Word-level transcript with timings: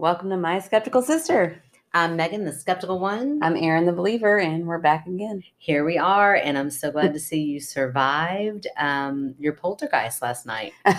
Welcome 0.00 0.30
to 0.30 0.38
My 0.38 0.60
Skeptical 0.60 1.02
Sister. 1.02 1.62
I'm 1.92 2.16
Megan, 2.16 2.46
the 2.46 2.54
skeptical 2.54 2.98
one. 2.98 3.38
I'm 3.42 3.54
Erin, 3.54 3.84
the 3.84 3.92
believer, 3.92 4.38
and 4.38 4.66
we're 4.66 4.78
back 4.78 5.06
again. 5.06 5.44
Here 5.58 5.84
we 5.84 5.98
are, 5.98 6.34
and 6.36 6.56
I'm 6.56 6.70
so 6.70 6.90
glad 6.90 7.12
to 7.12 7.20
see 7.20 7.42
you 7.42 7.60
survived 7.60 8.66
um, 8.78 9.34
your 9.38 9.52
poltergeist 9.52 10.22
last 10.22 10.46
night. 10.46 10.72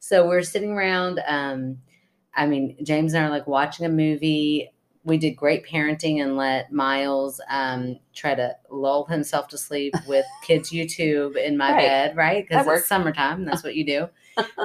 so 0.00 0.26
we're 0.26 0.42
sitting 0.42 0.72
around. 0.72 1.20
Um, 1.28 1.78
I 2.34 2.48
mean, 2.48 2.76
James 2.82 3.14
and 3.14 3.24
I 3.24 3.28
are 3.28 3.30
like 3.30 3.46
watching 3.46 3.86
a 3.86 3.88
movie. 3.88 4.68
We 5.04 5.16
did 5.16 5.36
great 5.36 5.64
parenting 5.64 6.20
and 6.20 6.36
let 6.36 6.72
Miles 6.72 7.40
um, 7.50 8.00
try 8.16 8.34
to 8.34 8.56
lull 8.68 9.04
himself 9.04 9.46
to 9.50 9.58
sleep 9.58 9.94
with 10.08 10.24
kids' 10.44 10.72
YouTube 10.72 11.36
in 11.36 11.56
my 11.56 11.70
Right. 11.70 11.86
bed, 11.86 12.16
right? 12.16 12.44
Because 12.48 12.66
it's 12.66 12.88
summertime. 12.88 13.44
That's 13.44 13.62
what 13.62 13.76
you 13.76 13.86
do. 13.86 14.08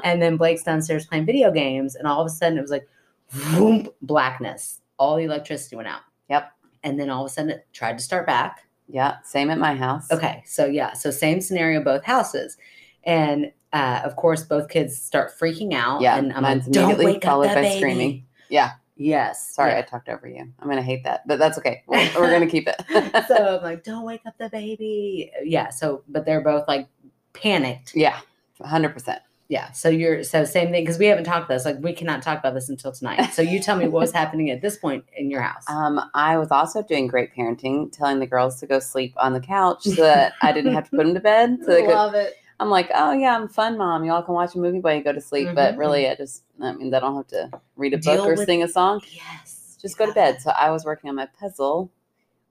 And 0.04 0.22
then 0.22 0.38
Blake's 0.38 0.64
downstairs 0.64 1.06
playing 1.06 1.26
video 1.26 1.52
games, 1.52 1.96
and 1.96 2.08
all 2.08 2.22
of 2.22 2.28
a 2.28 2.30
sudden 2.30 2.58
it 2.58 2.62
was 2.62 2.72
like, 2.72 2.88
vroom, 3.30 3.90
blackness. 4.02 4.82
All 4.98 5.16
the 5.16 5.24
electricity 5.24 5.76
went 5.76 5.88
out. 5.88 6.02
Yep. 6.30 6.52
And 6.84 7.00
then 7.00 7.10
all 7.10 7.26
of 7.26 7.32
a 7.32 7.34
sudden 7.34 7.52
it 7.52 7.68
tried 7.74 7.98
to 7.98 8.04
start 8.04 8.26
back. 8.26 8.66
yeah, 8.88 9.18
same 9.24 9.50
at 9.50 9.58
my 9.60 9.76
house. 9.76 10.12
Okay, 10.12 10.44
so 10.46 10.66
yeah, 10.66 10.94
so 10.94 11.12
same 11.12 11.42
scenario, 11.42 11.84
both 11.84 12.04
houses, 12.04 12.58
and 13.04 13.52
uh, 13.72 14.02
of 14.04 14.16
course, 14.16 14.44
both 14.44 14.68
kids 14.70 14.98
start 15.00 15.32
freaking 15.40 15.74
out. 15.74 16.02
Yeah, 16.02 16.18
and 16.18 16.34
I'm 16.34 16.42
mine's 16.44 16.66
like, 16.66 16.74
"Don't 16.74 16.92
immediately 16.92 17.20
followed 17.22 17.48
by 17.48 17.56
baby." 17.56 17.78
screaming. 17.78 18.26
Yeah, 18.50 18.72
Yes, 19.02 19.56
sorry, 19.56 19.78
I 19.78 19.82
talked 19.82 20.10
over 20.10 20.28
you. 20.28 20.42
I'm 20.60 20.68
gonna 20.68 20.82
hate 20.82 21.06
that, 21.06 21.26
but 21.26 21.40
that's 21.40 21.58
okay. 21.58 21.84
We're, 21.88 22.10
we're 22.18 22.30
gonna 22.30 22.48
keep 22.48 22.68
it. 22.68 22.76
so 23.30 23.58
I'm 23.58 23.64
like, 23.64 23.82
"Don't 23.86 24.04
wake 24.04 24.22
up 24.26 24.38
the 24.38 24.50
baby." 24.50 25.32
Yeah. 25.42 25.70
So, 25.70 26.04
but 26.10 26.26
they're 26.26 26.42
both 26.42 26.68
like 26.68 26.90
panicked. 27.32 27.96
yeah, 27.96 28.20
hundred 28.62 28.90
percent. 28.90 29.22
Yeah. 29.50 29.72
So 29.72 29.90
you're 29.90 30.24
so 30.24 30.46
same 30.46 30.72
thing 30.72 30.84
because 30.84 31.00
we 31.00 31.08
haven't 31.08 31.24
talked 31.26 31.50
this. 31.50 31.66
Like 31.66 31.78
we 31.80 31.92
cannot 31.92 32.22
talk 32.22 32.38
about 32.40 32.54
this 32.54 32.70
until 32.70 32.92
tonight. 32.92 33.34
So 33.34 33.42
you 33.42 33.60
tell 33.60 33.76
me 33.76 33.88
what 33.88 34.00
was 34.02 34.12
happening 34.22 34.52
at 34.52 34.62
this 34.62 34.78
point 34.78 35.04
in 35.18 35.30
your 35.32 35.42
house. 35.42 35.64
Um, 35.68 36.00
I 36.14 36.38
was 36.38 36.52
also 36.52 36.84
doing 36.84 37.08
great 37.08 37.36
parenting, 37.36 37.92
telling 37.92 38.20
the 38.20 38.28
girls 38.28 38.60
to 38.60 38.68
go 38.68 38.80
sleep 38.80 39.14
on 39.18 39.34
the 39.34 39.40
couch 39.40 39.84
so 39.84 40.02
that 40.04 40.34
I 40.44 40.52
didn't 40.52 40.74
have 40.76 40.86
to 40.90 40.96
put 40.96 41.04
them 41.06 41.16
to 41.16 41.20
bed. 41.20 41.58
So 41.66 41.72
they 41.72 41.82
could. 41.86 41.90
Love 41.96 42.14
it. 42.14 42.36
I'm 42.62 42.70
like, 42.70 42.92
oh 42.94 43.14
yeah, 43.14 43.36
I'm 43.36 43.48
fun, 43.48 43.78
mom. 43.78 44.04
Y'all 44.04 44.22
can 44.22 44.34
watch 44.36 44.54
a 44.54 44.60
movie 44.60 44.82
while 44.82 44.94
you 44.94 45.04
go 45.04 45.14
to 45.14 45.22
sleep. 45.22 45.50
But 45.56 45.74
Mhm. 45.76 45.78
really, 45.80 46.08
I 46.10 46.16
just 46.16 46.44
that 46.60 46.78
means 46.78 46.94
I 46.94 47.00
don't 47.00 47.16
have 47.16 47.28
to 47.28 47.50
read 47.76 47.94
a 47.96 47.98
book 47.98 48.20
or 48.28 48.36
with- 48.36 48.46
sing 48.46 48.62
a 48.64 48.68
song. 48.68 49.02
Yes. 49.12 49.78
Just 49.82 49.98
go 49.98 50.06
to 50.06 50.12
bed. 50.12 50.42
So 50.42 50.52
I 50.52 50.70
was 50.70 50.86
working 50.86 51.10
on 51.10 51.16
my 51.16 51.28
puzzle, 51.40 51.90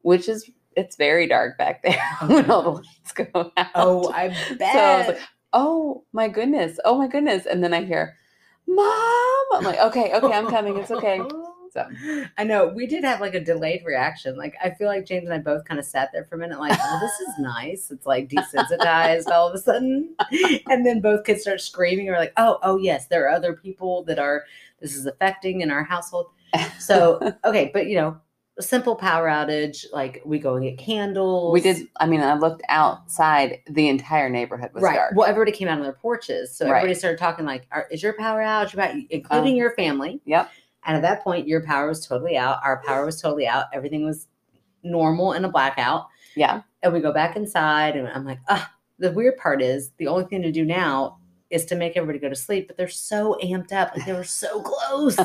which 0.02 0.28
is 0.28 0.50
it's 0.74 0.96
very 0.96 1.26
dark 1.28 1.58
back 1.58 1.82
there 1.82 2.00
when 2.26 2.50
all 2.50 2.62
the 2.62 2.70
lights 2.70 3.12
go 3.14 3.52
out. 3.56 3.66
Oh, 3.76 4.10
I 4.12 4.28
bet. 4.58 4.72
So 4.72 4.78
I 4.80 4.98
was 4.98 5.06
like, 5.08 5.20
oh 5.52 6.04
my 6.12 6.28
goodness, 6.28 6.78
oh 6.84 6.98
my 6.98 7.08
goodness, 7.08 7.46
and 7.46 7.62
then 7.62 7.74
I 7.74 7.84
hear, 7.84 8.16
mom. 8.66 8.84
I'm 9.52 9.64
like, 9.64 9.80
okay, 9.80 10.12
okay, 10.14 10.32
I'm 10.32 10.48
coming. 10.48 10.76
It's 10.76 10.90
okay. 10.90 11.20
So 11.70 11.86
I 12.38 12.44
know 12.44 12.68
we 12.68 12.86
did 12.86 13.04
have 13.04 13.20
like 13.20 13.34
a 13.34 13.44
delayed 13.44 13.82
reaction. 13.84 14.38
Like 14.38 14.54
I 14.64 14.70
feel 14.70 14.88
like 14.88 15.04
James 15.04 15.26
and 15.26 15.34
I 15.34 15.38
both 15.38 15.66
kind 15.66 15.78
of 15.78 15.84
sat 15.84 16.08
there 16.14 16.24
for 16.24 16.36
a 16.36 16.38
minute, 16.38 16.58
like, 16.58 16.78
"Well, 16.78 16.98
this 16.98 17.28
is 17.28 17.34
nice." 17.38 17.90
It's 17.90 18.06
like 18.06 18.30
desensitized 18.30 19.28
all 19.28 19.48
of 19.48 19.54
a 19.54 19.58
sudden, 19.58 20.14
and 20.70 20.86
then 20.86 21.02
both 21.02 21.26
kids 21.26 21.42
start 21.42 21.60
screaming. 21.60 22.06
We're 22.06 22.18
like, 22.18 22.32
"Oh, 22.38 22.58
oh 22.62 22.78
yes, 22.78 23.08
there 23.08 23.26
are 23.26 23.30
other 23.30 23.52
people 23.52 24.02
that 24.04 24.18
are 24.18 24.44
this 24.80 24.96
is 24.96 25.04
affecting 25.04 25.60
in 25.60 25.70
our 25.70 25.84
household." 25.84 26.28
So 26.78 27.34
okay, 27.44 27.70
but 27.74 27.86
you 27.86 27.96
know, 27.96 28.18
a 28.58 28.62
simple 28.62 28.96
power 28.96 29.28
outage. 29.28 29.84
Like 29.92 30.20
we 30.24 30.38
go 30.38 30.54
and 30.54 30.64
get 30.64 30.78
candles. 30.78 31.52
we 31.52 31.60
did. 31.60 31.88
I 32.00 32.06
mean, 32.06 32.20
I 32.20 32.34
looked 32.34 32.62
outside. 32.68 33.60
The 33.70 33.88
entire 33.88 34.28
neighborhood 34.28 34.70
was 34.74 34.82
right. 34.82 34.96
dark. 34.96 35.14
Well, 35.16 35.28
everybody 35.28 35.56
came 35.56 35.68
out 35.68 35.78
on 35.78 35.84
their 35.84 35.92
porches, 35.92 36.54
so 36.54 36.66
Right. 36.66 36.78
everybody 36.78 36.98
started 36.98 37.18
talking 37.18 37.44
like, 37.44 37.66
are, 37.70 37.86
"Is 37.90 38.02
your 38.02 38.14
power 38.14 38.42
out? 38.42 38.66
Is 38.66 38.74
your 38.74 38.82
power-" 38.84 38.94
including 39.10 39.52
Um, 39.52 39.56
your 39.56 39.70
family?" 39.72 40.20
Yep. 40.24 40.50
And 40.84 40.96
at 40.96 41.02
that 41.02 41.22
point, 41.22 41.46
your 41.46 41.62
power 41.62 41.88
was 41.88 42.06
totally 42.06 42.36
out. 42.36 42.58
Our 42.64 42.82
power 42.84 43.04
was 43.04 43.20
totally 43.20 43.46
out. 43.46 43.66
Everything 43.72 44.04
was 44.04 44.26
normal 44.82 45.32
in 45.32 45.44
a 45.44 45.48
blackout. 45.50 46.06
Yeah. 46.34 46.62
And 46.82 46.92
we 46.92 47.00
go 47.00 47.12
back 47.12 47.36
inside, 47.36 47.96
and 47.96 48.08
I'm 48.08 48.24
like, 48.24 48.38
ah. 48.48 48.72
The 49.00 49.12
weird 49.12 49.36
part 49.36 49.62
is 49.62 49.92
the 49.98 50.08
only 50.08 50.24
thing 50.24 50.42
to 50.42 50.50
do 50.50 50.64
now 50.64 51.17
is 51.50 51.64
to 51.66 51.74
make 51.76 51.96
everybody 51.96 52.18
go 52.18 52.28
to 52.28 52.34
sleep, 52.36 52.66
but 52.68 52.76
they're 52.76 52.88
so 52.88 53.36
amped 53.42 53.72
up. 53.72 53.92
Like 53.96 54.04
they 54.06 54.12
were 54.12 54.24
so 54.24 54.60
close. 54.62 55.16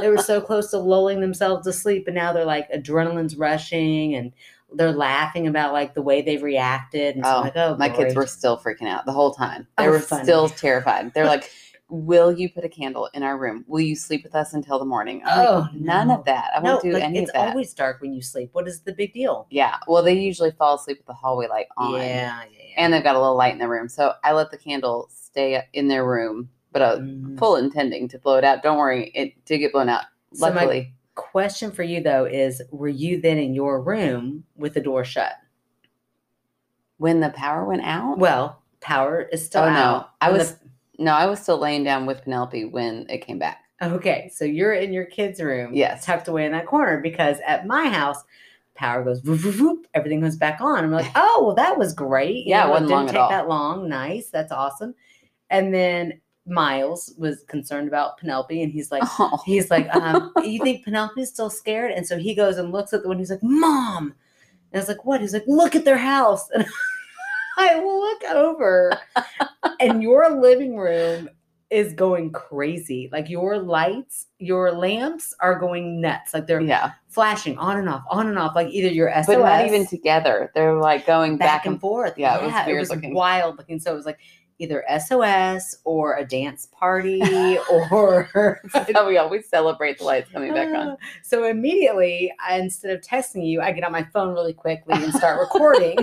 they 0.00 0.08
were 0.08 0.18
so 0.18 0.40
close 0.40 0.70
to 0.70 0.78
lulling 0.78 1.20
themselves 1.20 1.64
to 1.66 1.72
sleep, 1.72 2.06
and 2.06 2.14
now 2.14 2.32
they're 2.32 2.44
like 2.44 2.70
adrenaline's 2.70 3.36
rushing, 3.36 4.14
and 4.14 4.32
they're 4.74 4.92
laughing 4.92 5.46
about 5.46 5.72
like 5.72 5.94
the 5.94 6.02
way 6.02 6.22
they've 6.22 6.42
reacted. 6.42 7.16
And 7.16 7.24
so 7.24 7.30
I'm 7.30 7.36
Oh, 7.36 7.40
like, 7.42 7.52
oh, 7.56 7.76
My 7.78 7.88
kids 7.88 8.14
were 8.14 8.26
still 8.26 8.58
freaking 8.58 8.88
out 8.88 9.06
the 9.06 9.12
whole 9.12 9.32
time. 9.32 9.66
They 9.78 9.86
Oh, 9.86 9.90
were 9.90 10.00
funny. 10.00 10.24
still 10.24 10.48
terrified. 10.48 11.14
They're 11.14 11.26
like, 11.26 11.50
"Will 11.88 12.32
you 12.32 12.48
put 12.48 12.64
a 12.64 12.68
candle 12.68 13.08
in 13.14 13.22
our 13.22 13.38
room? 13.38 13.64
Will 13.68 13.80
you 13.80 13.94
sleep 13.96 14.24
with 14.24 14.34
us 14.34 14.54
until 14.54 14.78
the 14.78 14.84
morning?" 14.84 15.22
I'm 15.24 15.38
like, 15.38 15.48
Oh, 15.48 15.68
none 15.74 16.08
no. 16.08 16.14
of 16.18 16.24
that. 16.24 16.50
I 16.56 16.60
no, 16.60 16.72
won't 16.72 16.82
do 16.82 16.92
like, 16.92 17.02
any 17.04 17.18
it's 17.20 17.30
of 17.30 17.34
that. 17.34 17.42
It's 17.44 17.50
always 17.52 17.74
dark 17.74 18.00
when 18.00 18.12
you 18.12 18.22
sleep. 18.22 18.50
What 18.52 18.66
is 18.68 18.80
the 18.80 18.92
big 18.92 19.12
deal? 19.12 19.46
yeah. 19.50 19.76
Well, 19.86 20.02
they 20.02 20.14
usually 20.14 20.50
fall 20.52 20.76
asleep 20.76 20.98
with 20.98 21.06
the 21.06 21.12
hallway 21.14 21.46
light 21.48 21.66
on. 21.76 21.94
Yeah, 21.94 22.00
yeah, 22.04 22.42
yeah. 22.50 22.74
And 22.76 22.92
they've 22.92 23.02
got 23.04 23.14
a 23.16 23.20
little 23.20 23.36
light 23.36 23.52
in 23.52 23.58
their 23.58 23.68
room. 23.68 23.88
So 23.88 24.14
I 24.24 24.32
let 24.32 24.50
the 24.50 24.58
candle 24.58 25.08
stay 25.12 25.62
in 25.72 25.88
their 25.88 26.04
room, 26.06 26.48
but 26.72 26.82
I 26.82 26.90
was 26.94 27.00
Mm. 27.00 27.38
full 27.38 27.56
intending 27.56 28.08
to 28.08 28.18
blow 28.18 28.36
it 28.36 28.44
out. 28.44 28.62
Don't 28.62 28.78
worry, 28.78 29.10
it 29.14 29.44
did 29.44 29.58
get 29.58 29.72
blown 29.72 29.88
out. 29.88 30.04
So 30.34 30.48
my- 30.50 30.54
Luckily. 30.62 30.92
question 31.14 31.70
for 31.70 31.82
you 31.82 32.02
though 32.02 32.24
is 32.26 32.60
were 32.70 32.88
you 32.88 33.18
then 33.20 33.38
in 33.38 33.54
your 33.54 33.80
room 33.80 34.44
with 34.56 34.74
the 34.74 34.80
door 34.82 35.02
shut 35.02 35.32
when 36.98 37.20
the 37.20 37.30
power 37.30 37.64
went 37.64 37.82
out? 37.82 38.18
well 38.18 38.60
power 38.80 39.22
is 39.22 39.44
still 39.44 39.62
Oh, 39.62 39.70
no. 39.72 39.78
out 39.78 40.10
I 40.20 40.28
When 40.30 40.38
was 40.38 40.56
no, 40.98 41.12
I 41.12 41.26
was 41.26 41.40
still 41.40 41.58
laying 41.58 41.84
down 41.84 42.06
with 42.06 42.22
Penelope 42.22 42.64
when 42.66 43.06
it 43.08 43.18
came 43.18 43.38
back. 43.38 43.64
okay 43.82 44.30
so 44.34 44.44
you're 44.44 44.72
in 44.74 44.92
your 44.92 45.04
kids 45.04 45.40
room 45.40 45.74
Yes. 45.74 46.04
tucked 46.06 46.28
away 46.28 46.46
in 46.46 46.52
that 46.52 46.66
corner 46.66 47.00
because 47.00 47.38
at 47.46 47.66
my 47.66 47.88
house 47.88 48.22
power 48.74 49.02
goes 49.04 49.22
whoop, 49.22 49.42
whoop, 49.44 49.56
whoop, 49.60 49.86
everything 49.94 50.20
goes 50.20 50.36
back 50.36 50.60
on 50.62 50.82
i'm 50.84 50.90
like 50.90 51.10
oh 51.14 51.42
well 51.44 51.54
that 51.54 51.76
was 51.78 51.92
great 51.92 52.44
You 52.46 52.50
Yeah, 52.50 52.64
it 52.64 52.66
know, 52.66 52.70
wasn't 52.72 52.88
didn't 52.88 52.98
long 52.98 53.08
at 53.08 53.12
take 53.12 53.20
all. 53.20 53.28
that 53.30 53.48
long 53.48 53.88
nice 53.88 54.28
that's 54.30 54.50
awesome 54.52 54.94
and 55.50 55.72
then 55.74 56.20
miles 56.46 57.12
was 57.18 57.42
concerned 57.48 57.88
about 57.88 58.16
penelope 58.18 58.62
and 58.62 58.72
he's 58.72 58.90
like 58.90 59.02
Oh. 59.18 59.38
He's 59.44 59.70
like, 59.70 59.88
um, 59.96 60.32
you 60.44 60.60
think 60.62 60.84
Penelope's 60.84 61.28
still 61.30 61.50
scared? 61.50 61.90
And 61.90 62.06
so 62.06 62.16
he 62.18 62.34
goes 62.36 62.56
and 62.56 62.70
looks 62.72 62.92
at 62.92 63.02
the 63.02 63.08
one. 63.08 63.18
He's 63.18 63.30
like, 63.30 63.42
Mom. 63.42 64.14
And 64.72 64.74
I 64.74 64.78
was 64.78 64.86
like, 64.88 65.04
What? 65.04 65.20
He's 65.20 65.32
like, 65.34 65.42
Look 65.48 65.74
at 65.74 65.84
their 65.84 65.98
house. 65.98 66.48
And 66.54 66.64
I 67.58 67.82
look 67.82 68.22
over, 68.32 68.92
and 69.80 70.02
your 70.02 70.40
living 70.40 70.76
room 70.76 71.28
is 71.70 71.92
going 71.94 72.30
crazy. 72.30 73.08
Like 73.12 73.28
your 73.28 73.58
lights, 73.58 74.26
your 74.38 74.72
lamps 74.72 75.34
are 75.40 75.58
going 75.58 76.00
nuts. 76.00 76.32
Like 76.32 76.46
they're 76.46 76.60
yeah. 76.60 76.92
flashing 77.08 77.58
on 77.58 77.76
and 77.76 77.88
off, 77.88 78.04
on 78.08 78.28
and 78.28 78.38
off. 78.38 78.54
Like 78.54 78.68
either 78.68 78.88
your 78.88 79.12
SOS, 79.12 79.26
But 79.26 79.38
not 79.40 79.66
even 79.66 79.86
together. 79.86 80.50
They're 80.54 80.78
like 80.78 81.06
going 81.06 81.38
back, 81.38 81.62
back, 81.62 81.66
and 81.66 81.80
forth. 81.80 82.16
yeah, 82.16 82.38
it 82.38 82.44
was 82.44 82.66
weird 82.66 82.88
looking. 82.88 83.14
wild 83.14 83.58
looking. 83.58 83.80
So 83.80 83.92
it 83.92 83.96
was 83.96 84.06
like 84.06 84.20
either 84.58 84.84
SOS 84.98 85.76
or 85.84 86.16
a 86.16 86.24
dance 86.24 86.66
party 86.72 87.20
or 87.90 88.28
we 89.06 89.18
always 89.18 89.48
celebrate 89.48 89.98
the 89.98 90.04
lights 90.04 90.30
coming 90.30 90.54
back 90.54 90.74
on. 90.74 90.96
So 91.22 91.44
immediately, 91.44 92.32
I, 92.46 92.58
instead 92.58 92.92
of 92.96 93.00
texting 93.02 93.46
you, 93.46 93.60
I 93.60 93.72
get 93.72 93.84
on 93.84 93.92
my 93.92 94.04
phone 94.04 94.32
really 94.32 94.54
quickly 94.54 94.94
and 95.02 95.12
start 95.12 95.40
recording. 95.40 95.96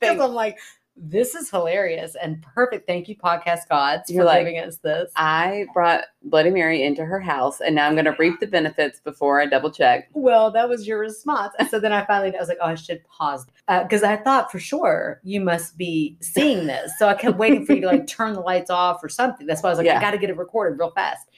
Because 0.00 0.20
I'm 0.20 0.32
like, 0.34 0.58
this 1.00 1.34
is 1.34 1.50
hilarious 1.50 2.16
and 2.20 2.42
perfect. 2.42 2.86
Thank 2.86 3.08
you, 3.08 3.16
podcast 3.16 3.68
gods, 3.68 4.10
You're 4.10 4.22
for 4.22 4.26
like, 4.26 4.40
giving 4.40 4.58
us 4.58 4.78
this. 4.78 5.10
I 5.16 5.66
brought 5.72 6.04
Bloody 6.22 6.50
Mary 6.50 6.82
into 6.82 7.04
her 7.04 7.20
house, 7.20 7.60
and 7.60 7.74
now 7.74 7.86
I'm 7.86 7.94
going 7.94 8.04
to 8.04 8.16
reap 8.18 8.40
the 8.40 8.46
benefits 8.46 9.00
before 9.00 9.40
I 9.40 9.46
double 9.46 9.70
check. 9.70 10.08
well, 10.12 10.50
that 10.52 10.68
was 10.68 10.86
your 10.86 10.98
response. 10.98 11.54
And 11.58 11.68
so 11.68 11.78
then 11.80 11.92
I 11.92 12.04
finally, 12.04 12.34
I 12.36 12.40
was 12.40 12.48
like, 12.48 12.58
oh, 12.60 12.66
I 12.66 12.74
should 12.74 13.02
pause. 13.04 13.46
Uh, 13.68 13.82
because 13.82 14.02
I 14.02 14.16
thought 14.16 14.50
for 14.50 14.58
sure 14.58 15.20
you 15.22 15.40
must 15.40 15.76
be 15.76 16.16
seeing 16.20 16.66
this. 16.66 16.92
So 16.98 17.08
I 17.08 17.14
kept 17.14 17.36
waiting 17.38 17.64
for 17.66 17.74
you 17.74 17.82
to 17.82 17.86
like 17.86 18.06
turn 18.06 18.32
the 18.32 18.40
lights 18.40 18.70
off 18.70 19.02
or 19.02 19.08
something. 19.08 19.46
That's 19.46 19.62
why 19.62 19.68
I 19.68 19.72
was 19.72 19.78
like, 19.78 19.88
I 19.88 20.00
got 20.00 20.12
to 20.12 20.18
get 20.18 20.30
it 20.30 20.36
recorded 20.36 20.78
real 20.78 20.90
fast. 20.90 21.28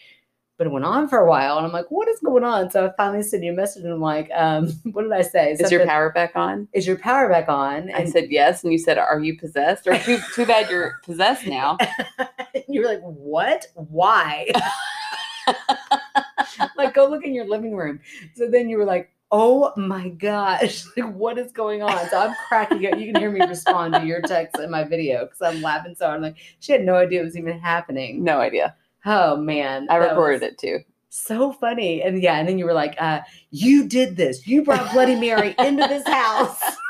But 0.61 0.67
it 0.67 0.73
went 0.73 0.85
on 0.85 1.09
for 1.09 1.17
a 1.17 1.27
while, 1.27 1.57
and 1.57 1.65
I'm 1.65 1.73
like, 1.73 1.91
"What 1.91 2.07
is 2.07 2.21
going 2.21 2.45
on?" 2.45 2.71
So 2.71 2.85
I 2.85 2.91
finally 2.95 3.23
sent 3.23 3.43
you 3.43 3.51
a 3.51 3.55
message, 3.55 3.83
and 3.83 3.95
I'm 3.95 4.01
like, 4.03 4.31
um, 4.35 4.69
"What 4.93 5.05
did 5.05 5.13
I 5.13 5.23
say?" 5.23 5.53
Is 5.53 5.73
your 5.73 5.87
power 5.87 6.13
back 6.13 6.33
on? 6.37 6.69
is 6.75 6.87
your 6.87 6.99
power 6.99 7.31
back 7.31 7.49
on? 7.49 7.91
I 7.95 8.05
said 8.05 8.31
yes, 8.31 8.63
and 8.63 8.71
you 8.71 8.79
said, 8.79 8.99
"Are 8.99 9.19
you 9.19 9.39
possessed?" 9.39 9.87
Or 9.87 9.97
too, 9.97 10.19
too 10.35 10.45
bad 10.45 10.69
you're 10.69 11.01
possessed 11.03 11.47
now. 11.47 11.79
you 12.69 12.83
were 12.83 12.89
like, 12.89 13.01
"What? 13.01 13.69
Why?" 13.73 14.49
like, 16.77 16.93
go 16.93 17.09
look 17.09 17.25
in 17.25 17.33
your 17.33 17.47
living 17.47 17.75
room. 17.75 18.01
So 18.35 18.47
then 18.47 18.69
you 18.69 18.77
were 18.77 18.85
like, 18.85 19.11
"Oh 19.31 19.73
my 19.79 20.11
gosh, 20.11 20.85
like 20.95 21.11
what 21.15 21.39
is 21.39 21.53
going 21.53 21.83
on?" 21.83 22.07
So 22.11 22.19
I'm 22.19 22.35
cracking 22.49 22.85
up. 22.85 22.99
You 22.99 23.11
can 23.11 23.17
hear 23.17 23.31
me 23.31 23.41
respond 23.47 23.95
to 23.95 24.05
your 24.05 24.21
text 24.21 24.59
in 24.59 24.71
my 24.71 24.85
video 24.85 25.25
because 25.25 25.41
I'm 25.41 25.63
laughing 25.63 25.95
so 25.97 26.05
hard. 26.05 26.17
I'm 26.17 26.23
like, 26.23 26.37
she 26.59 26.73
had 26.73 26.85
no 26.85 26.97
idea 26.97 27.23
it 27.23 27.25
was 27.25 27.39
even 27.39 27.59
happening. 27.59 28.23
No 28.23 28.41
idea. 28.41 28.77
Oh 29.07 29.37
man, 29.37 29.87
I 29.91 29.97
recorded 29.97 30.43
it 30.43 30.59
too. 30.59 30.81
So 31.09 31.53
funny, 31.53 32.03
and 32.03 32.23
yeah, 32.23 32.37
and 32.39 32.49
then 32.49 32.59
you 32.59 32.65
were 32.65 32.73
like, 32.73 32.95
uh, 33.01 33.21
"You 33.51 33.89
did 33.89 34.17
this. 34.17 34.47
You 34.47 34.63
brought 34.63 34.93
Bloody 34.93 35.17
Mary 35.17 35.55
into 35.59 35.87
this 35.89 36.07
house." 36.07 36.61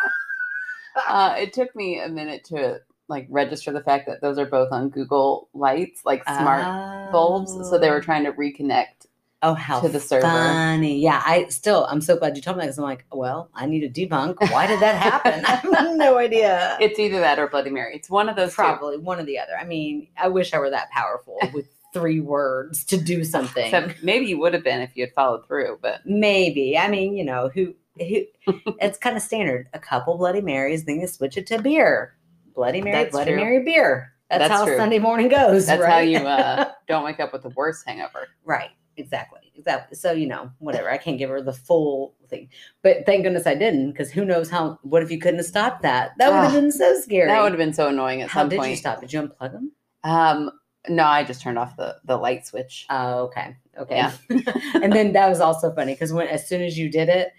Uh, 1.09 1.35
it 1.39 1.53
took 1.53 1.75
me 1.77 2.01
a 2.01 2.09
minute 2.09 2.43
to 2.45 2.81
like 3.09 3.27
register 3.31 3.73
the 3.73 3.81
fact 3.81 4.07
that 4.09 4.21
those 4.21 4.39
are 4.39 4.45
both 4.47 4.73
on 4.73 4.89
Google 4.89 5.49
Lights, 5.55 6.03
like 6.05 6.23
smart 6.25 7.13
bulbs. 7.13 7.53
So 7.71 7.79
they 7.79 7.89
were 7.91 7.97
Oh. 7.97 8.01
trying 8.01 8.25
to 8.25 8.33
reconnect. 8.33 9.07
Oh, 9.43 9.55
how 9.55 9.81
to 9.81 9.89
the 9.89 10.01
server. 10.01 10.27
funny! 10.27 10.99
Yeah, 11.01 11.23
I 11.25 11.47
still 11.49 11.87
I'm 11.89 12.01
so 12.03 12.17
glad 12.19 12.37
you 12.37 12.43
told 12.43 12.57
me 12.59 12.63
that 12.63 12.67
because 12.67 12.79
I'm 12.79 12.85
like, 12.85 13.07
well, 13.13 13.49
I 13.55 13.67
need 13.67 13.81
to 13.81 14.07
debunk. 14.07 14.35
Why 14.53 14.67
did 14.67 14.81
that 14.81 14.97
happen? 14.97 15.45
I 15.47 15.55
have 15.57 15.97
no 15.97 16.19
idea. 16.19 16.77
It's 16.81 16.99
either 16.99 17.21
that 17.21 17.39
or 17.39 17.47
Bloody 17.47 17.71
Mary. 17.71 17.95
It's 17.95 18.11
one 18.11 18.29
of 18.29 18.37
those. 18.37 18.51
two. 18.51 18.57
probably 18.57 18.99
one 18.99 19.19
or 19.19 19.25
the 19.25 19.39
other. 19.39 19.53
I 19.59 19.65
mean, 19.65 20.09
I 20.19 20.29
wish 20.29 20.53
I 20.53 20.59
were 20.59 20.71
that 20.71 20.91
powerful 20.91 21.39
with 21.55 21.67
three 21.93 22.21
words 22.21 22.85
to 22.87 22.97
do 23.01 23.25
something. 23.25 23.65
Except 23.65 24.03
maybe 24.03 24.27
you 24.27 24.39
would 24.39 24.55
have 24.55 24.65
been 24.65 24.81
if 24.81 24.97
you 24.97 25.05
had 25.05 25.15
followed 25.15 25.47
through, 25.47 25.79
but 25.83 26.01
Maybe. 26.07 26.77
I 26.79 26.89
mean, 26.89 27.17
you 27.17 27.25
know, 27.25 27.51
who 27.55 27.75
who 27.99 28.23
it's 28.81 28.99
kind 28.99 29.17
of 29.17 29.23
standard. 29.23 29.69
A 29.75 29.79
couple 29.79 30.17
Bloody 30.17 30.41
Marys, 30.41 30.85
then 30.85 31.01
you 31.01 31.07
switch 31.07 31.37
it 31.37 31.47
to 31.49 31.61
beer. 31.61 32.17
Bloody 32.55 32.81
Mary, 32.83 32.97
That's 33.05 33.13
Bloody 33.13 33.33
true. 33.33 33.41
Mary 33.41 33.63
beer. 33.65 34.13
That's, 34.29 34.49
That's 34.49 34.53
how 34.53 34.65
true. 34.67 34.77
Sunday 34.77 34.99
morning 35.01 35.29
goes. 35.29 35.67
that's 35.67 35.83
right? 35.83 35.91
how 35.93 35.99
you 35.99 36.19
uh, 36.19 36.71
don't 36.89 37.05
wake 37.05 37.19
up 37.21 37.33
with 37.33 37.43
the 37.43 37.49
worst 37.51 37.85
hangover. 37.87 38.29
right. 38.45 38.71
Exactly. 38.97 39.41
Exactly. 39.57 39.97
So, 39.97 40.13
you 40.13 40.27
know, 40.27 40.51
whatever. 40.59 40.91
I 40.91 40.99
can't 40.99 41.17
give 41.17 41.31
her 41.31 41.41
the 41.41 41.55
full 41.55 42.15
thing. 42.29 42.51
But 42.83 43.07
thank 43.07 43.23
goodness 43.23 43.47
I 43.47 43.55
didn't, 43.55 43.93
because 43.93 44.11
who 44.11 44.27
knows 44.27 44.51
how 44.51 44.79
what 44.83 45.03
if 45.03 45.11
you 45.11 45.19
couldn't 45.19 45.39
have 45.39 45.47
stopped 45.47 45.83
that? 45.83 46.11
That 46.19 46.31
would 46.31 46.41
have 46.41 46.51
Ah, 46.53 46.55
been 46.61 46.71
so 46.73 47.01
scary. 47.01 47.27
That 47.29 47.43
would 47.43 47.53
have 47.53 47.59
been 47.59 47.73
so 47.73 47.89
annoying 47.89 48.21
at 48.21 48.29
how 48.29 48.41
some 48.41 48.51
did 48.51 48.59
point. 48.59 48.71
you 48.73 48.77
stop? 48.77 49.01
Did 49.01 49.13
you 49.13 49.23
unplug 49.23 49.53
them? 49.53 49.73
Um, 50.05 50.51
no, 50.89 51.05
I 51.05 51.25
just 51.25 51.43
turned 51.43 51.59
off 51.59 51.77
the 51.77 51.97
the 52.05 52.17
light 52.17 52.47
switch. 52.47 52.87
Oh, 52.91 53.25
okay. 53.25 53.57
Okay. 53.79 53.97
Yeah. 53.97 54.13
and 54.75 54.93
then 54.93 55.13
that 55.13 55.29
was 55.29 55.41
also 55.41 55.73
funny 55.75 55.95
because 55.95 56.13
when 56.13 56.27
as 56.29 56.49
soon 56.49 56.63
as 56.63 56.79
you 56.79 56.91
did 56.91 57.09
it, 57.09 57.33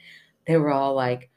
they 0.47 0.57
were 0.57 0.71
all 0.71 0.93
like, 0.93 1.29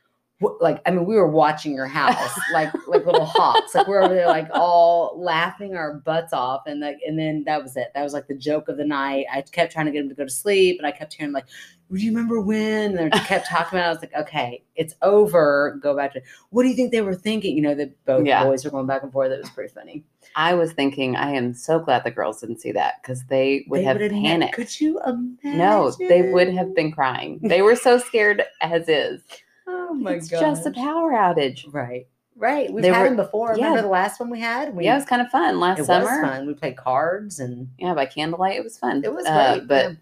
like 0.61 0.83
I 0.85 0.91
mean, 0.91 1.07
we 1.07 1.15
were 1.15 1.29
watching 1.29 1.75
your 1.75 1.87
house 1.87 2.39
like 2.53 2.73
like 2.87 3.07
little 3.07 3.25
hawks. 3.25 3.75
Like 3.75 3.87
we're 3.87 4.03
over 4.03 4.15
there 4.15 4.27
like 4.27 4.49
all 4.53 5.19
laughing 5.19 5.77
our 5.77 5.95
butts 5.95 6.33
off, 6.33 6.63
and 6.67 6.81
like 6.81 6.99
and 7.07 7.19
then 7.19 7.45
that 7.45 7.63
was 7.63 7.77
it. 7.77 7.89
That 7.95 8.03
was 8.03 8.13
like 8.13 8.27
the 8.27 8.37
joke 8.37 8.69
of 8.69 8.77
the 8.77 8.85
night. 8.85 9.27
I 9.33 9.41
kept 9.41 9.73
trying 9.73 9.87
to 9.87 9.93
get 9.93 10.01
them 10.01 10.11
to 10.11 10.15
go 10.15 10.25
to 10.25 10.31
sleep, 10.31 10.79
and 10.79 10.87
I 10.87 10.93
kept 10.93 11.15
hearing 11.15 11.33
like, 11.33 11.47
"Do 11.93 11.99
you 11.99 12.11
remember 12.11 12.41
when?" 12.41 12.97
And 12.99 13.13
they 13.13 13.19
kept 13.21 13.47
talking 13.49 13.79
about. 13.79 13.87
it. 13.87 13.89
I 13.89 13.93
was 13.93 14.03
like, 14.03 14.15
"Okay, 14.29 14.63
it's 14.77 14.95
over. 15.03 15.79
Go 15.83 15.97
back 15.97 16.13
to 16.15 16.23
what 16.51 16.63
do 16.63 16.69
you 16.69 16.75
think 16.77 16.93
they 16.93 17.01
were 17.03 17.15
thinking?" 17.15 17.57
You 17.57 17.63
know, 17.63 17.75
that 17.75 18.05
both 18.05 18.27
Yeah. 18.27 18.45
boys 18.45 18.65
were 18.65 18.71
going 18.71 18.87
back 18.87 19.03
and 19.03 19.13
forth. 19.13 19.31
It 19.33 19.39
was 19.41 19.51
pretty 19.51 19.73
funny. 19.73 20.05
I 20.37 20.55
was 20.55 20.73
thinking, 20.73 21.15
I 21.15 21.31
am 21.33 21.55
so 21.55 21.79
glad 21.79 22.03
the 22.03 22.11
girls 22.11 22.41
didn't 22.41 22.61
see 22.61 22.73
that 22.73 22.95
because 23.03 23.25
they 23.27 23.65
would 23.69 23.81
They 23.81 23.85
have 23.85 23.99
panicked. 23.99 24.55
Could 24.55 24.81
you 24.81 24.99
imagine? 25.07 25.39
no, 25.45 25.93
they 25.99 26.23
would 26.33 26.49
have 26.53 26.75
been 26.75 26.91
crying. 26.91 27.39
They 27.43 27.63
were 27.63 27.77
so 27.77 27.99
scared 27.99 28.43
as 28.61 28.89
is. 28.89 29.21
Oh 29.69 29.95
my 29.95 30.13
god. 30.13 30.17
it's 30.19 30.31
god! 30.31 30.41
just 30.41 30.67
a 30.67 30.73
power 30.73 31.13
outage. 31.13 31.65
Right. 31.73 32.07
Right. 32.37 32.73
We've 32.73 32.83
They 32.83 32.89
had 32.89 33.03
were- 33.03 33.07
them 33.11 33.17
before. 33.17 33.51
yeah. 33.57 33.67
Remember 33.67 33.83
the 33.83 33.89
last 33.89 34.19
one 34.19 34.29
we 34.29 34.41
had? 34.41 34.75
We, 34.75 34.85
yeah, 34.87 34.95
it 34.95 34.97
was 34.97 35.05
kind 35.05 35.23
of 35.23 35.29
fun 35.31 35.61
last 35.61 35.79
it 35.79 35.85
summer. 35.85 36.05
was 36.21 36.21
fun. 36.31 36.47
We 36.49 36.55
played 36.55 36.77
cards 36.77 37.39
and 37.39 37.69
Yeah, 37.79 37.95
by 37.95 38.07
candlelight, 38.07 38.57
it 38.57 38.65
was 38.65 38.77
fun. 38.77 39.03
it 39.05 39.15
was 39.15 39.25
Uh, 39.25 39.59
great. 39.59 39.69
but 39.69 39.85
yeah. 39.91 39.97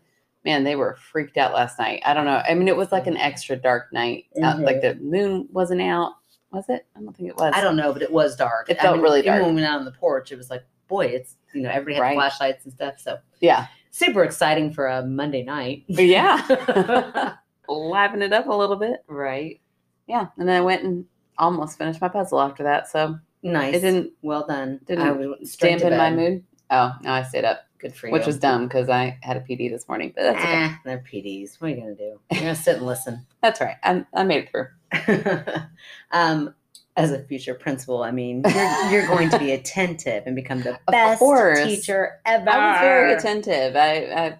Man, 0.44 0.64
they 0.64 0.76
were 0.76 0.96
freaked 0.96 1.36
out 1.36 1.52
last 1.54 1.78
night. 1.78 2.02
I 2.04 2.14
don't 2.14 2.24
know. 2.24 2.42
I 2.48 2.54
mean, 2.54 2.68
it 2.68 2.76
was 2.76 2.90
like 2.92 3.06
an 3.06 3.16
extra 3.16 3.56
dark 3.56 3.92
night. 3.92 4.26
Uh, 4.42 4.56
like 4.60 4.80
the 4.80 4.94
moon 4.96 5.48
wasn't 5.52 5.82
out, 5.82 6.14
was 6.50 6.64
it? 6.68 6.86
I 6.96 7.00
don't 7.00 7.16
think 7.16 7.28
it 7.28 7.36
was. 7.36 7.52
I 7.56 7.60
don't 7.60 7.76
know, 7.76 7.92
but 7.92 8.02
it 8.02 8.12
was 8.12 8.36
dark. 8.36 8.68
It 8.70 8.78
I 8.78 8.82
felt 8.82 8.96
mean, 8.96 9.02
really 9.04 9.20
even 9.20 9.32
dark. 9.32 9.42
when 9.42 9.54
we 9.54 9.62
went 9.62 9.72
out 9.72 9.78
on 9.78 9.84
the 9.84 9.92
porch, 9.92 10.32
it 10.32 10.36
was 10.36 10.50
like, 10.50 10.64
boy, 10.88 11.06
it's 11.06 11.36
you 11.54 11.62
know, 11.62 11.70
everybody 11.70 11.94
had 11.94 12.02
Right. 12.02 12.14
flashlights 12.16 12.64
and 12.64 12.72
stuff. 12.72 12.94
So 12.98 13.18
Yeah, 13.40 13.66
super 13.90 14.24
exciting 14.24 14.72
for 14.72 14.88
a 14.88 15.04
Monday 15.06 15.42
night. 15.42 15.84
But 15.88 16.06
yeah, 16.06 17.34
liven 17.68 18.22
it 18.22 18.32
up 18.32 18.46
a 18.46 18.54
little 18.54 18.76
bit. 18.76 19.04
right. 19.06 19.60
Yeah, 20.08 20.26
and 20.36 20.48
then 20.48 20.56
I 20.56 20.60
went 20.60 20.82
and 20.82 21.04
almost 21.38 21.78
finished 21.78 22.00
my 22.00 22.08
puzzle 22.08 22.40
after 22.40 22.62
that. 22.64 22.88
So 22.88 23.16
Nice. 23.44 23.76
it 23.76 23.80
didn't 23.80 24.12
well 24.22 24.46
done. 24.46 24.80
didn't 24.86 25.04
I 25.04 25.36
dampen 25.58 25.96
my 25.96 26.10
mood. 26.10 26.44
Oh, 26.70 26.92
no, 27.02 27.12
I 27.12 27.22
stayed 27.22 27.44
up, 27.44 27.60
Good 27.82 27.94
for 27.94 28.06
you. 28.06 28.12
which 28.14 28.24
was 28.26 28.38
dumb 28.38 28.68
because 28.68 28.88
I 28.88 29.18
had 29.22 29.36
a 29.36 29.40
PD 29.40 29.68
this 29.68 29.86
morning. 29.88 30.12
But 30.16 30.22
that's 30.22 30.38
okay. 30.38 30.52
Eh, 30.64 30.74
they're 30.84 31.04
PDs. 31.12 31.60
What 31.60 31.66
are 31.66 31.74
you 31.74 31.80
gonna 31.80 31.94
do? 31.94 32.20
You're 32.30 32.40
gonna 32.40 32.54
sit 32.54 32.76
and 32.78 32.86
listen. 32.86 33.26
That's 33.42 33.60
right. 33.60 33.74
I, 33.82 34.06
I 34.14 34.22
made 34.22 34.44
it 34.44 34.50
through. 34.50 34.68
um, 36.12 36.54
as 36.96 37.10
a 37.10 37.22
future 37.24 37.54
principal, 37.54 38.02
I 38.02 38.10
mean, 38.10 38.42
you're, 38.54 38.90
you're 38.90 39.06
going 39.08 39.30
to 39.30 39.38
be 39.38 39.52
attentive 39.58 40.24
and 40.26 40.36
become 40.36 40.60
the 40.62 40.78
best 40.88 41.20
teacher 41.66 42.20
ever. 42.26 42.48
I 42.50 42.70
was 42.72 42.80
very 42.80 43.12
attentive. 43.14 43.74
I, 43.76 43.96
I 44.12 44.38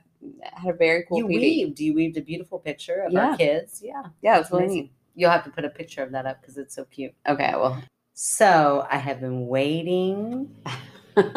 had 0.53 0.75
a 0.75 0.77
very 0.77 1.05
cool 1.09 1.19
You 1.19 1.25
PD. 1.27 1.29
weaved. 1.41 1.81
You 1.81 1.95
weaved 1.95 2.17
a 2.19 2.21
beautiful 2.21 2.59
picture 2.59 3.03
of 3.07 3.13
Yeah. 3.13 3.31
our 3.31 3.37
kids. 3.37 3.81
Yeah, 3.85 4.03
Yeah, 4.21 4.37
it 4.37 4.41
was 4.41 4.51
really 4.53 4.67
neat. 4.69 4.93
you'll 5.17 5.31
have 5.31 5.45
to 5.45 5.51
put 5.51 5.65
a 5.65 5.71
picture 5.71 6.03
of 6.03 6.13
that 6.13 6.27
up 6.27 6.41
because 6.43 6.59
it's 6.59 6.75
so 6.77 6.85
cute. 6.85 7.13
Okay, 7.27 7.53
well, 7.57 7.83
So 8.13 8.87
I 8.89 8.99
have 8.99 9.21
been 9.21 9.47
waiting, 9.49 10.55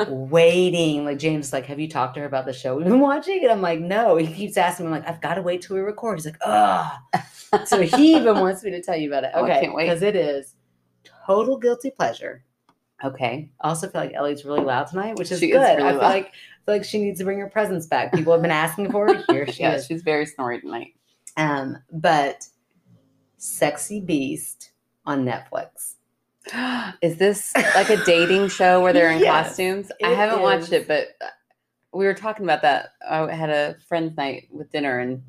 waiting. 0.07 1.06
Like 1.06 1.19
James, 1.19 1.51
like, 1.54 1.66
have 1.66 1.80
you 1.80 1.88
talked 1.89 2.16
to 2.16 2.22
her 2.22 2.25
about 2.25 2.45
the 2.45 2.54
show 2.54 2.75
we've 2.75 2.86
been 2.86 3.00
watching? 3.00 3.39
And 3.44 3.51
I'm 3.51 3.62
like, 3.62 3.80
no. 3.80 4.16
He 4.18 4.27
keeps 4.33 4.57
asking 4.57 4.86
me, 4.86 4.94
I'm 4.94 5.00
like, 5.01 5.10
I've 5.10 5.22
got 5.22 5.36
to 5.36 5.42
wait 5.42 5.62
till 5.62 5.75
we 5.75 5.81
record. 5.81 6.18
He's 6.18 6.25
like, 6.25 6.38
ugh. 6.45 6.92
so 7.66 7.81
he 7.81 8.16
even 8.18 8.39
wants 8.39 8.63
me 8.63 8.72
to 8.72 8.81
tell 8.81 8.95
you 8.95 9.10
about 9.10 9.24
it. 9.24 9.31
Oh, 9.33 9.42
I 9.42 9.50
Okay, 9.50 9.62
can't 9.62 9.75
wait. 9.75 9.86
because 9.88 10.01
it 10.01 10.16
is 10.16 10.56
total 11.25 11.57
guilty 11.57 11.92
pleasure. 11.92 12.44
okay. 13.04 13.51
I 13.62 13.68
also 13.69 13.89
feel 13.89 14.01
like 14.01 14.13
Ellie's 14.13 14.45
really 14.45 14.62
loud 14.63 14.88
tonight, 14.88 15.18
which 15.18 15.31
is 15.31 15.39
She 15.39 15.48
is 15.51 15.57
good. 15.57 15.77
really 15.77 15.83
I 15.89 15.92
feel 15.92 16.01
loud. 16.01 16.10
like 16.13 16.25
I 16.27 16.66
feel 16.66 16.75
like 16.75 16.83
she 16.86 17.00
needs 17.00 17.19
to 17.19 17.25
bring 17.25 17.39
her 17.39 17.50
presence 17.50 17.86
back. 17.88 18.12
People 18.13 18.33
have 18.33 18.42
been 18.42 18.51
asking 18.51 18.92
for 18.92 19.13
her. 19.13 19.24
Here 19.30 19.48
she 19.51 19.62
yeah, 19.63 19.75
is. 19.75 19.86
she's 19.86 20.01
very 20.01 20.25
snory 20.25 20.62
tonight. 20.62 20.94
Um, 21.38 21.77
but 21.92 22.48
Sexy 23.38 24.00
Beast 24.00 24.72
on 25.06 25.25
Netflix. 25.25 25.94
Is 27.01 27.18
this 27.18 27.53
like 27.56 27.89
a 27.89 28.03
dating 28.06 28.50
show 28.50 28.81
where 28.81 28.94
they're 28.94 29.12
in 29.12 29.19
Yes, 29.21 29.50
costumes? 29.50 29.92
I 30.03 30.09
haven't 30.09 30.42
watched 30.42 30.71
it, 30.71 30.88
but 30.88 31.09
uh, 31.21 31.27
we 31.94 32.06
were 32.06 32.13
talking 32.13 32.45
about 32.45 32.62
that. 32.62 32.89
I 33.07 33.31
had 33.33 33.50
a 33.50 33.77
friend's 33.88 34.15
night 34.18 34.47
with 34.51 34.71
dinner, 34.71 35.00
and 35.00 35.24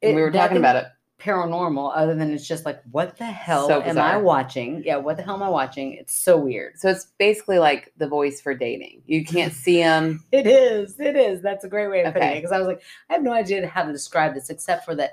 It- 0.00 0.14
we 0.14 0.20
were 0.20 0.30
talking 0.30 0.56
about 0.58 0.76
it. 0.76 0.86
Paranormal, 1.20 1.92
other 1.94 2.16
than 2.16 2.32
it's 2.32 2.48
just 2.48 2.66
like, 2.66 2.82
what 2.90 3.16
the 3.16 3.24
hell 3.24 3.68
So 3.68 3.80
am 3.80 3.96
I 3.96 4.16
watching? 4.16 4.82
Yeah, 4.84 4.96
what 4.96 5.16
the 5.16 5.22
hell 5.22 5.36
am 5.36 5.42
I 5.44 5.48
watching? 5.48 5.92
It's 5.92 6.12
so 6.16 6.36
weird. 6.36 6.80
So 6.80 6.88
it's 6.88 7.12
basically 7.16 7.60
like 7.60 7.92
the 7.96 8.08
voice 8.08 8.40
for 8.40 8.54
dating. 8.54 9.02
You 9.06 9.24
can't 9.24 9.52
see 9.52 9.76
them. 9.76 10.24
It 10.32 10.48
is. 10.48 10.98
It 10.98 11.14
is. 11.14 11.40
That's 11.40 11.64
a 11.64 11.68
great 11.68 11.88
way 11.88 12.02
of 12.02 12.12
putting 12.12 12.28
it. 12.30 12.34
Because 12.34 12.50
I 12.50 12.58
was 12.58 12.66
like, 12.66 12.82
I 13.08 13.12
have 13.12 13.22
no 13.22 13.32
idea 13.32 13.64
how 13.68 13.84
to 13.84 13.92
describe 13.92 14.34
this, 14.34 14.50
except 14.50 14.84
for 14.84 14.96
that. 14.96 15.12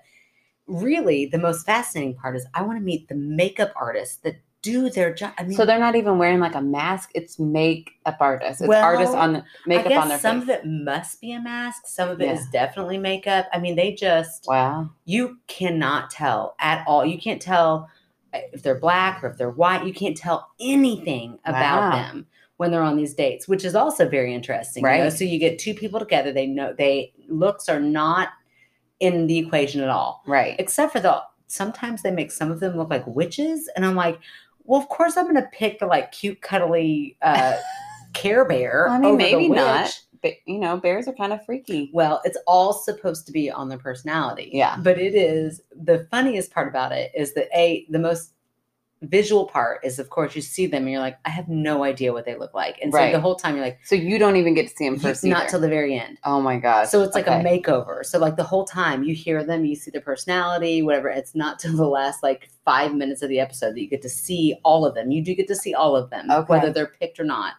Really, 0.66 1.28
the 1.28 1.38
most 1.38 1.64
fascinating 1.66 2.16
part 2.16 2.36
is 2.36 2.46
I 2.56 2.64
want 2.64 2.80
to 2.80 2.84
meet 2.84 3.08
the 3.08 3.16
makeup 3.16 3.72
artist 3.76 4.24
that 4.24 4.36
do 4.62 4.90
their 4.90 5.14
job. 5.14 5.34
I 5.38 5.44
mean, 5.44 5.54
So 5.58 5.66
they're 5.66 5.80
not 5.80 5.96
even 5.96 6.18
wearing 6.18 6.40
like 6.40 6.56
a 6.56 6.62
mask. 6.62 7.12
It's 7.16 7.40
makeup 7.40 8.18
artists. 8.20 8.62
It's 8.62 8.74
artists 8.74 9.14
Well, 9.14 9.22
on 9.24 9.34
the 9.34 9.44
makeup 9.66 9.86
I 9.86 9.90
guess 9.90 10.02
on 10.02 10.10
their 10.10 10.20
some 10.20 10.42
face. 10.42 10.50
of 10.50 10.56
it 10.56 10.66
must 10.66 11.22
be 11.22 11.32
a 11.34 11.42
mask. 11.42 11.88
Some 11.88 12.10
of 12.10 12.20
it 12.22 12.30
is 12.30 12.40
Yeah. 12.54 12.66
definitely 12.66 12.98
makeup. 12.98 13.48
I 13.54 13.60
mean, 13.60 13.76
they 13.76 13.94
just 13.94 14.46
Wow. 14.48 14.90
you 15.06 15.38
cannot 15.48 16.10
tell 16.12 16.56
at 16.60 16.84
all. 16.88 17.06
You 17.06 17.18
can't 17.18 17.42
tell 17.42 17.90
uh, 18.34 18.40
if 18.54 18.62
they're 18.62 18.80
black 18.80 19.24
or 19.24 19.28
if 19.30 19.38
they're 19.38 19.50
white. 19.50 19.86
You 19.88 19.94
can't 19.94 20.16
tell 20.16 20.50
anything 20.60 21.40
about 21.46 21.92
Wow. 21.92 21.98
them 22.10 22.28
when 22.58 22.70
they're 22.70 22.84
on 22.84 22.98
these 22.98 23.14
dates, 23.16 23.48
which 23.48 23.64
is 23.66 23.74
also 23.76 24.08
very 24.08 24.34
interesting. 24.36 24.84
you 24.84 24.90
know? 24.90 25.04
Right. 25.06 25.14
So 25.14 25.24
you 25.24 25.40
get 25.40 25.58
two 25.58 25.74
people 25.74 26.00
together. 26.00 26.32
They 26.34 26.46
know 26.46 26.74
they 26.78 27.14
looks 27.28 27.68
are 27.70 27.80
not 27.80 28.30
in 29.00 29.28
the 29.28 29.38
equation 29.40 29.82
at 29.82 29.90
all, 29.90 30.22
Right. 30.28 30.56
except 30.60 30.92
for 30.92 31.00
the 31.00 31.24
sometimes 31.48 32.04
they 32.04 32.12
make 32.12 32.32
some 32.32 32.52
of 32.52 32.60
them 32.60 32.78
look 32.78 32.90
like 32.92 33.08
witches, 33.08 33.68
and 33.76 33.84
I'm 33.86 33.96
like, 33.96 34.20
well, 34.70 34.80
of 34.80 34.88
course 34.88 35.18
I'm 35.18 35.24
going 35.26 35.36
to 35.36 35.50
pick 35.52 35.80
the 35.80 35.88
like 35.88 36.12
cute, 36.12 36.42
cuddly 36.42 37.18
uh, 37.24 37.58
Care 38.14 38.46
Bear. 38.46 38.88
I 38.88 39.00
mean, 39.00 39.18
maybe 39.18 39.50
not. 39.50 40.00
But 40.22 40.34
you 40.46 40.60
know, 40.60 40.78
bears 40.78 41.08
are 41.08 41.14
kind 41.14 41.34
of 41.34 41.44
freaky. 41.44 41.90
Well, 41.92 42.22
it's 42.24 42.38
all 42.46 42.74
supposed 42.74 43.26
to 43.26 43.32
be 43.32 43.50
on 43.50 43.70
their 43.70 43.80
personality. 43.80 44.52
Yeah. 44.54 44.78
But 44.80 45.00
it 45.00 45.16
is 45.16 45.62
the 45.72 46.08
funniest 46.12 46.52
part 46.52 46.68
about 46.68 46.92
it 46.92 47.12
is 47.16 47.34
that 47.34 47.48
a 47.58 47.88
the 47.90 47.98
most 47.98 48.34
visual 49.02 49.46
part 49.46 49.80
is 49.86 49.98
of 49.98 50.10
course 50.10 50.36
you 50.36 50.42
see 50.42 50.68
them 50.68 50.84
and 50.84 50.92
you're 50.92 51.00
like, 51.00 51.18
I 51.24 51.30
have 51.30 51.48
no 51.48 51.84
idea 51.86 52.12
what 52.12 52.26
they 52.26 52.36
look 52.36 52.54
like. 52.54 52.78
And 52.82 52.92
so 52.92 52.98
Right. 53.00 53.14
the 53.14 53.20
whole 53.22 53.36
time 53.36 53.56
you're 53.56 53.64
like, 53.64 53.80
So 53.86 53.96
you 53.96 54.20
don't 54.20 54.36
even 54.36 54.54
get 54.54 54.68
to 54.68 54.76
see 54.76 54.90
them 54.90 55.00
first. 55.00 55.24
not 55.24 55.42
either. 55.44 55.50
till 55.52 55.60
the 55.62 55.70
very 55.70 55.98
end. 55.98 56.18
Oh 56.26 56.42
my 56.42 56.58
gosh. 56.58 56.90
So 56.90 57.02
it's 57.02 57.16
like 57.16 57.26
Okay. 57.28 57.40
a 57.40 57.44
makeover. 57.44 58.06
So 58.06 58.20
like 58.20 58.36
the 58.36 58.44
whole 58.44 58.66
time 58.66 59.04
you 59.04 59.16
hear 59.16 59.42
them, 59.44 59.64
you 59.64 59.76
see 59.76 59.90
their 59.90 60.02
personality, 60.02 60.82
whatever. 60.82 61.08
It's 61.08 61.34
not 61.34 61.60
till 61.60 61.78
the 61.78 61.88
last 61.88 62.24
like 62.24 62.50
five 62.66 62.94
minutes 62.94 63.22
of 63.22 63.30
the 63.30 63.40
episode 63.40 63.72
that 63.76 63.82
you 63.82 63.88
get 63.88 64.02
to 64.02 64.10
see 64.10 64.56
all 64.64 64.86
of 64.86 64.96
them. 64.96 65.12
You 65.12 65.24
do 65.24 65.34
get 65.34 65.48
to 65.48 65.56
see 65.56 65.74
all 65.74 65.96
of 65.96 66.10
them, 66.10 66.30
Okay. 66.30 66.46
whether 66.48 66.70
they're 66.74 66.94
picked 67.00 67.20
or 67.22 67.26
not. 67.26 67.54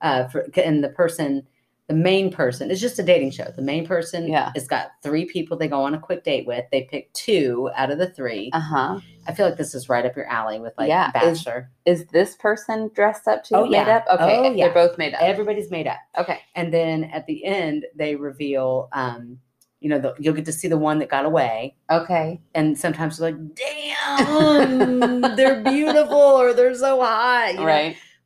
Uh, 0.00 0.26
for, 0.28 0.46
and 0.56 0.82
the 0.82 0.88
person, 0.88 1.46
the 1.90 1.96
main 1.96 2.30
person, 2.30 2.70
it's 2.70 2.80
just 2.80 3.00
a 3.00 3.02
dating 3.02 3.32
show. 3.32 3.52
The 3.56 3.62
main 3.62 3.84
person 3.84 4.28
Yeah. 4.28 4.52
it's 4.54 4.68
got 4.68 4.92
three 5.02 5.24
people 5.24 5.56
they 5.56 5.66
go 5.66 5.82
on 5.82 5.92
a 5.92 5.98
quick 5.98 6.22
date 6.22 6.46
with. 6.46 6.64
They 6.70 6.82
pick 6.82 7.12
two 7.14 7.68
out 7.74 7.90
of 7.90 7.98
the 7.98 8.08
three. 8.08 8.50
Uh 8.52 8.60
huh. 8.60 9.00
I 9.26 9.34
feel 9.34 9.44
like 9.46 9.56
this 9.58 9.74
is 9.74 9.88
right 9.88 10.06
up 10.06 10.14
your 10.14 10.26
alley 10.26 10.60
with 10.60 10.72
like 10.78 10.88
Yeah, 10.88 11.08
is- 11.08 11.42
Bachelor. 11.42 11.68
Is 11.86 12.06
this 12.06 12.36
person 12.36 12.90
dressed 12.94 13.26
up 13.26 13.42
too? 13.42 13.56
Oh, 13.56 13.64
made 13.64 13.72
yeah. 13.88 13.96
up? 13.96 14.04
Okay. 14.20 14.38
Oh, 14.38 14.52
yeah. 14.52 14.66
They're 14.66 14.74
both 14.86 14.98
made 14.98 15.14
up. 15.14 15.20
Everybody's 15.22 15.70
made 15.72 15.88
up. 15.88 15.98
okay. 16.16 16.38
And 16.54 16.72
then 16.72 17.04
at 17.04 17.26
the 17.26 17.44
end, 17.44 17.84
they 17.96 18.14
reveal, 18.14 18.88
um, 18.92 19.38
you 19.80 19.88
know, 19.88 19.98
the, 19.98 20.14
you'll 20.20 20.34
get 20.34 20.44
to 20.44 20.52
see 20.52 20.68
the 20.68 20.78
one 20.78 21.00
that 21.00 21.08
got 21.08 21.24
away. 21.24 21.74
Okay. 21.90 22.40
and 22.54 22.78
sometimes 22.78 23.18
you're 23.18 23.32
like, 23.32 23.40
damn, 23.54 25.20
they're 25.36 25.62
beautiful 25.64 26.14
or 26.16 26.52
they're 26.52 26.74
so 26.74 27.00
hot. 27.00 27.54
you 27.54 27.60
know? 27.60 27.64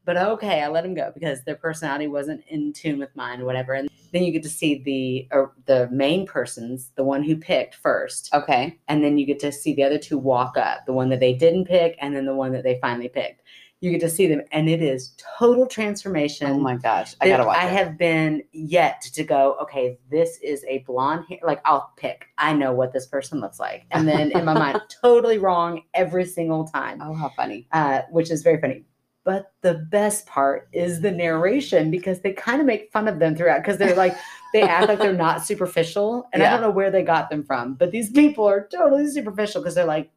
But 0.05 0.17
okay, 0.17 0.63
I 0.63 0.69
let 0.69 0.85
them 0.85 0.95
go 0.95 1.11
because 1.15 1.45
their 1.45 1.55
personality 1.57 2.07
wasn't 2.07 2.45
in 2.49 2.73
tune 2.73 2.99
with 2.99 3.15
mine, 3.17 3.41
or 3.41 3.45
whatever. 3.47 3.73
And 3.73 3.89
then 4.13 4.23
you 4.23 4.33
get 4.33 4.43
to 4.45 4.49
see 4.49 4.83
the 4.83 5.29
or 5.35 5.53
the 5.67 5.89
main 5.91 6.27
persons, 6.27 6.91
the 6.97 7.05
one 7.05 7.23
who 7.23 7.37
picked 7.37 7.75
first, 7.75 8.29
Okay. 8.35 8.79
and 8.89 9.03
then 9.03 9.19
you 9.19 9.27
get 9.27 9.41
to 9.41 9.51
see 9.51 9.75
the 9.75 9.83
other 9.83 9.99
two 9.99 10.19
walk 10.19 10.57
up, 10.57 10.85
the 10.87 10.93
one 10.93 11.09
that 11.09 11.21
they 11.21 11.33
didn't 11.33 11.65
pick, 11.65 11.97
and 12.01 12.15
then 12.15 12.27
the 12.27 12.35
one 12.35 12.53
that 12.53 12.63
they 12.65 12.79
finally 12.81 13.09
picked. 13.09 13.43
You 13.81 13.91
get 13.91 14.01
to 14.01 14.09
see 14.09 14.27
them, 14.29 14.41
and 14.53 14.69
it 14.69 14.81
is 14.81 15.15
total 15.39 15.67
transformation. 15.67 16.51
Oh 16.51 16.59
my 16.59 16.77
gosh. 16.77 17.15
I 17.21 17.29
gotta 17.29 17.45
watch 17.45 17.59
I 17.59 17.67
it. 17.67 17.73
have 17.73 17.99
been 17.99 18.43
yet 18.53 19.03
to 19.15 19.25
go. 19.25 19.57
Okay, 19.63 19.99
this 20.11 20.39
is 20.43 20.65
a 20.69 20.79
blonde 20.87 21.25
hair. 21.29 21.39
Like 21.43 21.61
I'll 21.67 21.93
pick. 21.97 22.27
I 22.39 22.53
know 22.55 22.73
what 22.73 22.93
this 22.93 23.07
person 23.07 23.41
looks 23.41 23.59
like, 23.61 23.85
and 23.91 24.07
then 24.09 24.31
in 24.33 24.45
my 24.45 24.55
mind, 24.55 24.81
totally 25.03 25.39
wrong 25.39 25.83
every 25.93 26.25
single 26.25 26.65
time, 26.67 27.01
Oh, 27.03 27.15
how 27.15 27.31
funny. 27.31 27.67
uh, 27.73 28.03
which 28.11 28.31
is 28.31 28.43
very 28.43 28.61
funny. 28.61 28.85
But 29.25 29.53
the 29.63 29.75
best 29.75 30.27
part 30.27 30.69
is 30.73 31.01
the 31.01 31.11
narration 31.11 31.91
because 31.91 32.21
they 32.21 32.33
kind 32.33 32.61
of 32.61 32.67
make 32.67 32.93
fun 32.93 33.09
of 33.09 33.19
them 33.19 33.35
throughout 33.35 33.63
because 33.63 33.79
they're 33.79 33.97
like 33.97 34.15
they 34.53 34.63
act 34.63 34.89
like 34.89 34.99
they're 34.99 35.15
not 35.15 35.45
superficial, 35.45 36.29
and 36.33 36.43
I 36.43 36.51
don't 36.51 36.61
know 36.61 36.71
where 36.71 36.91
they 36.91 37.03
got 37.03 37.31
them 37.31 37.43
from. 37.43 37.75
But 37.75 37.91
these 37.91 38.11
people 38.11 38.45
are 38.47 38.69
totally 38.69 39.09
superficial 39.09 39.63
because 39.63 39.75
they're 39.75 39.85
like, 39.87 40.11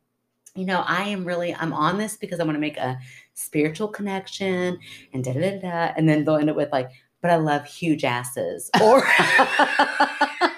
you 0.55 0.65
know, 0.65 0.83
I 0.85 1.03
am 1.03 1.23
really 1.23 1.55
I'm 1.55 1.71
on 1.71 1.97
this 1.97 2.17
because 2.17 2.39
I 2.39 2.43
want 2.43 2.55
to 2.55 2.59
make 2.59 2.77
a 2.77 2.99
spiritual 3.33 3.87
connection 3.87 4.77
and 5.13 5.23
da 5.23 5.33
da 5.33 5.39
da 5.39 5.59
da, 5.59 5.93
and 5.95 6.07
then 6.07 6.25
they'll 6.25 6.35
end 6.35 6.49
up 6.49 6.57
with 6.57 6.71
like, 6.71 6.89
but 7.21 7.31
I 7.31 7.37
love 7.37 7.65
huge 7.65 8.03
asses, 8.03 8.69
or 8.81 9.03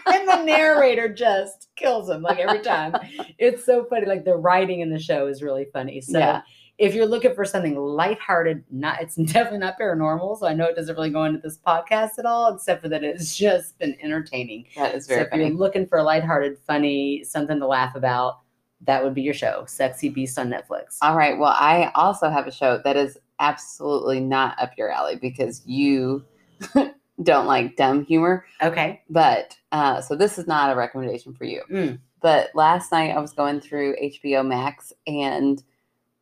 and 0.07 0.27
the 0.27 0.43
narrator 0.43 1.07
just 1.07 1.67
kills 1.75 2.07
them 2.07 2.21
like 2.21 2.39
every 2.39 2.61
time. 2.61 2.95
It's 3.37 3.65
so 3.65 3.85
funny. 3.85 4.07
Like 4.07 4.25
the 4.25 4.35
writing 4.35 4.79
in 4.79 4.89
the 4.89 4.99
show 4.99 5.27
is 5.27 5.43
really 5.43 5.67
funny. 5.71 6.01
So 6.01 6.17
Yeah. 6.19 6.41
If 6.79 6.95
you're 6.95 7.05
looking 7.05 7.35
for 7.35 7.43
something 7.43 7.75
lighthearted, 7.75 8.63
not 8.71 9.01
it's 9.01 9.15
definitely 9.15 9.59
not 9.59 9.77
paranormal. 9.79 10.39
So 10.39 10.47
I 10.47 10.53
know 10.53 10.65
it 10.65 10.75
doesn't 10.75 10.95
really 10.95 11.11
go 11.11 11.25
into 11.25 11.39
this 11.39 11.57
podcast 11.57 12.17
at 12.17 12.25
all, 12.25 12.55
except 12.55 12.81
for 12.81 12.89
that 12.89 13.03
it's 13.03 13.35
just 13.37 13.77
been 13.77 13.95
entertaining. 14.01 14.65
that 14.75 14.95
is 14.95 15.05
So 15.05 15.15
very 15.15 15.27
if 15.27 15.33
you're 15.33 15.57
looking 15.57 15.85
for 15.85 15.99
a 15.99 16.03
lighthearted, 16.03 16.57
funny, 16.65 17.23
something 17.23 17.59
to 17.59 17.67
laugh 17.67 17.95
about, 17.95 18.39
that 18.85 19.03
would 19.03 19.13
be 19.13 19.21
your 19.21 19.33
show, 19.33 19.65
Sexy 19.67 20.07
Beast 20.07 20.39
on 20.39 20.49
Netflix. 20.49 20.97
All 21.01 21.17
right. 21.17 21.37
Well, 21.37 21.53
I 21.53 21.91
also 21.95 22.29
have 22.29 22.47
a 22.47 22.51
show 22.51 22.79
that 22.85 22.95
is 22.95 23.17
absolutely 23.39 24.21
not 24.21 24.59
up 24.59 24.71
your 24.77 24.89
alley 24.89 25.17
because 25.17 25.61
you 25.65 26.23
don't 27.23 27.45
like 27.45 27.75
dumb 27.75 28.05
humor. 28.05 28.45
Okay. 28.63 29.01
But 29.09 29.57
uh, 29.73 29.99
so 29.99 30.15
this 30.15 30.37
is 30.37 30.47
not 30.47 30.71
a 30.71 30.77
recommendation 30.77 31.33
for 31.33 31.43
you. 31.43 31.61
Mm. 31.69 31.99
But 32.21 32.51
last 32.55 32.93
night 32.93 33.11
I 33.11 33.19
was 33.19 33.33
going 33.33 33.59
through 33.59 33.97
HBO 34.01 34.47
Max 34.47 34.93
and 35.07 35.61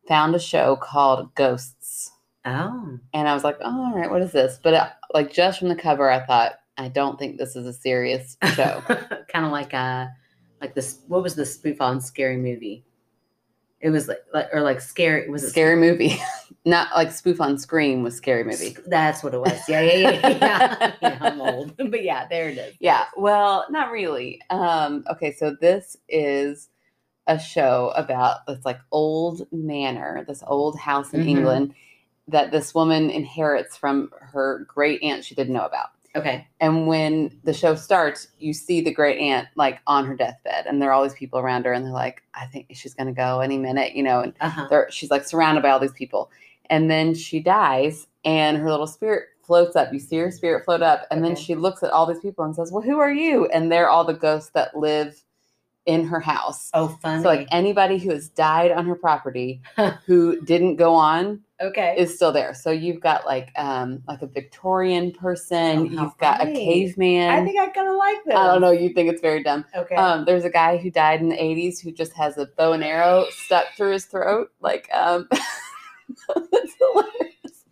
found 0.08 0.34
a 0.34 0.40
show 0.40 0.76
called 0.76 1.34
Ghosts. 1.34 2.10
Oh. 2.44 2.98
And 3.12 3.28
I 3.28 3.34
was 3.34 3.44
like, 3.44 3.58
oh, 3.60 3.86
all 3.86 3.94
right, 3.94 4.10
what 4.10 4.22
is 4.22 4.32
this? 4.32 4.58
But 4.62 4.74
uh, 4.74 4.88
like 5.12 5.32
just 5.32 5.58
from 5.58 5.68
the 5.68 5.76
cover, 5.76 6.10
I 6.10 6.24
thought, 6.24 6.54
I 6.78 6.88
don't 6.88 7.18
think 7.18 7.36
this 7.36 7.54
is 7.54 7.66
a 7.66 7.72
serious 7.72 8.36
show. 8.54 8.82
kind 9.28 9.44
of 9.44 9.52
like 9.52 9.74
uh 9.74 10.06
like 10.60 10.74
this 10.74 11.00
what 11.08 11.22
was 11.22 11.34
the 11.34 11.44
spoof 11.44 11.80
on 11.80 12.00
scary 12.00 12.36
movie? 12.36 12.84
It 13.80 13.90
was 13.90 14.08
like, 14.08 14.24
like 14.32 14.48
or 14.52 14.62
like 14.62 14.80
scary 14.80 15.28
was 15.28 15.44
it 15.44 15.50
scary 15.50 15.76
movie. 15.76 16.18
not 16.68 16.94
like 16.94 17.10
spoof 17.10 17.40
on 17.40 17.58
Scream 17.58 18.02
was 18.02 18.14
scary 18.14 18.44
movie. 18.44 18.76
That's 18.86 19.24
what 19.24 19.34
it 19.34 19.40
was. 19.40 19.58
Yeah, 19.68 19.80
yeah, 19.80 20.10
yeah. 20.10 20.20
Yeah, 20.28 20.92
yeah 21.02 21.18
I'm 21.20 21.40
old. 21.40 21.76
But 21.76 22.04
yeah, 22.04 22.26
there 22.28 22.50
it 22.50 22.58
is. 22.58 22.74
Yeah, 22.78 23.06
well, 23.16 23.66
not 23.70 23.90
really. 23.90 24.40
Um, 24.50 25.04
okay, 25.10 25.32
so 25.32 25.56
this 25.60 25.96
is 26.08 26.68
a 27.28 27.38
show 27.38 27.92
about 27.94 28.46
this 28.46 28.64
like 28.64 28.80
old 28.90 29.46
manor, 29.52 30.24
this 30.26 30.42
old 30.46 30.78
house 30.78 31.12
in 31.12 31.20
Mhm. 31.20 31.28
England 31.28 31.74
that 32.26 32.50
this 32.50 32.74
woman 32.74 33.10
inherits 33.10 33.76
from 33.76 34.10
her 34.20 34.66
great 34.68 35.02
aunt 35.02 35.24
she 35.24 35.34
didn't 35.34 35.54
know 35.54 35.64
about. 35.64 35.90
Okay. 36.16 36.46
And 36.60 36.86
when 36.86 37.38
the 37.44 37.52
show 37.52 37.74
starts, 37.74 38.28
you 38.38 38.52
see 38.52 38.80
the 38.80 38.92
great 38.92 39.18
aunt 39.20 39.46
like 39.56 39.78
on 39.86 40.06
her 40.06 40.16
deathbed, 40.16 40.66
and 40.66 40.80
there 40.82 40.88
are 40.90 40.92
all 40.92 41.02
these 41.02 41.14
people 41.14 41.38
around 41.38 41.64
her, 41.64 41.72
and 41.72 41.84
they're 41.84 41.92
like, 41.92 42.22
"I 42.34 42.46
think 42.46 42.66
she's 42.72 42.94
gonna 42.94 43.12
go 43.12 43.40
any 43.40 43.58
minute," 43.58 43.94
you 43.94 44.02
know. 44.02 44.20
And 44.20 44.32
Uh-huh. 44.40 44.84
she's 44.90 45.10
like 45.10 45.24
surrounded 45.24 45.62
by 45.62 45.70
all 45.70 45.78
these 45.78 45.92
people, 45.92 46.30
and 46.70 46.90
then 46.90 47.14
she 47.14 47.40
dies, 47.40 48.06
and 48.24 48.56
her 48.56 48.70
little 48.70 48.86
spirit 48.86 49.28
floats 49.42 49.76
up. 49.76 49.92
You 49.92 49.98
see 49.98 50.16
her 50.18 50.30
spirit 50.30 50.64
float 50.64 50.82
up, 50.82 51.06
and 51.10 51.24
then 51.24 51.36
she 51.36 51.54
looks 51.54 51.82
at 51.82 51.90
all 51.90 52.04
these 52.06 52.20
people 52.20 52.44
and 52.44 52.54
says, 52.54 52.72
"Well, 52.72 52.82
who 52.82 52.98
are 52.98 53.12
you?" 53.12 53.46
And 53.46 53.70
they're 53.70 53.88
all 53.88 54.04
the 54.04 54.12
ghosts 54.14 54.50
that 54.50 54.76
live 54.76 55.22
in 55.88 56.04
her 56.04 56.20
house. 56.20 56.70
Oh, 56.74 56.88
funny. 57.00 57.22
So 57.22 57.28
like 57.28 57.48
anybody 57.50 57.96
who 57.96 58.10
has 58.10 58.28
died 58.28 58.70
on 58.70 58.84
her 58.84 58.94
property 58.94 59.62
who 60.06 60.38
didn't 60.42 60.76
go 60.76 60.94
on 60.94 61.40
okay. 61.62 61.94
is 61.96 62.14
still 62.14 62.30
there. 62.30 62.52
So 62.52 62.70
you've 62.70 63.00
got 63.00 63.24
like 63.24 63.50
um 63.56 64.02
like 64.06 64.20
a 64.20 64.26
Victorian 64.26 65.12
person, 65.12 65.78
Oh, 65.78 65.84
you've 65.84 66.18
got 66.18 66.42
a 66.42 66.52
caveman. 66.52 67.30
I 67.30 67.42
think 67.42 67.58
I 67.58 67.68
kind 67.70 67.88
of 67.88 67.96
like 67.96 68.18
this. 68.26 68.36
I 68.36 68.46
don't 68.48 68.60
know, 68.60 68.70
you 68.70 68.90
think 68.90 69.10
it's 69.10 69.22
very 69.22 69.42
dumb. 69.42 69.64
Okay. 69.74 69.94
Um, 69.96 70.26
there's 70.26 70.44
a 70.44 70.50
guy 70.50 70.76
who 70.76 70.90
died 70.90 71.22
in 71.22 71.30
the 71.30 71.36
80s 71.36 71.80
who 71.82 71.90
just 71.90 72.12
has 72.12 72.36
a 72.36 72.46
bow 72.58 72.74
and 72.74 72.84
arrow 72.84 73.24
stuck 73.30 73.64
through 73.74 73.92
his 73.92 74.04
throat. 74.04 74.50
Like, 74.60 74.90
um, 74.92 75.26
that's 75.32 76.74
hilarious. 76.78 77.64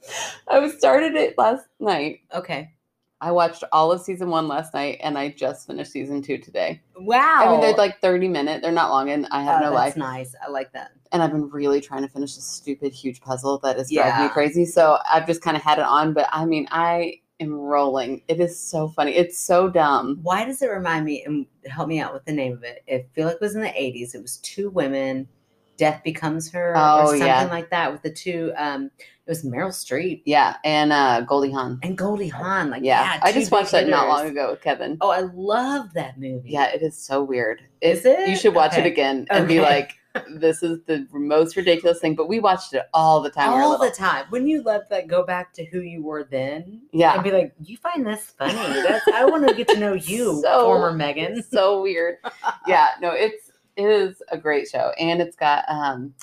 I 0.49 0.66
started 0.70 1.16
it 1.16 1.37
last 1.37 1.66
night. 1.78 2.20
okay. 2.32 2.73
I 3.26 3.33
watched 3.33 3.64
all 3.73 3.90
of 3.90 4.00
season 4.00 4.30
one 4.30 4.47
last 4.47 4.73
night, 4.73 4.99
and 5.02 5.18
I 5.18 5.30
just 5.30 5.66
finished 5.66 5.90
season 5.90 6.23
two 6.23 6.38
today. 6.38 6.80
Wow. 6.97 7.38
I 7.40 7.50
mean, 7.50 7.61
they're 7.61 7.73
like 7.75 8.00
30 8.00 8.28
minute. 8.28 8.62
They're 8.62 8.71
not 8.71 8.90
long, 8.90 9.11
and 9.11 9.26
I 9.33 9.42
have 9.42 9.56
Oh, 9.56 9.64
no 9.64 9.71
that's 9.75 9.75
life. 9.75 9.97
nice. 9.97 10.35
I 10.47 10.49
like 10.49 10.73
that. 10.75 10.92
And 11.11 11.21
I've 11.21 11.33
been 11.33 11.50
really 11.50 11.80
trying 11.80 12.02
to 12.02 12.09
finish 12.09 12.37
this 12.37 12.45
stupid, 12.47 12.92
huge 12.92 13.21
puzzle 13.21 13.59
that 13.64 13.78
is 13.78 13.90
driving 13.90 14.12
Yeah. 14.12 14.23
me 14.28 14.33
crazy. 14.33 14.64
So 14.64 14.99
I've 15.11 15.26
just 15.26 15.42
kind 15.42 15.56
of 15.56 15.62
had 15.64 15.78
it 15.78 15.85
on. 15.85 16.12
But 16.12 16.28
I 16.30 16.45
mean, 16.45 16.68
I 16.71 17.14
am 17.40 17.52
rolling. 17.52 18.23
It 18.28 18.38
is 18.38 18.56
so 18.61 18.87
funny. 18.90 19.16
It's 19.16 19.37
so 19.37 19.68
dumb. 19.71 20.21
Why 20.23 20.45
does 20.45 20.62
it 20.62 20.71
remind 20.71 21.04
me 21.04 21.25
and 21.25 21.47
help 21.68 21.88
me 21.88 21.99
out 21.99 22.14
with 22.14 22.25
the 22.26 22.33
name 22.33 22.52
of 22.52 22.62
it? 22.62 22.85
I 22.88 23.06
feel 23.12 23.26
like 23.26 23.35
it 23.37 23.40
was 23.40 23.56
in 23.56 23.61
the 23.62 23.68
80s. 23.76 24.14
It 24.14 24.23
was 24.23 24.37
two 24.37 24.71
women, 24.71 25.26
death 25.76 26.00
becomes 26.04 26.52
her 26.52 26.75
Oh, 26.76 27.00
or 27.00 27.06
something 27.09 27.26
yeah. 27.26 27.45
like 27.47 27.71
that 27.71 27.90
with 27.90 28.02
the 28.02 28.12
two 28.12 28.52
um 28.56 28.92
it 29.26 29.30
was 29.30 29.45
Meryl 29.45 29.71
Streep 29.71 30.23
Yeah, 30.25 30.56
and 30.64 30.92
uh, 30.92 31.23
Goldie 31.23 31.50
Hawn. 31.50 31.80
and 31.83 31.99
Goldie 31.99 32.28
Hawn. 32.28 32.71
Like 32.71 32.83
Yeah, 32.85 33.18
I 33.23 33.33
just 33.33 33.50
watched 33.50 33.73
big 33.73 33.87
that 33.87 33.90
not 33.90 34.09
long 34.09 34.26
ago 34.26 34.50
with 34.52 34.61
Kevin. 34.62 34.99
Oh, 35.00 35.11
I 35.11 35.21
love 35.35 35.92
that 35.95 36.18
movie. 36.18 36.50
Yeah, 36.50 36.66
it 36.73 36.83
is 36.83 36.97
so 36.97 37.23
weird. 37.23 37.62
Is 37.80 38.04
it? 38.04 38.28
You 38.28 38.37
should 38.37 38.54
watch 38.54 38.78
it 38.78 38.87
again 38.87 39.26
and 39.30 39.49
be 39.49 39.61
like, 39.61 39.95
"This 40.30 40.62
is 40.62 40.78
the 40.87 41.06
most 41.12 41.56
ridiculous 41.56 41.99
thing." 42.00 42.14
But 42.14 42.28
we 42.28 42.38
watched 42.40 42.73
it 42.73 42.85
all 42.95 43.21
the 43.21 43.28
time. 43.30 43.50
all 43.50 43.76
the 43.78 43.90
time. 43.90 44.26
When 44.30 44.47
you 44.47 44.62
let 44.62 44.88
that 44.90 45.09
go 45.09 45.25
back 45.25 45.52
to 45.54 45.64
who 45.64 45.80
you 45.80 46.02
were 46.02 46.25
then, 46.25 46.83
Yeah. 46.92 47.14
and 47.14 47.25
be 47.25 47.33
like, 47.33 47.52
"You 47.62 47.76
find 47.78 48.06
this 48.06 48.33
funny? 48.38 48.54
That's 48.54 49.06
I 49.12 49.25
want 49.25 49.47
to 49.49 49.54
get 49.54 49.68
to 49.68 49.78
know 49.78 49.92
you, 50.12 50.40
So- 50.42 50.64
former 50.66 50.92
Megan." 50.92 51.42
so 51.42 51.83
weird. 51.83 52.16
Yeah, 52.68 52.90
no, 53.00 53.11
it's 53.11 53.50
it 53.76 53.87
is 53.88 54.23
a 54.30 54.38
great 54.38 54.68
show, 54.68 54.92
and 54.99 55.21
it's 55.21 55.37
got 55.37 55.64
um, 55.68 56.14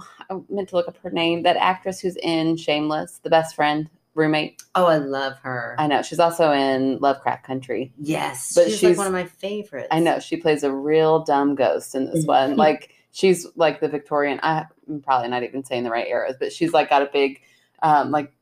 I 0.30 0.38
meant 0.48 0.68
to 0.70 0.76
look 0.76 0.88
up 0.88 0.96
her 0.98 1.10
name. 1.10 1.42
That 1.42 1.56
actress 1.56 2.00
who's 2.00 2.16
in 2.16 2.56
Shameless, 2.56 3.20
the 3.22 3.30
best 3.30 3.54
friend 3.54 3.88
roommate. 4.14 4.62
Oh, 4.74 4.86
I 4.86 4.96
love 4.96 5.38
her. 5.42 5.76
I 5.78 5.86
know 5.86 6.02
she's 6.02 6.18
also 6.18 6.50
in 6.52 6.98
Lovecraft 6.98 7.44
Country. 7.44 7.92
yes, 7.98 8.52
But 8.54 8.64
she's, 8.66 8.78
she's- 8.80 8.90
like 8.96 8.98
one 8.98 9.06
of 9.06 9.12
my 9.12 9.24
favorites. 9.26 9.88
I 9.92 10.00
know 10.00 10.18
she 10.18 10.36
plays 10.36 10.62
a 10.64 10.72
real 10.72 11.24
dumb 11.24 11.54
ghost 11.54 11.94
in 11.94 12.06
this 12.10 12.26
one. 12.26 12.54
Mhm. 12.54 12.56
Like 12.56 12.94
she's 13.12 13.46
like 13.54 13.80
the 13.80 13.88
Victorian. 13.88 14.40
I'm 14.42 14.66
probably 15.04 15.28
not 15.28 15.42
even 15.44 15.64
saying 15.64 15.84
the 15.84 15.90
right 15.90 16.06
eras, 16.08 16.34
but 16.40 16.52
she's 16.52 16.72
like 16.72 16.90
got 16.90 17.02
a 17.02 17.10
big, 17.12 17.40
um, 17.82 18.10
like 18.10 18.32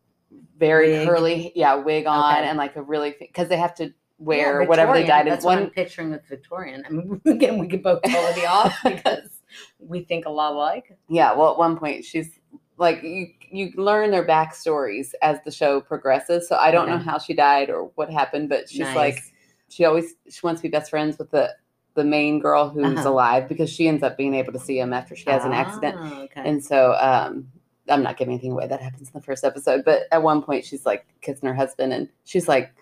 very 0.58 0.92
Wig. 0.92 1.06
curly, 1.08 1.52
yeah, 1.54 1.74
wig 1.74 2.06
on, 2.06 2.38
Okay. 2.38 2.48
and 2.48 2.56
like 2.56 2.76
a 2.76 2.82
really 2.82 3.14
because 3.18 3.48
they 3.48 3.56
have 3.58 3.74
to 3.74 3.84
Yeah, 3.84 3.90
wear 4.18 4.64
whatever 4.64 4.94
they 4.94 5.00
Victorian. 5.02 5.06
died 5.08 5.26
in. 5.26 5.32
That's 5.34 5.44
what 5.44 5.56
One 5.56 5.64
I'm 5.64 5.70
picturing 5.70 6.10
with 6.10 6.26
Victorian. 6.26 6.84
I 6.86 6.90
mean, 6.90 7.20
again, 7.26 7.58
we 7.58 7.68
could 7.68 7.82
both 7.82 8.00
totally 8.02 8.46
off 8.46 8.74
because 8.84 9.35
we 9.78 10.00
think 10.02 10.26
a 10.26 10.30
lot 10.30 10.52
alike. 10.52 10.96
Yeah, 11.08 11.32
well, 11.34 11.52
at 11.52 11.58
one 11.58 11.76
point 11.76 12.04
she's 12.04 12.38
like 12.78 13.02
you 13.02 13.28
you 13.50 13.72
learn 13.76 14.10
their 14.10 14.26
backstories 14.26 15.12
as 15.22 15.38
the 15.44 15.50
show 15.50 15.80
progresses. 15.80 16.48
So 16.48 16.56
I 16.56 16.70
don't 16.70 16.88
know 16.88 16.98
how 16.98 17.18
she 17.18 17.32
died 17.34 17.70
or 17.70 17.90
what 17.94 18.10
happened, 18.10 18.48
but 18.48 18.68
she's 18.68 18.80
like 18.94 19.22
she 19.68 19.84
always 19.84 20.14
she 20.28 20.40
wants 20.42 20.60
to 20.60 20.68
be 20.68 20.70
best 20.70 20.90
friends 20.90 21.18
with 21.18 21.30
the 21.30 21.54
the 21.94 22.04
main 22.04 22.38
girl 22.40 22.68
who's 22.68 22.84
Uh-huh. 22.98 23.08
alive 23.10 23.48
because 23.48 23.70
she 23.70 23.88
ends 23.88 24.02
up 24.02 24.16
being 24.18 24.34
able 24.34 24.52
to 24.52 24.58
see 24.58 24.78
him 24.78 24.92
after 24.92 25.16
she 25.16 25.30
has 25.30 25.44
an 25.44 25.52
accident. 25.54 25.96
Ah, 25.98 26.22
okay. 26.24 26.42
And 26.48 26.62
so 26.64 26.94
um 27.00 27.48
I'm 27.88 28.02
not 28.02 28.16
giving 28.16 28.34
anything 28.34 28.50
away 28.52 28.66
that 28.66 28.82
happens 28.82 29.08
in 29.08 29.12
the 29.14 29.22
first 29.22 29.44
episode, 29.44 29.84
but 29.84 30.02
at 30.10 30.22
one 30.22 30.42
point 30.42 30.64
she's 30.64 30.84
like 30.84 31.06
kissing 31.22 31.48
her 31.48 31.54
husband 31.54 31.92
and 31.92 32.08
she's 32.24 32.48
like, 32.48 32.74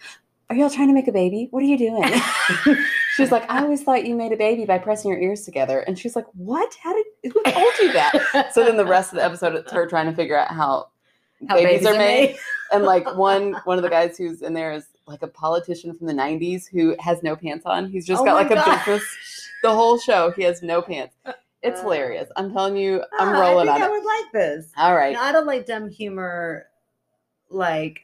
Are 0.51 0.57
y'all 0.57 0.71
trying 0.71 0.89
to 0.89 0.95
make 0.95 1.09
a 1.09 1.13
baby? 1.13 1.49
What 1.51 1.63
are 1.63 1.67
you 1.67 1.79
doing? 1.79 2.05
she's 3.17 3.33
like, 3.33 3.49
I 3.51 3.63
always 3.63 3.83
thought 3.83 4.05
you 4.07 4.15
made 4.15 4.33
a 4.33 4.37
baby 4.37 4.65
by 4.67 4.79
pressing 4.79 5.11
your 5.11 5.21
ears 5.21 5.45
together. 5.45 5.81
And 5.81 5.99
she's 5.99 6.15
like, 6.15 6.27
What? 6.35 6.75
How 6.83 6.93
did 6.93 7.07
who 7.33 7.43
told 7.45 7.73
you 7.81 7.93
that? 7.93 8.51
so 8.53 8.65
then 8.65 8.77
the 8.77 8.85
rest 8.85 9.13
of 9.13 9.17
the 9.17 9.25
episode 9.25 9.55
it's 9.55 9.73
her 9.73 9.87
trying 9.87 10.07
to 10.07 10.13
figure 10.15 10.37
out 10.39 10.49
how, 10.51 10.89
How 11.49 11.57
babies, 11.57 11.87
are 11.87 11.97
made. 11.97 12.37
and 12.73 12.85
like 12.85 13.17
one 13.17 13.55
one 13.65 13.79
of 13.79 13.83
the 13.83 13.91
guys 13.91 14.17
who's 14.19 14.43
in 14.43 14.53
there 14.55 14.73
is 14.73 14.87
like 15.07 15.23
a 15.23 15.29
politician 15.29 15.97
from 15.97 16.07
the 16.07 16.13
90s 16.15 16.65
who 16.71 16.97
has 16.99 17.23
no 17.23 17.37
pants 17.37 17.67
on 17.67 17.91
he's 17.91 18.07
just 18.07 18.23
Oh 18.23 18.25
got 18.25 18.35
like 18.35 18.51
a 18.51 18.55
business 18.87 19.51
the 19.63 19.71
whole 19.71 19.99
show 19.99 20.31
he 20.31 20.43
has 20.45 20.63
no 20.63 20.81
pants 20.81 21.15
it's 21.63 21.81
Uh, 21.81 21.83
hilarious 21.83 22.31
i'm 22.37 22.51
telling 22.55 22.75
you 22.75 23.03
i'm 23.21 23.29
Ah, 23.37 23.41
rolling 23.41 23.69
I 23.69 23.73
on 23.75 23.83
I 23.83 23.87
it 23.87 23.91
would 23.91 24.05
like 24.05 24.33
this. 24.33 24.71
all 24.79 24.95
right 24.97 25.13
No, 25.13 25.21
I 25.21 25.31
don't 25.33 25.47
like 25.47 25.67
dumb 25.67 25.91
humor 25.91 26.67
like 27.51 28.01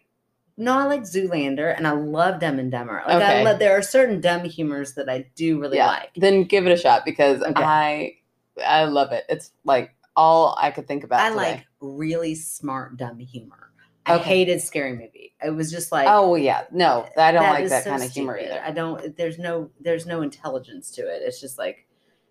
no, 0.60 0.78
I 0.78 0.84
like 0.84 1.02
Zoolander 1.02 1.74
and 1.76 1.86
I 1.86 1.92
love 1.92 2.38
Dumb 2.40 2.58
and 2.58 2.70
Dumber. 2.70 3.02
Like 3.06 3.22
I 3.22 3.42
love 3.42 3.58
there 3.58 3.76
are 3.76 3.82
certain 3.82 4.20
dumb 4.20 4.44
humors 4.44 4.94
that 4.94 5.08
I 5.08 5.26
do 5.34 5.58
really 5.60 5.78
yeah. 5.78 5.86
like. 5.88 6.10
Then 6.16 6.44
give 6.44 6.66
it 6.66 6.72
a 6.72 6.76
shot 6.76 7.04
because 7.04 7.42
Okay. 7.42 7.62
I 7.62 8.12
I 8.64 8.84
love 8.84 9.12
it. 9.12 9.24
It's 9.28 9.52
like 9.64 9.94
all 10.16 10.54
I 10.60 10.70
could 10.70 10.86
think 10.86 11.02
about. 11.04 11.20
I 11.20 11.28
today. 11.30 11.36
like 11.36 11.66
really 11.80 12.34
smart 12.34 12.96
dumb 12.96 13.18
humor. 13.18 13.70
I 14.06 14.14
Okay. 14.16 14.24
hated 14.24 14.60
Scary 14.60 14.92
Movie. 14.92 15.34
It 15.42 15.50
was 15.50 15.70
just 15.70 15.92
like 15.92 16.06
Oh 16.08 16.34
yeah, 16.34 16.64
no, 16.70 17.08
I 17.16 17.32
don't 17.32 17.42
like 17.44 17.68
that 17.68 17.84
so 17.84 17.90
kind 17.90 18.02
of 18.02 18.10
humor 18.10 18.36
stupid. 18.38 18.52
either. 18.54 18.62
I 18.64 18.70
don't. 18.72 19.16
There's 19.16 19.38
no. 19.38 19.70
There's 19.80 20.04
no 20.06 20.20
intelligence 20.22 20.90
to 20.92 21.02
it. 21.02 21.22
It's 21.24 21.40
just 21.40 21.58
like 21.58 21.86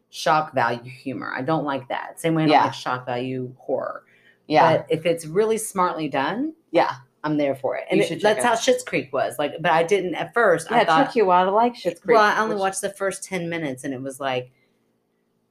shock 0.10 0.54
value 0.54 0.84
humor. 0.90 1.32
I 1.36 1.42
don't 1.42 1.64
like 1.66 1.88
that. 1.90 2.20
Same 2.20 2.36
way 2.36 2.44
I 2.44 2.46
don't 2.48 2.54
Yeah. 2.54 2.64
like 2.66 2.74
shock 2.74 3.06
value 3.06 3.54
horror. 3.60 4.04
Yeah, 4.48 4.78
But 4.78 4.88
if 4.90 5.06
it's 5.06 5.26
really 5.28 5.60
smartly 5.60 6.10
done, 6.10 6.54
yeah, 6.72 6.96
I'm 7.24 7.38
there 7.38 7.56
for 7.56 7.76
it. 7.76 7.86
And 7.92 8.00
it- 8.00 8.22
that's 8.22 8.40
it 8.40 8.46
how 8.46 8.54
out. 8.54 8.58
Schitt's 8.60 8.84
Creek 8.84 9.12
was. 9.12 9.38
Like, 9.38 9.56
but 9.62 9.72
I 9.72 9.84
didn't 9.84 10.16
at 10.16 10.34
first. 10.34 10.68
yeah. 10.72 10.78
I 10.78 10.82
It 10.82 10.88
thought, 10.88 11.06
took 11.08 11.16
you 11.16 11.24
a 11.24 11.28
while 11.28 11.46
to 11.46 11.52
like 11.52 11.74
Schitt's 11.76 12.00
Creek. 12.00 12.16
well, 12.16 12.24
I 12.24 12.40
only 12.40 12.56
which- 12.56 12.62
watched 12.62 12.82
the 12.82 12.90
first 12.92 13.24
ten 13.24 13.50
minutes, 13.50 13.84
and 13.84 13.94
it 13.94 14.02
was 14.02 14.20
like 14.20 14.52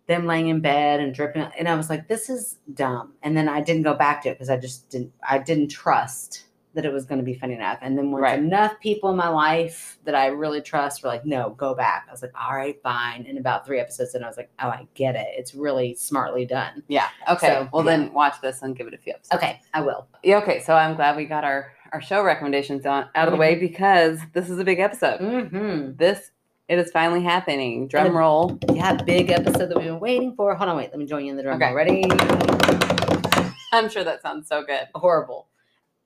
them 0.06 0.26
laying 0.26 0.48
in 0.48 0.60
bed 0.60 1.00
and 1.00 1.12
dripping, 1.14 1.42
and 1.58 1.68
I 1.68 1.74
was 1.74 1.90
like, 1.90 2.08
"This 2.08 2.30
is 2.30 2.58
dumb." 2.72 3.12
And 3.22 3.36
then 3.36 3.46
I 3.48 3.60
didn't 3.60 3.82
go 3.82 3.92
back 3.94 4.22
to 4.22 4.30
it 4.30 4.32
because 4.36 4.48
I 4.48 4.56
just 4.56 4.88
didn't. 4.88 5.12
I 5.28 5.38
didn't 5.38 5.68
trust 5.68 6.44
that 6.78 6.84
it 6.84 6.92
was 6.92 7.04
going 7.04 7.18
to 7.18 7.24
be 7.24 7.34
funny 7.34 7.54
enough. 7.54 7.78
And 7.82 7.98
then 7.98 8.12
once 8.12 8.22
Right. 8.22 8.38
enough 8.38 8.78
people 8.78 9.10
in 9.10 9.16
my 9.16 9.28
life 9.28 9.98
that 10.04 10.14
I 10.14 10.26
really 10.28 10.60
trust 10.60 11.02
were 11.02 11.08
like, 11.08 11.26
"No, 11.26 11.50
go 11.50 11.74
back," 11.74 12.06
I 12.08 12.12
was 12.12 12.22
like, 12.22 12.30
"All 12.40 12.54
right, 12.54 12.80
fine." 12.84 13.26
And 13.28 13.36
about 13.36 13.66
three 13.66 13.80
episodes, 13.80 14.14
and 14.14 14.24
I 14.24 14.28
was 14.28 14.36
like, 14.36 14.48
"Oh, 14.62 14.68
I 14.68 14.86
get 14.94 15.16
it. 15.16 15.26
It's 15.36 15.56
really 15.56 15.94
smartly 15.96 16.46
done." 16.46 16.84
Yeah. 16.86 17.08
Okay. 17.28 17.48
So, 17.48 17.68
well, 17.72 17.84
yeah. 17.84 17.96
then 17.96 18.12
watch 18.12 18.40
this 18.40 18.62
and 18.62 18.76
give 18.76 18.86
it 18.86 18.94
a 18.94 18.98
few 18.98 19.12
episodes. 19.12 19.34
Okay, 19.42 19.60
I 19.74 19.80
will. 19.80 20.06
Yeah. 20.22 20.38
Okay. 20.38 20.60
So 20.60 20.74
I'm 20.74 20.94
glad 20.94 21.16
we 21.16 21.24
got 21.24 21.42
our 21.42 21.72
our 21.92 22.00
show 22.00 22.22
recommendations 22.22 22.86
on, 22.86 23.08
out 23.16 23.26
of 23.28 23.32
the 23.32 23.38
way 23.38 23.54
because 23.56 24.20
this 24.34 24.48
is 24.48 24.58
a 24.60 24.64
big 24.64 24.78
episode. 24.78 25.18
Mm-hmm. 25.20 25.96
This 25.96 26.30
it 26.68 26.78
is 26.78 26.90
finally 26.92 27.22
happening. 27.24 27.88
Drum 27.88 28.16
roll. 28.16 28.58
Yeah, 28.72 28.92
big 28.94 29.30
episode 29.30 29.68
that 29.70 29.76
we've 29.76 29.86
been 29.86 30.00
waiting 30.00 30.34
for. 30.36 30.54
Hold 30.54 30.70
on, 30.70 30.76
wait. 30.76 30.90
Let 30.90 30.98
me 30.98 31.06
join 31.06 31.24
you 31.24 31.30
in 31.32 31.36
the 31.36 31.42
drum. 31.42 31.56
Okay. 31.56 31.66
roll. 31.66 31.76
Ready? 31.76 32.04
I'm 33.72 33.88
sure 33.88 34.04
that 34.04 34.22
sounds 34.22 34.48
so 34.48 34.62
good. 34.64 34.86
Horrible. 34.94 35.46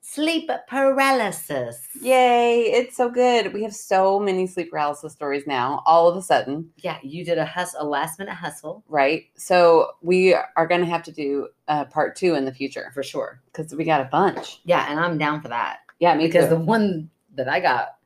Sleep 0.05 0.51
paralysis. 0.69 1.87
Yay! 2.01 2.63
It's 2.73 2.97
so 2.97 3.09
good. 3.09 3.55
We 3.55 3.63
have 3.63 3.73
so 3.73 4.19
many 4.19 4.49
sleep 4.49 4.71
paralysis 4.73 5.13
stories 5.13 5.47
now. 5.47 5.81
All 5.87 6.09
of 6.09 6.17
a 6.17 6.23
sudden, 6.23 6.69
Yeah, 6.79 6.99
you 7.05 7.25
did 7.25 7.39
a 7.39 7.47
hus- 7.47 7.77
a 7.79 7.85
last 7.87 8.19
minute 8.19 8.35
hustle 8.35 8.83
right? 8.89 9.27
So 9.37 9.93
we 10.03 10.35
are 10.35 10.67
going 10.67 10.81
to 10.81 10.89
have 10.89 11.05
to 11.05 11.13
do 11.13 11.49
uh, 11.69 11.85
part 11.85 12.17
two 12.17 12.35
in 12.35 12.45
the 12.45 12.53
future 12.53 12.91
for 12.95 13.05
sure. 13.05 13.41
because 13.47 13.73
we 13.77 13.85
got 13.85 14.01
a 14.01 14.07
bunch. 14.11 14.61
Yeah, 14.65 14.87
and 14.91 14.99
I'm 14.99 15.19
down 15.19 15.41
for 15.41 15.49
that 15.49 15.79
Yeah, 16.01 16.15
me 16.17 16.27
because 16.27 16.47
too. 16.47 16.57
the 16.57 16.61
one 16.61 17.09
that 17.37 17.49
I 17.49 17.61
got, 17.61 17.97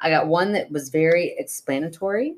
I 0.00 0.10
got 0.10 0.26
one 0.26 0.52
that 0.52 0.70
was 0.70 0.90
very 0.90 1.34
explanatory. 1.38 2.28
Is 2.32 2.36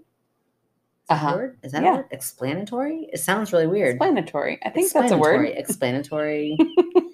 that 1.08 1.14
Uh-huh. 1.16 1.34
a 1.34 1.36
word? 1.36 1.58
Is 1.64 1.72
that 1.72 1.82
Yeah. 1.82 1.90
a 1.92 1.96
word? 1.96 2.06
Explanatory? 2.12 3.08
It 3.12 3.18
sounds 3.18 3.52
really 3.52 3.66
weird. 3.66 3.96
Explanatory. 3.96 4.60
I 4.64 4.70
think 4.70 4.92
that's 4.92 5.10
a 5.10 5.18
word. 5.18 5.44
Explanatory. 5.48 6.56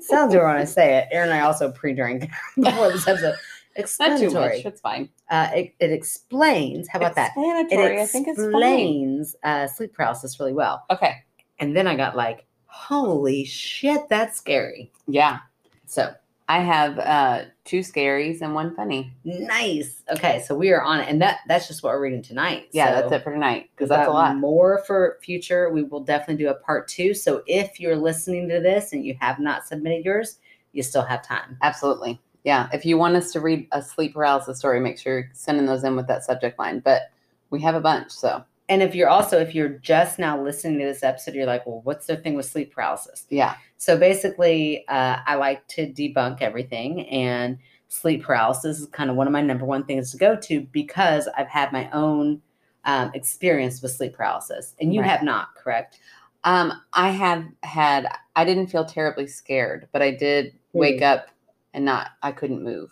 sounds 0.00 0.34
weird 0.34 0.46
when 0.46 0.56
I 0.56 0.64
say 0.64 0.98
it. 0.98 1.08
Erin 1.10 1.30
and 1.30 1.38
I 1.38 1.42
also 1.42 1.70
pre-drink 1.70 2.28
before 2.56 2.90
this 2.92 3.06
episode. 3.06 3.30
Not 3.30 3.36
too 3.36 3.82
Explanatory. 3.82 4.56
much. 4.56 4.66
It's 4.66 4.80
fine. 4.80 5.08
Uh, 5.30 5.50
it, 5.54 5.74
it 5.78 5.92
explains. 5.92 6.88
How 6.88 6.98
about 6.98 7.14
that? 7.14 7.28
Explanatory. 7.28 8.00
I 8.00 8.06
think 8.06 8.26
it's 8.26 8.38
fine. 8.38 8.46
explains 8.48 9.36
uh, 9.44 9.66
sleep 9.68 9.92
paralysis 9.94 10.40
really 10.40 10.52
well. 10.52 10.84
Okay. 10.90 11.14
And 11.60 11.76
then 11.76 11.86
I 11.86 11.94
got 11.94 12.16
like, 12.16 12.46
holy 12.66 13.44
shit, 13.44 14.08
that's 14.08 14.36
scary. 14.36 14.90
Yeah. 15.06 15.38
So 15.86 16.12
I 16.48 16.60
have 16.60 16.98
uh 16.98 17.44
two 17.64 17.80
scaries 17.80 18.40
and 18.40 18.54
one 18.54 18.74
funny. 18.74 19.12
nice. 19.24 20.02
Okay, 20.10 20.42
so 20.46 20.54
we 20.54 20.70
are 20.70 20.82
on 20.82 21.00
it, 21.00 21.08
and 21.08 21.20
that 21.20 21.40
that's 21.46 21.68
just 21.68 21.82
what 21.82 21.92
we're 21.92 22.00
reading 22.00 22.22
tonight. 22.22 22.68
Yeah, 22.72 22.86
So 22.86 23.00
that's 23.00 23.12
it 23.12 23.24
for 23.24 23.32
tonight 23.32 23.68
because 23.74 23.90
that's 23.90 24.08
a 24.08 24.10
lot. 24.10 24.36
More 24.36 24.82
for 24.86 25.18
future. 25.22 25.70
We 25.70 25.82
will 25.82 26.00
definitely 26.00 26.42
do 26.42 26.50
a 26.50 26.54
part 26.54 26.88
two. 26.88 27.12
So 27.12 27.42
if 27.46 27.78
you're 27.78 27.96
listening 27.96 28.48
to 28.48 28.60
this 28.60 28.92
and 28.94 29.04
you 29.04 29.14
have 29.20 29.38
not 29.38 29.66
submitted 29.66 30.04
yours, 30.04 30.38
you 30.72 30.82
still 30.82 31.02
have 31.02 31.22
time. 31.22 31.58
Absolutely. 31.62 32.18
Yeah. 32.44 32.68
If 32.72 32.86
you 32.86 32.96
want 32.96 33.16
us 33.16 33.30
to 33.32 33.40
read 33.40 33.68
a 33.72 33.82
sleep 33.82 34.14
paralysis 34.14 34.58
story, 34.58 34.80
make 34.80 34.98
sure 34.98 35.18
you're 35.18 35.30
sending 35.34 35.66
those 35.66 35.84
in 35.84 35.96
with 35.96 36.06
that 36.06 36.24
subject 36.24 36.58
line. 36.58 36.80
But 36.80 37.10
we 37.50 37.60
have 37.60 37.74
a 37.74 37.80
bunch. 37.80 38.10
So 38.10 38.42
And 38.68 38.82
if 38.82 38.94
you're 38.94 39.08
also 39.08 39.38
if 39.38 39.54
you're 39.54 39.70
just 39.70 40.18
now 40.18 40.40
listening 40.42 40.78
to 40.80 40.84
this 40.84 41.02
episode, 41.02 41.34
you're 41.34 41.46
like, 41.46 41.66
well, 41.66 41.80
what's 41.84 42.06
the 42.06 42.16
thing 42.16 42.34
with 42.34 42.46
sleep 42.46 42.72
paralysis? 42.74 43.26
yeah. 43.30 43.56
So 43.80 43.96
basically, 43.96 44.84
uh, 44.88 45.18
I 45.26 45.36
like 45.36 45.66
to 45.68 45.86
debunk 45.92 46.42
everything, 46.42 47.06
and 47.08 47.58
sleep 47.88 48.22
paralysis 48.24 48.80
is 48.80 48.86
kind 48.88 49.08
of 49.08 49.16
one 49.16 49.26
of 49.28 49.32
my 49.32 49.40
number 49.40 49.64
one 49.64 49.84
things 49.84 50.10
to 50.10 50.16
go 50.18 50.34
to 50.36 50.62
because 50.72 51.28
I've 51.36 51.48
had 51.48 51.72
my 51.72 51.88
own 51.92 52.42
um, 52.84 53.10
experience 53.14 53.80
with 53.80 53.92
sleep 53.92 54.14
paralysis, 54.14 54.74
and 54.80 54.92
you 54.92 55.00
Right. 55.00 55.10
have 55.10 55.22
not, 55.22 55.54
correct? 55.54 56.00
Um, 56.44 56.72
I 56.92 57.10
have 57.10 57.44
had 57.62 58.08
I 58.36 58.44
didn't 58.44 58.66
feel 58.68 58.84
terribly 58.84 59.26
scared, 59.28 59.88
but 59.92 60.02
I 60.02 60.10
did 60.10 60.54
wake 60.72 61.02
up 61.02 61.28
and 61.74 61.84
not 61.84 62.08
I 62.22 62.32
couldn't 62.32 62.62
move. 62.62 62.90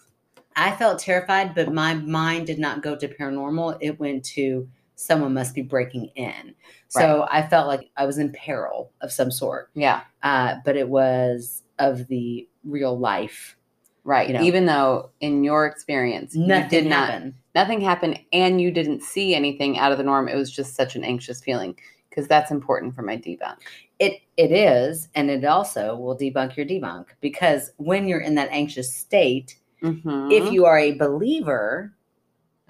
I 0.56 0.72
felt 0.76 0.98
terrified, 1.00 1.54
but 1.54 1.72
my 1.72 1.94
mind 1.94 2.46
did 2.46 2.58
not 2.58 2.82
go 2.82 2.96
to 2.96 3.08
paranormal. 3.08 3.76
It 3.80 3.98
went 4.00 4.24
to 4.36 4.68
someone 4.96 5.32
must 5.34 5.54
be 5.54 5.62
breaking 5.62 6.06
in. 6.16 6.54
So 6.88 7.26
I 7.30 7.46
felt 7.46 7.68
like 7.68 7.90
I 7.96 8.06
was 8.06 8.18
in 8.18 8.32
peril 8.32 8.90
of 9.02 9.12
some 9.12 9.30
sort, 9.30 9.70
Yeah. 9.74 10.00
uh, 10.22 10.56
but 10.64 10.76
it 10.76 10.88
was 10.88 11.62
of 11.78 12.06
the 12.08 12.48
real 12.64 12.98
life. 12.98 13.56
Right. 14.04 14.28
You 14.28 14.34
know. 14.34 14.42
Even 14.42 14.66
though 14.66 15.10
in 15.20 15.44
your 15.44 15.66
experience 15.66 16.34
Nothing 16.34 16.62
you 16.64 16.68
did 16.70 16.86
not 16.88 17.10
happened. 17.10 17.34
nothing 17.54 17.80
happened 17.80 18.20
and 18.32 18.60
you 18.60 18.70
didn't 18.70 19.02
see 19.02 19.34
anything 19.34 19.78
out 19.78 19.92
of 19.92 19.98
the 19.98 20.04
norm, 20.04 20.28
it 20.28 20.36
was 20.36 20.50
just 20.50 20.74
such 20.74 20.94
an 20.96 21.04
anxious 21.04 21.42
feeling 21.42 21.76
because 22.08 22.26
that's 22.28 22.50
important 22.50 22.94
for 22.94 23.02
my 23.02 23.16
debunk. 23.16 23.56
It 23.98 24.20
it 24.36 24.52
is, 24.52 25.08
and 25.14 25.28
it 25.30 25.44
also 25.44 25.96
will 25.96 26.16
debunk 26.16 26.56
your 26.56 26.64
debunk 26.66 27.06
because 27.20 27.72
when 27.78 28.06
you're 28.08 28.20
in 28.20 28.36
that 28.36 28.48
anxious 28.52 28.94
state, 28.94 29.56
Mhm. 29.82 30.32
if 30.32 30.52
you 30.52 30.64
are 30.66 30.78
a 30.78 30.92
believer, 30.92 31.92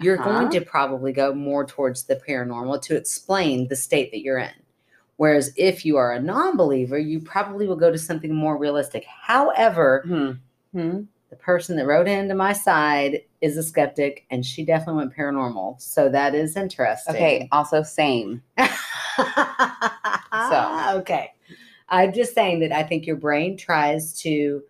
you're 0.01 0.19
Uh-huh. 0.21 0.31
going 0.33 0.51
to 0.51 0.61
probably 0.61 1.13
go 1.13 1.33
more 1.35 1.65
towards 1.65 2.05
the 2.05 2.17
paranormal 2.17 2.83
to 2.83 2.97
explain 2.97 3.69
the 3.69 3.77
state 3.77 4.11
that 4.13 4.21
you're 4.21 4.39
in. 4.39 4.51
Whereas 5.17 5.53
if 5.57 5.85
you 5.87 5.97
are 5.97 6.13
a 6.13 6.21
non-believer, 6.21 6.99
you 6.99 7.21
probably 7.21 7.67
will 7.67 7.77
go 7.77 7.91
to 7.91 7.99
something 7.99 8.35
more 8.35 8.59
realistic. 8.59 9.05
However, 9.07 10.03
Hmm. 10.07 10.31
Hmm. 10.79 11.01
the 11.31 11.37
person 11.37 11.77
that 11.77 11.87
wrote 11.87 12.07
into 12.07 12.35
my 12.35 12.53
side 12.53 13.23
is 13.41 13.57
a 13.57 13.63
skeptic, 13.63 14.27
and 14.31 14.45
she 14.45 14.65
definitely 14.65 14.99
went 15.05 15.17
paranormal. 15.17 15.81
So 15.81 16.09
that 16.11 16.35
is 16.35 16.57
interesting. 16.57 17.15
Okay. 17.15 17.49
Also, 17.51 17.83
same. 17.83 18.43
so 20.51 20.99
okay 20.99 21.33
i'm 21.89 22.13
just 22.13 22.35
saying 22.35 22.61
that 22.61 22.71
i 22.73 22.83
think 22.83 23.07
your 23.07 23.17
brain 23.17 23.57
tries 23.57 24.13
to 24.21 24.63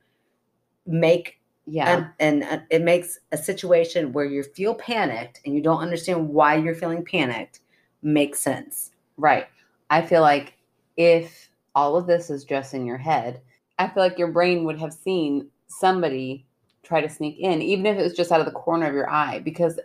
make 0.86 1.40
Yeah. 1.66 2.10
and, 2.20 2.42
and 2.42 2.60
uh, 2.60 2.62
it 2.70 2.82
makes 2.82 3.18
a 3.32 3.36
situation 3.36 4.12
where 4.12 4.24
you 4.24 4.42
feel 4.42 4.74
panicked 4.74 5.40
and 5.44 5.54
you 5.54 5.60
don't 5.60 5.80
understand 5.80 6.28
why 6.28 6.54
you're 6.56 6.74
feeling 6.74 7.04
panicked 7.04 7.60
make 8.02 8.36
sense 8.36 8.92
Right. 9.16 9.46
I 9.90 10.02
feel 10.02 10.20
like 10.20 10.54
if 10.96 11.48
all 11.74 11.96
of 11.96 12.06
this 12.06 12.30
is 12.30 12.44
just 12.44 12.74
in 12.74 12.86
your 12.86 12.98
head, 12.98 13.40
I 13.78 13.88
feel 13.88 14.02
like 14.02 14.18
your 14.18 14.32
brain 14.32 14.64
would 14.64 14.78
have 14.78 14.92
seen 14.92 15.48
somebody 15.68 16.44
try 16.82 17.00
to 17.00 17.08
sneak 17.08 17.38
in, 17.38 17.62
even 17.62 17.86
if 17.86 17.98
it 17.98 18.02
was 18.02 18.14
just 18.14 18.32
out 18.32 18.40
of 18.40 18.46
the 18.46 18.52
corner 18.52 18.86
of 18.86 18.94
your 18.94 19.10
eye, 19.10 19.40
because 19.40 19.78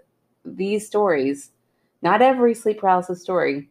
these 0.46 0.86
stories, 0.86 1.52
not 2.02 2.22
every 2.22 2.54
sleep 2.54 2.80
paralysis 2.80 3.22
story. 3.22 3.70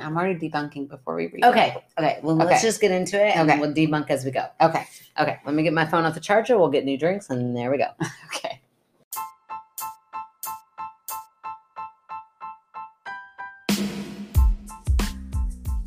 I'm 0.00 0.16
already 0.16 0.38
debunking 0.48 0.88
before 0.88 1.14
we 1.16 1.26
read. 1.28 1.44
okay 1.44 1.76
okay 1.98 2.18
well 2.22 2.36
let's 2.36 2.62
just 2.62 2.80
get 2.80 2.90
into 2.90 3.16
it 3.24 3.34
and 3.36 3.50
Okay. 3.50 3.60
we'll 3.60 3.72
debunk 3.72 4.10
as 4.10 4.24
we 4.24 4.30
go 4.30 4.44
Okay. 4.60 4.84
okay 5.18 5.38
let 5.46 5.54
me 5.54 5.62
get 5.62 5.72
my 5.72 5.86
phone 5.86 6.04
off 6.04 6.14
the 6.14 6.20
charger 6.20 6.58
we'll 6.58 6.68
get 6.70 6.84
new 6.84 6.98
drinks 6.98 7.30
and 7.30 7.56
there 7.56 7.70
we 7.70 7.78
go 7.78 7.88
Okay. 8.26 8.60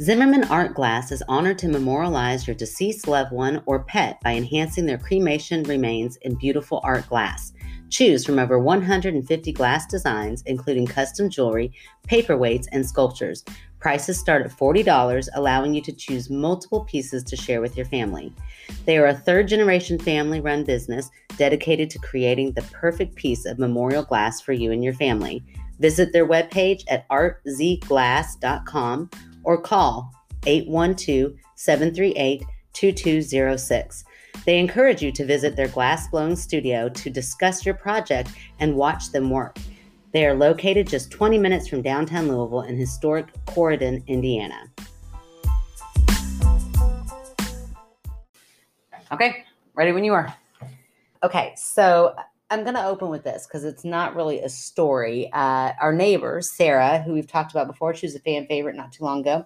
Zimmerman 0.01 0.45
Art 0.45 0.73
Glass 0.75 1.11
is 1.11 1.21
honored 1.27 1.57
to 1.59 1.67
memorialize 1.67 2.47
your 2.47 2.55
deceased 2.55 3.07
loved 3.07 3.33
one 3.33 3.61
or 3.65 3.83
pet 3.83 4.19
by 4.21 4.33
enhancing 4.33 4.85
their 4.85 4.97
cremation 4.97 5.63
remains 5.63 6.15
in 6.17 6.35
beautiful 6.35 6.79
art 6.85 7.07
glass. 7.09 7.51
Choose 7.89 8.25
from 8.25 8.39
over 8.39 8.59
150 8.59 9.51
glass 9.51 9.87
designs, 9.87 10.43
including 10.45 10.85
custom 10.85 11.29
jewelry, 11.29 11.73
paperweights, 12.07 12.67
and 12.71 12.87
sculptures. 12.87 13.43
Prices 13.79 14.19
start 14.19 14.45
at 14.45 14.51
$40, 14.51 15.29
allowing 15.33 15.73
you 15.73 15.81
to 15.81 15.93
choose 15.93 16.29
multiple 16.29 16.85
pieces 16.85 17.23
to 17.23 17.35
share 17.35 17.61
with 17.61 17.75
your 17.77 17.87
family. 17.87 18.31
They 18.85 18.97
are 18.97 19.07
a 19.07 19.13
third 19.13 19.47
generation 19.47 19.97
family 19.97 20.41
run 20.41 20.63
business 20.63 21.09
dedicated 21.37 21.89
to 21.91 21.99
creating 21.99 22.51
the 22.51 22.61
perfect 22.73 23.15
piece 23.15 23.45
of 23.45 23.57
memorial 23.57 24.03
glass 24.03 24.41
for 24.41 24.51
you 24.53 24.71
and 24.71 24.83
your 24.83 24.93
family. 24.93 25.43
Visit 25.79 26.11
their 26.11 26.27
webpage 26.27 26.83
at 26.89 27.07
artzglass.com 27.09 29.09
or 29.43 29.61
call 29.61 30.11
812 30.45 31.33
738 31.55 32.43
2206. 32.73 34.03
They 34.45 34.59
encourage 34.59 35.01
you 35.01 35.11
to 35.11 35.25
visit 35.25 35.55
their 35.55 35.67
glass 35.67 36.07
blowing 36.07 36.35
studio 36.35 36.89
to 36.89 37.09
discuss 37.09 37.65
your 37.65 37.75
project 37.75 38.31
and 38.59 38.75
watch 38.75 39.11
them 39.11 39.29
work. 39.29 39.57
They 40.11 40.25
are 40.25 40.33
located 40.33 40.87
just 40.87 41.11
20 41.11 41.37
minutes 41.37 41.67
from 41.67 41.81
downtown 41.81 42.27
Louisville 42.27 42.61
in 42.61 42.75
historic 42.75 43.27
Corydon, 43.45 44.05
Indiana. 44.07 44.71
Okay, 49.11 49.43
ready 49.75 49.91
when 49.91 50.03
you 50.03 50.13
are. 50.13 50.33
Okay, 51.23 51.53
so 51.55 52.15
I'm 52.49 52.63
going 52.63 52.75
to 52.75 52.85
open 52.85 53.09
with 53.09 53.23
this 53.23 53.45
because 53.45 53.63
it's 53.63 53.83
not 53.83 54.15
really 54.15 54.39
a 54.39 54.49
story. 54.49 55.29
Uh, 55.33 55.73
our 55.79 55.93
neighbor, 55.93 56.41
Sarah, 56.41 57.01
who 57.01 57.13
we've 57.13 57.27
talked 57.27 57.51
about 57.51 57.67
before, 57.67 57.93
she 57.93 58.05
was 58.05 58.15
a 58.15 58.19
fan 58.19 58.47
favorite 58.47 58.75
not 58.75 58.91
too 58.91 59.03
long 59.03 59.21
ago. 59.21 59.45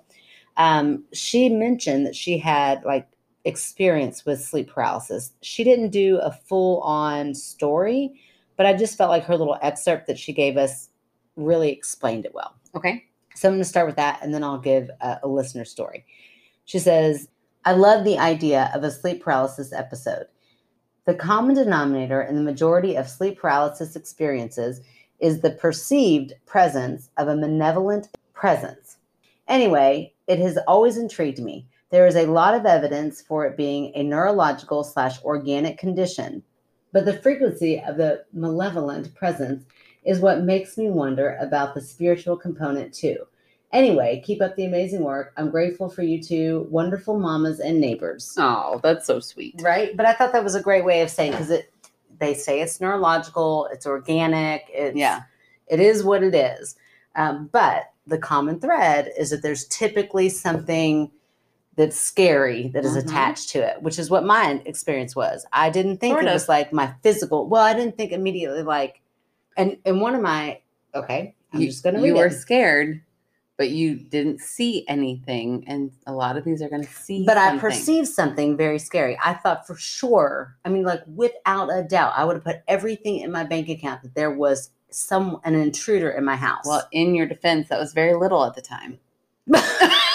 Um, 0.55 1.03
she 1.13 1.49
mentioned 1.49 2.05
that 2.05 2.15
she 2.15 2.37
had 2.37 2.83
like 2.83 3.07
experience 3.45 4.25
with 4.25 4.43
sleep 4.43 4.69
paralysis. 4.69 5.33
She 5.41 5.63
didn't 5.63 5.89
do 5.89 6.17
a 6.17 6.31
full 6.31 6.81
on 6.81 7.33
story, 7.33 8.19
but 8.57 8.65
I 8.65 8.73
just 8.73 8.97
felt 8.97 9.09
like 9.09 9.25
her 9.25 9.37
little 9.37 9.57
excerpt 9.61 10.07
that 10.07 10.19
she 10.19 10.33
gave 10.33 10.57
us 10.57 10.89
really 11.35 11.69
explained 11.69 12.25
it 12.25 12.33
well. 12.33 12.55
Okay. 12.75 13.05
So 13.35 13.47
I'm 13.47 13.55
going 13.55 13.63
to 13.63 13.69
start 13.69 13.87
with 13.87 13.95
that 13.95 14.19
and 14.21 14.33
then 14.33 14.43
I'll 14.43 14.59
give 14.59 14.89
a, 15.01 15.19
a 15.23 15.27
listener 15.27 15.65
story. 15.65 16.05
She 16.65 16.79
says, 16.79 17.27
I 17.65 17.73
love 17.73 18.03
the 18.03 18.19
idea 18.19 18.71
of 18.73 18.83
a 18.83 18.91
sleep 18.91 19.23
paralysis 19.23 19.73
episode. 19.73 20.27
The 21.05 21.15
common 21.15 21.55
denominator 21.55 22.21
in 22.21 22.35
the 22.35 22.41
majority 22.41 22.95
of 22.95 23.09
sleep 23.09 23.39
paralysis 23.39 23.95
experiences 23.95 24.81
is 25.19 25.41
the 25.41 25.51
perceived 25.51 26.33
presence 26.45 27.09
of 27.17 27.27
a 27.27 27.35
malevolent 27.35 28.09
presence. 28.33 28.97
Anyway, 29.47 30.13
it 30.27 30.39
has 30.39 30.57
always 30.67 30.97
intrigued 30.97 31.39
me. 31.39 31.67
There 31.93 32.07
is 32.07 32.15
a 32.15 32.25
lot 32.25 32.55
of 32.55 32.65
evidence 32.65 33.21
for 33.21 33.45
it 33.45 33.55
being 33.55 33.91
a 33.93 34.01
neurological 34.01 34.83
slash 34.83 35.21
organic 35.23 35.77
condition, 35.77 36.41
but 36.91 37.05
the 37.05 37.21
frequency 37.21 37.79
of 37.81 37.97
the 37.97 38.25
malevolent 38.33 39.13
presence 39.13 39.63
is 40.03 40.19
what 40.19 40.41
makes 40.41 40.75
me 40.75 40.89
wonder 40.89 41.37
about 41.39 41.75
the 41.75 41.81
spiritual 41.81 42.35
component 42.35 42.95
too. 42.95 43.17
Anyway, 43.71 44.23
keep 44.25 44.41
up 44.41 44.55
the 44.55 44.65
amazing 44.65 45.01
work. 45.03 45.33
I'm 45.37 45.51
grateful 45.51 45.87
for 45.87 46.01
you 46.01 46.19
two 46.19 46.65
wonderful 46.71 47.19
mamas 47.19 47.59
and 47.59 47.79
neighbors. 47.79 48.35
Oh, 48.39 48.79
that's 48.81 49.05
so 49.05 49.19
sweet. 49.19 49.61
Right? 49.61 49.95
But 49.95 50.07
I 50.07 50.13
thought 50.13 50.33
that 50.33 50.43
was 50.43 50.55
a 50.55 50.63
great 50.63 50.85
way 50.85 51.01
of 51.03 51.11
saying 51.11 51.33
because 51.33 51.51
it 51.51 51.71
they 52.19 52.33
say 52.33 52.61
it's 52.61 52.81
neurological, 52.81 53.69
it's 53.71 53.85
organic, 53.85 54.65
it's 54.73 54.97
Yeah. 54.97 55.21
it 55.67 55.79
is 55.79 56.03
what 56.03 56.23
it 56.23 56.33
is. 56.33 56.75
Um, 57.15 57.49
but 57.51 57.91
the 58.07 58.17
common 58.17 58.59
thread 58.59 59.11
is 59.15 59.29
that 59.29 59.43
there's 59.43 59.65
typically 59.67 60.29
something 60.29 61.11
that's 61.75 61.97
scary 61.97 62.67
that 62.69 62.85
is 62.85 62.95
Mhm. 62.95 63.03
attached 63.07 63.49
to 63.49 63.59
it, 63.59 63.81
which 63.81 63.97
is 63.97 64.09
what 64.09 64.23
my 64.23 64.61
experience 64.65 65.15
was. 65.15 65.45
I 65.51 65.69
didn't 65.69 65.97
think 65.97 66.13
Sort 66.13 66.25
it 66.25 66.27
of. 66.27 66.33
was 66.33 66.47
like 66.49 66.71
my 66.71 66.93
physical. 67.01 67.47
Well, 67.47 67.63
I 67.63 67.73
didn't 67.73 67.97
think 67.97 68.11
immediately 68.11 68.61
like, 68.63 69.01
and 69.57 69.77
and 69.85 69.99
one 70.01 70.13
of 70.15 70.21
my 70.21 70.59
okay, 70.95 71.35
I'm 71.51 71.61
you, 71.61 71.67
just 71.67 71.83
gonna 71.83 72.01
you 72.05 72.13
were 72.15 72.27
it. 72.27 72.33
scared, 72.33 73.01
but 73.57 73.69
you 73.71 73.95
didn't 73.95 74.39
see 74.41 74.85
anything, 74.87 75.63
and 75.67 75.91
a 76.05 76.13
lot 76.13 76.37
of 76.37 76.43
these 76.43 76.61
are 76.61 76.69
going 76.69 76.83
to 76.83 76.91
see. 76.93 77.25
But 77.25 77.37
I 77.37 77.57
perceived 77.57 78.07
something 78.07 78.55
very 78.57 78.77
scary. 78.79 79.17
I 79.23 79.33
thought 79.33 79.65
for 79.65 79.75
sure, 79.75 80.55
I 80.65 80.69
mean, 80.69 80.83
like 80.83 81.01
without 81.07 81.69
a 81.69 81.83
doubt, 81.83 82.13
I 82.15 82.23
would 82.25 82.35
have 82.35 82.43
put 82.43 82.61
everything 82.67 83.19
in 83.19 83.31
my 83.31 83.43
bank 83.43 83.69
account 83.69 84.03
that 84.03 84.13
there 84.15 84.31
was 84.31 84.69
some 84.91 85.39
an 85.43 85.55
intruder 85.55 86.11
in 86.11 86.23
my 86.23 86.35
house. 86.35 86.65
Well, 86.67 86.87
in 86.91 87.15
your 87.15 87.25
defense, 87.25 87.69
that 87.69 87.79
was 87.79 87.93
very 87.93 88.13
little 88.15 88.45
at 88.45 88.53
the 88.53 88.61
time. 88.61 88.99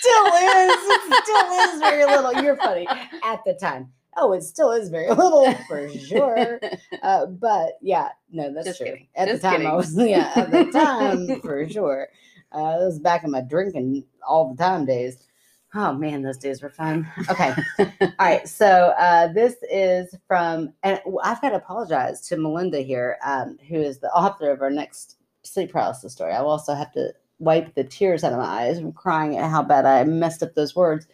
still 0.00 0.26
is. 0.26 0.72
It 0.80 1.24
still 1.24 1.74
is 1.74 1.80
very 1.80 2.04
little. 2.04 2.42
You're 2.42 2.56
funny 2.56 2.86
at 3.24 3.40
the 3.44 3.54
time. 3.54 3.92
Oh, 4.16 4.32
it 4.32 4.42
still 4.42 4.72
is 4.72 4.88
very 4.88 5.08
little 5.08 5.52
for 5.68 5.88
sure. 5.90 6.60
Uh, 7.02 7.26
but 7.26 7.74
yeah, 7.80 8.08
no, 8.32 8.52
that's 8.52 8.66
Just 8.66 8.78
true. 8.78 8.86
kidding. 8.86 9.06
At 9.14 9.28
Just 9.28 9.42
the 9.42 9.48
time, 9.48 9.56
kidding. 9.58 9.68
I 9.68 9.74
was 9.74 9.96
yeah. 9.96 10.32
At 10.34 10.50
the 10.50 10.64
time, 10.72 11.40
for 11.40 11.68
sure. 11.68 12.08
Uh, 12.52 12.58
it 12.80 12.84
was 12.86 12.98
back 12.98 13.22
in 13.22 13.30
my 13.30 13.40
drinking 13.40 14.04
all 14.26 14.52
the 14.52 14.62
time 14.62 14.84
days. 14.84 15.28
Oh 15.74 15.92
man, 15.92 16.22
those 16.22 16.38
days 16.38 16.60
were 16.62 16.70
fun. 16.70 17.06
Okay, 17.30 17.54
all 17.78 18.08
right. 18.18 18.48
So 18.48 18.94
uh, 18.98 19.32
this 19.32 19.56
is 19.70 20.14
from, 20.26 20.72
and 20.82 21.00
I've 21.22 21.40
got 21.40 21.50
to 21.50 21.56
apologize 21.56 22.22
to 22.28 22.36
Melinda 22.36 22.80
here, 22.80 23.18
um, 23.24 23.58
who 23.68 23.76
is 23.76 23.98
the 24.00 24.10
author 24.10 24.50
of 24.50 24.60
our 24.62 24.70
next 24.70 25.18
sleep 25.44 25.70
paralysis 25.70 26.12
story. 26.12 26.32
I 26.32 26.40
will 26.40 26.50
also 26.50 26.74
have 26.74 26.92
to 26.94 27.12
wipe 27.38 27.74
the 27.74 27.84
tears 27.84 28.24
out 28.24 28.32
of 28.32 28.38
my 28.38 28.44
eyes 28.44 28.78
from 28.80 28.92
crying 28.92 29.36
at 29.36 29.50
how 29.50 29.62
bad 29.62 29.84
I 29.86 30.04
messed 30.04 30.42
up 30.42 30.54
those 30.54 30.74
words. 30.74 31.06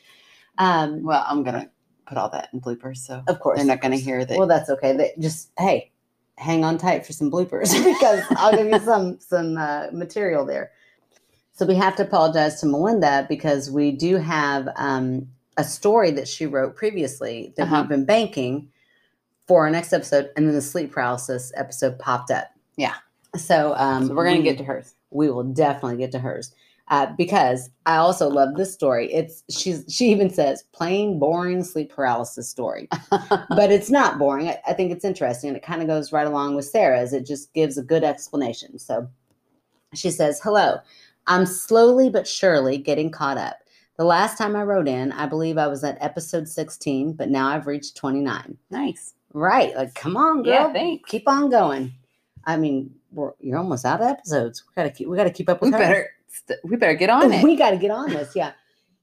Um, 0.58 1.02
Well, 1.02 1.24
I'm 1.26 1.42
gonna 1.42 1.68
put 2.06 2.18
all 2.18 2.28
that 2.30 2.48
in 2.52 2.60
bloopers, 2.60 2.98
so 2.98 3.22
of 3.26 3.40
course, 3.40 3.58
they're 3.58 3.66
not 3.66 3.80
gonna 3.80 3.96
hear 3.96 4.24
that. 4.24 4.38
Well, 4.38 4.46
that's 4.46 4.70
okay. 4.70 4.96
They 4.96 5.12
just 5.18 5.50
hey, 5.58 5.90
hang 6.36 6.64
on 6.64 6.78
tight 6.78 7.04
for 7.06 7.12
some 7.12 7.30
bloopers 7.30 7.72
because 7.84 8.24
I'll 8.36 8.56
give 8.56 8.66
you 8.68 8.78
some 8.80 9.18
some 9.20 9.56
uh, 9.56 9.86
material 9.92 10.44
there. 10.44 10.70
So 11.52 11.64
we 11.66 11.74
have 11.76 11.94
to 11.96 12.02
apologize 12.02 12.60
to 12.60 12.66
Melinda 12.66 13.26
because 13.28 13.70
we 13.70 13.92
do 13.92 14.16
have 14.16 14.68
um, 14.76 15.28
a 15.56 15.62
story 15.62 16.10
that 16.12 16.26
she 16.26 16.46
wrote 16.46 16.74
previously 16.74 17.52
that 17.56 17.64
Uh-huh. 17.64 17.82
we've 17.82 17.88
been 17.88 18.04
banking 18.04 18.70
for 19.46 19.64
our 19.64 19.70
next 19.70 19.92
episode, 19.92 20.30
and 20.36 20.46
then 20.48 20.54
the 20.54 20.60
sleep 20.62 20.90
paralysis 20.92 21.52
episode 21.54 21.98
popped 21.98 22.30
up. 22.30 22.48
Yeah. 22.76 22.94
So, 23.36 23.74
um, 23.76 24.06
so 24.08 24.14
we're 24.14 24.24
gonna 24.24 24.38
we- 24.38 24.42
get 24.44 24.58
to 24.58 24.64
hers. 24.64 24.94
We 25.14 25.30
will 25.30 25.44
definitely 25.44 25.96
get 25.96 26.12
to 26.12 26.18
hers 26.18 26.54
uh, 26.88 27.06
because 27.16 27.70
I 27.86 27.96
also 27.96 28.28
love 28.28 28.54
this 28.54 28.72
story. 28.72 29.12
It's 29.12 29.42
she's 29.50 29.84
she 29.88 30.10
even 30.10 30.28
says 30.28 30.64
plain 30.72 31.18
boring 31.18 31.64
sleep 31.64 31.90
paralysis 31.90 32.48
story, 32.48 32.88
but 33.10 33.72
it's 33.72 33.90
not 33.90 34.18
boring. 34.18 34.48
I, 34.48 34.60
I 34.68 34.72
think 34.74 34.92
it's 34.92 35.04
interesting 35.04 35.48
and 35.48 35.56
it 35.56 35.62
kind 35.62 35.80
of 35.80 35.88
goes 35.88 36.12
right 36.12 36.26
along 36.26 36.56
with 36.56 36.66
Sarah's. 36.66 37.12
It 37.12 37.24
just 37.24 37.52
gives 37.54 37.78
a 37.78 37.82
good 37.82 38.04
explanation. 38.04 38.78
So 38.78 39.08
she 39.94 40.10
says, 40.10 40.40
"Hello, 40.42 40.78
I'm 41.26 41.46
slowly 41.46 42.10
but 42.10 42.28
surely 42.28 42.76
getting 42.76 43.10
caught 43.10 43.38
up." 43.38 43.56
The 43.96 44.04
last 44.04 44.36
time 44.36 44.56
I 44.56 44.64
wrote 44.64 44.88
in, 44.88 45.12
I 45.12 45.26
believe 45.26 45.56
I 45.56 45.68
was 45.68 45.84
at 45.84 45.96
episode 46.02 46.48
16, 46.48 47.12
but 47.12 47.30
now 47.30 47.48
I've 47.48 47.68
reached 47.68 47.96
29. 47.96 48.58
nice. 48.70 49.14
Right. 49.32 49.74
Like, 49.74 49.94
come 49.94 50.16
on, 50.16 50.42
girl. 50.42 50.72
Yeah. 50.74 50.96
Keep 51.06 51.28
on 51.28 51.50
going. 51.50 51.92
I 52.44 52.56
mean, 52.56 52.94
we're, 53.14 53.32
you're 53.40 53.58
almost 53.58 53.84
out 53.84 54.00
of 54.00 54.06
episodes. 54.08 54.64
We 54.68 54.74
gotta 54.74 54.90
keep 54.90 55.08
we 55.08 55.16
gotta 55.16 55.30
keep 55.30 55.48
up 55.48 55.60
We 55.62 55.70
with 55.70 55.74
her. 55.74 55.78
better 55.80 56.08
st- 56.28 56.58
we 56.64 56.76
better 56.76 56.94
get 56.94 57.10
on 57.10 57.32
it. 57.32 57.42
We 57.42 57.56
got 57.56 57.70
to 57.70 57.76
get 57.76 57.90
on 57.90 58.10
this. 58.10 58.34
Yeah. 58.34 58.52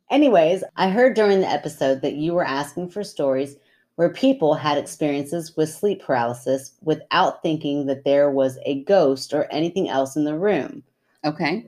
Anyways, 0.10 0.63
I 0.76 0.89
heard 0.89 1.15
during 1.15 1.39
the 1.39 1.47
episode 1.47 2.02
that 2.02 2.13
you 2.15 2.34
were 2.34 2.43
asking 2.45 2.89
for 2.89 3.04
stories 3.04 3.56
where 3.95 4.10
people 4.10 4.54
had 4.56 4.78
experiences 4.78 5.56
with 5.56 5.69
sleep 5.69 6.02
paralysis 6.02 6.74
without 6.82 7.41
thinking 7.41 7.86
that 7.86 8.04
there 8.04 8.30
was 8.32 8.58
a 8.65 8.84
ghost 8.84 9.34
or 9.34 9.45
anything 9.52 9.88
else 9.89 10.15
in 10.15 10.24
the 10.26 10.38
room. 10.38 10.84
Okay, 11.24 11.67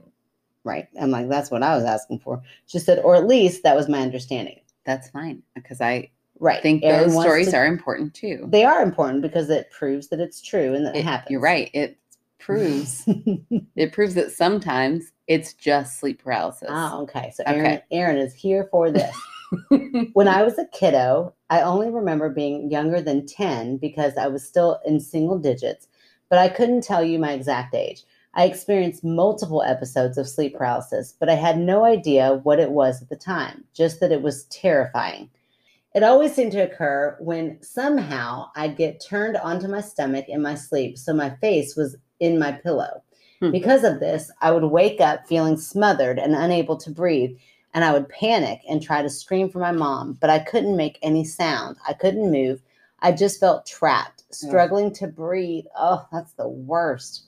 Right. 0.65 0.88
I'm 0.99 1.12
like, 1.12 1.27
that's 1.29 1.51
what 1.51 1.62
I 1.63 1.75
was 1.75 1.84
asking 1.84 2.19
for. 2.19 2.41
She 2.67 2.79
said, 2.79 2.99
or 2.99 3.15
at 3.15 3.27
least 3.27 3.63
that 3.63 3.75
was 3.75 3.89
my 3.89 3.99
understanding. 3.99 4.60
that's 4.86 5.10
fine 5.10 5.41
because 5.56 5.79
I 5.79 6.10
Right. 6.39 6.62
think 6.62 6.84
Erin 6.84 7.10
those 7.10 7.21
stories 7.21 7.51
to- 7.51 7.58
are 7.58 7.65
important 7.65 8.13
too. 8.13 8.45
They 8.49 8.65
are 8.65 8.82
important 8.82 9.21
because 9.21 9.49
it 9.49 9.71
proves 9.71 10.08
that 10.10 10.19
it's 10.19 10.41
true 10.41 10.73
and 10.73 10.86
that 10.86 10.95
it, 10.95 10.99
It- 10.99 11.06
happens. 11.06 11.32
You're 11.32 11.39
right. 11.39 11.69
It 11.73 11.97
proves 12.43 13.03
it 13.75 13.93
proves 13.93 14.15
that 14.15 14.32
sometimes 14.32 15.12
it's 15.27 15.53
just 15.53 15.99
sleep 15.99 16.23
paralysis. 16.23 16.69
oh, 16.71 17.03
okay. 17.03 17.32
So 17.34 17.43
Okay. 17.47 17.60
Erin, 17.60 17.82
Erin 17.91 18.17
is 18.17 18.34
here 18.34 18.67
for 18.69 18.91
this. 18.91 19.15
when 20.13 20.27
I 20.27 20.43
was 20.43 20.58
a 20.58 20.67
kiddo, 20.67 21.34
I 21.49 21.62
only 21.62 21.89
remember 21.89 22.29
being 22.29 22.69
younger 22.69 23.01
than 23.01 23.25
10 23.25 23.77
because 23.77 24.17
I 24.17 24.27
was 24.27 24.45
still 24.45 24.79
in 24.86 24.99
single 24.99 25.38
digits, 25.39 25.88
but 26.29 26.39
I 26.39 26.49
couldn't 26.49 26.84
tell 26.84 27.03
you 27.03 27.19
my 27.19 27.32
exact 27.32 27.73
age. 27.73 28.03
I 28.36 28.45
experienced 28.45 29.03
multiple 29.03 29.62
episodes 29.62 30.17
of 30.17 30.27
sleep 30.27 30.56
paralysis, 30.56 31.13
but 31.19 31.29
I 31.29 31.36
had 31.36 31.60
no 31.60 31.86
idea 31.86 32.39
what 32.43 32.60
it 32.60 32.71
was 32.71 33.01
at 33.01 33.10
the 33.10 33.15
time, 33.15 33.63
just 33.73 33.99
that 33.99 34.12
it 34.12 34.23
was 34.23 34.45
terrifying. 34.45 35.29
It 35.93 36.01
always 36.01 36.34
seemed 36.34 36.53
to 36.53 36.62
occur 36.62 37.15
when 37.19 37.62
somehow 37.62 38.49
I'd 38.56 38.75
get 38.75 39.03
turned 39.08 39.38
onto 39.38 39.67
my 39.67 39.82
stomach 39.82 40.25
in 40.27 40.41
my 40.41 40.56
sleep, 40.56 40.97
so 40.97 41.13
my 41.13 41.29
face 41.36 41.75
was 41.75 41.95
in 42.24 42.40
my 42.40 42.54
pillow. 42.54 43.04
Hmm. 43.42 43.52
Because 43.52 43.84
of 43.84 44.00
this, 44.00 44.32
I 44.42 44.52
would 44.52 44.64
wake 44.64 45.02
up 45.02 45.28
feeling 45.28 45.58
smothered 45.58 46.18
and 46.18 46.34
unable 46.34 46.78
to 46.78 46.90
breathe, 46.90 47.38
and 47.74 47.84
I 47.84 47.92
would 47.92 48.08
panic 48.08 48.62
and 48.70 48.82
try 48.82 49.02
to 49.02 49.10
scream 49.10 49.50
for 49.50 49.60
my 49.60 49.72
mom, 49.74 50.14
but 50.22 50.30
I 50.30 50.40
couldn't 50.40 50.78
make 50.78 50.98
any 51.02 51.26
sound. 51.26 51.76
I 51.88 51.94
couldn't 51.94 52.32
move. 52.32 52.62
I 53.00 53.12
just 53.12 53.40
felt 53.40 53.66
trapped, 53.66 54.24
struggling 54.32 54.94
to 54.94 55.08
breathe. 55.08 55.66
Oh, 55.76 56.08
that's 56.12 56.32
the 56.34 56.48
worst. 56.48 57.26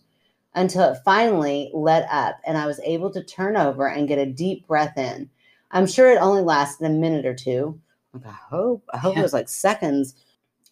Until 0.53 0.93
it 0.93 0.99
finally 1.03 1.69
let 1.73 2.07
up 2.09 2.37
and 2.45 2.57
I 2.57 2.65
was 2.65 2.79
able 2.79 3.09
to 3.11 3.21
turn 3.21 3.57
over 3.57 3.89
and 3.89 4.07
get 4.07 4.17
a 4.19 4.25
deep 4.25 4.65
breath 4.67 4.97
in. 4.97 5.29
I'm 5.71 5.85
sure 5.85 6.09
it 6.13 6.21
only 6.21 6.41
lasted 6.43 6.85
a 6.85 6.89
minute 6.89 7.25
or 7.25 7.33
two. 7.33 7.77
Like, 8.13 8.25
I 8.27 8.31
hope. 8.31 8.85
I 8.93 8.97
hope 8.97 9.15
Yeah. 9.15 9.19
it 9.19 9.23
was 9.23 9.33
like 9.33 9.49
seconds, 9.49 10.15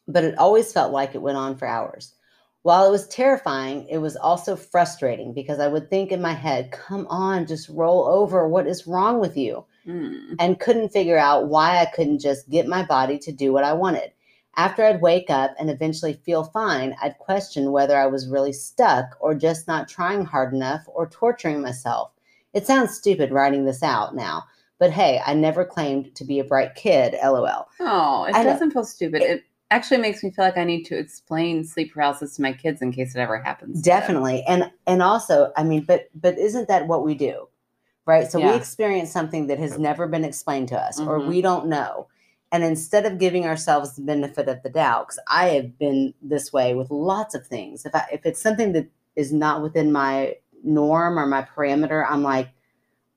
but 0.07 0.23
it 0.23 0.37
always 0.37 0.71
felt 0.71 0.93
like 0.93 1.15
it 1.15 1.21
went 1.21 1.37
on 1.37 1.57
for 1.57 1.67
hours. 1.67 2.13
While 2.63 2.87
it 2.87 2.91
was 2.91 3.07
terrifying, 3.07 3.87
it 3.89 3.99
was 3.99 4.15
also 4.15 4.55
frustrating 4.55 5.33
because 5.33 5.59
I 5.59 5.67
would 5.67 5.89
think 5.89 6.11
in 6.11 6.21
my 6.21 6.33
head, 6.33 6.71
come 6.71 7.05
on, 7.07 7.45
just 7.45 7.69
roll 7.69 8.07
over. 8.07 8.47
What 8.47 8.67
is 8.67 8.87
wrong 8.87 9.19
with 9.19 9.37
you? 9.37 9.65
Mm. 9.85 10.37
and 10.39 10.61
couldn't 10.61 10.93
figure 10.93 11.17
out 11.17 11.49
why 11.49 11.79
I 11.79 11.85
couldn't 11.85 12.19
just 12.19 12.49
get 12.49 12.67
my 12.67 12.85
body 12.85 13.17
to 13.19 13.33
do 13.33 13.51
what 13.51 13.65
I 13.65 13.73
wanted. 13.73 14.13
After 14.55 14.81
I'd 14.85 15.01
wake 15.01 15.29
up 15.29 15.55
and 15.59 15.69
eventually 15.69 16.13
feel 16.13 16.45
fine, 16.45 16.95
I'd 17.01 17.17
question 17.17 17.73
whether 17.73 17.97
I 17.97 18.05
was 18.05 18.29
really 18.29 18.53
stuck 18.53 19.17
or 19.19 19.35
just 19.35 19.67
not 19.67 19.89
trying 19.89 20.23
hard 20.23 20.53
enough 20.53 20.83
or 20.87 21.09
torturing 21.09 21.61
myself. 21.61 22.11
It 22.53 22.65
sounds 22.65 22.95
stupid 22.95 23.31
writing 23.31 23.65
this 23.65 23.83
out 23.83 24.15
now, 24.15 24.43
but 24.79 24.91
hey, 24.91 25.21
I 25.25 25.33
never 25.33 25.65
claimed 25.65 26.15
to 26.15 26.23
be 26.23 26.39
a 26.39 26.45
bright 26.45 26.75
kid, 26.75 27.15
lol. 27.21 27.67
Oh, 27.81 28.23
it 28.23 28.35
I 28.35 28.43
doesn't 28.43 28.71
feel 28.71 28.85
stupid. 28.85 29.21
It 29.21 29.43
actually 29.73 29.97
makes 29.97 30.23
me 30.23 30.29
feel 30.31 30.45
like 30.45 30.57
I 30.57 30.63
need 30.63 30.83
to 30.83 30.97
explain 30.97 31.63
sleep 31.63 31.93
paralysis 31.93 32.35
to 32.35 32.41
my 32.41 32.53
kids 32.53 32.81
in 32.81 32.91
case 32.91 33.15
it 33.15 33.19
ever 33.19 33.39
happens. 33.41 33.81
Definitely. 33.81 34.43
And 34.47 34.71
and 34.85 35.01
also, 35.01 35.51
I 35.57 35.63
mean, 35.63 35.83
but 35.83 36.09
but 36.13 36.37
isn't 36.37 36.67
that 36.67 36.87
what 36.87 37.03
we 37.03 37.15
do? 37.15 37.47
Right? 38.05 38.29
So 38.29 38.39
we 38.39 38.53
experience 38.53 39.11
something 39.11 39.47
that 39.47 39.59
has 39.59 39.79
never 39.79 40.07
been 40.07 40.25
explained 40.25 40.67
to 40.69 40.77
us 40.77 40.99
or 40.99 41.19
Mhm. 41.21 41.27
we 41.27 41.41
don't 41.41 41.67
know. 41.67 42.07
And 42.51 42.63
instead 42.63 43.05
of 43.05 43.17
giving 43.17 43.45
ourselves 43.45 43.95
the 43.95 44.01
benefit 44.03 44.47
of 44.47 44.61
the 44.61 44.69
doubt, 44.69 45.07
because 45.07 45.19
I 45.27 45.49
have 45.49 45.79
been 45.79 46.13
this 46.21 46.53
way 46.53 46.75
with 46.75 46.91
lots 46.91 47.33
of 47.33 47.47
things. 47.47 47.85
If 47.85 47.95
I 47.95 48.05
if 48.11 48.25
it's 48.25 48.41
something 48.41 48.73
that 48.73 48.87
is 49.15 49.31
not 49.31 49.61
within 49.61 49.91
my 49.91 50.35
norm 50.63 51.17
or 51.17 51.25
my 51.25 51.41
parameter, 51.41 52.05
I'm 52.07 52.23
like, 52.23 52.49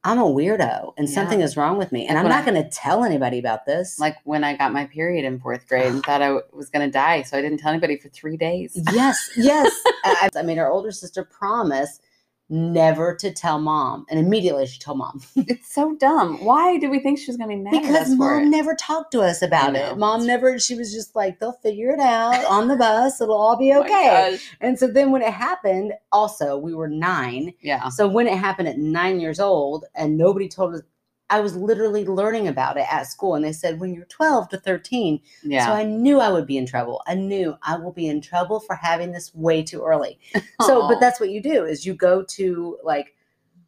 I'm 0.07 0.19
a 0.19 0.23
weirdo 0.25 0.95
and 0.97 1.09
Yeah. 1.09 1.15
something 1.15 1.41
is 1.41 1.57
wrong 1.57 1.79
with 1.79 1.91
me. 1.91 2.07
And 2.07 2.15
Like 2.15 2.25
I'm 2.25 2.31
not 2.31 2.45
going 2.47 2.63
to 2.63 2.69
tell 2.71 3.03
anybody 3.03 3.41
about 3.41 3.67
this. 3.67 3.99
Like 3.99 4.17
when 4.23 4.45
I 4.45 4.57
got 4.57 4.73
my 4.73 4.87
period 4.87 5.25
in 5.25 5.41
fourth 5.41 5.67
grade 5.67 5.93
and 5.93 6.03
thought 6.07 6.23
I 6.23 6.27
w- 6.29 6.45
was 6.53 6.71
going 6.71 6.87
to 6.87 6.93
die, 6.93 7.23
so 7.23 7.37
I 7.37 7.43
didn't 7.43 7.59
tell 7.59 7.71
anybody 7.73 7.97
for 7.99 8.09
three 8.09 8.37
days. 8.37 8.81
Yes, 8.93 9.19
yes. 9.37 9.69
I, 10.05 10.29
I 10.37 10.43
made 10.43 10.59
our 10.59 10.71
older 10.71 10.93
sister 10.93 11.25
promise 11.25 11.99
never 12.49 13.15
to 13.17 13.33
tell 13.33 13.59
mom, 13.59 14.07
and 14.09 14.19
immediately 14.21 14.67
she 14.67 14.79
told 14.79 14.99
mom 14.99 15.21
It's 15.37 15.75
so 15.75 15.95
dumb. 15.97 16.45
Why 16.45 16.79
do 16.79 16.89
we 16.91 17.01
think 17.01 17.19
she 17.19 17.27
was 17.29 17.37
going 17.37 17.51
to 17.51 17.57
be 17.57 17.63
mad 17.63 17.75
at 17.75 17.83
because 17.83 18.11
mom 18.17 18.45
it? 18.45 18.47
never 18.47 18.75
talked 18.75 19.13
to 19.13 19.21
us 19.21 19.43
about 19.43 19.75
it. 19.75 19.99
Mom 19.99 20.27
never. 20.27 20.59
She 20.59 20.75
was 20.75 20.93
just 20.93 21.17
like, 21.17 21.41
they'll 21.41 21.53
figure 21.53 21.91
it 21.91 22.01
out 22.01 22.45
on 22.47 22.69
the 22.69 22.77
bus. 22.77 23.21
It'll 23.21 23.35
all 23.37 23.57
be 23.57 23.73
Oh 23.73 23.81
okay. 23.83 24.31
gosh. 24.33 24.51
and 24.61 24.79
so 24.79 24.87
then 24.87 25.11
when 25.11 25.23
it 25.23 25.33
happened, 25.33 25.93
also 26.13 26.57
we 26.57 26.75
were 26.75 26.89
nine. 26.89 27.53
Yeah. 27.61 27.89
So 27.89 28.07
when 28.09 28.27
it 28.27 28.39
happened 28.39 28.69
at 28.69 28.79
nine 28.79 29.21
years 29.21 29.41
old, 29.41 29.85
and 29.95 30.17
nobody 30.17 30.49
told 30.49 30.75
us. 30.75 30.83
I 31.29 31.41
was 31.41 31.57
literally 31.57 32.05
learning 32.05 32.47
about 32.47 32.77
it 32.77 32.87
at 32.91 33.09
school, 33.09 33.35
and 33.35 33.45
they 33.45 33.53
said 33.53 33.81
when 33.81 33.93
you're 33.93 34.05
12 34.05 34.49
to 34.51 34.59
13, 34.59 35.21
Yeah. 35.43 35.67
So 35.67 35.73
I 35.73 35.83
knew 35.83 36.21
I 36.21 36.31
would 36.31 36.47
be 36.47 36.57
in 36.57 36.67
trouble. 36.67 37.03
I 37.07 37.15
knew 37.15 37.57
I 37.63 37.77
will 37.77 37.93
be 37.93 38.07
in 38.07 38.21
trouble 38.21 38.61
for 38.61 38.77
having 38.77 39.13
this 39.13 39.35
way 39.35 39.63
too 39.63 39.83
early. 39.83 40.21
So, 40.63 40.87
but 40.87 41.01
that's 41.01 41.19
what 41.19 41.31
you 41.31 41.43
do 41.43 41.65
is 41.65 41.85
you 41.85 41.95
go 41.95 42.23
to 42.23 42.79
like, 42.85 43.17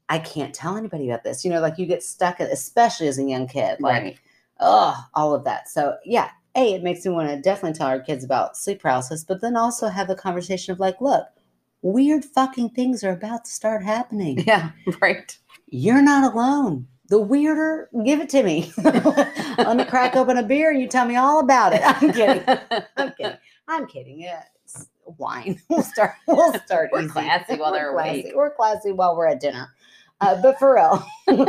I 0.09 0.19
can't 0.19 0.55
tell 0.55 0.77
anybody 0.77 1.09
about 1.09 1.25
this. 1.25 1.45
You 1.45 1.51
know, 1.51 1.61
like 1.61 1.79
you 1.79 1.87
get 1.87 2.03
stuck, 2.03 2.39
especially 2.41 3.09
as 3.09 3.19
a 3.19 3.25
young 3.25 3.49
kid, 3.49 3.81
like, 3.81 4.03
right. 4.03 4.21
oh, 4.61 4.97
all 5.15 5.35
of 5.35 5.45
that. 5.45 5.69
So 5.69 5.97
yeah, 6.05 6.31
a 6.55 6.75
it 6.75 6.83
makes 6.83 7.05
me 7.05 7.13
want 7.13 7.29
to 7.29 7.41
definitely 7.41 7.77
tell 7.77 7.89
our 7.89 8.01
kids 8.01 8.25
about 8.25 8.57
sleep 8.57 8.81
paralysis, 8.81 9.25
but 9.25 9.41
then 9.41 9.57
also 9.57 9.89
have 9.89 10.09
the 10.09 10.15
conversation 10.15 10.73
of 10.73 10.81
like, 10.81 11.01
look, 11.01 11.27
weird 11.83 12.25
fucking 12.25 12.71
things 12.71 13.05
are 13.05 13.13
about 13.13 13.45
to 13.45 13.51
start 13.51 13.83
happening. 13.83 14.39
Yeah. 14.47 14.71
Right. 15.01 15.37
You're 15.71 16.03
not 16.03 16.33
alone. 16.33 16.87
The 17.09 17.19
weirder, 17.21 17.89
give 18.05 18.21
it 18.21 18.29
to 18.31 18.43
me. 18.43 18.73
Let 18.79 19.77
me 19.77 19.85
crack 19.85 20.15
open 20.17 20.37
a 20.37 20.43
beer 20.43 20.71
and 20.71 20.81
you 20.81 20.87
tell 20.89 21.07
me 21.07 21.17
all 21.17 21.41
about 21.41 21.73
it. 21.73 21.81
I'm 21.85 22.13
kidding. 22.13 22.45
I'm 22.97 23.13
kidding. 23.13 23.37
I'm 23.67 23.87
kidding. 23.87 24.21
Yeah, 24.21 24.43
it's 24.65 24.89
wine. 25.19 25.61
We'll 25.71 25.83
start. 25.83 26.13
We'll 26.27 26.53
start. 26.67 26.91
We're 26.93 27.03
easy. 27.03 27.11
classy 27.13 27.57
while 27.57 27.73
they're 27.73 27.93
We're 27.93 28.03
classy. 28.03 28.21
awake. 28.23 28.33
We're 28.35 28.55
classy 28.55 28.93
while 28.93 29.17
we're 29.17 29.27
at 29.27 29.41
dinner. 29.41 29.75
Uh, 30.21 30.41
but 30.43 30.59
for 30.59 30.75
real, 30.75 31.07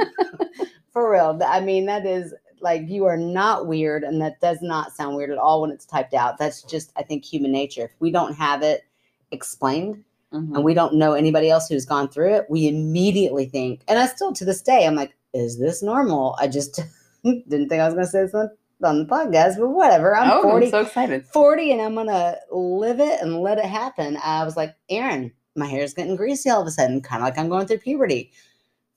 for 0.94 1.12
real. 1.12 1.40
I 1.46 1.60
mean, 1.60 1.86
that 1.88 2.06
is 2.06 2.34
like 2.62 2.84
you 2.88 3.06
are 3.06 3.18
not 3.18 3.68
weird, 3.68 4.04
and 4.04 4.22
that 4.22 4.40
does 4.42 4.62
not 4.62 4.94
sound 4.94 5.16
weird 5.16 5.32
at 5.32 5.38
all 5.38 5.62
when 5.62 5.72
it's 5.72 5.86
typed 5.86 6.14
out. 6.14 6.38
That's 6.38 6.62
just, 6.64 6.92
I 6.96 7.04
think, 7.04 7.26
human 7.26 7.52
nature. 7.52 7.84
If 7.86 7.92
we 8.00 8.12
don't 8.12 8.34
have 8.36 8.62
it 8.64 8.84
explained, 9.32 10.04
Mhm. 10.34 10.54
and 10.56 10.64
we 10.64 10.74
don't 10.76 10.94
know 10.94 11.14
anybody 11.14 11.50
else 11.50 11.68
who's 11.68 11.86
gone 11.86 12.08
through 12.10 12.36
it, 12.36 12.46
we 12.50 12.68
immediately 12.68 13.46
think, 13.48 13.82
and 13.88 13.98
I 13.98 14.06
still 14.06 14.32
to 14.34 14.46
this 14.46 14.62
day, 14.62 14.86
I'm 14.86 14.94
like, 14.94 15.16
is 15.34 15.60
this 15.60 15.84
normal? 15.84 16.36
I 16.40 16.48
just 16.48 16.80
didn't 17.24 17.70
think 17.70 17.82
I 17.82 17.86
was 17.86 17.94
going 17.94 18.06
to 18.06 18.12
say 18.12 18.22
this 18.22 18.34
on, 18.34 18.50
on 18.84 19.00
the 19.00 19.06
podcast, 19.06 19.58
but 19.58 19.70
whatever. 19.70 20.16
I'm 20.16 20.32
oh, 20.32 20.42
40, 20.42 20.66
I'm 20.66 20.72
so 20.72 20.82
excited. 20.82 21.26
40 21.28 21.72
and 21.74 21.82
I'm 21.82 21.96
going 21.96 22.08
to 22.08 22.38
live 22.52 23.00
it 23.00 23.22
and 23.22 23.40
let 23.42 23.58
it 23.58 23.66
happen. 23.66 24.18
I 24.24 24.44
was 24.44 24.58
like, 24.58 24.76
Erin, 24.90 25.32
my 25.56 25.68
hair's 25.68 25.94
getting 25.94 26.16
greasy 26.16 26.50
all 26.50 26.62
of 26.62 26.68
a 26.68 26.72
sudden, 26.72 27.02
kind 27.02 27.22
of 27.22 27.28
like 27.28 27.38
I'm 27.38 27.50
going 27.50 27.68
through 27.68 27.80
puberty. 27.80 28.32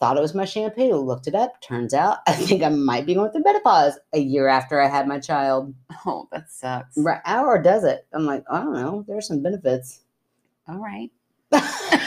Thought 0.01 0.17
it 0.17 0.23
was 0.23 0.35
my 0.35 0.45
shampoo, 0.45 0.97
looked 0.97 1.29
it 1.29 1.35
up. 1.35 1.61
Turns 1.61 1.95
out 1.95 2.19
I 2.27 2.33
think 2.33 2.63
I 2.63 2.69
might 2.71 3.07
be 3.07 3.15
going 3.15 3.31
through 3.31 3.45
menopause 3.45 3.99
a 4.13 4.19
year 4.19 4.49
after 4.49 4.81
I 4.81 4.89
had 4.89 5.07
my 5.07 5.21
child. 5.21 5.75
Oh, 6.05 6.29
that 6.33 6.51
sucks. 6.51 6.97
Right, 6.97 7.21
or 7.27 7.63
does 7.63 7.85
it? 7.85 8.07
I'm 8.13 8.25
like, 8.25 8.45
I 8.51 8.61
don't 8.61 8.73
know. 8.73 9.05
There's 9.07 9.29
some 9.29 9.43
benefits. 9.43 10.01
All 10.69 10.79
right. 10.79 11.11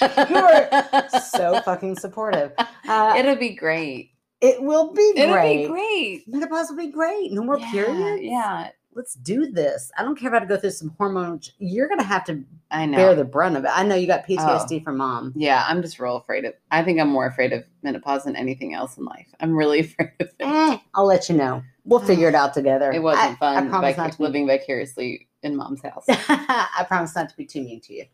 You 0.30 0.36
are 0.36 1.08
so 1.20 1.60
fucking 1.64 1.96
supportive. 1.96 2.52
Uh, 2.88 3.14
It'll 3.16 3.36
be 3.36 3.50
great. 3.54 4.12
it 4.40 4.62
will 4.62 4.92
be 4.92 5.12
It'll 5.16 5.32
great. 5.34 5.62
be 5.64 5.68
great. 5.68 6.28
Menopause 6.28 6.70
will 6.70 6.76
be 6.76 6.88
great. 6.90 7.32
No 7.32 7.42
more 7.44 7.58
yeah, 7.58 7.70
periods. 7.70 8.22
Yeah, 8.22 8.70
Let's 8.94 9.14
do 9.14 9.50
this. 9.52 9.92
I 9.98 10.02
don't 10.02 10.18
care 10.18 10.30
have 10.30 10.40
to 10.42 10.48
go 10.48 10.56
through 10.56 10.70
some 10.70 10.94
hormone. 10.96 11.40
ch- 11.40 11.52
You're 11.58 11.86
gonna 11.88 12.02
have 12.02 12.24
to 12.24 12.42
I 12.70 12.86
know. 12.86 12.96
bear 12.96 13.14
the 13.14 13.24
brunt 13.26 13.56
of 13.58 13.64
it. 13.64 13.70
I 13.72 13.82
know 13.82 13.94
you 13.94 14.06
got 14.06 14.20
Oh. 14.26 14.32
PTSD 14.32 14.82
from 14.82 14.96
mom. 14.96 15.34
yeah, 15.36 15.64
I'm 15.68 15.82
just 15.82 15.98
real 16.00 16.16
afraid 16.16 16.46
of. 16.46 16.54
I 16.70 16.82
think 16.82 16.98
I'm 16.98 17.08
more 17.10 17.26
afraid 17.26 17.52
of 17.52 17.62
menopause 17.82 18.24
than 18.24 18.36
anything 18.36 18.72
else 18.72 18.96
in 18.96 19.04
life. 19.04 19.26
I'm 19.40 19.54
really 19.54 19.80
afraid 19.86 20.12
of 20.20 20.28
it. 20.28 20.34
Eh, 20.40 20.78
I'll 20.94 21.04
let 21.06 21.28
you 21.28 21.34
know. 21.36 21.62
We'll 21.84 22.00
figure 22.00 22.28
it 22.28 22.34
out 22.34 22.54
together. 22.54 22.90
It 22.90 23.02
wasn't 23.02 23.32
I, 23.32 23.34
fun 23.34 23.66
I 23.66 23.68
promise 23.68 23.90
vic- 23.90 23.96
not 23.98 24.12
to 24.12 24.18
be, 24.18 24.24
living 24.24 24.46
vicariously 24.46 25.28
in 25.42 25.54
mom's 25.56 25.82
house. 25.82 26.04
I 26.08 26.84
promise 26.88 27.14
not 27.14 27.28
to 27.28 27.36
be 27.36 27.44
too 27.44 27.62
mean 27.62 27.80
to 27.82 27.92
you. 27.92 28.04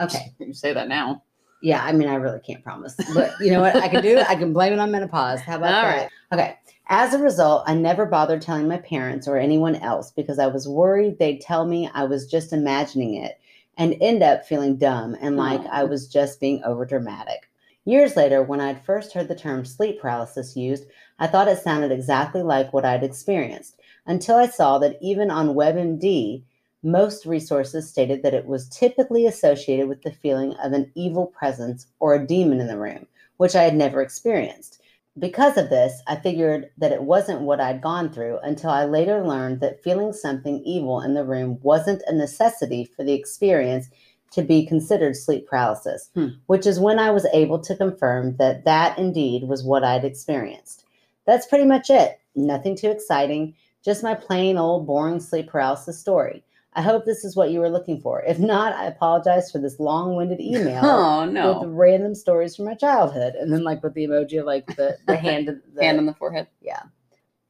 Okay. 0.00 0.32
you 0.38 0.52
say 0.52 0.72
that 0.72 0.88
now. 0.88 1.22
Yeah, 1.62 1.82
I 1.82 1.92
mean, 1.92 2.08
I 2.08 2.16
really 2.16 2.40
can't 2.40 2.62
promise, 2.62 2.94
but 3.14 3.32
you 3.40 3.50
know 3.50 3.62
what? 3.62 3.74
I 3.76 3.88
can 3.88 4.02
do. 4.02 4.18
I 4.18 4.36
can 4.36 4.52
blame 4.52 4.74
it 4.74 4.78
on 4.78 4.90
menopause. 4.90 5.40
How 5.40 5.56
about 5.56 5.74
All 5.74 5.82
that? 5.82 5.96
right. 5.96 6.10
Okay. 6.32 6.58
As 6.88 7.14
a 7.14 7.18
result, 7.18 7.64
I 7.66 7.74
never 7.74 8.06
bothered 8.06 8.42
telling 8.42 8.68
my 8.68 8.76
parents 8.78 9.26
or 9.26 9.36
anyone 9.36 9.74
else 9.76 10.12
because 10.12 10.38
I 10.38 10.46
was 10.46 10.68
worried 10.68 11.18
they'd 11.18 11.40
tell 11.40 11.66
me 11.66 11.90
I 11.92 12.04
was 12.04 12.30
just 12.30 12.52
imagining 12.52 13.14
it 13.14 13.40
and 13.76 13.96
end 14.00 14.22
up 14.22 14.46
feeling 14.46 14.76
dumb 14.76 15.14
and 15.14 15.36
mm-hmm. 15.36 15.62
like 15.64 15.66
I 15.66 15.84
was 15.84 16.06
just 16.06 16.40
being 16.40 16.62
overdramatic. 16.62 17.38
Years 17.84 18.16
later, 18.16 18.42
when 18.42 18.60
I'd 18.60 18.84
first 18.84 19.12
heard 19.12 19.28
the 19.28 19.34
term 19.34 19.64
sleep 19.64 20.00
paralysis 20.00 20.56
used, 20.56 20.86
I 21.18 21.26
thought 21.26 21.48
it 21.48 21.58
sounded 21.58 21.92
exactly 21.92 22.42
like 22.42 22.72
what 22.72 22.84
I'd 22.84 23.04
experienced 23.04 23.80
until 24.06 24.36
I 24.36 24.46
saw 24.46 24.78
that 24.78 24.98
even 25.00 25.30
on 25.30 25.54
WebMD, 25.54 26.42
most 26.86 27.26
resources 27.26 27.90
stated 27.90 28.22
that 28.22 28.32
it 28.32 28.46
was 28.46 28.68
typically 28.68 29.26
associated 29.26 29.88
with 29.88 30.02
the 30.02 30.12
feeling 30.12 30.54
of 30.62 30.72
an 30.72 30.90
evil 30.94 31.26
presence 31.26 31.88
or 31.98 32.14
a 32.14 32.26
demon 32.26 32.60
in 32.60 32.68
the 32.68 32.78
room, 32.78 33.06
which 33.38 33.56
I 33.56 33.64
had 33.64 33.74
never 33.74 34.00
experienced. 34.00 34.80
Because 35.18 35.56
of 35.56 35.68
this, 35.68 36.00
I 36.06 36.14
figured 36.16 36.70
that 36.78 36.92
it 36.92 37.02
wasn't 37.02 37.40
what 37.40 37.60
I'd 37.60 37.82
gone 37.82 38.12
through 38.12 38.38
until 38.42 38.70
I 38.70 38.84
later 38.84 39.26
learned 39.26 39.60
that 39.60 39.82
feeling 39.82 40.12
something 40.12 40.62
evil 40.64 41.00
in 41.00 41.14
the 41.14 41.24
room 41.24 41.58
wasn't 41.62 42.02
a 42.06 42.14
necessity 42.14 42.84
for 42.84 43.02
the 43.02 43.14
experience 43.14 43.88
to 44.32 44.42
be 44.42 44.64
considered 44.66 45.16
sleep 45.16 45.48
paralysis, 45.48 46.10
Hmm. 46.14 46.28
which 46.46 46.66
is 46.66 46.78
when 46.78 46.98
I 46.98 47.10
was 47.10 47.26
able 47.32 47.58
to 47.60 47.74
confirm 47.76 48.36
that 48.36 48.64
that 48.64 48.96
indeed 48.98 49.44
was 49.44 49.64
what 49.64 49.82
I'd 49.82 50.04
experienced. 50.04 50.84
That's 51.24 51.46
pretty 51.46 51.64
much 51.64 51.90
it. 51.90 52.20
Nothing 52.36 52.76
too 52.76 52.90
exciting, 52.90 53.54
just 53.84 54.04
my 54.04 54.14
plain 54.14 54.56
old 54.56 54.86
boring 54.86 55.18
sleep 55.18 55.48
paralysis 55.48 55.98
story. 55.98 56.44
I 56.76 56.82
hope 56.82 57.04
this 57.06 57.24
is 57.24 57.34
what 57.34 57.50
you 57.50 57.60
were 57.60 57.70
looking 57.70 58.00
for. 58.00 58.22
If 58.22 58.38
not, 58.38 58.74
I 58.74 58.84
apologize 58.86 59.50
for 59.50 59.58
this 59.58 59.80
long-winded 59.80 60.40
email 60.52 60.82
Oh 60.84 61.24
with 61.24 61.32
no! 61.32 61.66
random 61.66 62.14
stories 62.14 62.54
from 62.54 62.66
my 62.66 62.74
childhood, 62.74 63.34
and 63.34 63.52
then 63.52 63.64
like 63.64 63.82
with 63.82 63.94
the 63.94 64.04
emoji 64.06 64.38
of 64.38 64.46
like 64.46 64.66
the 64.76 64.96
the 65.06 65.16
hand, 65.26 65.48
the, 65.48 65.82
Hand 65.82 65.98
on 65.98 66.06
the 66.06 66.14
forehead. 66.14 66.46
Yeah, 66.60 66.82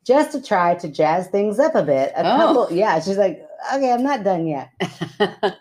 just 0.05 0.33
to 0.33 0.41
try 0.43 0.77
to 0.77 0.89
jazz 0.89 1.27
things 1.29 1.59
up 1.59 1.75
a 1.75 1.83
bit. 1.83 2.12
A 2.17 2.21
Oh. 2.21 2.37
couple, 2.37 2.69
yeah. 2.77 3.01
She's 3.01 3.19
like, 3.19 3.43
okay, 3.75 3.93
I'm 3.93 4.03
not 4.05 4.23
done 4.25 4.47
yet. 4.47 4.71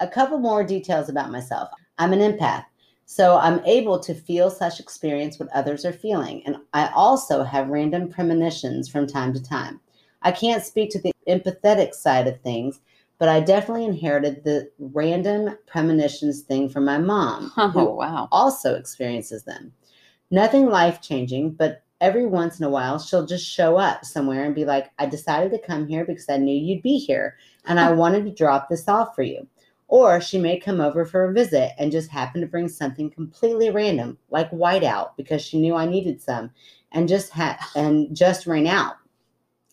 A 0.00 0.06
couple 0.06 0.36
more 0.38 0.62
details 0.62 1.08
about 1.08 1.30
myself. 1.30 1.70
I'm 1.96 2.12
an 2.12 2.18
empath, 2.18 2.66
so 3.06 3.38
I'm 3.38 3.60
able 3.64 3.98
to 4.00 4.12
feel 4.14 4.50
such 4.50 4.78
experience 4.78 5.38
what 5.38 5.48
others 5.54 5.86
are 5.86 5.92
feeling, 5.94 6.42
and 6.44 6.56
I 6.74 6.88
also 6.94 7.42
have 7.42 7.68
random 7.68 8.10
premonitions 8.10 8.90
from 8.90 9.06
time 9.06 9.32
to 9.32 9.42
time. 9.42 9.80
I 10.20 10.32
can't 10.32 10.62
speak 10.62 10.90
to 10.90 11.00
the 11.00 11.12
empathetic 11.28 11.94
side 11.94 12.26
of 12.26 12.40
things, 12.40 12.80
but 13.18 13.28
I 13.28 13.40
definitely 13.40 13.86
inherited 13.86 14.44
the 14.44 14.70
random 14.78 15.56
premonitions 15.66 16.42
thing 16.42 16.68
from 16.68 16.84
my 16.84 16.98
mom, 16.98 17.52
oh 17.56 17.68
who 17.68 17.84
wow! 17.84 18.28
also 18.30 18.74
experiences 18.74 19.44
them. 19.44 19.72
Nothing 20.30 20.66
life 20.66 21.00
changing, 21.00 21.52
but 21.52 21.82
every 22.00 22.26
once 22.26 22.58
in 22.58 22.64
a 22.64 22.70
while 22.70 22.98
she'll 22.98 23.26
just 23.26 23.46
show 23.46 23.76
up 23.76 24.04
somewhere 24.04 24.44
and 24.44 24.54
be 24.54 24.64
like, 24.64 24.90
I 24.98 25.06
decided 25.06 25.50
to 25.52 25.66
come 25.66 25.86
here 25.86 26.04
because 26.04 26.28
I 26.28 26.36
knew 26.36 26.54
you'd 26.54 26.82
be 26.82 26.98
here 26.98 27.36
and 27.64 27.80
I 27.80 27.92
wanted 27.92 28.24
to 28.24 28.30
drop 28.32 28.68
this 28.68 28.88
off 28.88 29.14
for 29.14 29.22
you. 29.22 29.46
Or 29.88 30.20
she 30.20 30.38
may 30.38 30.58
come 30.58 30.80
over 30.80 31.04
for 31.04 31.24
a 31.24 31.32
visit 31.32 31.72
and 31.78 31.92
just 31.92 32.10
happen 32.10 32.40
to 32.40 32.46
bring 32.46 32.68
something 32.68 33.08
completely 33.08 33.70
random, 33.70 34.18
like 34.30 34.50
whiteout, 34.50 35.10
because 35.16 35.42
she 35.42 35.60
knew 35.60 35.76
I 35.76 35.86
needed 35.86 36.20
some, 36.20 36.50
and 36.90 37.08
just 37.08 37.30
had 37.30 37.56
and 37.76 38.14
just 38.14 38.48
ran 38.48 38.66
out, 38.66 38.96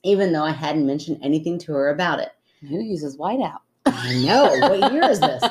even 0.03 0.31
though 0.33 0.43
I 0.43 0.51
hadn't 0.51 0.85
mentioned 0.85 1.19
anything 1.21 1.57
to 1.59 1.73
her 1.73 1.89
about 1.89 2.19
it. 2.19 2.29
Who 2.67 2.81
uses 2.81 3.17
whiteout? 3.17 3.59
I 3.85 4.21
know. 4.25 4.69
What 4.69 4.93
year 4.93 5.03
is 5.09 5.19
this? 5.19 5.43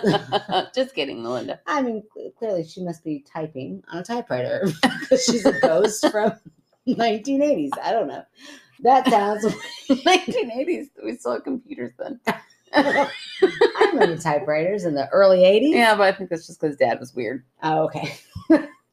Just 0.74 0.94
kidding, 0.94 1.22
Melinda. 1.22 1.60
I 1.66 1.82
mean, 1.82 2.02
clearly 2.38 2.64
she 2.64 2.82
must 2.82 3.04
be 3.04 3.24
typing 3.30 3.82
on 3.88 3.98
a 3.98 4.04
typewriter 4.04 4.66
because 5.00 5.24
she's 5.24 5.44
a 5.44 5.58
ghost 5.60 6.10
from 6.10 6.32
1980s. 6.88 7.70
I 7.82 7.92
don't 7.92 8.08
know. 8.08 8.24
That 8.80 9.08
sounds. 9.08 9.44
1980s. 9.88 10.88
We 11.04 11.14
still 11.16 11.32
had 11.32 11.44
computers 11.44 11.92
then. 11.98 12.20
I 12.74 13.08
remember 13.92 14.16
typewriters 14.16 14.84
in 14.84 14.94
the 14.94 15.08
early 15.10 15.40
80s. 15.40 15.74
Yeah, 15.74 15.94
but 15.94 16.04
I 16.04 16.12
think 16.12 16.30
that's 16.30 16.46
just 16.46 16.60
because 16.60 16.76
Dad 16.76 16.98
was 16.98 17.14
weird. 17.14 17.44
Oh, 17.62 17.84
okay. 17.84 18.14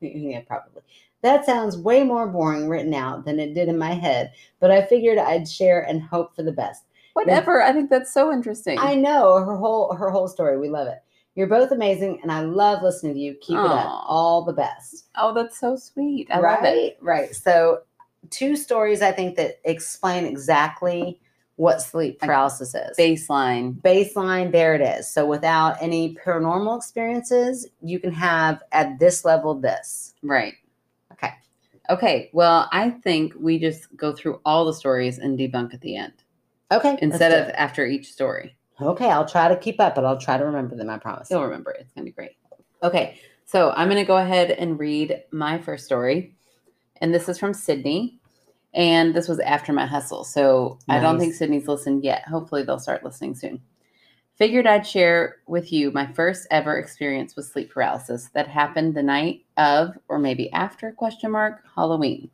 yeah, 0.02 0.42
probably. 0.46 0.84
That 1.22 1.46
sounds 1.46 1.78
way 1.78 2.04
more 2.04 2.28
boring 2.28 2.70
written 2.70 2.94
out 2.94 3.26
than 3.26 3.40
it 3.40 3.54
did 3.54 3.68
in 3.68 3.78
my 3.78 3.94
head, 3.94 4.32
but 4.60 4.72
I 4.72 4.86
figured 4.86 5.18
I'd 5.18 5.50
share 5.50 5.82
and 5.82 6.02
hope 6.02 6.36
for 6.36 6.44
the 6.44 6.52
best. 6.52 6.84
Whatever. 7.14 7.62
I 7.62 7.74
think 7.74 7.90
that's 7.90 8.14
so 8.14 8.32
interesting. 8.32 8.80
I 8.80 8.96
know 8.96 9.44
her 9.44 9.58
whole 9.58 9.94
her 9.94 10.10
whole 10.10 10.28
story. 10.28 10.58
We 10.58 10.70
love 10.70 10.88
it. 10.88 11.04
You're 11.36 11.48
both 11.48 11.72
amazing, 11.72 12.20
and 12.22 12.32
I 12.32 12.42
love 12.42 12.82
listening 12.84 13.14
to 13.14 13.20
you. 13.20 13.36
Keep 13.42 13.58
it 13.58 13.66
up. 13.66 14.04
All 14.08 14.44
the 14.44 14.54
best. 14.54 15.08
oh, 15.16 15.34
that's 15.34 15.60
so 15.60 15.76
sweet. 15.76 16.28
I 16.32 16.40
right, 16.40 16.64
love 16.64 16.74
it. 16.74 16.98
right. 17.02 17.36
So, 17.36 17.82
two 18.30 18.56
stories 18.56 19.02
I 19.02 19.12
think 19.12 19.36
that 19.38 19.60
explain 19.64 20.26
exactly 20.26 21.20
what 21.56 21.82
sleep 21.82 22.20
paralysis 22.20 22.74
is. 22.74 22.98
Baseline. 22.98 23.80
Baseline, 23.82 24.52
there 24.52 24.76
it 24.76 24.82
is. 24.82 25.10
So, 25.10 25.26
without 25.26 25.82
any 25.82 26.16
paranormal 26.16 26.78
experiences, 26.78 27.68
you 27.82 28.00
can 28.00 28.12
have 28.12 28.62
at 28.72 28.98
this 29.00 29.24
level 29.24 29.56
this. 29.56 30.14
Right. 30.24 30.56
Okay. 31.90 32.30
Well, 32.34 32.70
I 32.72 32.92
think 32.92 33.34
we 33.40 33.60
just 33.60 33.96
go 33.96 34.14
through 34.14 34.40
all 34.46 34.66
the 34.66 34.74
stories 34.74 35.18
and 35.18 35.38
debunk 35.38 35.74
at 35.74 35.82
the 35.82 35.96
end 35.96 36.14
Okay. 36.72 36.98
instead 37.02 37.32
of 37.32 37.54
after 37.56 37.86
each 37.86 38.12
story. 38.12 38.56
Okay, 38.82 39.10
I'll 39.10 39.28
try 39.28 39.48
to 39.48 39.58
keep 39.58 39.80
up, 39.82 39.96
but 39.96 40.06
I'll 40.06 40.20
try 40.20 40.38
to 40.38 40.46
remember 40.46 40.76
them. 40.76 40.90
I 40.90 40.98
promise. 40.98 41.30
You'll 41.30 41.44
remember 41.44 41.72
it. 41.72 41.82
It's 41.82 41.92
going 41.92 42.06
to 42.06 42.12
be 42.12 42.16
great. 42.16 42.38
Okay. 42.84 43.20
So 43.46 43.72
I'm 43.72 43.90
going 43.90 44.02
to 44.02 44.08
go 44.08 44.18
ahead 44.18 44.52
and 44.52 44.80
read 44.80 45.24
my 45.32 45.58
first 45.58 45.86
story. 45.86 46.36
And 47.02 47.14
this 47.14 47.28
is 47.28 47.40
from 47.40 47.54
Sydney. 47.54 48.20
And 48.74 49.16
this 49.16 49.28
was 49.28 49.40
after 49.40 49.74
my 49.74 49.88
hustle. 49.88 50.24
So 50.24 50.78
I 50.88 51.00
don't 51.00 51.20
think 51.20 51.34
Sydney's 51.34 51.68
listened 51.68 52.04
yet. 52.04 52.28
Hopefully 52.28 52.62
they'll 52.62 52.78
start 52.78 53.04
listening 53.04 53.34
soon. 53.34 53.60
Figured 54.38 54.68
I'd 54.68 54.86
share 54.86 55.38
with 55.48 55.74
you 55.74 55.92
my 55.92 56.06
first 56.14 56.48
ever 56.52 56.78
experience 56.78 57.36
with 57.36 57.48
sleep 57.48 57.72
paralysis 57.72 58.30
that 58.36 58.48
happened 58.48 58.94
the 58.94 59.04
night 59.04 59.44
of, 59.60 59.98
or 60.08 60.18
maybe 60.18 60.52
after, 60.54 60.92
question 60.92 61.32
mark, 61.32 61.62
Halloween. 61.76 62.30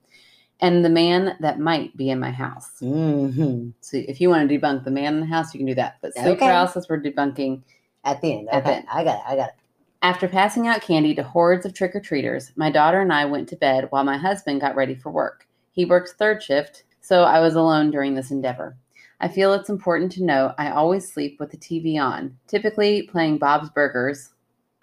And 0.62 0.86
the 0.86 0.90
man 0.90 1.36
that 1.42 1.60
might 1.60 1.98
be 1.98 2.10
in 2.10 2.20
my 2.20 2.32
house. 2.32 2.80
hmm 2.80 3.70
So 3.82 3.98
if 3.98 4.22
you 4.22 4.30
want 4.30 4.48
to 4.48 4.58
debunk 4.58 4.86
the 4.86 4.92
man 4.92 5.16
in 5.16 5.20
the 5.20 5.26
house, 5.26 5.54
you 5.54 5.58
can 5.58 5.68
do 5.68 5.76
that. 5.76 5.98
But 6.02 6.14
sleep 6.14 6.38
Okay. 6.38 6.46
paralysis, 6.46 6.88
we're 6.88 7.02
debunking 7.02 7.64
At 8.06 8.22
the 8.22 8.34
end. 8.34 8.50
At 8.50 8.64
the 8.66 8.76
end. 8.76 8.86
I 8.92 9.04
got 9.04 9.20
it. 9.20 9.24
I 9.28 9.36
got 9.36 9.50
it. 9.50 9.56
After 10.02 10.28
passing 10.28 10.68
out 10.68 10.82
candy 10.82 11.16
to 11.16 11.24
hordes 11.24 11.66
of 11.66 11.74
trick 11.74 11.96
or 11.96 12.00
treaters, 12.00 12.52
my 12.56 12.70
daughter 12.70 13.02
and 13.02 13.12
I 13.12 13.26
went 13.26 13.50
to 13.50 13.56
bed 13.56 13.88
while 13.90 14.04
my 14.04 14.18
husband 14.18 14.62
got 14.62 14.76
ready 14.76 14.94
for 14.94 15.10
work. 15.12 15.48
He 15.72 15.84
works 15.84 16.14
third 16.14 16.44
shift, 16.44 16.84
so 17.02 17.24
I 17.24 17.40
was 17.40 17.56
alone 17.56 17.90
during 17.92 18.14
this 18.14 18.30
endeavor. 18.32 18.78
I 19.20 19.28
feel 19.28 19.54
it's 19.54 19.70
important 19.70 20.12
to 20.14 20.24
note 20.24 20.54
I 20.58 20.70
always 20.70 21.12
sleep 21.12 21.40
with 21.40 21.50
the 21.50 21.58
TV 21.58 21.98
on, 22.00 22.38
typically 22.48 23.04
playing 23.04 23.40
Bob's 23.40 23.70
Burgers. 23.72 24.30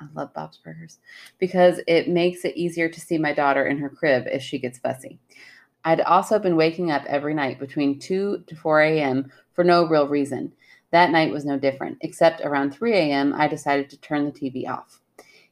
I 0.02 0.20
love 0.20 0.34
Bob's 0.34 0.58
Burgers 0.58 0.98
because 1.38 1.80
it 1.86 2.08
makes 2.08 2.44
it 2.44 2.56
easier 2.56 2.88
to 2.88 3.00
see 3.00 3.18
my 3.18 3.32
daughter 3.32 3.66
in 3.66 3.78
her 3.78 3.88
crib 3.88 4.24
if 4.26 4.42
she 4.42 4.58
gets 4.58 4.78
fussy. 4.78 5.18
I'd 5.84 6.00
also 6.00 6.38
been 6.38 6.56
waking 6.56 6.90
up 6.90 7.04
every 7.06 7.34
night 7.34 7.58
between 7.58 7.98
2 7.98 8.44
to 8.46 8.56
4 8.56 8.82
a.m. 8.82 9.32
for 9.52 9.64
no 9.64 9.86
real 9.86 10.06
reason. 10.06 10.52
That 10.92 11.10
night 11.10 11.32
was 11.32 11.44
no 11.44 11.58
different, 11.58 11.98
except 12.02 12.42
around 12.42 12.72
3 12.72 12.92
a.m., 12.92 13.34
I 13.36 13.48
decided 13.48 13.90
to 13.90 14.00
turn 14.00 14.24
the 14.24 14.30
TV 14.30 14.68
off. 14.68 15.00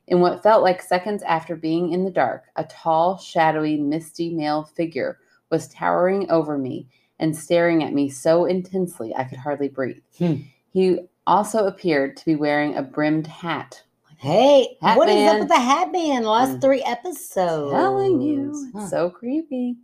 In 0.07 0.21
what 0.21 0.43
felt 0.43 0.63
like 0.63 0.83
seconds 0.83 1.23
after 1.23 1.57
being 1.57 1.93
in 1.93 2.05
the 2.05 2.11
dark, 2.11 2.45
a 2.57 2.65
tall, 2.65 3.17
shadowy, 3.17 3.77
misty 3.77 4.31
male 4.31 4.65
figure 4.65 5.19
was 5.51 5.69
towering 5.69 6.31
over 6.31 6.59
me 6.59 6.87
and 7.19 7.37
staring 7.37 7.83
at 7.83 7.93
me 7.93 8.09
so 8.09 8.45
intensely 8.45 9.15
I 9.15 9.25
could 9.25 9.39
hardly 9.39 9.69
breathe. 9.69 10.03
Hmm. 10.19 10.35
He 10.73 10.99
also 11.27 11.67
appeared 11.67 12.17
to 12.17 12.25
be 12.25 12.35
wearing 12.35 12.77
a 12.77 12.83
brimmed 12.83 13.27
hat. 13.27 13.83
Hey, 14.21 14.77
Hat 14.83 14.99
what 14.99 15.09
is 15.09 15.27
up 15.27 15.39
with 15.41 15.49
the 15.49 15.59
hat 15.59 15.95
band? 15.95 16.27
Last 16.27 16.59
Mm. 16.59 16.61
three 16.61 16.83
episodes. 16.83 17.73
Telling 17.73 18.21
you, 18.21 18.69
Huh. 18.75 18.87
so 18.87 19.09
creepy. 19.09 19.77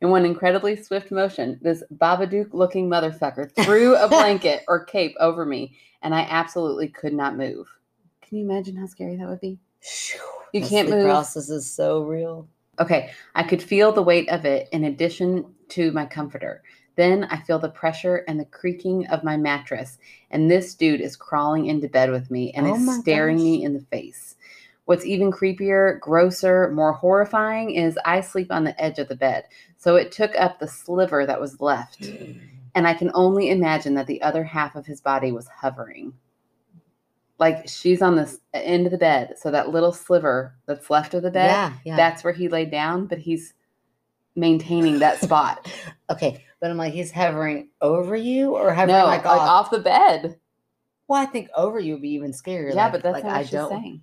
In 0.00 0.10
one 0.10 0.24
incredibly 0.24 0.74
swift 0.74 1.12
motion, 1.12 1.60
this 1.62 1.84
Babadook 1.94 2.52
looking 2.52 2.88
motherfucker 2.90 3.48
threw 3.64 3.94
a 3.94 4.08
blanket 4.08 4.64
or 4.66 4.84
cape 4.84 5.14
over 5.20 5.46
me, 5.46 5.76
and 6.02 6.12
I 6.12 6.22
absolutely 6.28 6.88
could 6.88 7.12
not 7.12 7.36
move. 7.36 7.68
Can 8.20 8.38
you 8.38 8.44
imagine 8.44 8.74
how 8.74 8.86
scary 8.86 9.14
that 9.14 9.28
would 9.28 9.40
be? 9.40 9.60
You 10.52 10.60
the 10.60 10.66
can't 10.68 10.88
move. 10.88 11.04
Paralysis 11.04 11.48
is 11.48 11.70
so 11.70 12.02
real. 12.02 12.48
Okay, 12.80 13.12
I 13.36 13.44
could 13.44 13.62
feel 13.62 13.92
the 13.92 14.02
weight 14.02 14.28
of 14.30 14.44
it 14.44 14.68
in 14.72 14.84
addition 14.84 15.54
to 15.68 15.92
my 15.92 16.04
comforter. 16.04 16.64
Then 16.98 17.28
I 17.30 17.36
feel 17.36 17.60
the 17.60 17.68
pressure 17.68 18.24
and 18.26 18.40
the 18.40 18.44
creaking 18.44 19.06
of 19.06 19.22
my 19.22 19.36
mattress, 19.36 19.98
and 20.32 20.50
this 20.50 20.74
dude 20.74 21.00
is 21.00 21.14
crawling 21.14 21.66
into 21.66 21.88
bed 21.88 22.10
with 22.10 22.28
me 22.28 22.50
and 22.50 22.66
Oh 22.66 22.74
is 22.74 22.98
staring 22.98 23.36
gosh. 23.36 23.44
me 23.44 23.62
in 23.62 23.72
the 23.72 23.82
face. 23.82 24.34
What's 24.84 25.06
even 25.06 25.30
creepier, 25.30 26.00
grosser, 26.00 26.72
more 26.72 26.92
horrifying 26.92 27.70
is 27.70 27.96
I 28.04 28.20
sleep 28.20 28.50
on 28.50 28.64
the 28.64 28.78
edge 28.82 28.98
of 28.98 29.06
the 29.06 29.14
bed, 29.14 29.44
so 29.76 29.94
it 29.94 30.10
took 30.10 30.34
up 30.34 30.58
the 30.58 30.66
sliver 30.66 31.24
that 31.24 31.40
was 31.40 31.60
left, 31.60 32.04
and 32.74 32.88
I 32.88 32.94
can 32.94 33.12
only 33.14 33.50
imagine 33.50 33.94
that 33.94 34.08
the 34.08 34.20
other 34.20 34.42
half 34.42 34.74
of 34.74 34.84
his 34.84 35.00
body 35.00 35.30
was 35.30 35.46
hovering. 35.46 36.14
Like 37.38 37.68
she's 37.68 38.02
on 38.02 38.16
the 38.16 38.36
end 38.52 38.86
of 38.86 38.90
the 38.90 38.98
bed, 38.98 39.34
so 39.38 39.52
that 39.52 39.70
little 39.70 39.92
sliver 39.92 40.56
that's 40.66 40.90
left 40.90 41.14
of 41.14 41.22
the 41.22 41.30
bed, 41.30 41.46
yeah, 41.46 41.72
yeah. 41.84 41.96
that's 41.96 42.24
where 42.24 42.32
he 42.32 42.48
laid 42.48 42.72
down, 42.72 43.06
but 43.06 43.18
he's 43.18 43.54
maintaining 44.34 44.98
that 44.98 45.20
spot. 45.20 45.70
okay, 46.10 46.44
but 46.60 46.70
I'm 46.70 46.76
like, 46.76 46.92
he's 46.92 47.10
hovering 47.12 47.68
over 47.80 48.16
you 48.16 48.56
or 48.56 48.72
hovering 48.72 48.96
no, 48.98 49.04
like, 49.06 49.24
like, 49.24 49.40
off? 49.40 49.66
off 49.66 49.70
the 49.70 49.78
bed. 49.80 50.38
Well, 51.06 51.20
I 51.22 51.26
think 51.26 51.48
over 51.56 51.78
you 51.80 51.94
would 51.94 52.02
be 52.02 52.10
even 52.10 52.32
scarier. 52.32 52.74
yeah, 52.74 52.84
like- 52.84 52.92
but 52.92 53.02
that's 53.02 53.14
like 53.14 53.24
not 53.24 53.36
I 53.36 53.42
she's 53.42 53.50
don't. 53.52 53.70
saying. 53.70 54.02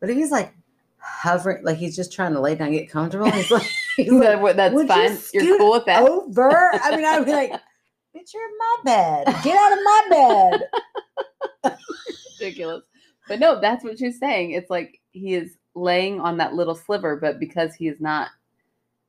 But 0.00 0.10
if 0.10 0.16
he's 0.16 0.30
like 0.30 0.52
hovering, 0.98 1.64
like 1.64 1.76
he's 1.78 1.96
just 1.96 2.12
trying 2.12 2.32
to 2.34 2.40
lay 2.40 2.54
down, 2.54 2.68
and 2.68 2.76
get 2.76 2.90
comfortable. 2.90 3.30
He's 3.30 3.50
like, 3.50 3.68
he's 3.96 4.10
That- 4.10 4.34
like 4.34 4.40
what- 4.42 4.56
that's 4.56 4.74
"Would 4.74 4.88
fine. 4.88 5.18
You 5.34 5.54
are 5.54 5.58
cool 5.58 5.72
with 5.72 5.84
that. 5.86 6.02
over. 6.08 6.70
I 6.74 6.94
mean, 6.96 7.04
I'd 7.04 7.24
be 7.24 7.32
like, 7.32 7.50
bitch, 7.52 8.32
you're 8.34 8.44
in 8.44 8.58
my 8.58 8.76
bed. 8.84 9.26
Get 9.44 9.58
out 9.58 9.72
of 9.72 9.78
my 9.84 10.58
bed. 11.62 11.76
Ridiculous. 12.40 12.84
But 13.28 13.40
no, 13.40 13.60
that's 13.60 13.82
what 13.82 13.98
she's 13.98 14.18
saying. 14.18 14.52
It's 14.52 14.70
like 14.70 15.00
he 15.12 15.34
is 15.34 15.56
laying 15.74 16.20
on 16.20 16.38
that 16.38 16.54
little 16.54 16.74
sliver, 16.74 17.16
but 17.16 17.40
because 17.40 17.74
he 17.74 17.88
is 17.88 18.00
not 18.00 18.28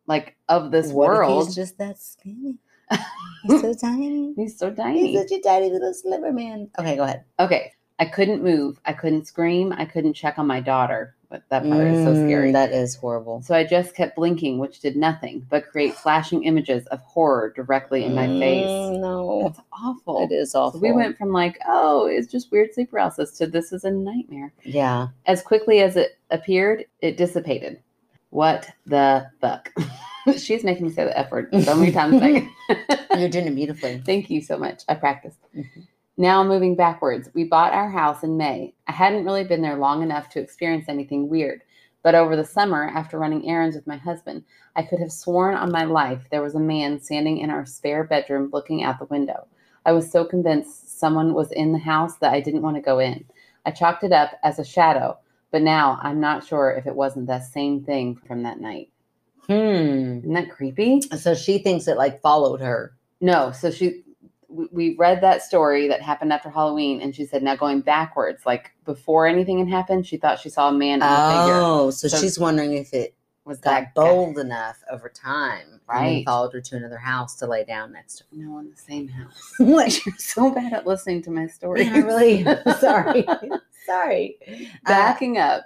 like 0.07 0.35
of 0.49 0.71
this 0.71 0.87
What 0.87 1.09
world, 1.09 1.45
he's 1.47 1.55
just 1.55 1.77
that 1.77 1.99
skinny. 1.99 2.55
He's 3.43 3.61
so 3.61 3.73
tiny. 3.81 4.33
he's 4.35 4.57
so 4.57 4.73
tiny. 4.73 5.11
He's 5.11 5.19
such 5.21 5.31
a 5.31 5.41
tiny 5.41 5.69
little 5.69 5.93
sliver 5.93 6.31
man. 6.33 6.69
Okay, 6.79 6.95
go 6.95 7.03
ahead. 7.03 7.23
okay. 7.39 7.73
I 7.99 8.05
couldn't 8.05 8.43
move. 8.43 8.79
I 8.85 8.93
couldn't 8.93 9.25
scream. 9.25 9.73
I 9.75 9.83
couldn't 9.85 10.13
check 10.13 10.37
on 10.37 10.45
my 10.45 10.59
daughter. 10.59 11.15
But 11.29 11.41
that 11.49 11.63
part 11.63 11.87
is 11.87 12.05
so 12.05 12.13
scary. 12.13 12.51
Mm, 12.51 12.53
That 12.53 12.71
is 12.71 12.93
horrible. 12.95 13.41
So 13.41 13.55
I 13.55 13.63
just 13.63 13.95
kept 13.95 14.15
blinking, 14.15 14.59
which 14.59 14.81
did 14.81 14.95
nothing 14.95 15.45
but 15.49 15.67
create 15.67 15.93
flashing 16.03 16.43
images 16.43 16.85
of 16.87 16.99
horror 16.99 17.51
directly 17.55 18.03
in 18.05 18.13
my 18.13 18.27
face. 18.27 18.69
Mm, 18.69 18.99
No, 19.01 19.41
That's 19.47 19.59
awful. 19.73 20.23
it 20.23 20.31
is 20.31 20.51
So 20.51 20.61
awful. 20.61 20.79
we 20.79 20.91
went 20.91 21.17
from 21.17 21.31
like, 21.33 21.57
oh, 21.67 22.05
it's 22.05 22.31
just 22.31 22.51
weird 22.51 22.71
sleep 22.71 22.91
paralysis 22.91 23.31
to 23.39 23.47
this 23.47 23.73
is 23.73 23.83
a 23.83 23.89
nightmare. 23.91 24.53
Yeah. 24.63 25.07
As 25.25 25.41
quickly 25.41 25.79
as 25.81 25.95
it 25.97 26.19
appeared, 26.29 26.85
it 27.01 27.17
dissipated. 27.17 27.81
What 28.29 28.69
the 28.85 29.25
fuck? 29.41 29.73
She's 30.37 30.63
making 30.63 30.85
me 30.87 30.91
say 30.91 31.05
the 31.05 31.17
F 31.17 31.31
word 31.31 31.49
so 31.63 31.75
many 31.75 31.91
times. 31.91 32.19
today. 32.19 32.49
You're 33.17 33.29
doing 33.29 33.47
it 33.47 33.55
beautifully. 33.55 34.01
Thank 34.05 34.29
you 34.29 34.41
so 34.41 34.57
much. 34.57 34.83
I 34.89 34.95
practiced. 34.95 35.39
Mhm. 35.55 35.87
Now 36.17 36.43
moving 36.43 36.75
backwards, 36.75 37.29
we 37.35 37.43
bought 37.43 37.73
our 37.73 37.89
house 37.91 38.23
in 38.23 38.37
May. 38.37 38.73
I 38.87 38.91
hadn't 38.91 39.25
really 39.25 39.43
been 39.43 39.61
there 39.61 39.77
long 39.77 40.01
enough 40.01 40.29
to 40.29 40.39
experience 40.39 40.85
anything 40.89 41.29
weird, 41.29 41.61
but 42.01 42.15
over 42.15 42.35
the 42.35 42.43
summer, 42.45 42.87
after 42.87 43.19
running 43.19 43.47
errands 43.47 43.75
with 43.75 43.85
my 43.85 43.97
husband, 43.97 44.43
I 44.75 44.81
could 44.81 44.99
have 44.99 45.11
sworn 45.11 45.53
on 45.55 45.71
my 45.71 45.83
life 45.83 46.27
there 46.31 46.41
was 46.41 46.55
a 46.55 46.59
man 46.59 46.99
standing 46.99 47.37
in 47.37 47.51
our 47.51 47.65
spare 47.65 48.03
bedroom 48.03 48.49
looking 48.51 48.83
out 48.83 48.97
the 48.97 49.05
window. 49.05 49.45
I 49.85 49.91
was 49.91 50.11
so 50.11 50.25
convinced 50.25 50.99
someone 50.99 51.33
was 51.35 51.51
in 51.51 51.71
the 51.71 51.79
house 51.79 52.17
that 52.17 52.33
I 52.33 52.41
didn't 52.41 52.63
want 52.63 52.75
to 52.77 52.81
go 52.81 52.97
in. 52.99 53.23
I 53.65 53.71
chalked 53.71 54.03
it 54.03 54.11
up 54.11 54.31
as 54.43 54.57
a 54.59 54.65
shadow, 54.65 55.17
but 55.51 55.61
now 55.61 55.99
I'm 56.01 56.19
not 56.19 56.43
sure 56.45 56.71
if 56.71 56.87
it 56.87 56.95
wasn't 56.95 57.27
that 57.27 57.45
same 57.45 57.83
thing 57.83 58.15
from 58.27 58.43
that 58.43 58.59
night. 58.59 58.89
Hmm. 59.47 59.53
Isn't 60.19 60.33
that 60.33 60.49
creepy? 60.51 61.01
So 61.17 61.33
she 61.35 61.57
thinks 61.59 61.87
it 61.87 61.97
like 61.97 62.21
followed 62.21 62.61
her. 62.61 62.93
No, 63.21 63.51
so 63.51 63.71
she 63.71 64.03
we, 64.49 64.67
we 64.71 64.95
read 64.97 65.21
that 65.21 65.41
story 65.41 65.87
that 65.87 66.01
happened 66.01 66.31
after 66.31 66.49
Halloween, 66.49 67.01
and 67.01 67.15
she 67.15 67.25
said 67.25 67.43
now 67.43 67.55
going 67.55 67.81
backwards, 67.81 68.45
like 68.45 68.71
before 68.85 69.25
anything 69.27 69.59
had 69.59 69.67
happened, 69.67 70.05
she 70.07 70.17
thought 70.17 70.39
she 70.39 70.49
saw 70.49 70.69
a 70.69 70.71
man 70.73 70.95
in 70.95 70.99
the 70.99 71.05
figure. 71.05 71.59
Oh, 71.61 71.91
so, 71.91 72.07
So- 72.07 72.17
she's 72.17 72.39
wondering 72.39 72.73
if 72.73 72.93
it 72.93 73.15
Was 73.45 73.59
that 73.61 73.93
guy- 73.95 74.01
bold 74.01 74.37
enough 74.37 74.77
over 74.91 75.09
time, 75.09 75.79
Right. 75.87 76.23
followed 76.25 76.53
her 76.53 76.61
to 76.61 76.75
another 76.75 76.97
house 76.97 77.35
to 77.37 77.47
lay 77.47 77.63
down 77.65 77.91
next 77.93 78.17
to 78.17 78.23
Her. 78.23 78.29
No, 78.43 78.59
in 78.59 78.69
the 78.69 78.77
same 78.77 79.07
house. 79.09 79.53
what? 79.57 80.05
You're 80.05 80.15
so 80.17 80.49
bad 80.51 80.71
at 80.73 80.87
listening 80.87 81.21
to 81.23 81.31
my 81.31 81.47
story. 81.47 81.85
I 81.87 81.97
really 81.99 82.43
sorry, 82.79 83.25
sorry. 83.85 84.37
Uh, 84.47 84.65
Backing 84.85 85.37
up, 85.37 85.65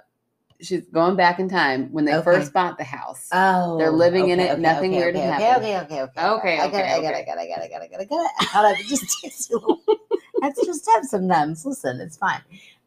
she's 0.62 0.86
going 0.86 1.16
back 1.16 1.38
in 1.38 1.48
time 1.48 1.92
when 1.92 2.04
they 2.04 2.14
Okay. 2.14 2.24
first 2.24 2.52
bought 2.52 2.78
the 2.78 2.84
house. 2.84 3.28
Oh, 3.32 3.76
They're 3.78 3.90
living 3.90 4.28
in 4.28 4.40
it, 4.40 4.52
okay, 4.52 4.60
nothing 4.60 4.92
okay, 4.92 5.00
weird 5.00 5.16
okay, 5.16 5.24
had 5.24 5.34
okay, 5.34 5.44
happened. 5.44 5.66
Okay, 5.66 6.00
okay, 6.00 6.02
okay, 6.02 6.30
Okay, 6.34 6.58
I 6.58 6.66
got 6.68 6.74
okay, 6.74 6.82
I 6.82 7.02
got 7.02 7.14
okay. 7.14 7.20
I 7.20 7.24
got 7.24 7.38
it, 7.38 7.40
I 7.40 7.46
got 7.48 7.58
it, 7.58 7.64
I 7.64 7.68
got 7.68 7.82
it, 7.82 7.82
I 7.82 7.88
got 7.88 8.00
it. 8.00 8.30
I 8.40 8.52
got 8.52 8.80
it. 8.80 8.86
Just 8.88 9.20
takes 9.20 9.46
too 9.46 9.58
long. 9.58 9.96
That's 10.40 10.64
just 10.64 10.88
have 10.90 11.04
sometimes. 11.04 11.64
Listen, 11.64 12.00
it's 12.00 12.16
fine. 12.16 12.40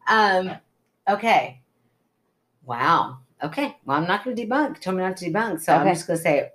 Um, 0.08 0.52
okay. 1.08 1.62
Wow. 2.64 3.18
Okay. 3.42 3.76
Well, 3.84 3.96
I'm 3.96 4.06
not 4.06 4.24
going 4.24 4.36
to 4.36 4.46
debunk. 4.46 4.80
Told 4.80 4.96
me 4.96 5.02
not 5.02 5.16
to 5.18 5.30
debunk, 5.30 5.60
so 5.62 5.72
I'm 5.74 5.86
just 5.94 6.06
going 6.06 6.18
to 6.18 6.22
say 6.22 6.50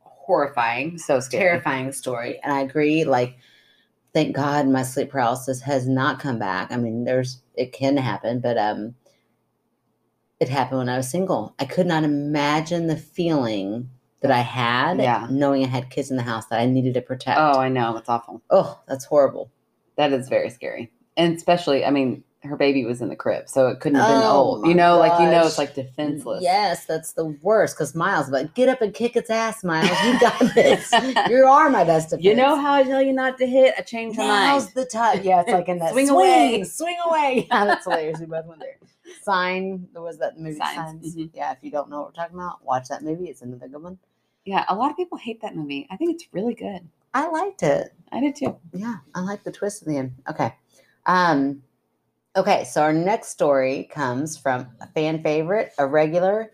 horrifying, 0.00 0.98
So 0.98 1.18
scary. 1.20 1.42
terrifying 1.42 1.90
story. 1.92 2.38
And 2.42 2.52
I 2.52 2.60
agree. 2.60 3.04
Like, 3.04 3.36
thank 4.12 4.36
God 4.36 4.68
my 4.68 4.82
sleep 4.82 5.10
paralysis 5.10 5.60
has 5.62 5.88
not 5.88 6.20
come 6.20 6.38
back. 6.38 6.70
I 6.70 6.76
mean, 6.76 7.04
there's 7.04 7.42
it 7.54 7.72
can 7.72 7.96
happen, 7.96 8.38
but 8.40 8.56
um, 8.58 8.94
it 10.40 10.48
happened 10.48 10.78
when 10.78 10.88
I 10.88 10.96
was 10.96 11.10
single. 11.10 11.54
I 11.58 11.64
could 11.64 11.86
not 11.86 12.04
imagine 12.04 12.86
the 12.86 12.96
feeling 12.96 13.90
that 14.20 14.30
I 14.30 14.40
had, 14.40 14.98
Yeah. 14.98 15.26
knowing 15.30 15.64
I 15.64 15.68
had 15.68 15.90
kids 15.90 16.10
in 16.10 16.16
the 16.16 16.22
house 16.22 16.46
that 16.46 16.60
I 16.60 16.66
needed 16.66 16.94
to 16.94 17.00
protect. 17.02 17.38
Oh, 17.38 17.58
I 17.60 17.68
know. 17.68 17.96
It's 17.96 18.08
awful. 18.08 18.42
oh, 18.50 18.80
that's 18.88 19.04
horrible. 19.04 19.50
That 19.96 20.12
is 20.12 20.28
very 20.28 20.50
scary. 20.50 20.92
And 21.16 21.36
especially, 21.36 21.84
I 21.84 21.90
mean, 21.90 22.22
her 22.48 22.56
baby 22.56 22.84
was 22.84 23.00
in 23.00 23.08
the 23.08 23.16
crib, 23.16 23.48
so 23.48 23.68
it 23.68 23.80
couldn't 23.80 23.98
have 23.98 24.08
been 24.08 24.22
Oh, 24.24 24.36
old. 24.36 24.66
You 24.66 24.74
know, 24.74 24.98
like 24.98 25.20
you 25.20 25.26
know, 25.30 25.46
it's 25.46 25.58
like 25.58 25.74
defenseless. 25.74 26.42
Yes, 26.42 26.84
that's 26.86 27.12
the 27.12 27.26
worst. 27.42 27.76
Because 27.76 27.94
Miles, 27.94 28.28
like, 28.30 28.54
get 28.54 28.68
up 28.68 28.80
and 28.82 28.92
kick 28.94 29.14
its 29.16 29.30
ass, 29.30 29.62
Miles. 29.62 29.90
You 30.04 30.18
got 30.20 30.38
this. 30.54 30.92
you 31.30 31.44
are 31.46 31.70
my 31.70 31.84
best 31.84 32.10
defense. 32.10 32.24
You 32.24 32.34
know 32.34 32.56
how 32.56 32.72
I 32.74 32.82
tell 32.84 33.02
you 33.02 33.12
not 33.12 33.38
to 33.38 33.46
hit? 33.46 33.74
I 33.78 33.82
change 33.82 34.16
my 34.16 34.26
Now's 34.26 34.64
mind. 34.64 34.74
the 34.74 34.84
time. 34.86 35.22
Yeah, 35.22 35.40
it's 35.42 35.50
like 35.50 35.68
in 35.68 35.78
that 35.78 35.92
Swing 35.92 36.06
swing, 36.06 36.16
away. 36.16 36.64
swing 36.64 36.96
away. 37.06 37.46
Yeah, 37.50 37.64
that's 37.66 37.84
hilarious. 37.84 38.18
We 38.20 38.26
both 38.26 38.46
went 38.46 38.60
there. 38.60 38.78
Sign. 39.22 39.88
There 39.92 40.02
was 40.02 40.18
that 40.18 40.38
movie 40.38 40.58
Signs, 40.58 40.76
Signs. 41.02 41.16
mhm. 41.16 41.30
Yeah, 41.34 41.52
if 41.52 41.58
you 41.62 41.70
don't 41.70 41.90
know 41.90 42.00
what 42.00 42.06
we're 42.08 42.22
talking 42.22 42.36
about, 42.36 42.64
watch 42.64 42.88
that 42.88 43.02
movie. 43.02 43.26
It's 43.26 43.42
another 43.42 43.68
good 43.68 43.82
one. 43.82 43.98
Yeah, 44.44 44.64
a 44.68 44.74
lot 44.74 44.90
of 44.90 44.96
people 44.96 45.18
hate 45.18 45.40
that 45.42 45.54
movie. 45.56 45.86
I 45.90 45.96
think 45.96 46.14
it's 46.14 46.26
really 46.32 46.54
good. 46.54 46.88
I 47.14 47.28
liked 47.28 47.62
it. 47.62 47.92
I 48.12 48.20
did 48.20 48.36
too. 48.36 48.56
Yeah, 48.72 48.96
I 49.14 49.20
like 49.20 49.44
the 49.44 49.52
twist 49.52 49.82
at 49.82 49.88
the 49.88 49.96
end. 49.98 50.14
Okay. 50.30 50.54
Um, 51.06 51.62
okay, 52.36 52.64
so 52.64 52.82
our 52.82 52.92
next 52.92 53.28
story 53.28 53.88
comes 53.92 54.36
from 54.36 54.68
a 54.80 54.86
fan 54.88 55.22
favorite, 55.22 55.72
a 55.78 55.86
regular. 55.86 56.52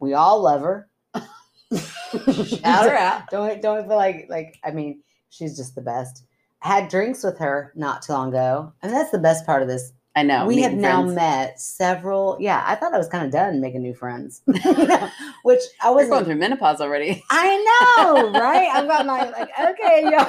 We 0.00 0.14
all 0.14 0.42
love 0.42 0.62
her. 0.62 0.88
Shout 1.74 2.88
her 2.88 2.96
out. 2.96 3.30
Don't 3.30 3.60
don't 3.60 3.86
feel 3.86 3.96
like 3.96 4.26
like 4.28 4.58
I 4.64 4.70
mean, 4.70 5.02
she's 5.30 5.56
just 5.56 5.74
the 5.74 5.80
best. 5.80 6.24
I 6.62 6.68
had 6.68 6.88
drinks 6.88 7.22
with 7.22 7.38
her 7.38 7.72
not 7.74 8.02
too 8.02 8.12
long 8.12 8.28
ago. 8.28 8.72
And 8.82 8.92
that's 8.92 9.10
the 9.10 9.18
best 9.18 9.44
part 9.46 9.62
of 9.62 9.68
this. 9.68 9.92
I 10.14 10.22
know. 10.22 10.46
we 10.46 10.62
have 10.62 10.72
now 10.72 11.02
friends. 11.02 11.14
met 11.14 11.60
several 11.60 12.38
yeah, 12.40 12.64
I 12.66 12.74
thought 12.74 12.94
I 12.94 12.98
was 12.98 13.08
kind 13.08 13.26
of 13.26 13.32
done 13.32 13.60
making 13.60 13.82
new 13.82 13.94
friends. 13.94 14.42
Which 15.42 15.60
I 15.82 15.90
wasn't 15.90 16.10
going 16.10 16.24
through 16.24 16.36
menopause 16.36 16.80
already. 16.80 17.22
I 17.30 17.56
know, 17.98 18.30
right? 18.32 18.68
I've 18.72 18.88
got 18.88 19.04
my 19.04 19.28
like, 19.28 19.50
okay, 19.60 20.08
yo. 20.10 20.24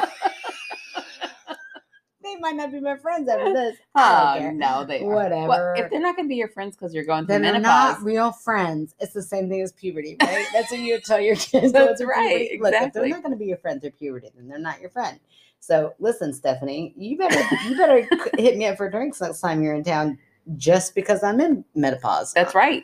They 2.28 2.40
might 2.40 2.56
not 2.56 2.72
be 2.72 2.80
my 2.80 2.98
friends 2.98 3.28
after 3.30 3.54
this. 3.54 3.78
Oh 3.96 4.52
no, 4.54 4.86
they 4.86 5.02
are. 5.04 5.06
Whatever. 5.06 5.48
Well, 5.48 5.74
if 5.76 5.90
they're 5.90 6.00
not 6.00 6.16
going 6.16 6.28
to 6.28 6.30
be 6.30 6.36
your 6.36 6.50
friends 6.50 6.76
because 6.76 6.94
you're 6.94 7.06
going 7.06 7.26
through 7.26 7.40
then 7.40 7.42
they're 7.42 7.60
not 7.60 8.02
real 8.02 8.32
friends. 8.32 8.96
It's 9.00 9.14
the 9.14 9.24
same 9.24 9.50
thing 9.50 9.62
as 9.62 9.72
puberty, 9.72 10.18
right? 10.22 10.46
That's 10.54 10.72
what 10.72 10.80
you 10.80 11.00
tell 11.00 11.20
your 11.20 11.36
kids. 11.36 11.72
That's 11.74 12.04
right, 12.04 12.50
puberty. 12.50 12.60
Look, 12.62 12.74
if 12.74 12.94
they're 12.94 13.08
not 13.08 13.24
going 13.24 13.34
to 13.34 13.38
be 13.40 13.46
your 13.46 13.58
friend 13.58 13.82
through 13.82 13.92
puberty, 13.92 14.30
then 14.36 14.48
they're 14.48 14.60
not 14.60 14.80
your 14.82 14.90
friend. 14.90 15.20
So 15.60 15.94
listen, 16.00 16.34
Stephanie, 16.34 16.94
you 16.96 17.18
better 17.18 17.56
you 17.68 17.76
better 17.78 18.08
hit 18.38 18.58
me 18.58 18.68
up 18.68 18.78
for 18.78 18.90
drinks 18.90 19.20
next 19.22 19.40
time 19.40 19.62
you're 19.64 19.74
in 19.74 19.84
town, 19.84 20.18
just 20.56 20.96
because 20.96 21.24
I'm 21.24 21.40
in 21.40 21.66
menopause. 21.76 22.34
that's 22.34 22.56
right. 22.56 22.84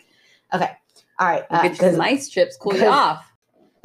Okay. 0.54 0.72
All 1.20 1.28
right. 1.28 1.44
We'll 1.50 1.60
uh, 1.60 1.64
get 1.64 1.82
you 1.82 1.92
some 1.92 2.02
ice 2.02 2.30
chips, 2.30 2.58
cool 2.58 2.76
you 2.76 2.88
off. 2.88 3.33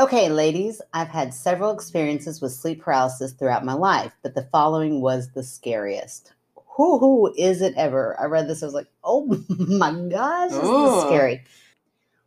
Okay, 0.00 0.28
ladies, 0.28 0.80
I've 0.94 1.08
had 1.08 1.34
several 1.34 1.72
experiences 1.72 2.40
with 2.40 2.52
sleep 2.52 2.82
paralysis 2.82 3.32
throughout 3.32 3.64
my 3.64 3.72
life, 3.72 4.12
but 4.22 4.36
the 4.36 4.48
following 4.52 5.00
was 5.00 5.32
the 5.32 5.42
scariest. 5.42 6.32
Who 6.76 7.00
who 7.00 7.34
is 7.36 7.60
it 7.62 7.74
ever? 7.76 8.14
I 8.20 8.26
read 8.26 8.46
this, 8.46 8.62
I 8.62 8.66
was 8.66 8.76
like, 8.76 8.86
oh 9.02 9.26
my 9.58 9.90
gosh, 10.08 10.50
this 10.50 10.60
is 10.60 11.02
scary. 11.02 11.42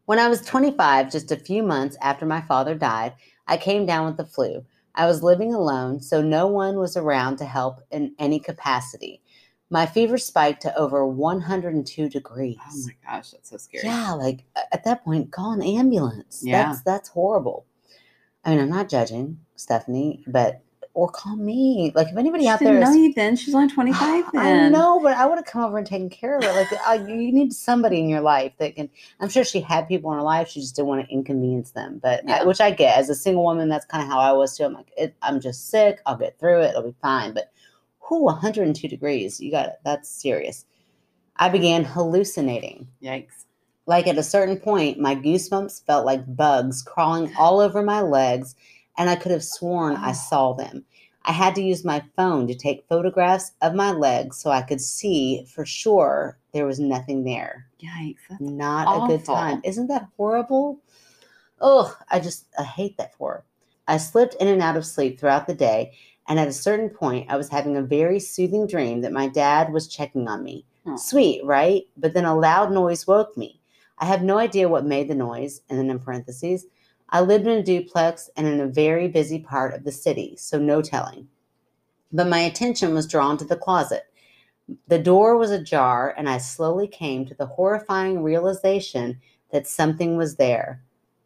When 0.03 0.19
I 0.19 0.27
was 0.27 0.41
25, 0.41 1.09
just 1.09 1.31
a 1.31 1.37
few 1.37 1.63
months 1.63 1.95
after 2.01 2.25
my 2.25 2.41
father 2.41 2.75
died, 2.75 3.13
I 3.47 3.55
came 3.55 3.85
down 3.85 4.05
with 4.05 4.17
the 4.17 4.25
flu. 4.25 4.65
I 4.95 5.05
was 5.05 5.23
living 5.23 5.53
alone, 5.53 6.01
so 6.01 6.21
no 6.21 6.47
one 6.47 6.77
was 6.77 6.97
around 6.97 7.37
to 7.37 7.45
help 7.45 7.79
in 7.89 8.13
any 8.19 8.41
capacity. 8.41 9.20
My 9.71 9.85
fever 9.85 10.17
spiked 10.17 10.61
to 10.63 10.77
over 10.77 11.07
102 11.07 12.09
degrees. 12.09 12.57
Oh 12.61 12.83
my 12.87 13.13
gosh, 13.15 13.31
that's 13.31 13.49
so 13.49 13.57
scary. 13.57 13.85
Yeah, 13.87 14.11
like 14.11 14.43
at 14.73 14.83
that 14.83 15.03
point, 15.05 15.31
call 15.31 15.53
an 15.53 15.63
ambulance. 15.63 16.41
Yeah. 16.45 16.65
That's 16.65 16.81
that's 16.81 17.09
horrible. 17.09 17.65
I 18.43 18.49
mean, 18.51 18.59
I'm 18.59 18.69
not 18.69 18.89
judging 18.89 19.39
Stephanie, 19.55 20.25
but 20.27 20.61
or 20.93 21.09
call 21.09 21.37
me. 21.37 21.93
Like 21.95 22.09
if 22.09 22.17
anybody 22.17 22.43
She 22.43 22.49
out 22.49 22.59
didn't 22.59 22.81
there 22.81 22.81
know 22.81 22.91
you 22.91 23.13
then. 23.13 23.37
She's 23.37 23.55
only 23.55 23.69
25 23.73 24.25
I 24.35 24.51
then. 24.51 24.73
know, 24.73 24.99
but 25.01 25.13
I 25.15 25.25
would 25.25 25.37
have 25.37 25.45
come 25.45 25.63
over 25.63 25.77
and 25.77 25.87
taken 25.87 26.09
care 26.09 26.35
of 26.37 26.43
it. 26.43 26.53
Like 26.53 26.73
uh, 26.73 26.77
I, 26.85 26.95
you 26.95 27.31
need 27.31 27.53
somebody 27.53 27.99
in 27.99 28.09
your 28.09 28.19
life 28.19 28.51
that 28.57 28.75
can. 28.75 28.89
I'm 29.21 29.29
sure 29.29 29.45
she 29.45 29.61
had 29.61 29.87
people 29.87 30.11
in 30.11 30.17
her 30.17 30.23
life. 30.23 30.49
She 30.49 30.59
just 30.59 30.75
didn't 30.75 30.89
want 30.89 31.05
to 31.07 31.13
inconvenience 31.13 31.71
them. 31.71 32.01
But 32.03 32.29
I- 32.29 32.43
which 32.43 32.59
I 32.59 32.71
get 32.71 32.97
as 32.97 33.09
a 33.09 33.15
single 33.15 33.43
woman, 33.45 33.69
that's 33.69 33.85
kind 33.85 34.03
of 34.03 34.09
how 34.09 34.19
I 34.19 34.33
was 34.33 34.57
too. 34.57 34.65
I'm 34.65 34.73
like, 34.73 34.91
it, 34.97 35.15
I'm 35.21 35.39
just 35.39 35.69
sick. 35.69 36.01
I'll 36.05 36.17
get 36.17 36.37
through 36.39 36.59
it. 36.63 36.71
It'll 36.71 36.83
be 36.83 36.95
fine. 37.01 37.33
But 37.33 37.53
who 38.11 38.25
102 38.25 38.89
degrees? 38.89 39.39
You 39.39 39.51
got 39.51 39.67
it. 39.67 39.79
That's 39.85 40.09
serious. 40.09 40.65
I 41.37 41.47
began 41.47 41.85
hallucinating. 41.85 42.89
Yikes. 43.01 43.45
Like 43.85 44.05
at 44.05 44.17
a 44.17 44.23
certain 44.23 44.57
point, 44.57 44.99
my 44.99 45.15
goosebumps 45.15 45.85
felt 45.85 46.05
like 46.05 46.35
bugs 46.35 46.81
crawling 46.81 47.33
all 47.39 47.61
over 47.61 47.81
my 47.81 48.01
legs, 48.01 48.53
and 48.97 49.09
I 49.09 49.15
could 49.15 49.31
have 49.31 49.45
sworn 49.45 49.95
I 49.95 50.11
saw 50.29 50.51
them. 50.51 50.83
I 51.23 51.31
had 51.31 51.55
to 51.55 51.63
use 51.63 51.85
my 51.85 52.03
phone 52.17 52.47
to 52.47 52.53
take 52.53 52.85
photographs 52.89 53.53
of 53.61 53.75
my 53.75 53.91
legs 53.91 54.35
so 54.35 54.49
I 54.49 54.61
could 54.61 54.81
see 54.81 55.45
for 55.45 55.65
sure 55.65 56.37
there 56.51 56.65
was 56.65 56.81
nothing 56.81 57.23
there. 57.23 57.67
Yikes. 57.81 58.41
Not 58.41 59.05
a 59.05 59.07
good 59.07 59.23
time. 59.23 59.61
Isn't 59.63 59.87
that 59.87 60.09
horrible? 60.17 60.81
Oh, 61.61 61.97
I 62.09 62.19
just 62.19 62.47
I 62.59 62.63
hate 62.63 62.97
that 62.97 63.15
for 63.15 63.31
her. 63.35 63.43
I 63.87 63.97
slipped 63.97 64.35
in 64.35 64.47
and 64.47 64.61
out 64.61 64.77
of 64.77 64.85
sleep 64.85 65.19
throughout 65.19 65.47
the 65.47 65.55
day, 65.55 65.93
and 66.27 66.39
at 66.39 66.47
a 66.47 66.53
certain 66.53 66.89
point, 66.89 67.29
I 67.29 67.37
was 67.37 67.49
having 67.49 67.77
a 67.77 67.81
very 67.81 68.19
soothing 68.19 68.67
dream 68.67 69.01
that 69.01 69.11
my 69.11 69.27
dad 69.27 69.73
was 69.73 69.87
checking 69.87 70.27
on 70.27 70.43
me. 70.43 70.65
Oh. 70.85 70.95
Sweet, 70.95 71.43
right? 71.43 71.83
But 71.97 72.13
then 72.13 72.25
a 72.25 72.37
loud 72.37 72.71
noise 72.71 73.05
woke 73.07 73.35
me. 73.37 73.59
I 73.97 74.05
have 74.05 74.23
no 74.23 74.37
idea 74.37 74.69
what 74.69 74.85
made 74.85 75.09
the 75.09 75.15
noise, 75.15 75.61
and 75.69 75.77
then 75.77 75.89
in 75.89 75.99
parentheses, 75.99 76.65
I 77.09 77.21
lived 77.21 77.45
in 77.45 77.57
a 77.57 77.63
duplex 77.63 78.29
and 78.37 78.47
in 78.47 78.61
a 78.61 78.67
very 78.67 79.07
busy 79.07 79.39
part 79.39 79.73
of 79.73 79.83
the 79.83 79.91
city, 79.91 80.35
so 80.37 80.57
no 80.57 80.81
telling. 80.81 81.27
But 82.11 82.27
my 82.27 82.39
attention 82.39 82.93
was 82.93 83.07
drawn 83.07 83.37
to 83.37 83.45
the 83.45 83.57
closet. 83.57 84.05
The 84.87 84.99
door 84.99 85.37
was 85.37 85.51
ajar, 85.51 86.13
and 86.17 86.29
I 86.29 86.37
slowly 86.37 86.87
came 86.87 87.25
to 87.25 87.35
the 87.35 87.45
horrifying 87.45 88.23
realization 88.23 89.19
that 89.51 89.67
something 89.67 90.17
was 90.17 90.37
there. 90.37 90.81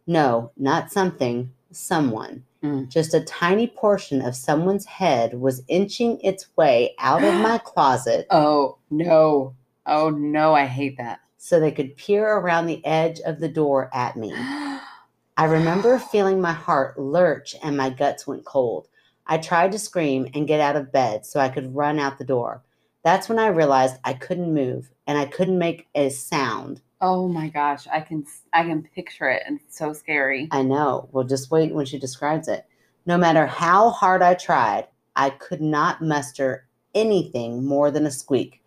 No, 0.08 0.52
not 0.58 0.91
something, 0.91 1.52
someone. 1.72 2.45
Mm. 2.66 2.89
Just 2.89 3.13
a 3.13 3.22
tiny 3.22 3.68
portion 3.68 4.22
of 4.22 4.36
someone's 4.36 4.86
head 4.86 5.34
was 5.39 5.61
inching 5.68 6.20
its 6.22 6.47
way 6.57 6.95
out 6.99 7.24
of 7.24 7.34
my 7.36 7.57
closet 7.63 8.26
Oh, 8.32 8.78
no. 8.89 9.55
Oh, 9.86 10.09
no. 10.09 10.53
I 10.53 10.66
hate 10.66 10.97
that. 10.97 11.20
so 11.38 11.59
they 11.59 11.72
could 11.72 11.95
peer 11.95 12.28
around 12.38 12.66
the 12.66 12.84
edge 12.86 13.20
of 13.22 13.39
the 13.39 13.47
door 13.49 13.89
at 13.93 14.16
me. 14.16 14.34
I 15.38 15.45
remember 15.45 15.99
feeling 15.99 16.39
my 16.41 16.53
heart 16.53 16.97
lurch 16.99 17.55
and 17.61 17.76
my 17.78 17.89
guts 17.89 18.26
went 18.26 18.45
cold. 18.45 18.88
I 19.28 19.38
tried 19.38 19.72
to 19.74 19.80
scream 19.80 20.28
and 20.34 20.47
get 20.47 20.59
out 20.61 20.76
of 20.76 20.91
bed 20.91 21.26
so 21.26 21.39
I 21.39 21.49
could 21.49 21.76
run 21.76 21.99
out 21.99 22.18
the 22.18 22.24
door. 22.24 22.63
That's 23.03 23.28
when 23.30 23.38
I 23.38 23.47
realized 23.47 23.97
I 24.03 24.13
couldn't 24.13 24.53
move 24.53 24.89
and 25.05 25.18
I 25.18 25.26
couldn't 25.26 25.59
make 25.59 25.88
a 25.93 26.09
sound. 26.09 26.82
Oh 27.02 27.28
my 27.28 27.50
gosh. 27.50 27.88
I 27.88 28.02
can 28.02 28.26
I 28.54 28.64
can 28.64 28.84
picture 28.84 29.30
it 29.30 29.43
and 29.46 29.60
it's 29.66 29.78
so 29.78 29.93
scary. 29.93 30.48
I 30.52 30.64
know. 30.64 31.10
Well, 31.12 31.24
just 31.26 31.52
wait 31.52 31.74
when 31.74 31.86
she 31.86 32.00
describes 32.00 32.48
it. 32.48 32.66
No 33.06 33.18
matter 33.18 33.46
how 33.46 33.91
hard 33.91 34.22
I 34.22 34.34
tried, 34.34 34.88
I 35.16 35.30
could 35.30 35.62
not 35.62 36.02
muster 36.02 36.68
anything 36.93 37.66
more 37.66 37.91
than 37.91 38.06
a 38.06 38.12
squeak. 38.12 38.64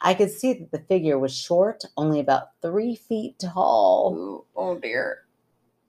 I 0.00 0.14
could 0.14 0.30
see 0.30 0.52
that 0.52 0.70
the 0.70 0.78
figure 0.78 1.18
was 1.18 1.34
short, 1.34 1.84
only 1.96 2.20
about 2.20 2.50
three 2.62 2.94
feet 2.94 3.38
tall. 3.38 4.14
Ooh, 4.16 4.44
oh 4.54 4.78
dear. 4.78 5.24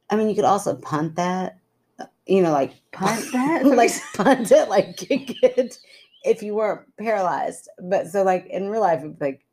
I 0.10 0.16
mean, 0.16 0.30
you 0.30 0.36
could 0.36 0.46
also 0.46 0.76
punt 0.76 1.16
that. 1.16 1.60
Uh, 2.00 2.06
you 2.26 2.42
know, 2.42 2.52
like 2.52 2.74
Punt 2.92 3.26
that? 3.34 3.66
like 3.66 3.92
punt 4.16 4.52
it, 4.52 4.70
like 4.70 4.98
kick 4.98 5.36
it 5.44 5.78
if 6.24 6.42
you 6.42 6.56
weren't 6.56 6.82
paralyzed. 6.98 7.70
But 7.82 8.08
so 8.08 8.24
like 8.24 8.48
in 8.48 8.70
real 8.70 8.82
life, 8.82 9.00
it'd 9.00 9.20
be 9.20 9.26
like, 9.26 9.46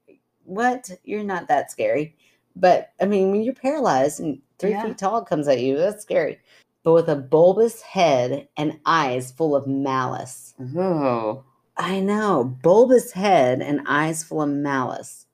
what? 0.46 0.90
You're 1.04 1.24
not 1.24 1.48
that 1.48 1.70
scary. 1.70 2.16
But 2.54 2.92
I 3.00 3.04
mean, 3.04 3.30
when 3.30 3.42
you're 3.42 3.54
paralyzed 3.54 4.20
and 4.20 4.40
three 4.58 4.70
Yeah. 4.70 4.82
feet 4.84 4.98
tall 4.98 5.22
comes 5.24 5.48
at 5.48 5.60
you, 5.60 5.76
that's 5.76 6.02
scary. 6.02 6.38
But 6.82 6.92
with 6.92 7.08
a 7.08 7.16
bulbous 7.16 7.82
head 7.82 8.48
and 8.56 8.78
eyes 8.86 9.32
full 9.32 9.54
of 9.56 9.66
malice. 9.66 10.54
Oh. 10.76 11.44
I 11.76 12.00
know, 12.00 12.44
bulbous 12.62 13.12
head 13.12 13.60
and 13.60 13.82
eyes 13.86 14.24
full 14.24 14.40
of 14.40 14.48
malice. 14.48 15.26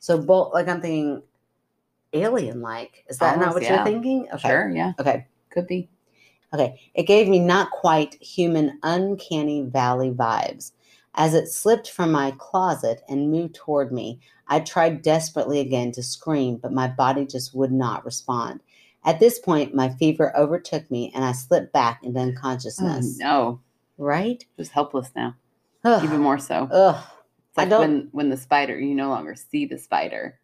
So, 0.00 0.18
bul- 0.20 0.50
like 0.52 0.68
I'm 0.68 0.82
thinking, 0.82 1.22
alien-like. 2.12 3.04
Is 3.08 3.18
that 3.18 3.38
not 3.38 3.54
what 3.54 3.62
yeah. 3.62 3.76
you're 3.76 3.84
thinking? 3.84 4.28
Okay. 4.34 4.48
Sure, 4.48 4.70
yeah. 4.70 4.92
Okay. 4.98 5.26
Could 5.50 5.66
be. 5.66 5.88
Okay. 6.52 6.80
It 6.94 7.04
gave 7.04 7.28
me 7.28 7.38
not 7.38 7.70
quite 7.70 8.14
human, 8.22 8.78
uncanny 8.82 9.62
valley 9.62 10.10
vibes. 10.10 10.72
As 11.18 11.34
it 11.34 11.48
slipped 11.48 11.90
from 11.90 12.12
my 12.12 12.32
closet 12.38 13.02
and 13.08 13.32
moved 13.32 13.56
toward 13.56 13.92
me, 13.92 14.20
I 14.46 14.60
tried 14.60 15.02
desperately 15.02 15.58
again 15.58 15.90
to 15.92 16.02
scream, 16.02 16.58
but 16.58 16.72
my 16.72 16.86
body 16.86 17.26
just 17.26 17.54
would 17.56 17.72
not 17.72 18.04
respond. 18.04 18.60
At 19.04 19.18
this 19.18 19.40
point, 19.40 19.74
my 19.74 19.88
fever 19.88 20.34
overtook 20.36 20.88
me 20.92 21.10
and 21.16 21.24
I 21.24 21.32
slipped 21.32 21.72
back 21.72 22.04
into 22.04 22.20
Oh, 22.20 22.22
unconsciousness. 22.22 23.18
no. 23.18 23.60
Right? 23.98 24.44
Just 24.56 24.70
helpless 24.70 25.10
now. 25.16 25.34
Ugh. 25.84 26.04
Even 26.04 26.20
more 26.20 26.38
so. 26.38 26.68
Ugh. 26.70 27.04
It's 27.48 27.56
like 27.58 27.70
when 27.70 28.08
when 28.12 28.28
the 28.30 28.36
spider, 28.36 28.78
you 28.78 28.94
no 28.94 29.08
longer 29.08 29.34
see 29.34 29.66
the 29.66 29.78
spider. 29.78 30.38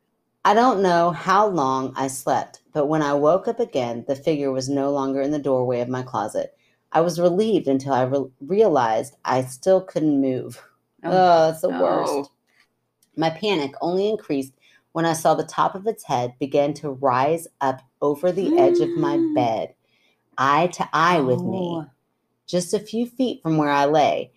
I 0.45 0.55
don't 0.55 0.83
know 0.83 1.12
how 1.12 1.47
long 1.47 1.93
I 1.97 2.09
slept, 2.09 2.62
but 2.72 2.87
when 2.87 3.01
I 3.01 3.14
woke 3.14 3.47
up 3.47 3.61
again, 3.61 4.05
the 4.09 4.16
figure 4.16 4.51
was 4.51 4.68
no 4.68 4.91
longer 4.91 5.22
in 5.22 5.31
the 5.31 5.39
doorway 5.39 5.81
of 5.81 5.89
my 5.89 6.03
closet. 6.03 6.57
I 6.95 7.01
was 7.01 7.21
relieved 7.21 7.67
until 7.69 7.93
I 7.93 8.05
re- 8.05 8.31
realized 8.41 9.17
I 9.25 9.43
still 9.43 9.81
couldn't 9.83 10.21
move. 10.21 10.63
Oh, 11.05 11.11
that's 11.51 11.61
the 11.61 11.69
no. 11.69 11.83
worst. 11.83 12.31
My 13.17 13.31
panic 13.31 13.73
only 13.83 14.09
increased 14.09 14.53
when 14.93 15.05
I 15.05 15.13
saw 15.13 15.35
the 15.35 15.45
top 15.45 15.75
of 15.75 15.87
its 15.87 16.05
head 16.05 16.35
begin 16.39 16.73
to 16.75 16.91
rise 16.91 17.47
up 17.61 17.81
over 18.01 18.31
the 18.33 18.57
edge 18.59 18.79
of 18.79 18.91
my 18.97 19.19
bed, 19.35 19.75
eye 20.39 20.69
to 20.69 20.89
eye 20.93 21.21
with 21.21 21.41
me, 21.43 21.83
Oh. 21.83 21.87
just 22.47 22.73
a 22.73 22.79
few 22.79 23.07
feet 23.07 23.43
from 23.43 23.57
where 23.57 23.71
I 23.71 23.85
lay. 23.87 24.31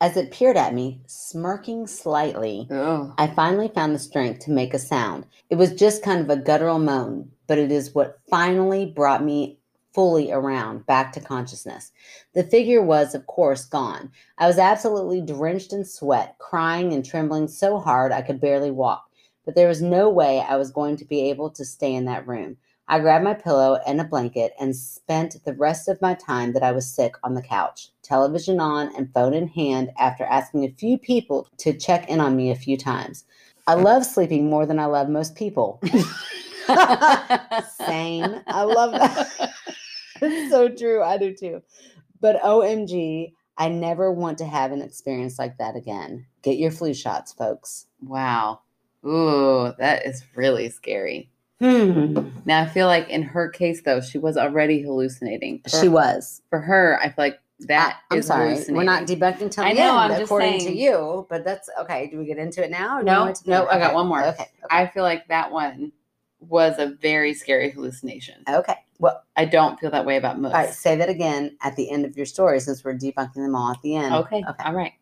As 0.00 0.16
it 0.16 0.30
peered 0.30 0.56
at 0.56 0.74
me, 0.74 1.00
smirking 1.06 1.86
slightly, 1.86 2.68
Oh. 2.70 3.12
I 3.18 3.26
finally 3.26 3.68
found 3.68 3.94
the 3.94 3.98
strength 3.98 4.40
to 4.46 4.50
make 4.50 4.72
a 4.72 4.78
sound. 4.78 5.26
It 5.50 5.56
was 5.56 5.72
just 5.74 6.02
kind 6.02 6.20
of 6.20 6.30
a 6.30 6.40
guttural 6.40 6.78
moan, 6.78 7.30
but 7.46 7.58
it 7.58 7.70
is 7.70 7.94
what 7.94 8.18
finally 8.30 8.86
brought 8.86 9.22
me 9.24 9.57
fully 9.98 10.30
around 10.30 10.86
back 10.86 11.12
to 11.12 11.20
consciousness. 11.20 11.90
The 12.32 12.44
figure 12.44 12.80
was, 12.80 13.16
of 13.16 13.26
course, 13.26 13.64
gone. 13.64 14.12
I 14.38 14.46
was 14.46 14.56
absolutely 14.56 15.20
drenched 15.20 15.72
in 15.72 15.84
sweat, 15.84 16.36
crying 16.38 16.92
and 16.92 17.04
trembling 17.04 17.48
so 17.48 17.80
hard 17.80 18.12
I 18.12 18.22
could 18.22 18.40
barely 18.40 18.70
walk, 18.70 19.10
but 19.44 19.56
there 19.56 19.66
was 19.66 19.82
no 19.82 20.08
way 20.08 20.38
I 20.38 20.54
was 20.54 20.70
going 20.70 20.98
to 20.98 21.04
be 21.04 21.28
able 21.30 21.50
to 21.50 21.64
stay 21.64 21.92
in 21.92 22.04
that 22.04 22.28
room. 22.28 22.58
I 22.86 23.00
grabbed 23.00 23.24
my 23.24 23.34
pillow 23.34 23.80
and 23.88 24.00
a 24.00 24.04
blanket 24.04 24.52
and 24.60 24.76
spent 24.76 25.34
the 25.44 25.54
rest 25.54 25.88
of 25.88 26.00
my 26.00 26.14
time 26.14 26.52
that 26.52 26.62
I 26.62 26.70
was 26.70 26.86
sick 26.86 27.16
on 27.24 27.34
the 27.34 27.42
couch, 27.42 27.88
television 28.04 28.60
on 28.60 28.94
and 28.94 29.12
phone 29.12 29.34
in 29.34 29.48
hand 29.48 29.90
after 29.98 30.22
asking 30.22 30.62
a 30.62 30.70
few 30.78 30.96
people 30.96 31.48
to 31.56 31.76
check 31.76 32.08
in 32.08 32.20
on 32.20 32.36
me 32.36 32.52
a 32.52 32.54
few 32.54 32.76
times. 32.76 33.24
I 33.66 33.74
love 33.74 34.06
sleeping 34.06 34.48
more 34.48 34.64
than 34.64 34.78
I 34.78 34.84
love 34.84 35.08
most 35.08 35.34
people. 35.34 35.80
Same. 36.68 38.42
I 38.46 38.62
love 38.62 38.92
that. 38.92 39.54
so 40.50 40.68
true. 40.68 41.02
I 41.02 41.18
do 41.18 41.34
too. 41.34 41.62
But 42.20 42.40
OMG, 42.42 43.32
I 43.56 43.68
never 43.68 44.12
want 44.12 44.38
to 44.38 44.46
have 44.46 44.72
an 44.72 44.82
experience 44.82 45.38
like 45.38 45.58
that 45.58 45.76
again. 45.76 46.26
Get 46.42 46.58
your 46.58 46.70
flu 46.70 46.94
shots, 46.94 47.32
folks. 47.32 47.86
Wow. 48.00 48.60
Ooh, 49.04 49.72
that 49.78 50.06
is 50.06 50.24
really 50.34 50.70
scary. 50.70 51.30
Hmm. 51.60 52.28
Now 52.44 52.62
I 52.62 52.66
feel 52.66 52.86
like 52.86 53.08
in 53.08 53.22
her 53.22 53.48
case 53.48 53.82
though, 53.82 54.00
she 54.00 54.18
was 54.18 54.36
already 54.36 54.80
hallucinating. 54.80 55.60
For, 55.64 55.80
She 55.80 55.88
was. 55.88 56.40
for 56.50 56.60
her, 56.60 56.98
I 57.02 57.06
feel 57.08 57.24
like 57.24 57.40
that 57.60 57.98
I, 58.10 58.14
am 58.14 58.20
is 58.20 58.26
sorry. 58.26 58.58
We're 58.68 58.84
not 58.84 59.04
debunking 59.04 59.50
till 59.50 59.64
I 59.64 59.72
know, 59.72 59.82
end, 59.82 59.90
I'm 59.90 60.10
just 60.10 60.22
according 60.24 60.60
to 60.60 60.72
you. 60.72 61.26
But 61.28 61.44
that's 61.44 61.68
okay. 61.80 62.08
Do 62.08 62.18
we 62.18 62.26
get 62.26 62.38
into 62.38 62.64
it 62.64 62.70
now? 62.70 63.00
No, 63.00 63.12
you 63.12 63.18
want 63.20 63.36
to 63.36 63.50
no, 63.50 63.66
I 63.66 63.78
got 63.78 63.94
one 63.94 64.06
more. 64.06 64.22
Okay. 64.24 64.42
Okay. 64.42 64.50
I 64.70 64.86
feel 64.86 65.02
like 65.02 65.26
that 65.28 65.50
one 65.50 65.90
was 66.40 66.78
a 66.78 66.86
very 66.86 67.34
scary 67.34 67.70
hallucination. 67.70 68.44
okay. 68.48 68.76
Well, 68.98 69.22
I 69.36 69.44
don't 69.44 69.78
feel 69.78 69.90
that 69.90 70.04
way 70.04 70.16
about 70.16 70.40
most. 70.40 70.54
all 70.54 70.60
right. 70.60 70.74
Say 70.74 70.96
that 70.96 71.08
again 71.08 71.56
at 71.62 71.76
the 71.76 71.90
end 71.90 72.04
of 72.04 72.16
your 72.16 72.26
story, 72.26 72.60
since 72.60 72.82
we're 72.84 72.94
debunking 72.94 73.34
them 73.34 73.54
all 73.54 73.70
at 73.70 73.80
the 73.82 73.94
end. 73.96 74.14
Okay. 74.14 74.42
Okay. 74.48 74.64
All 74.64 74.74
right. 74.74 74.92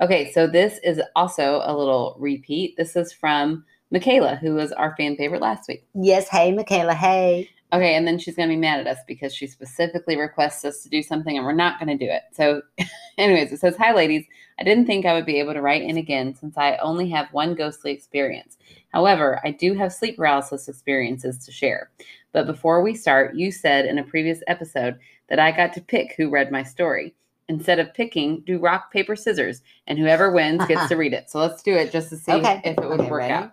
Okay. 0.00 0.32
So 0.32 0.46
this 0.46 0.78
is 0.82 1.00
also 1.14 1.60
a 1.64 1.76
little 1.76 2.16
repeat. 2.18 2.76
This 2.76 2.96
is 2.96 3.12
from 3.12 3.64
Michaela, 3.90 4.36
who 4.36 4.54
was 4.54 4.72
our 4.72 4.96
fan 4.96 5.16
favorite 5.16 5.42
last 5.42 5.68
week. 5.68 5.86
Yes. 5.94 6.28
Hey, 6.28 6.52
Michaela. 6.52 6.94
Hey. 6.94 7.50
Okay. 7.72 7.94
And 7.94 8.06
then 8.06 8.18
she's 8.18 8.34
going 8.34 8.48
to 8.48 8.54
be 8.54 8.60
mad 8.60 8.80
at 8.80 8.86
us 8.86 8.98
because 9.06 9.34
she 9.34 9.46
specifically 9.46 10.16
requests 10.16 10.64
us 10.64 10.82
to 10.82 10.88
do 10.88 11.02
something 11.02 11.36
and 11.36 11.44
we're 11.44 11.52
not 11.52 11.78
going 11.78 11.96
to 11.96 12.02
do 12.02 12.10
it. 12.10 12.22
So, 12.32 12.62
anyways, 13.18 13.52
it 13.52 13.60
says 13.60 13.76
Hi, 13.76 13.92
ladies. 13.92 14.24
I 14.58 14.62
didn't 14.62 14.86
think 14.86 15.04
I 15.04 15.12
would 15.14 15.26
be 15.26 15.40
able 15.40 15.52
to 15.52 15.60
write 15.60 15.82
in 15.82 15.96
again 15.96 16.34
since 16.34 16.56
I 16.56 16.76
only 16.76 17.08
have 17.10 17.26
one 17.32 17.54
ghostly 17.54 17.90
experience. 17.90 18.56
However, 18.92 19.40
I 19.44 19.50
do 19.50 19.74
have 19.74 19.92
sleep 19.92 20.16
paralysis 20.16 20.68
experiences 20.68 21.44
to 21.44 21.52
share. 21.52 21.90
But 22.34 22.46
before 22.46 22.82
we 22.82 22.94
start, 22.94 23.34
you 23.36 23.50
said 23.50 23.86
in 23.86 23.96
a 23.98 24.04
previous 24.04 24.42
episode 24.48 24.98
that 25.30 25.38
I 25.38 25.52
got 25.52 25.72
to 25.74 25.80
pick 25.80 26.14
who 26.18 26.28
read 26.28 26.52
my 26.52 26.62
story. 26.64 27.14
Instead 27.48 27.78
of 27.78 27.94
picking, 27.94 28.40
do 28.40 28.58
rock, 28.58 28.90
paper, 28.92 29.14
scissors, 29.16 29.62
and 29.86 29.98
whoever 29.98 30.30
wins 30.32 30.64
gets 30.66 30.88
to 30.88 30.96
read 30.98 31.12
it. 31.14 31.30
So 31.30 31.38
let's 31.38 31.62
do 31.62 31.74
it 31.74 31.92
just 31.92 32.10
to 32.10 32.16
see 32.16 32.32
Okay. 32.32 32.60
if 32.64 32.76
it 32.76 32.86
would 32.88 33.00
Okay, 33.00 33.10
work 33.10 33.20
ready? 33.20 33.32
out. 33.34 33.52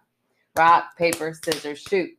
Rock, 0.57 0.97
paper, 0.97 1.33
scissors, 1.43 1.79
shoot. 1.79 2.09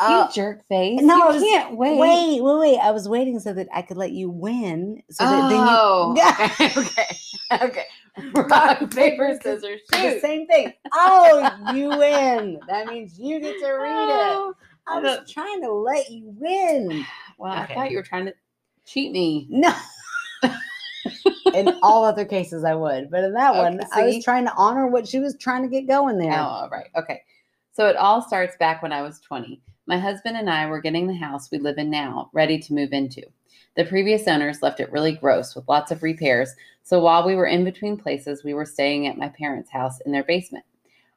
Oh, 0.00 0.24
you 0.26 0.32
jerk 0.34 0.66
face. 0.68 1.00
no, 1.02 1.14
I 1.14 1.28
you 1.28 1.34
was- 1.34 1.42
can't 1.42 1.76
wait. 1.76 1.98
Wait, 1.98 2.40
wait, 2.42 2.58
wait. 2.60 2.78
I 2.78 2.90
was 2.90 3.08
waiting 3.08 3.38
so 3.40 3.52
that 3.52 3.68
I 3.72 3.82
could 3.82 3.96
let 3.96 4.10
you 4.12 4.28
win. 4.30 5.02
So 5.10 5.24
that 5.24 5.44
oh, 5.44 6.14
then 6.14 6.26
you. 6.26 6.26
Oh. 6.26 7.10
okay, 7.60 7.64
okay. 7.66 7.84
Rock, 8.48 8.90
paper, 8.94 9.38
scissors, 9.42 9.80
the 9.90 9.96
shoot. 9.98 10.20
same 10.20 10.46
thing. 10.46 10.72
Oh, 10.92 11.72
you 11.74 11.88
win. 11.90 12.60
That 12.68 12.86
means 12.86 13.18
you 13.18 13.40
get 13.40 13.58
to 13.60 13.66
read 13.72 14.08
it. 14.08 14.36
Oh. 14.36 14.54
I 14.86 14.98
I 14.98 15.00
was 15.00 15.30
trying 15.30 15.62
to 15.62 15.72
let 15.72 16.10
you 16.10 16.34
win. 16.38 17.04
Well, 17.36 17.52
Okay. 17.52 17.72
I 17.72 17.74
thought 17.74 17.90
you 17.90 17.96
were 17.96 18.04
trying 18.04 18.26
to 18.26 18.34
cheat 18.86 19.10
me. 19.10 19.48
No. 19.50 19.74
in 21.52 21.68
all 21.82 22.04
other 22.04 22.24
cases, 22.24 22.62
I 22.62 22.76
would, 22.76 23.10
but 23.10 23.24
in 23.24 23.34
that 23.34 23.50
Okay, 23.50 23.58
one, 23.58 23.80
I 23.92 24.04
was 24.04 24.24
trying 24.24 24.44
to 24.44 24.54
honor 24.54 24.86
what 24.86 25.08
she 25.08 25.18
was 25.18 25.36
trying 25.36 25.62
to 25.62 25.68
get 25.68 25.88
going 25.88 26.16
there. 26.16 26.32
Oh, 26.32 26.44
all 26.44 26.68
right. 26.70 26.86
Okay. 26.96 27.22
So 27.72 27.88
it 27.88 27.96
all 27.96 28.22
starts 28.22 28.56
back 28.56 28.82
when 28.82 28.92
I 28.92 29.02
was 29.02 29.18
20. 29.18 29.60
My 29.86 29.98
husband 29.98 30.36
and 30.36 30.48
I 30.48 30.66
were 30.66 30.80
getting 30.80 31.08
the 31.08 31.14
house 31.14 31.50
we 31.50 31.58
live 31.58 31.76
in 31.76 31.90
now 31.90 32.30
ready 32.32 32.56
to 32.60 32.72
move 32.72 32.92
into. 32.92 33.22
The 33.76 33.84
previous 33.84 34.28
owners 34.28 34.62
left 34.62 34.78
it 34.78 34.92
really 34.92 35.12
gross 35.12 35.56
with 35.56 35.68
lots 35.68 35.90
of 35.90 36.04
repairs. 36.04 36.54
So 36.84 37.00
while 37.00 37.26
we 37.26 37.34
were 37.34 37.46
in 37.46 37.64
between 37.64 37.96
places, 37.96 38.44
we 38.44 38.54
were 38.54 38.64
staying 38.64 39.08
at 39.08 39.18
my 39.18 39.28
parents' 39.28 39.70
house 39.70 40.00
in 40.02 40.12
their 40.12 40.22
basement. 40.22 40.64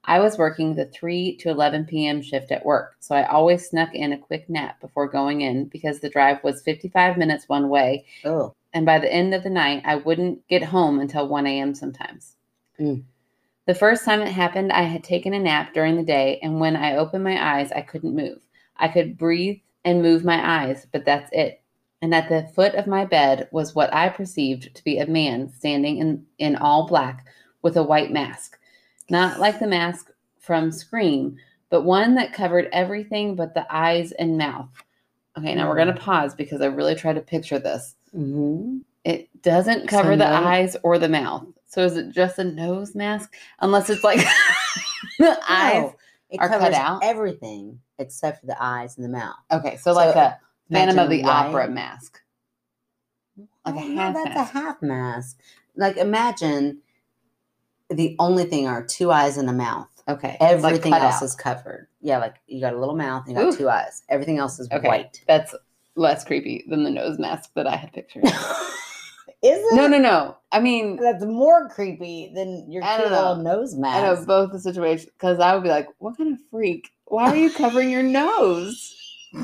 I 0.08 0.20
was 0.20 0.38
working 0.38 0.74
the 0.74 0.86
3 0.86 1.36
to 1.38 1.50
11 1.50 1.86
p.m. 1.86 2.22
shift 2.22 2.52
at 2.52 2.66
work, 2.66 2.96
so 3.00 3.14
I 3.14 3.26
always 3.26 3.70
snuck 3.70 3.94
in 3.94 4.14
a 4.14 4.18
quick 4.18 4.50
nap 4.50 4.80
before 4.80 5.08
going 5.08 5.42
in 5.42 5.66
because 5.66 6.00
the 6.00 6.10
drive 6.10 6.42
was 6.44 6.62
55 6.62 7.18
minutes 7.18 7.50
one 7.50 7.68
way, 7.68 8.06
Oh, 8.24 8.56
and 8.74 8.86
by 8.86 9.00
the 9.00 9.12
end 9.12 9.34
of 9.34 9.44
the 9.44 9.50
night, 9.50 9.84
I 9.86 9.96
wouldn't 9.96 10.48
get 10.48 10.64
home 10.64 11.00
until 11.00 11.28
1 11.28 11.46
a.m. 11.46 11.76
sometimes. 11.76 12.36
Mm. 12.80 13.04
The 13.66 13.76
first 13.76 14.06
time 14.06 14.22
it 14.22 14.32
happened, 14.32 14.72
I 14.72 14.84
had 14.84 15.04
taken 15.04 15.34
a 15.34 15.40
nap 15.40 15.74
during 15.74 15.98
the 15.98 16.04
day, 16.04 16.40
and 16.42 16.60
when 16.60 16.78
I 16.78 16.96
opened 16.96 17.26
my 17.26 17.58
eyes, 17.58 17.72
I 17.74 17.82
couldn't 17.82 18.16
move. 18.16 18.40
I 18.78 18.88
could 18.88 19.18
breathe 19.18 19.60
and 19.84 20.02
move 20.02 20.24
my 20.24 20.66
eyes, 20.66 20.88
but 20.92 21.04
that's 21.04 21.30
it. 21.34 21.62
And 22.02 22.14
at 22.14 22.30
the 22.30 22.48
foot 22.54 22.76
of 22.76 22.88
my 22.88 23.04
bed 23.04 23.50
was 23.52 23.76
what 23.76 23.94
I 23.94 24.08
perceived 24.10 24.74
to 24.76 24.84
be 24.84 25.00
a 25.00 25.08
man 25.08 25.50
standing 25.50 25.98
in, 25.98 26.26
in 26.38 26.56
all 26.56 26.88
black 26.88 27.26
with 27.62 27.76
a 27.76 27.84
white 27.84 28.12
mask. 28.12 28.58
Not 29.10 29.40
like 29.40 29.60
the 29.60 29.68
mask 29.68 30.12
from 30.40 30.72
Scream, 30.72 31.38
but 31.70 31.84
one 31.84 32.16
that 32.16 32.34
covered 32.34 32.70
everything 32.72 33.36
but 33.36 33.54
the 33.54 33.66
eyes 33.74 34.12
and 34.14 34.38
mouth. 34.38 34.70
Okay, 35.38 35.54
now 35.54 35.70
we're 35.70 35.76
going 35.76 35.94
to 35.94 36.02
pause 36.02 36.34
because 36.34 36.62
I 36.62 36.66
really 36.66 36.96
tried 36.96 37.14
to 37.16 37.22
picture 37.22 37.60
this. 37.60 37.96
hmm 38.12 38.80
It 39.04 39.30
doesn't 39.44 39.88
cover 39.88 40.16
the 40.16 40.26
no- 40.30 40.48
eyes 40.48 40.76
or 40.84 40.98
the 40.98 41.10
mouth. 41.10 41.46
So 41.68 41.84
is 41.84 41.98
it 41.98 42.12
just 42.12 42.40
a 42.40 42.44
nose 42.44 42.96
mask? 42.96 43.34
Unless 43.60 43.90
it's 43.90 44.04
like 44.04 44.20
the 45.20 45.38
eyes. 45.50 45.92
it 46.30 46.40
are 46.40 46.48
cut 46.50 46.60
covers 46.60 46.76
out? 46.76 47.04
everything 47.04 47.80
except 48.00 48.40
for 48.42 48.48
the 48.48 48.62
eyes 48.62 48.96
and 48.98 49.06
the 49.06 49.10
mouth. 49.10 49.36
Okay, 49.52 49.78
so 49.78 49.92
like 49.94 50.16
a 50.16 50.40
Phantom 50.72 51.00
of 51.00 51.10
the 51.10 51.24
Opera 51.24 51.68
mask. 51.70 52.22
Like 53.66 53.76
a 53.76 53.78
Oh, 53.80 53.96
half 53.96 54.14
no, 54.16 54.24
that's 54.24 54.36
mask. 54.36 54.56
a 54.56 54.60
half 54.60 54.82
mask. 54.82 55.40
Like 55.76 55.98
imagine 55.98 56.80
the 57.90 58.16
only 58.20 58.44
thing 58.46 58.68
are 58.68 58.86
two 58.86 59.12
eyes 59.12 59.38
and 59.38 59.50
a 59.50 59.54
mouth. 59.54 59.88
Okay. 60.10 60.38
it's 60.40 60.64
like 60.64 60.74
Everything 60.74 60.94
else 60.94 61.16
out. 61.18 61.24
is 61.24 61.36
covered. 61.36 61.88
Yeah, 62.02 62.18
like 62.20 62.36
you 62.48 62.62
got 62.62 62.74
a 62.74 62.80
little 62.80 62.96
mouth 62.96 63.28
and 63.28 63.38
you 63.38 63.44
got 63.44 63.58
two 63.58 63.70
eyes. 63.70 64.04
Everything 64.10 64.38
else 64.38 64.58
is 64.60 64.70
Okay. 64.72 64.88
white. 64.88 65.22
That's 65.28 65.54
less 65.96 66.24
creepy 66.24 66.66
than 66.70 66.84
the 66.84 66.92
nose 66.92 67.20
mask 67.20 67.50
that 67.56 67.68
I 67.68 67.76
had 67.76 67.92
pictured. 67.92 68.24
Is 69.44 69.60
it? 69.60 69.76
no, 69.76 69.88
no, 69.88 70.00
no. 70.00 70.38
I 70.52 70.60
mean, 70.60 70.96
That's 70.98 71.24
more 71.24 71.70
creepy 71.70 72.32
than 72.34 72.72
your 72.72 72.82
cute 72.82 73.12
little 73.12 73.36
nose 73.36 73.76
mask. 73.76 73.98
I 73.98 74.02
know 74.02 74.26
both 74.26 74.52
the 74.52 74.60
situations 74.60 75.12
because 75.12 75.40
I 75.40 75.54
would 75.54 75.62
be 75.64 75.70
like, 75.70 75.88
"What 76.00 76.18
kind 76.18 76.34
of 76.34 76.40
freak? 76.50 76.90
Why 77.06 77.26
are 77.30 77.36
you 77.36 77.52
covering 77.52 77.92
your 77.92 78.02
nose?" 78.02 78.96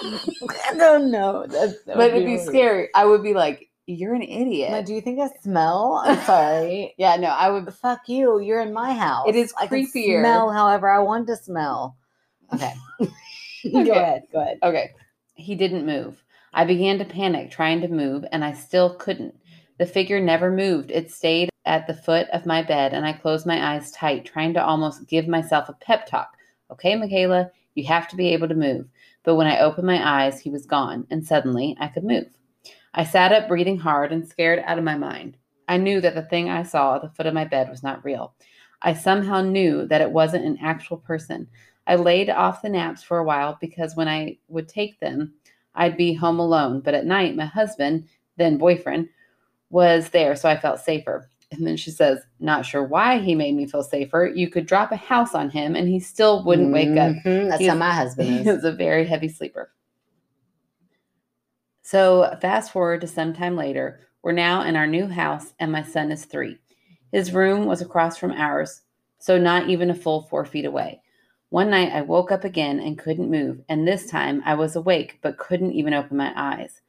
I 0.00 0.74
don't 0.76 1.10
know. 1.10 1.44
That's 1.46 1.74
so 1.84 1.94
but 1.96 2.10
it'd 2.10 2.24
be 2.24 2.38
scary. 2.38 2.88
I 2.94 3.04
would 3.04 3.22
be 3.22 3.34
like, 3.34 3.67
"You're 3.88 4.14
an 4.14 4.22
idiot." 4.22 4.70
Now, 4.70 4.82
do 4.82 4.94
you 4.94 5.00
think 5.00 5.18
I 5.18 5.28
smell? 5.42 6.02
I'm 6.04 6.20
sorry. 6.20 6.94
yeah, 6.98 7.16
no, 7.16 7.28
I 7.28 7.50
would. 7.50 7.72
Fuck 7.74 8.08
you. 8.08 8.38
You're 8.38 8.60
in 8.60 8.72
my 8.72 8.92
house. 8.92 9.26
It 9.28 9.34
is 9.36 9.52
I 9.58 9.66
creepier. 9.66 10.20
smell 10.20 10.50
however 10.52 10.90
I 10.90 11.00
want 11.00 11.26
to 11.28 11.36
smell. 11.36 11.96
Okay. 12.52 12.74
Okay. 13.66 13.84
Go 13.84 13.92
ahead. 13.92 14.22
Go 14.32 14.40
ahead. 14.40 14.58
Okay. 14.62 14.90
He 15.34 15.56
didn't 15.56 15.84
move. 15.84 16.22
I 16.54 16.64
began 16.64 16.98
to 16.98 17.04
panic, 17.04 17.50
trying 17.50 17.80
to 17.80 17.88
move, 17.88 18.24
and 18.30 18.44
I 18.44 18.52
still 18.52 18.94
couldn't. 18.94 19.34
The 19.78 19.84
figure 19.86 20.20
never 20.20 20.50
moved. 20.50 20.92
It 20.92 21.10
stayed 21.10 21.50
at 21.66 21.86
the 21.88 21.94
foot 21.94 22.28
of 22.32 22.46
my 22.46 22.62
bed, 22.62 22.94
and 22.94 23.04
I 23.04 23.12
closed 23.12 23.46
my 23.46 23.74
eyes 23.74 23.90
tight, 23.90 24.24
trying 24.24 24.54
to 24.54 24.64
almost 24.64 25.08
give 25.08 25.28
myself 25.28 25.68
a 25.68 25.72
pep 25.74 26.06
talk. 26.06 26.36
Okay, 26.70 26.94
Michaela, 26.96 27.50
you 27.74 27.84
have 27.86 28.08
to 28.08 28.16
be 28.16 28.28
able 28.28 28.48
to 28.48 28.54
move. 28.54 28.86
But 29.24 29.34
when 29.34 29.46
I 29.46 29.58
opened 29.58 29.86
my 29.86 30.24
eyes, 30.24 30.40
he 30.40 30.50
was 30.50 30.66
gone, 30.66 31.06
and 31.10 31.26
suddenly 31.26 31.76
I 31.80 31.88
could 31.88 32.04
move. 32.04 32.37
I 32.94 33.04
sat 33.04 33.32
up, 33.32 33.48
breathing 33.48 33.78
hard 33.78 34.12
and 34.12 34.26
scared 34.26 34.62
out 34.66 34.78
of 34.78 34.84
my 34.84 34.96
mind. 34.96 35.36
I 35.68 35.76
knew 35.76 36.00
that 36.00 36.14
the 36.14 36.22
thing 36.22 36.48
I 36.48 36.62
saw 36.62 36.96
at 36.96 37.02
the 37.02 37.10
foot 37.10 37.26
of 37.26 37.34
my 37.34 37.44
bed 37.44 37.68
was 37.68 37.82
not 37.82 38.04
real. 38.04 38.34
I 38.82 38.94
somehow 38.94 39.42
knew 39.42 39.86
that 39.86 40.00
it 40.00 40.10
wasn't 40.10 40.46
an 40.46 40.58
actual 40.62 40.96
person. 40.96 41.46
I 41.86 41.96
laid 41.96 42.30
off 42.30 42.62
the 42.62 42.68
naps 42.68 43.02
for 43.02 43.18
a 43.18 43.24
while 43.24 43.58
because 43.60 43.96
when 43.96 44.08
I 44.08 44.38
would 44.48 44.68
take 44.68 44.98
them, 45.00 45.34
I'd 45.74 45.96
be 45.96 46.12
home 46.14 46.38
alone. 46.38 46.80
But 46.80 46.94
at 46.94 47.06
night, 47.06 47.36
my 47.36 47.44
husband, 47.46 48.08
then 48.36 48.56
boyfriend, 48.58 49.08
was 49.70 50.08
there, 50.10 50.34
so 50.36 50.48
I 50.48 50.56
felt 50.56 50.80
safer. 50.80 51.28
And 51.50 51.66
then 51.66 51.76
she 51.76 51.90
says, 51.90 52.20
Not 52.40 52.64
sure 52.66 52.84
why 52.84 53.18
he 53.18 53.34
made 53.34 53.54
me 53.54 53.66
feel 53.66 53.82
safer. 53.82 54.30
You 54.34 54.48
could 54.50 54.66
drop 54.66 54.92
a 54.92 54.96
house 54.96 55.34
on 55.34 55.50
him 55.50 55.76
and 55.76 55.88
he 55.88 55.98
still 56.00 56.44
wouldn't 56.44 56.72
wake 56.72 56.96
up. 56.96 57.12
Mhm, 57.24 57.48
That's 57.48 57.60
He 57.60 57.66
how 57.68 57.74
my 57.74 57.92
husband 57.92 58.28
is. 58.46 58.46
was 58.56 58.64
a 58.64 58.72
very 58.72 59.06
heavy 59.06 59.28
sleeper. 59.28 59.70
So, 61.90 62.36
fast 62.42 62.70
forward 62.70 63.00
to 63.00 63.06
sometime 63.06 63.56
later, 63.56 64.00
we're 64.22 64.32
now 64.32 64.60
in 64.60 64.76
our 64.76 64.86
new 64.86 65.06
house, 65.06 65.54
and 65.58 65.72
my 65.72 65.82
son 65.82 66.12
is 66.12 66.26
three. 66.26 66.58
His 67.12 67.32
room 67.32 67.64
was 67.64 67.80
across 67.80 68.18
from 68.18 68.32
ours, 68.32 68.82
so 69.18 69.38
not 69.38 69.70
even 69.70 69.88
a 69.88 69.94
full 69.94 70.20
four 70.24 70.44
feet 70.44 70.66
away. 70.66 71.00
One 71.48 71.70
night, 71.70 71.90
I 71.90 72.02
woke 72.02 72.30
up 72.30 72.44
again 72.44 72.78
and 72.78 72.98
couldn't 72.98 73.30
move, 73.30 73.62
and 73.70 73.88
this 73.88 74.10
time 74.10 74.42
I 74.44 74.52
was 74.52 74.76
awake 74.76 75.18
but 75.22 75.38
couldn't 75.38 75.72
even 75.72 75.94
open 75.94 76.18
my 76.18 76.30
eyes. 76.36 76.82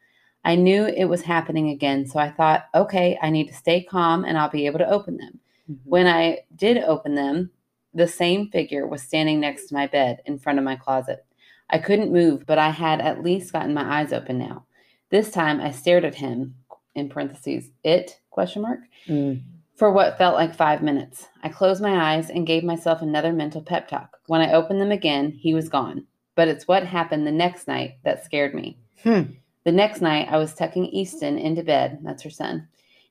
I 0.43 0.55
knew 0.55 0.87
it 0.87 1.05
was 1.05 1.21
happening 1.21 1.69
again, 1.69 2.05
so 2.05 2.19
I 2.19 2.29
thought, 2.29 2.65
okay, 2.75 3.17
I 3.21 3.29
need 3.29 3.47
to 3.47 3.53
stay 3.53 3.81
calm 3.81 4.25
and 4.25 4.37
I'll 4.37 4.49
be 4.49 4.65
able 4.65 4.79
to 4.79 4.89
open 4.89 5.15
them. 5.15 5.39
Mm-hmm. 5.71 5.89
When 5.89 6.07
I 6.07 6.39
did 6.57 6.77
open 6.77 7.15
them, 7.15 7.51
the 7.93 8.05
same 8.05 8.49
figure 8.49 8.85
was 8.85 9.01
standing 9.01 9.39
next 9.39 9.67
to 9.67 9.75
my 9.75 9.87
bed 9.87 10.21
in 10.25 10.39
front 10.39 10.59
of 10.59 10.65
my 10.65 10.75
closet. 10.75 11.25
I 11.69 11.77
couldn't 11.77 12.11
move, 12.11 12.45
but 12.45 12.57
I 12.57 12.71
had 12.71 12.99
at 12.99 13.23
least 13.23 13.53
gotten 13.53 13.73
my 13.73 14.01
eyes 14.01 14.11
open 14.11 14.37
now. 14.37 14.65
This 15.09 15.31
time 15.31 15.59
I 15.59 15.71
stared 15.71 16.05
at 16.05 16.15
him, 16.15 16.55
in 16.95 17.09
parentheses, 17.09 17.69
it, 17.83 18.19
question 18.29 18.61
mark, 18.61 18.79
Mm. 19.07 19.41
for 19.75 19.91
what 19.91 20.17
felt 20.17 20.35
like 20.35 20.53
five 20.55 20.81
minutes. 20.83 21.27
I 21.43 21.49
closed 21.49 21.81
my 21.81 22.13
eyes 22.13 22.29
and 22.29 22.45
gave 22.45 22.63
myself 22.63 23.01
another 23.01 23.31
mental 23.33 23.61
pep 23.61 23.87
talk. 23.87 24.19
When 24.27 24.41
I 24.41 24.53
opened 24.53 24.81
them 24.81 24.91
again, 24.91 25.31
he 25.31 25.53
was 25.53 25.69
gone. 25.69 26.05
But 26.35 26.47
it's 26.47 26.67
what 26.67 26.83
happened 26.85 27.25
the 27.25 27.31
next 27.31 27.67
night 27.67 27.97
that 28.03 28.23
scared 28.23 28.53
me. 28.53 28.77
Hmm. 29.03 29.21
The 29.65 29.71
next 29.71 30.01
night, 30.01 30.27
I 30.29 30.37
was 30.37 30.53
tucking 30.53 30.85
Easton 30.87 31.37
into 31.37 31.63
bed, 31.63 31.99
that's 32.03 32.23
her 32.23 32.29
son, 32.29 32.67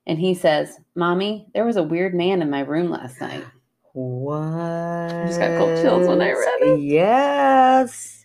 and 0.07 0.19
he 0.19 0.35
says, 0.35 0.79
Mommy, 0.95 1.47
there 1.55 1.65
was 1.67 1.77
a 1.77 1.83
weird 1.83 2.15
man 2.15 2.41
in 2.43 2.49
my 2.51 2.61
room 2.61 2.91
last 2.91 3.21
night. 3.21 3.45
What? 3.93 4.39
I 4.39 5.25
just 5.27 5.41
got 5.41 5.59
cold 5.59 5.77
chills 5.83 6.07
when 6.09 6.23
I 6.23 6.31
read 6.31 6.63
it. 6.63 6.81
Yes. 6.81 8.18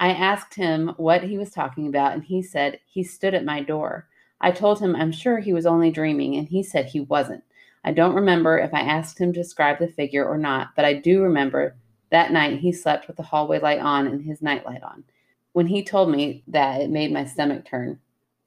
I 0.00 0.10
asked 0.10 0.54
him 0.54 0.94
what 0.96 1.24
he 1.24 1.38
was 1.38 1.50
talking 1.50 1.88
about, 1.88 2.12
and 2.12 2.22
he 2.22 2.42
said 2.42 2.80
he 2.86 3.02
stood 3.02 3.34
at 3.34 3.44
my 3.44 3.62
door. 3.62 4.06
I 4.40 4.52
told 4.52 4.80
him 4.80 4.94
I'm 4.94 5.10
sure 5.10 5.38
he 5.38 5.52
was 5.52 5.66
only 5.66 5.90
dreaming, 5.90 6.36
and 6.36 6.48
he 6.48 6.62
said 6.62 6.86
he 6.86 7.00
wasn't. 7.00 7.42
I 7.84 7.92
don't 7.92 8.14
remember 8.14 8.58
if 8.58 8.72
I 8.72 8.80
asked 8.80 9.18
him 9.18 9.32
to 9.32 9.40
describe 9.40 9.78
the 9.78 9.88
figure 9.88 10.24
or 10.24 10.38
not, 10.38 10.68
but 10.76 10.84
I 10.84 10.94
do 10.94 11.22
remember 11.22 11.76
that 12.10 12.32
night 12.32 12.60
he 12.60 12.72
slept 12.72 13.08
with 13.08 13.16
the 13.16 13.22
hallway 13.22 13.58
light 13.58 13.80
on 13.80 14.06
and 14.06 14.22
his 14.22 14.40
nightlight 14.40 14.82
on. 14.82 15.04
When 15.52 15.66
he 15.66 15.82
told 15.82 16.10
me 16.10 16.44
that, 16.46 16.80
it 16.80 16.90
made 16.90 17.12
my 17.12 17.24
stomach 17.24 17.64
turn. 17.64 17.98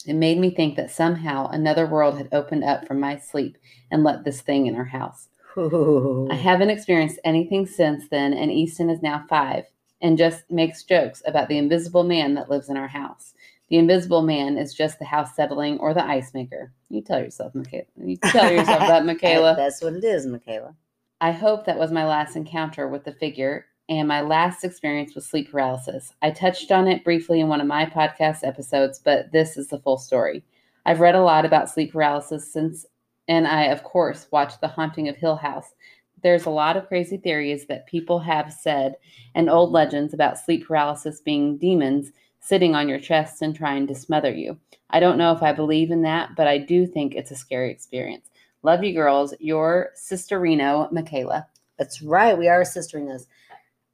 It 0.06 0.14
made 0.14 0.38
me 0.38 0.52
think 0.52 0.78
that 0.78 0.90
somehow 0.90 1.48
another 1.48 1.86
world 1.86 2.18
had 2.18 2.30
opened 2.32 2.64
up 2.64 2.88
from 2.88 3.00
my 3.00 3.18
sleep 3.18 3.58
and 3.92 4.04
let 4.04 4.24
this 4.24 4.42
thing 4.42 4.68
in 4.68 4.76
our 4.76 4.86
house. 4.86 5.28
Ooh. 5.58 6.28
I 6.32 6.36
haven't 6.36 6.70
experienced 6.70 7.20
anything 7.24 7.68
since 7.68 8.08
then, 8.10 8.34
and 8.34 8.52
Easton 8.52 8.90
is 8.90 9.02
now 9.02 9.26
five 9.30 9.66
and 10.02 10.18
just 10.18 10.50
makes 10.50 10.84
jokes 10.84 11.22
about 11.26 11.48
the 11.48 11.58
invisible 11.58 12.04
man 12.04 12.34
that 12.36 12.50
lives 12.50 12.70
in 12.70 12.78
our 12.78 12.88
house. 12.88 13.34
The 13.70 13.78
invisible 13.78 14.22
man 14.22 14.58
is 14.58 14.74
just 14.74 15.00
the 15.00 15.06
house 15.06 15.36
settling 15.36 15.80
or 15.80 15.94
the 15.94 16.06
ice 16.06 16.34
maker. 16.34 16.74
You 16.90 17.02
tell 17.02 17.20
yourself, 17.20 17.56
Michaela. 17.56 17.86
You 18.04 18.18
tell 18.18 18.52
yourself 18.52 18.80
that, 18.80 19.06
Michaela. 19.06 19.56
That's 19.56 19.82
what 19.82 19.94
it 19.94 20.04
is, 20.04 20.26
Michaela. 20.26 20.76
I 21.22 21.32
hope 21.32 21.66
that 21.66 21.78
was 21.78 21.92
my 21.92 22.06
last 22.06 22.36
encounter 22.36 22.88
with 22.88 23.06
the 23.06 23.14
figure 23.14 23.68
and 23.88 24.08
my 24.08 24.22
last 24.22 24.64
experience 24.64 25.16
with 25.16 25.24
sleep 25.24 25.52
paralysis. 25.52 26.14
I 26.22 26.32
touched 26.32 26.72
on 26.72 26.88
it 26.88 27.04
briefly 27.04 27.40
in 27.40 27.48
one 27.48 27.62
of 27.62 27.68
my 27.68 27.86
podcast 27.86 28.40
episodes, 28.44 29.00
but 29.00 29.32
this 29.32 29.56
is 29.56 29.68
the 29.68 29.80
full 29.80 29.98
story. 29.98 30.44
I've 30.86 31.00
read 31.00 31.16
a 31.16 31.22
lot 31.22 31.46
about 31.46 31.70
sleep 31.70 31.94
paralysis 31.94 32.52
since, 32.52 32.86
and 33.28 33.48
I, 33.48 33.66
of 33.66 33.84
course, 33.84 34.28
watched 34.32 34.62
The 34.62 34.68
Haunting 34.68 35.08
of 35.10 35.16
Hill 35.16 35.36
House. 35.36 35.74
There's 36.24 36.46
a 36.46 36.50
lot 36.52 36.78
of 36.78 36.88
crazy 36.88 37.18
theories 37.18 37.66
that 37.68 37.88
people 37.88 38.20
have 38.20 38.54
said 38.54 38.96
and 39.36 39.50
old 39.50 39.72
legends 39.72 40.14
about 40.14 40.40
sleep 40.40 40.68
paralysis 40.68 41.22
being 41.22 41.58
demons 41.58 42.12
sitting 42.40 42.76
on 42.76 42.90
your 42.90 43.00
chest 43.00 43.42
and 43.42 43.56
trying 43.56 43.88
to 43.88 43.96
smother 43.96 44.32
you. 44.32 44.58
I 44.90 45.00
don't 45.00 45.18
know 45.18 45.32
if 45.32 45.44
I 45.44 45.54
believe 45.54 45.92
in 45.92 46.02
that, 46.04 46.36
but 46.36 46.48
I 46.48 46.58
do 46.58 46.86
think 46.88 47.16
it's 47.16 47.32
a 47.32 47.36
scary 47.36 47.72
experience. 47.72 48.30
Love 48.64 48.84
you 48.84 48.94
girls. 48.94 49.34
Your 49.40 49.90
sister 49.96 50.40
Reno, 50.40 50.88
Michaela. 50.92 51.48
That's 51.78 52.02
right. 52.02 52.38
We 52.38 52.48
are 52.48 52.62
sistering 52.62 53.14
us. 53.14 53.26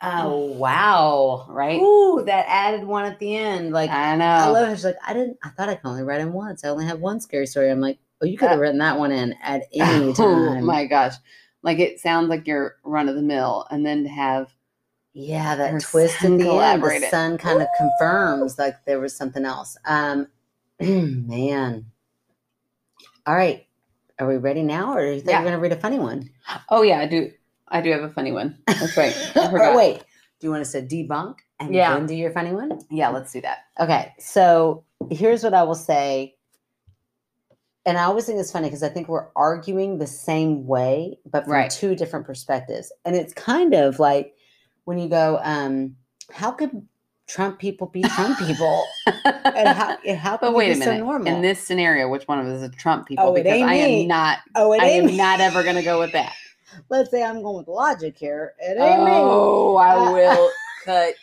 Oh 0.01 0.45
wow! 0.53 1.47
Right? 1.49 1.79
Ooh, 1.81 2.23
that 2.25 2.45
added 2.47 2.83
one 2.83 3.05
at 3.05 3.17
the 3.17 3.35
end. 3.35 3.71
Like 3.71 3.89
I 3.89 4.15
know. 4.15 4.25
I 4.25 4.47
love 4.47 4.69
it. 4.69 4.75
She's 4.75 4.85
like, 4.85 4.97
I 5.05 5.13
didn't. 5.13 5.37
I 5.43 5.49
thought 5.49 5.69
I 5.69 5.75
could 5.75 5.87
only 5.87 6.03
write 6.03 6.21
in 6.21 6.33
once. 6.33 6.63
I 6.63 6.69
only 6.69 6.85
have 6.85 6.99
one 6.99 7.19
scary 7.19 7.47
story. 7.47 7.71
I'm 7.71 7.81
like, 7.81 7.97
oh, 8.21 8.25
you 8.25 8.37
could 8.37 8.49
have 8.49 8.59
Uh, 8.59 8.61
written 8.61 8.77
that 8.77 8.99
one 8.99 9.11
in 9.11 9.33
at 9.41 9.63
any 9.73 10.13
time. 10.13 10.27
Oh 10.27 10.61
my 10.61 10.85
gosh. 10.85 11.15
Like 11.67 11.79
it 11.79 11.99
sounds 11.99 12.29
like 12.29 12.47
you're 12.47 12.77
run 12.85 13.09
of 13.09 13.15
the 13.15 13.21
mill. 13.21 13.67
And 13.69 13.85
then 13.85 14.03
to 14.03 14.09
have 14.09 14.53
Yeah, 15.11 15.53
that 15.57 15.81
twist 15.81 16.17
son 16.21 16.37
the 16.37 16.49
end. 16.49 16.81
The 16.81 17.07
sun 17.09 17.37
kind 17.37 17.61
of 17.61 17.67
confirms 17.77 18.57
like 18.57 18.85
there 18.85 19.01
was 19.01 19.13
something 19.13 19.43
else. 19.43 19.75
Um, 19.83 20.27
man. 20.79 21.87
All 23.25 23.35
right. 23.35 23.67
Are 24.17 24.25
we 24.29 24.37
ready 24.37 24.63
now, 24.63 24.93
or 24.93 25.01
do 25.01 25.07
you 25.11 25.15
think 25.17 25.27
Yeah. 25.27 25.41
you're 25.41 25.49
going 25.49 25.55
to 25.55 25.61
read 25.61 25.73
a 25.73 25.81
funny 25.81 25.99
one? 25.99 26.29
Oh 26.69 26.83
yeah, 26.83 26.99
I 27.01 27.05
do 27.05 27.31
I 27.67 27.81
do 27.81 27.91
have 27.91 28.03
a 28.03 28.09
funny 28.09 28.31
one. 28.31 28.57
That's 28.65 28.95
right. 28.95 29.13
Or 29.35 29.75
wait, 29.75 29.97
do 30.39 30.47
you 30.47 30.51
want 30.51 30.61
us 30.61 30.71
to 30.71 30.81
debunk 30.81 31.39
and 31.59 31.73
Yeah. 31.75 31.95
then 31.95 32.05
do 32.05 32.15
your 32.15 32.31
funny 32.31 32.53
one? 32.53 32.79
Yeah, 32.89 33.09
let's 33.09 33.33
do 33.33 33.41
that. 33.41 33.65
Okay, 33.77 34.13
so 34.19 34.85
here's 35.11 35.43
what 35.43 35.53
I 35.53 35.63
will 35.63 35.75
say. 35.75 36.36
And 37.87 37.97
I 37.97 38.03
always 38.03 38.25
think 38.25 38.37
it's 38.39 38.51
funny 38.51 38.67
because 38.67 38.83
I 38.83 38.89
think 38.89 39.07
we're 39.07 39.27
arguing 39.35 39.97
the 39.97 40.07
same 40.07 40.67
way, 40.67 41.17
but 41.25 41.45
from 41.45 41.53
Right. 41.53 41.71
two 41.71 41.95
different 41.95 42.25
perspectives. 42.25 42.91
And 43.05 43.15
it's 43.15 43.33
kind 43.33 43.73
of 43.73 43.97
like 43.99 44.35
when 44.83 44.99
you 44.99 45.07
go, 45.09 45.39
um, 45.41 45.95
how 46.31 46.51
could 46.51 46.85
Trump 47.27 47.59
people 47.59 47.87
be 47.87 48.03
Trump 48.03 48.37
people? 48.39 48.85
and 49.25 49.69
how, 49.69 49.97
and 50.05 50.17
how 50.17 50.37
but 50.37 50.47
could 50.49 50.55
wait 50.55 50.71
a 50.73 50.77
minute. 50.77 50.99
so 50.99 51.05
normal? 51.05 51.33
In 51.33 51.41
this 51.41 51.61
scenario, 51.61 52.09
which 52.09 52.27
one 52.27 52.39
of 52.39 52.45
us 52.47 52.57
is 52.57 52.63
a 52.63 52.69
Trump 52.69 53.07
people? 53.07 53.25
Oh, 53.27 53.35
it 53.35 53.43
because 53.43 53.59
ain't 53.59 53.69
I 53.69 53.75
me. 53.75 54.01
am 54.03 54.07
not 54.09 54.39
oh, 54.55 54.73
I 54.73 54.85
am 54.87 55.05
me. 55.05 55.17
not 55.17 55.39
ever 55.39 55.63
gonna 55.63 55.81
go 55.83 55.97
with 55.99 56.11
that. 56.11 56.33
Let's 56.89 57.09
say 57.09 57.23
I'm 57.23 57.41
going 57.41 57.57
with 57.59 57.67
logic 57.69 58.17
here. 58.17 58.53
It 58.59 58.71
ain't 58.77 58.79
me. 58.79 59.11
Oh, 59.13 59.77
Uh, 59.77 59.81
I 59.81 60.11
will 60.11 60.51
cut 60.85 61.15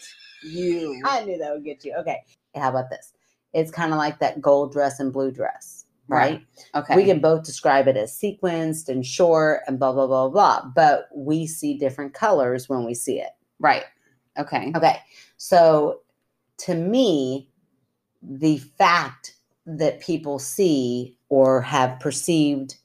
you. 0.43 1.03
I 1.05 1.25
knew 1.25 1.37
that 1.39 1.53
would 1.53 1.65
get 1.65 1.85
you. 1.85 1.95
Okay. 2.01 2.23
How 2.55 2.71
about 2.71 2.89
this? 2.89 3.13
It's 3.53 3.71
kind 3.71 3.93
of 3.93 3.99
like 3.99 4.19
that 4.21 4.41
gold 4.41 4.73
dress 4.73 4.99
and 5.01 5.13
blue 5.13 5.31
dress, 5.31 5.74
right? 6.09 6.43
Okay. 6.75 6.97
We 6.97 7.05
can 7.05 7.21
both 7.21 7.45
describe 7.45 7.89
it 7.89 7.97
as 7.97 8.13
sequenced 8.13 8.89
and 8.89 9.05
short 9.05 9.63
and 9.67 9.79
blah, 9.79 9.93
blah, 9.93 10.07
blah, 10.07 10.29
blah, 10.29 10.67
but 10.75 11.09
we 11.15 11.47
see 11.47 11.79
different 11.79 12.15
colors 12.15 12.69
when 12.69 12.85
we 12.85 12.95
see 12.95 13.21
it. 13.21 13.31
right. 13.59 13.85
Okay. 14.39 14.73
Okay. 14.75 14.99
So 15.37 16.01
to 16.59 16.75
me, 16.75 17.49
the 18.23 18.59
fact 18.59 19.37
that 19.67 20.01
people 20.01 20.39
see 20.39 21.17
or 21.29 21.61
have 21.63 22.01
perceived 22.01 22.77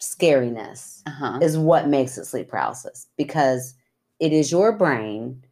scariness 0.00 1.02
Uh-huh. 1.06 1.38
is 1.42 1.56
what 1.58 1.88
makes 1.88 2.18
it 2.18 2.24
sleep 2.26 2.48
paralysis 2.50 3.06
because 3.16 3.74
it 4.20 4.32
is 4.32 4.52
your 4.52 4.72
brain 4.72 5.42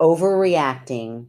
overreacting 0.00 1.26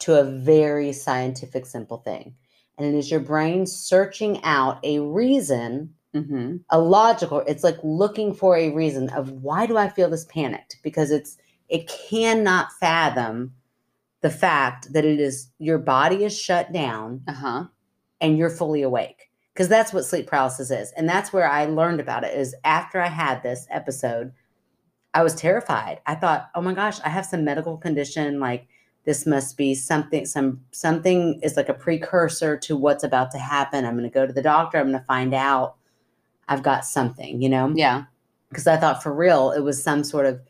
to 0.00 0.18
a 0.20 0.24
very 0.24 0.92
scientific, 0.92 1.66
simple 1.66 1.98
thing. 1.98 2.34
And 2.78 2.86
it 2.94 2.96
is 2.98 3.10
your 3.10 3.20
brain 3.20 3.66
searching 3.66 4.42
out 4.44 4.78
a 4.84 5.00
reason, 5.00 5.94
Mm-hmm. 6.14 6.58
a 6.70 6.78
logical, 6.78 7.40
it's 7.40 7.64
like 7.64 7.78
looking 7.82 8.32
for 8.34 8.56
a 8.56 8.70
reason 8.72 9.08
of 9.10 9.30
why 9.42 9.66
do 9.66 9.76
I 9.76 9.88
feel 9.88 10.08
this 10.08 10.24
panicked? 10.26 10.76
Because 10.84 11.10
it's, 11.10 11.36
it 11.68 11.90
cannot 12.08 12.68
fathom 12.78 13.52
the 14.20 14.30
fact 14.30 14.92
that 14.92 15.04
it 15.04 15.18
is 15.18 15.50
your 15.58 15.78
body 15.78 16.24
is 16.24 16.38
shut 16.38 16.72
down 16.72 17.22
Uh 17.26 17.32
huh. 17.32 17.64
and 18.20 18.38
you're 18.38 18.48
fully 18.48 18.80
awake 18.82 19.28
because 19.52 19.68
that's 19.68 19.92
what 19.92 20.04
sleep 20.04 20.26
paralysis 20.28 20.70
is 20.70 20.92
and 20.96 21.06
that's 21.08 21.30
where 21.32 21.46
i 21.46 21.66
learned 21.66 22.00
about 22.00 22.24
it 22.24 22.34
is 22.38 22.54
after 22.64 23.00
i 23.02 23.08
had 23.08 23.42
this 23.42 23.66
episode 23.70 24.32
i 25.12 25.22
was 25.22 25.34
terrified 25.34 26.00
i 26.06 26.14
thought 26.14 26.48
oh 26.54 26.62
my 26.62 26.72
gosh 26.72 27.00
i 27.04 27.08
have 27.10 27.26
some 27.26 27.44
medical 27.44 27.76
condition 27.76 28.40
like 28.40 28.66
this 29.04 29.26
must 29.26 29.56
be 29.56 29.74
something 29.74 30.24
some 30.26 30.60
something 30.70 31.38
is 31.42 31.56
like 31.56 31.68
a 31.68 31.74
precursor 31.74 32.56
to 32.56 32.76
what's 32.76 33.04
about 33.04 33.30
to 33.30 33.38
happen 33.38 33.84
i'm 33.84 33.96
going 33.96 34.08
to 34.08 34.14
go 34.14 34.26
to 34.26 34.32
the 34.32 34.42
doctor 34.42 34.78
i'm 34.78 34.88
going 34.90 34.98
to 34.98 35.04
find 35.06 35.34
out 35.34 35.76
i've 36.48 36.62
got 36.62 36.84
something 36.84 37.40
you 37.42 37.48
know 37.48 37.72
Yeah. 37.74 38.04
because 38.48 38.66
I 38.66 38.76
thought 38.76 39.02
for 39.02 39.12
real 39.14 39.50
it 39.52 39.60
was 39.60 39.82
some 39.82 40.04
sort 40.04 40.26
of 40.26 40.40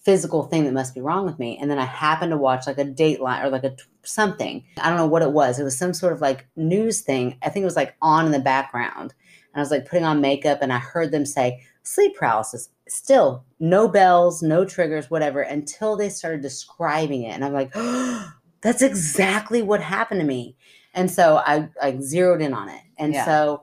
physical 0.00 0.44
thing 0.44 0.64
that 0.64 0.72
must 0.72 0.94
be 0.94 1.00
wrong 1.00 1.26
with 1.26 1.36
me. 1.40 1.58
And 1.60 1.68
then 1.68 1.80
I 1.80 1.84
happened 1.84 2.30
to 2.30 2.36
watch 2.36 2.68
like 2.68 2.78
a 2.78 2.84
Dateline 2.84 3.42
or 3.42 3.50
like 3.50 3.64
a 3.64 3.70
t- 3.70 3.82
something. 4.04 4.62
I 4.80 4.88
don't 4.88 4.98
know 4.98 5.06
what 5.08 5.22
it 5.22 5.32
was. 5.32 5.58
It 5.58 5.64
was 5.64 5.76
some 5.76 5.92
sort 5.92 6.12
of 6.12 6.20
like 6.20 6.46
news 6.54 7.00
thing. 7.00 7.36
I 7.42 7.48
think 7.48 7.64
it 7.64 7.72
was 7.72 7.74
like 7.74 7.96
on 8.00 8.24
in 8.26 8.30
the 8.30 8.38
background. 8.38 9.14
And 9.52 9.56
I 9.56 9.58
was 9.58 9.72
like 9.72 9.88
putting 9.88 10.04
on 10.04 10.20
makeup 10.20 10.58
and 10.62 10.72
I 10.72 10.78
heard 10.78 11.10
them 11.10 11.26
say 11.26 11.60
sleep 11.86 12.16
paralysis. 12.16 12.68
Still 12.88 13.44
no 13.58 13.88
bells, 13.88 14.42
no 14.42 14.64
triggers, 14.64 15.10
whatever, 15.10 15.40
until 15.40 15.96
they 15.96 16.08
started 16.08 16.40
describing 16.42 17.22
it. 17.22 17.30
And 17.34 17.44
I'm 17.44 17.52
like, 17.52 17.72
that's 18.60 18.82
exactly 18.82 19.62
what 19.62 19.80
happened 19.80 20.20
to 20.20 20.26
me. 20.26 20.56
And 20.94 21.10
so 21.10 21.36
I, 21.36 21.68
I 21.82 21.98
zeroed 22.00 22.42
in 22.42 22.54
on 22.54 22.68
it. 22.68 22.80
And 22.98 23.12
Yeah. 23.12 23.24
so 23.24 23.62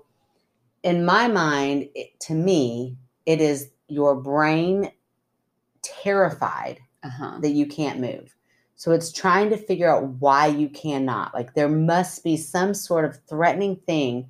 in 0.84 1.06
my 1.06 1.28
mind, 1.28 1.90
it, 1.96 2.20
to 2.22 2.34
me, 2.34 2.98
it 3.26 3.40
is 3.42 3.70
your 3.88 4.16
brain 4.16 4.92
terrified 5.82 6.80
Uh 7.04 7.10
huh. 7.10 7.38
that 7.42 7.52
you 7.52 7.66
can't 7.66 8.00
move. 8.00 8.36
So 8.76 8.92
it's 8.92 9.12
trying 9.12 9.50
to 9.52 9.58
figure 9.58 9.90
out 9.90 10.04
why 10.20 10.48
you 10.48 10.68
cannot. 10.70 11.34
Like 11.34 11.54
there 11.54 11.70
must 11.70 12.24
be 12.24 12.36
some 12.38 12.74
sort 12.74 13.06
of 13.06 13.20
threatening 13.30 13.78
thing 13.88 14.30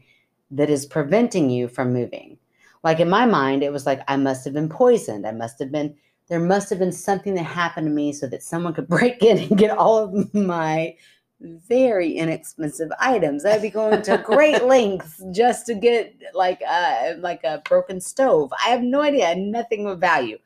that 0.52 0.70
is 0.70 0.86
preventing 0.86 1.50
you 1.50 1.68
from 1.68 1.94
moving. 1.94 2.38
Like 2.84 3.00
in 3.00 3.10
my 3.10 3.26
mind, 3.26 3.64
it 3.64 3.72
was 3.72 3.86
like 3.86 4.02
I 4.08 4.18
must 4.18 4.44
have 4.46 4.54
been 4.54 4.70
poisoned. 4.70 5.26
I 5.26 5.32
must 5.32 5.60
have 5.60 5.72
been 5.72 5.96
there 6.30 6.40
must 6.40 6.70
have 6.70 6.80
been 6.80 6.92
something 6.92 7.36
that 7.36 7.44
happened 7.44 7.88
to 7.88 7.92
me 7.94 8.14
so 8.14 8.28
that 8.28 8.44
someone 8.44 8.74
could 8.74 8.88
break 8.90 9.24
in 9.24 9.38
and 9.38 9.58
get 9.58 9.72
all 9.78 9.98
of 9.98 10.34
my 10.34 10.96
very 11.40 12.14
inexpensive 12.14 12.90
items. 13.00 13.46
I'd 13.46 13.62
be 13.62 13.70
going 13.70 14.02
to 14.04 14.18
great 14.26 14.64
lengths 14.66 15.22
just 15.32 15.66
to 15.66 15.76
get 15.76 16.16
like 16.34 16.62
a 16.62 17.16
like 17.20 17.44
a 17.44 17.62
broken 17.68 18.00
stove. 18.02 18.52
I 18.66 18.70
have 18.70 18.82
no 18.82 19.02
idea, 19.02 19.36
nothing 19.36 19.88
of 19.88 20.00
value. 20.00 20.38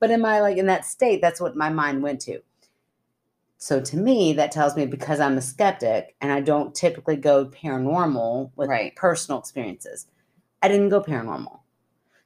But 0.00 0.10
am 0.10 0.24
I 0.24 0.40
like 0.40 0.58
in 0.58 0.66
that 0.66 0.84
state? 0.84 1.20
That's 1.20 1.40
what 1.40 1.56
my 1.56 1.70
mind 1.70 2.02
went 2.02 2.20
to. 2.22 2.40
So 3.56 3.80
to 3.80 3.96
me, 3.96 4.34
that 4.34 4.52
tells 4.52 4.76
me 4.76 4.84
because 4.84 5.20
I'm 5.20 5.38
a 5.38 5.40
skeptic 5.40 6.16
and 6.20 6.30
I 6.30 6.40
don't 6.40 6.74
typically 6.74 7.16
go 7.16 7.46
paranormal 7.46 8.50
with 8.56 8.68
Right. 8.68 8.94
personal 8.94 9.38
experiences, 9.38 10.06
I 10.62 10.68
didn't 10.68 10.90
go 10.90 11.00
paranormal. 11.00 11.60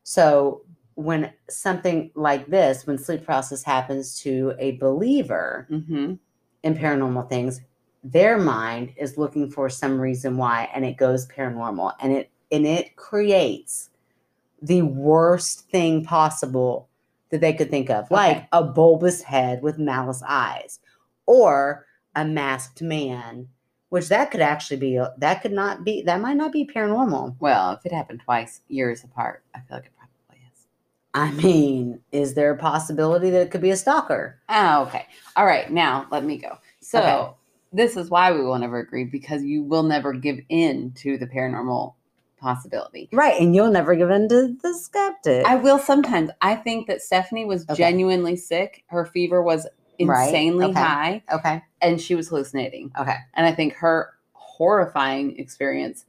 So 0.09 0.62
when 0.94 1.30
something 1.50 2.11
like 2.14 2.46
this, 2.46 2.86
when 2.86 2.96
sleep 2.96 3.26
paralysis 3.26 3.62
happens 3.62 4.18
to 4.20 4.54
a 4.59 4.72
believer 4.78 5.66
Mm-hmm. 5.70 6.14
in 6.62 6.74
paranormal 6.74 7.28
things, 7.28 7.61
their 8.02 8.38
mind 8.38 8.94
is 8.96 9.18
looking 9.18 9.50
for 9.50 9.68
some 9.68 10.00
reason 10.00 10.38
why, 10.38 10.70
and 10.74 10.86
it 10.86 10.96
goes 10.96 11.26
paranormal, 11.26 11.92
and 12.00 12.12
it 12.14 12.30
and 12.50 12.66
it 12.66 12.96
creates 12.96 13.90
the 14.62 14.80
worst 14.80 15.68
thing 15.68 16.02
possible 16.04 16.88
that 17.28 17.42
they 17.42 17.52
could 17.52 17.68
think 17.68 17.90
of, 17.90 18.11
like 18.11 18.48
a 18.52 18.64
bulbous 18.64 19.20
head 19.20 19.61
with 19.62 19.78
malice 19.78 20.22
eyes, 20.26 20.80
or 21.26 21.84
a 22.16 22.24
masked 22.24 22.80
man, 22.80 23.46
which 23.90 24.09
that 24.09 24.30
could 24.30 24.40
actually 24.40 24.78
be 24.78 24.98
that 25.18 25.42
could 25.42 25.52
not 25.52 25.84
be 25.84 26.00
that 26.02 26.20
might 26.22 26.38
not 26.38 26.50
be 26.52 26.64
paranormal. 26.66 27.36
Well, 27.40 27.72
if 27.72 27.84
it 27.84 27.92
happened 27.92 28.22
twice 28.24 28.62
years 28.68 29.04
apart, 29.04 29.44
I 29.54 29.61
feel 29.61 29.76
like 29.76 29.84
it. 29.84 29.92
I 31.14 31.30
mean, 31.32 32.00
is 32.12 32.34
there 32.34 32.52
a 32.52 32.56
possibility 32.59 33.30
that 33.30 33.40
it 33.42 33.50
could 33.50 33.61
be 33.62 33.70
a 33.70 33.76
stalker? 33.76 34.40
Oh, 34.48 34.82
okay. 34.86 35.06
All 35.36 35.46
right. 35.46 35.70
Now 35.70 36.06
let 36.11 36.24
me 36.24 36.36
go. 36.38 36.59
So 36.80 36.98
Okay. 37.00 37.30
this 37.72 37.96
is 37.96 38.11
why 38.11 38.32
we 38.32 38.42
will 38.44 38.59
never 38.59 38.78
agree 38.78 39.04
because 39.04 39.42
you 39.42 39.62
will 39.62 39.82
never 39.82 40.12
give 40.12 40.38
in 40.48 40.92
to 40.98 41.16
the 41.18 41.26
paranormal 41.26 41.94
possibility. 42.38 43.09
Right, 43.12 43.40
and 43.40 43.54
you'll 43.54 43.70
never 43.70 43.96
give 43.96 44.11
in 44.11 44.28
to 44.28 44.56
the 44.62 44.74
skeptic. 44.74 45.44
I 45.46 45.56
will 45.56 45.78
sometimes. 45.78 46.30
I 46.40 46.54
think 46.54 46.86
that 46.86 47.02
Stephanie 47.02 47.44
was 47.44 47.64
Okay. 47.64 47.74
genuinely 47.74 48.36
sick. 48.36 48.84
Her 48.88 49.04
fever 49.04 49.42
was 49.42 49.66
Right, 50.00 50.28
insanely 50.28 50.66
okay. 50.66 50.80
high 50.80 51.22
okay, 51.32 51.62
and 51.80 52.00
she 52.00 52.14
was 52.14 52.28
hallucinating. 52.28 52.92
okay, 53.00 53.16
And 53.34 53.44
I 53.46 53.52
think 53.52 53.72
her 53.74 54.14
horrifying 54.32 55.36
experience 55.38 56.04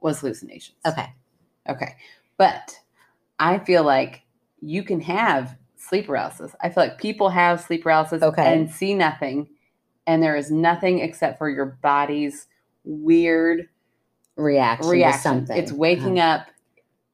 was 0.00 0.18
hallucinations. 0.18 0.78
okay. 0.84 1.12
Okay. 1.68 1.94
But 2.36 2.80
I 3.42 3.58
feel 3.58 3.82
like 3.84 4.22
you 4.60 4.82
can 4.82 5.00
have 5.00 5.56
sleep 5.76 6.06
paralysis. 6.06 6.54
I 6.62 6.68
feel 6.68 6.84
like 6.84 6.98
people 6.98 7.28
have 7.28 7.60
sleep 7.60 7.82
paralysis 7.82 8.22
Okay. 8.22 8.52
and 8.54 8.70
see 8.70 8.94
nothing. 8.94 9.48
And 10.06 10.22
there 10.22 10.36
is 10.36 10.50
nothing 10.50 11.00
except 11.00 11.38
for 11.38 11.48
your 11.50 11.66
body's 11.82 12.46
weird 12.84 13.68
reaction, 14.36 14.88
reaction. 14.90 15.18
to 15.18 15.22
something. 15.46 15.56
It's 15.56 15.72
waking 15.72 16.18
Uh-huh. 16.20 16.40
up. 16.40 16.46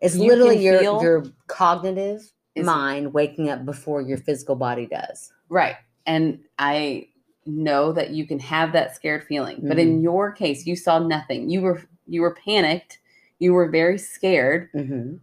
It's 0.01 0.17
you 0.17 0.29
literally 0.31 0.63
your 0.65 0.79
feel- 0.79 1.03
your 1.03 1.25
cognitive 1.49 2.31
mind 2.57 3.13
waking 3.15 3.49
up 3.49 3.65
before 3.65 4.01
your 4.03 4.19
physical 4.19 4.55
body 4.57 4.87
does. 4.87 5.33
Right. 5.49 5.77
And 6.07 6.41
I 6.59 7.09
know 7.47 7.93
that 7.93 8.11
you 8.11 8.27
can 8.27 8.39
have 8.39 8.73
that 8.73 8.95
scared 8.95 9.25
feeling. 9.25 9.61
But 9.63 9.79
in 9.79 10.03
your 10.03 10.31
case, 10.33 10.67
you 10.67 10.77
saw 10.77 10.99
nothing. 10.99 11.49
You 11.51 11.63
were 11.63 11.81
you 12.07 12.21
were 12.23 12.35
panicked. 12.35 12.99
You 13.39 13.55
were 13.55 13.69
very 13.69 13.99
scared, 13.99 14.71
Mm-hmm. 14.75 15.17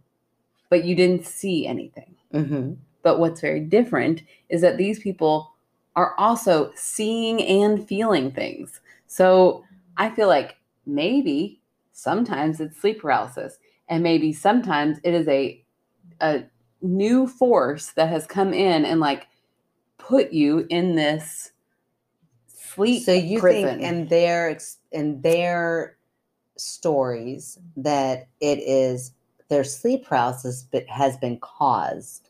But 0.68 0.84
you 0.84 0.94
didn't 0.94 1.26
see 1.26 1.66
anything. 1.66 2.14
Mm-hmm. 2.32 2.74
But 3.02 3.18
what's 3.18 3.40
very 3.40 3.60
different 3.60 4.22
is 4.48 4.60
that 4.62 4.78
these 4.78 4.98
people 4.98 5.52
are 5.94 6.14
also 6.18 6.70
seeing 6.74 7.42
and 7.42 7.86
feeling 7.86 8.30
things. 8.30 8.80
So 9.06 9.64
I 9.96 10.10
feel 10.10 10.28
like 10.28 10.56
maybe 10.84 11.60
sometimes 11.92 12.60
it's 12.60 12.78
sleep 12.78 13.00
paralysis, 13.00 13.58
and 13.88 14.02
maybe 14.02 14.32
sometimes 14.32 14.98
it 15.02 15.14
is 15.14 15.28
a 15.28 15.62
a 16.20 16.44
new 16.82 17.26
force 17.26 17.92
that 17.92 18.08
has 18.08 18.26
come 18.26 18.52
in 18.52 18.84
and 18.84 19.00
like 19.00 19.26
put 19.98 20.32
you 20.32 20.66
in 20.70 20.94
this 20.94 21.52
sleep. 22.46 23.04
So 23.04 23.12
you 23.12 23.40
prison. 23.40 23.78
think 23.78 23.82
in 23.82 24.08
their 24.08 24.58
in 24.92 25.20
their 25.22 25.96
stories 26.56 27.58
that 27.76 28.28
it 28.40 28.58
is 28.58 29.12
their 29.48 29.64
sleep 29.64 30.06
paralysis, 30.06 30.66
but 30.70 30.86
has 30.88 31.16
been 31.16 31.38
caused 31.40 32.28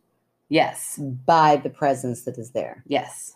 yes, 0.49 0.99
by 1.27 1.57
the 1.57 1.71
presence 1.71 2.23
that 2.25 2.39
is 2.39 2.51
there. 2.51 2.83
yes, 2.87 3.35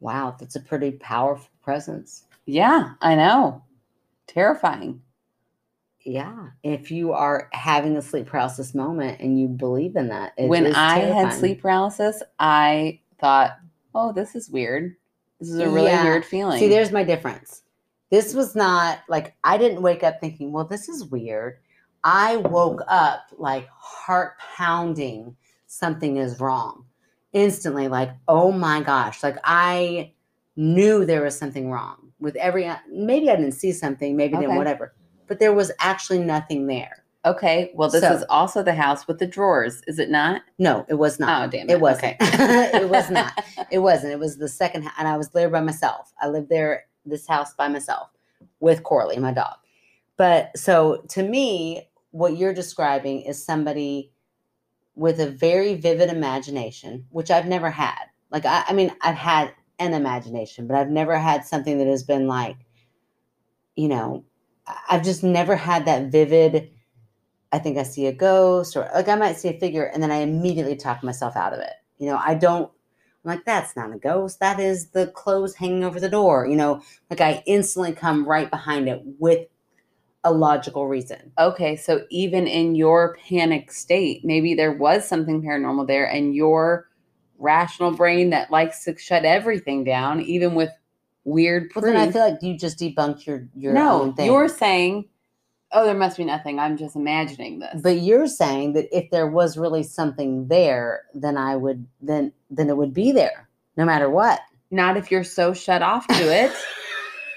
Wow, 0.00 0.36
that's 0.38 0.54
a 0.56 0.60
pretty 0.60 0.92
powerful 0.92 1.48
presence. 1.62 2.24
yeah, 2.46 2.94
I 3.00 3.14
know, 3.16 3.62
terrifying. 4.28 5.02
Yeah, 6.04 6.50
if 6.62 6.90
you 6.90 7.12
are 7.12 7.48
having 7.52 7.96
a 7.96 8.02
sleep 8.02 8.26
paralysis 8.28 8.74
moment 8.74 9.20
and 9.20 9.38
you 9.38 9.48
believe 9.48 9.96
in 9.96 10.08
that, 10.08 10.32
when 10.38 10.74
I 10.74 11.00
had 11.00 11.32
sleep 11.34 11.60
paralysis, 11.60 12.22
I 12.38 13.00
thought, 13.20 13.58
"Oh, 13.94 14.12
this 14.12 14.34
is 14.36 14.48
weird. 14.48 14.96
This 15.40 15.50
is 15.50 15.58
a 15.58 15.68
really 15.68 15.88
Yeah. 15.88 16.04
weird 16.04 16.24
feeling." 16.24 16.60
See, 16.60 16.68
there's 16.68 16.92
my 16.92 17.02
difference. 17.02 17.62
This 18.10 18.32
was 18.32 18.54
not 18.54 19.00
like 19.08 19.34
I 19.44 19.58
didn't 19.58 19.82
wake 19.82 20.02
up 20.02 20.18
thinking, 20.20 20.50
well, 20.52 20.64
this 20.64 20.88
is 20.88 21.04
weird. 21.06 21.58
I 22.04 22.36
woke 22.36 22.82
up 22.88 23.26
like 23.38 23.68
heart 23.70 24.34
pounding, 24.56 25.36
something 25.66 26.16
is 26.16 26.40
wrong. 26.40 26.84
Instantly, 27.32 27.88
like, 27.88 28.10
oh 28.26 28.50
my 28.52 28.80
gosh. 28.82 29.22
Like 29.22 29.36
I 29.44 30.12
knew 30.56 31.04
there 31.04 31.22
was 31.22 31.38
something 31.38 31.70
wrong 31.70 32.12
with 32.20 32.34
every 32.36 32.66
uh, 32.66 32.76
maybe 32.90 33.30
I 33.30 33.36
didn't 33.36 33.52
see 33.52 33.72
something, 33.72 34.16
maybe 34.16 34.36
then 34.36 34.56
whatever. 34.56 34.94
But 35.26 35.38
there 35.38 35.52
was 35.52 35.70
actually 35.78 36.20
nothing 36.20 36.66
there. 36.66 37.04
okay, 37.24 37.70
well, 37.74 37.90
this 37.90 38.00
So- 38.00 38.12
is 38.14 38.24
also 38.30 38.62
the 38.62 38.72
house 38.74 39.06
with 39.06 39.18
the 39.18 39.26
drawers, 39.26 39.82
is 39.86 39.98
it 39.98 40.08
not? 40.08 40.40
No, 40.58 40.86
it 40.88 40.94
was 40.94 41.20
not. 41.20 41.46
Oh, 41.48 41.50
damn 41.50 41.68
it! 41.68 41.72
It 41.74 41.80
wasn't. 41.80 42.16
Okay. 42.22 42.70
it 42.82 42.88
was 42.88 43.10
not. 43.10 43.44
It 43.70 43.80
wasn't. 43.80 44.12
It 44.14 44.18
was 44.18 44.38
the 44.38 44.48
second, 44.48 44.82
hou- 44.84 44.90
and 44.98 45.06
I 45.06 45.16
was 45.18 45.28
there 45.28 45.50
by 45.50 45.60
myself. 45.60 46.12
I 46.22 46.28
lived 46.28 46.48
there, 46.48 46.86
this 47.04 47.26
house 47.26 47.52
by 47.52 47.68
myself, 47.68 48.08
with 48.60 48.82
Corley, 48.82 49.18
my 49.18 49.32
dog. 49.32 49.56
But 50.16 50.56
so 50.56 51.02
to 51.08 51.22
me, 51.22 51.87
what 52.10 52.36
you're 52.36 52.54
describing 52.54 53.22
is 53.22 53.44
somebody 53.44 54.12
with 54.94 55.20
a 55.20 55.30
very 55.30 55.74
vivid 55.74 56.10
imagination, 56.10 57.06
which 57.10 57.30
I've 57.30 57.46
never 57.46 57.70
had. 57.70 58.04
Like 58.30 58.44
I, 58.44 58.64
I 58.68 58.72
mean, 58.72 58.92
I've 59.00 59.16
had 59.16 59.54
an 59.78 59.94
imagination, 59.94 60.66
but 60.66 60.76
I've 60.76 60.90
never 60.90 61.16
had 61.16 61.44
something 61.44 61.78
that 61.78 61.86
has 61.86 62.02
been 62.02 62.26
like, 62.26 62.56
you 63.76 63.88
know, 63.88 64.24
I've 64.90 65.04
just 65.04 65.22
never 65.22 65.56
had 65.56 65.86
that 65.86 66.10
vivid. 66.10 66.70
I 67.52 67.58
think 67.58 67.78
I 67.78 67.84
see 67.84 68.06
a 68.06 68.12
ghost, 68.12 68.76
or 68.76 68.90
like 68.94 69.08
I 69.08 69.14
might 69.14 69.36
see 69.36 69.48
a 69.48 69.58
figure, 69.58 69.84
and 69.84 70.02
then 70.02 70.10
I 70.10 70.16
immediately 70.16 70.76
talk 70.76 71.02
myself 71.02 71.36
out 71.36 71.54
of 71.54 71.60
it. 71.60 71.72
You 71.96 72.06
know, 72.06 72.20
I 72.22 72.34
don't. 72.34 72.70
I'm 73.24 73.30
like, 73.30 73.44
that's 73.44 73.76
not 73.76 73.94
a 73.94 73.98
ghost. 73.98 74.40
That 74.40 74.60
is 74.60 74.90
the 74.90 75.06
clothes 75.08 75.54
hanging 75.54 75.84
over 75.84 75.98
the 75.98 76.08
door. 76.08 76.46
You 76.46 76.56
know, 76.56 76.82
like 77.08 77.20
I 77.20 77.42
instantly 77.46 77.92
come 77.92 78.28
right 78.28 78.50
behind 78.50 78.88
it 78.88 79.00
with 79.18 79.46
a 80.24 80.32
logical 80.32 80.86
reason. 80.88 81.32
Okay, 81.38 81.76
so 81.76 82.04
even 82.10 82.46
in 82.46 82.74
your 82.74 83.16
panic 83.28 83.70
state, 83.72 84.24
maybe 84.24 84.54
there 84.54 84.72
was 84.72 85.06
something 85.08 85.42
paranormal 85.42 85.86
there, 85.86 86.06
and 86.06 86.34
your 86.34 86.88
rational 87.38 87.92
brain 87.92 88.30
that 88.30 88.50
likes 88.50 88.84
to 88.84 88.98
shut 88.98 89.24
everything 89.24 89.84
down, 89.84 90.20
even 90.22 90.54
with 90.54 90.70
weird 91.24 91.70
Well, 91.74 91.82
proof. 91.82 91.94
then 91.94 92.08
I 92.08 92.10
feel 92.10 92.22
like 92.30 92.42
you 92.42 92.58
just 92.58 92.78
debunked 92.78 93.26
your 93.26 93.48
your 93.54 93.72
no, 93.74 94.02
own 94.02 94.14
thing. 94.14 94.26
you're 94.26 94.48
saying, 94.48 95.04
"Oh, 95.72 95.84
there 95.84 95.94
must 95.94 96.16
be 96.16 96.24
nothing. 96.24 96.58
I'm 96.58 96.76
just 96.76 96.96
imagining 96.96 97.60
this." 97.60 97.80
But 97.80 98.00
you're 98.00 98.26
saying 98.26 98.72
that 98.72 98.88
if 98.96 99.10
there 99.10 99.28
was 99.28 99.56
really 99.56 99.82
something 99.84 100.48
there, 100.48 101.04
then 101.14 101.36
I 101.36 101.54
would 101.56 101.86
then 102.00 102.32
then 102.50 102.68
it 102.70 102.76
would 102.76 102.92
be 102.94 103.12
there, 103.12 103.48
no 103.76 103.84
matter 103.84 104.10
what. 104.10 104.40
not 104.70 104.96
if 104.98 105.10
you're 105.10 105.24
so 105.24 105.52
shut 105.54 105.80
off 105.82 106.06
to 106.08 106.14
it. 106.14 106.52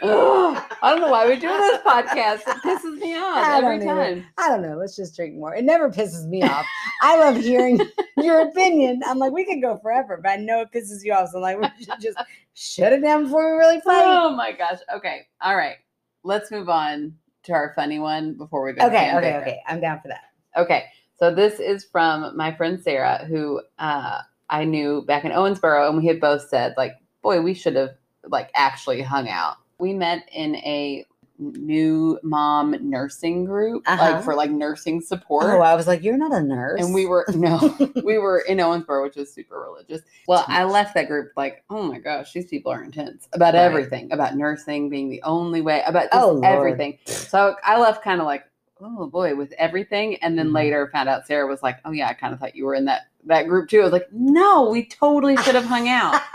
Ugh, 0.02 0.64
I 0.82 0.91
don't 0.91 1.02
know 1.02 1.12
why 1.12 1.28
we 1.28 1.36
do 1.36 1.47
this 1.47 1.82
podcast. 1.82 2.41
It 2.47 2.58
pisses 2.64 2.99
me 2.99 3.16
off 3.16 3.64
every 3.64 3.80
time. 3.80 4.26
I 4.38 4.49
don't 4.49 4.62
know. 4.62 4.76
Let's 4.76 4.95
just 4.95 5.16
drink 5.16 5.36
more. 5.36 5.54
It 5.54 5.64
never 5.64 5.89
pisses 5.89 6.28
me 6.28 6.41
off. 6.43 6.66
I 7.02 7.20
love 7.20 7.38
hearing 7.38 7.80
your 8.18 8.41
opinion. 8.41 9.02
I'm 9.06 9.20
like, 9.20 9.32
we 9.32 9.45
could 9.45 9.62
go 9.62 9.78
forever, 9.78 10.20
but 10.22 10.32
I 10.32 10.36
know 10.38 10.62
it 10.62 10.72
pisses 10.74 11.04
you 11.04 11.14
off. 11.14 11.30
So 11.30 11.43
I'm 11.43 11.60
like, 11.60 11.78
we 11.80 11.86
should 11.86 12.02
just 12.02 12.18
shut 12.54 12.93
it 12.93 13.02
down 13.02 13.26
before 13.26 13.54
we 13.54 13.58
really 13.58 13.82
fight. 13.82 14.04
Oh 14.04 14.36
my 14.36 14.52
gosh. 14.52 14.80
Okay. 14.93 15.28
All 15.41 15.56
right. 15.56 15.78
Let's 16.24 16.52
move 16.52 16.70
on 16.70 17.16
to 17.43 17.54
our 17.54 17.74
funny 17.76 17.99
one 17.99 18.34
before 18.38 18.64
we 18.64 18.74
go. 18.74 18.86
Okay, 18.86 19.16
okay, 19.16 19.38
okay. 19.38 19.62
I'm 19.68 19.82
down 19.82 19.99
for 20.02 20.08
that. 20.10 20.26
Okay. 20.56 20.86
So 21.18 21.34
this 21.34 21.60
is 21.60 21.86
from 21.86 22.36
my 22.36 22.54
friend 22.54 22.82
Sarah, 22.82 23.26
who 23.26 23.62
uh, 23.78 24.22
I 24.49 24.66
knew 24.66 25.04
back 25.04 25.26
in 25.26 25.32
Owensboro, 25.32 25.88
and 25.88 25.97
we 25.97 26.08
had 26.08 26.20
both 26.20 26.47
said, 26.47 26.74
like, 26.78 26.93
boy, 27.22 27.41
we 27.41 27.54
should 27.54 27.76
have 27.76 27.91
like 28.28 28.49
actually 28.56 29.02
hung 29.02 29.30
out. 29.30 29.58
We 29.82 29.93
met 29.93 30.29
in 30.32 30.55
a 30.57 31.05
new 31.39 32.19
mom 32.21 32.75
nursing 32.88 33.45
group, 33.45 33.84
Uh-huh. 33.88 34.11
like 34.13 34.23
for 34.23 34.36
like 34.36 34.51
nursing 34.51 35.01
support. 35.01 35.45
Oh, 35.55 35.61
I 35.61 35.73
was 35.73 35.88
like, 35.88 36.03
you're 36.03 36.15
not 36.17 36.32
a 36.32 36.41
nurse. 36.41 36.79
and 36.79 36.93
we 36.93 37.07
were 37.07 37.25
no, 37.34 37.59
we 38.03 38.19
were 38.19 38.41
in 38.41 38.59
Owensboro, 38.59 39.01
which 39.01 39.17
is 39.17 39.34
super 39.34 39.59
religious. 39.59 40.01
Well, 40.27 40.45
I 40.47 40.65
left 40.65 40.93
that 40.93 41.07
group 41.07 41.32
like, 41.36 41.63
oh 41.71 41.82
my 41.82 41.97
gosh, 41.97 42.32
these 42.32 42.45
people 42.45 42.71
are 42.71 42.84
intense 42.84 43.27
about 43.34 43.55
Right. 43.55 43.61
everything, 43.63 44.11
about 44.13 44.36
nursing 44.38 44.88
being 44.89 45.09
the 45.09 45.23
only 45.23 45.61
way, 45.61 45.82
about 45.88 46.09
Oh, 46.11 46.39
everything. 46.43 46.99
So 47.05 47.55
I 47.63 47.79
left 47.79 48.03
kind 48.03 48.21
of 48.21 48.27
like, 48.27 48.45
oh 48.79 49.07
boy, 49.07 49.36
with 49.36 49.51
everything, 49.57 50.17
and 50.17 50.38
then 50.38 50.49
Mhm. 50.49 50.53
later 50.55 50.89
found 50.93 51.09
out 51.09 51.25
Sarah 51.25 51.47
was 51.47 51.63
like, 51.63 51.77
oh 51.86 51.91
yeah, 51.91 52.07
I 52.07 52.13
kind 52.13 52.34
of 52.36 52.39
thought 52.39 52.55
you 52.55 52.65
were 52.65 52.75
in 52.75 52.86
that 52.86 53.07
that 53.26 53.47
group 53.47 53.69
too. 53.69 53.82
I 53.82 53.84
was 53.84 53.91
like, 53.91 54.07
no, 54.11 54.69
we 54.69 54.86
totally 54.86 55.38
should 55.38 55.55
have 55.55 55.65
hung 55.65 55.88
out. 55.89 56.22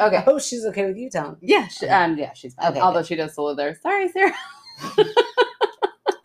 Okay. 0.00 0.20
hope 0.22 0.40
she's 0.40 0.64
okay 0.66 0.86
with 0.86 0.96
you, 0.96 1.08
Tom. 1.08 1.36
Yeah, 1.40 1.68
she, 1.68 1.86
um, 1.86 2.18
yeah, 2.18 2.32
she's 2.32 2.54
fine. 2.54 2.72
Okay, 2.72 2.80
Although 2.80 3.00
good. 3.00 3.06
she 3.06 3.14
does 3.14 3.30
still 3.32 3.44
live 3.46 3.56
there. 3.56 3.78
Sorry, 3.80 4.08
Sarah. 4.08 4.32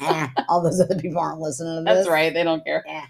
Eh, 0.01 0.27
all 0.47 0.61
those 0.63 0.79
other 0.79 0.97
people 0.97 1.19
aren't 1.19 1.39
listening 1.41 1.75
to 1.75 1.81
this. 1.83 1.97
That's 1.99 2.09
right. 2.09 2.33
They 2.33 2.43
don't 2.43 2.63
care. 2.63 2.83
Yeah. 2.87 3.05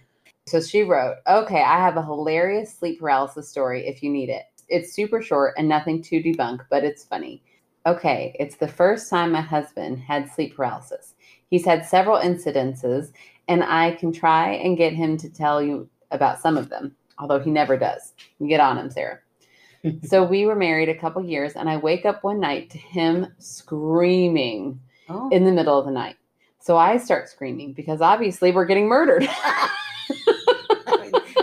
So 0.47 0.59
she 0.59 0.81
wrote, 0.81 1.17
Okay, 1.27 1.61
I 1.61 1.77
have 1.79 1.97
a 1.97 2.03
hilarious 2.03 2.75
sleep 2.75 2.99
paralysis 2.99 3.47
story 3.47 3.87
if 3.87 4.01
you 4.01 4.09
need 4.09 4.29
it. 4.29 4.43
It's 4.67 4.91
super 4.93 5.21
short 5.21 5.53
and 5.57 5.69
nothing 5.69 6.01
to 6.03 6.21
debunk, 6.21 6.61
but 6.69 6.83
it's 6.83 7.03
funny. 7.05 7.43
Okay, 7.85 8.35
it's 8.39 8.55
the 8.57 8.67
first 8.67 9.09
time 9.09 9.31
my 9.31 9.41
husband 9.41 9.99
had 9.99 10.29
sleep 10.31 10.55
paralysis. 10.55 11.13
He's 11.49 11.63
had 11.65 11.85
several 11.85 12.17
incidences, 12.19 13.11
and 13.47 13.63
I 13.63 13.91
can 13.91 14.11
try 14.11 14.53
and 14.53 14.75
get 14.77 14.93
him 14.93 15.15
to 15.17 15.29
tell 15.29 15.61
you 15.61 15.87
about 16.11 16.39
some 16.41 16.57
of 16.57 16.69
them, 16.69 16.95
although 17.17 17.39
he 17.39 17.51
never 17.51 17.77
does. 17.77 18.13
You 18.39 18.47
get 18.47 18.59
on 18.59 18.77
him, 18.77 18.89
Sarah. 18.89 19.19
so 20.03 20.23
we 20.23 20.45
were 20.45 20.55
married 20.55 20.89
a 20.89 20.95
couple 20.97 21.23
years, 21.23 21.53
and 21.53 21.69
I 21.69 21.77
wake 21.77 22.05
up 22.05 22.23
one 22.23 22.39
night 22.39 22.69
to 22.71 22.77
him 22.77 23.27
screaming 23.37 24.79
Oh. 25.11 25.27
in 25.31 25.43
the 25.43 25.51
middle 25.51 25.79
of 25.79 25.85
the 25.85 25.91
night. 25.91 26.17
So 26.59 26.77
I 26.77 26.97
start 26.97 27.29
screaming 27.29 27.73
because 27.73 27.99
obviously 27.99 28.51
we're 28.51 28.65
getting 28.65 28.87
murdered. 28.87 29.23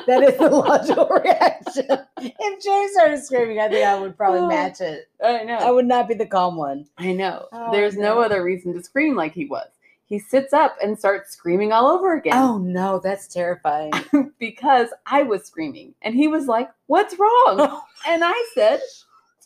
that 0.06 0.22
is 0.22 0.38
the 0.38 0.48
logical 0.50 1.08
reaction. 1.08 1.86
If 2.18 2.62
James 2.62 2.92
started 2.92 3.22
screaming, 3.24 3.58
I 3.58 3.68
think 3.68 3.84
I 3.84 3.98
would 3.98 4.16
probably 4.16 4.40
Oh. 4.40 4.46
match 4.48 4.80
it. 4.80 5.08
I 5.24 5.42
know. 5.44 5.56
I 5.56 5.70
would 5.70 5.86
not 5.86 6.06
be 6.06 6.14
the 6.14 6.26
calm 6.26 6.56
one. 6.56 6.86
I 6.98 7.12
know. 7.12 7.46
Oh, 7.52 7.72
There's 7.72 7.96
no 7.96 8.14
no. 8.16 8.20
other 8.20 8.42
reason 8.44 8.72
to 8.74 8.82
scream 8.82 9.16
like 9.16 9.32
he 9.34 9.46
was. 9.46 9.66
He 10.08 10.18
sits 10.20 10.52
up 10.52 10.76
and 10.82 10.96
starts 10.98 11.32
screaming 11.32 11.72
all 11.72 11.88
over 11.88 12.14
again 12.14 12.34
Oh 12.36 12.58
no, 12.58 13.00
that's 13.02 13.26
terrifying. 13.26 13.92
because 14.38 14.88
I 15.06 15.22
was 15.24 15.44
screaming. 15.44 15.94
And 16.02 16.14
he 16.14 16.28
was 16.28 16.46
like, 16.46 16.70
What's 16.86 17.18
wrong? 17.18 17.58
and 18.08 18.22
I 18.24 18.44
said, 18.54 18.80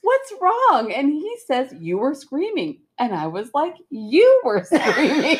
What's 0.02 0.32
wrong? 0.40 0.92
And 0.92 1.10
he 1.10 1.36
says, 1.46 1.72
You 1.78 1.98
were 1.98 2.14
screaming. 2.14 2.78
And 2.98 3.14
I 3.14 3.26
was 3.26 3.50
like, 3.54 3.76
You 3.90 4.40
were 4.44 4.62
screaming. 4.70 5.38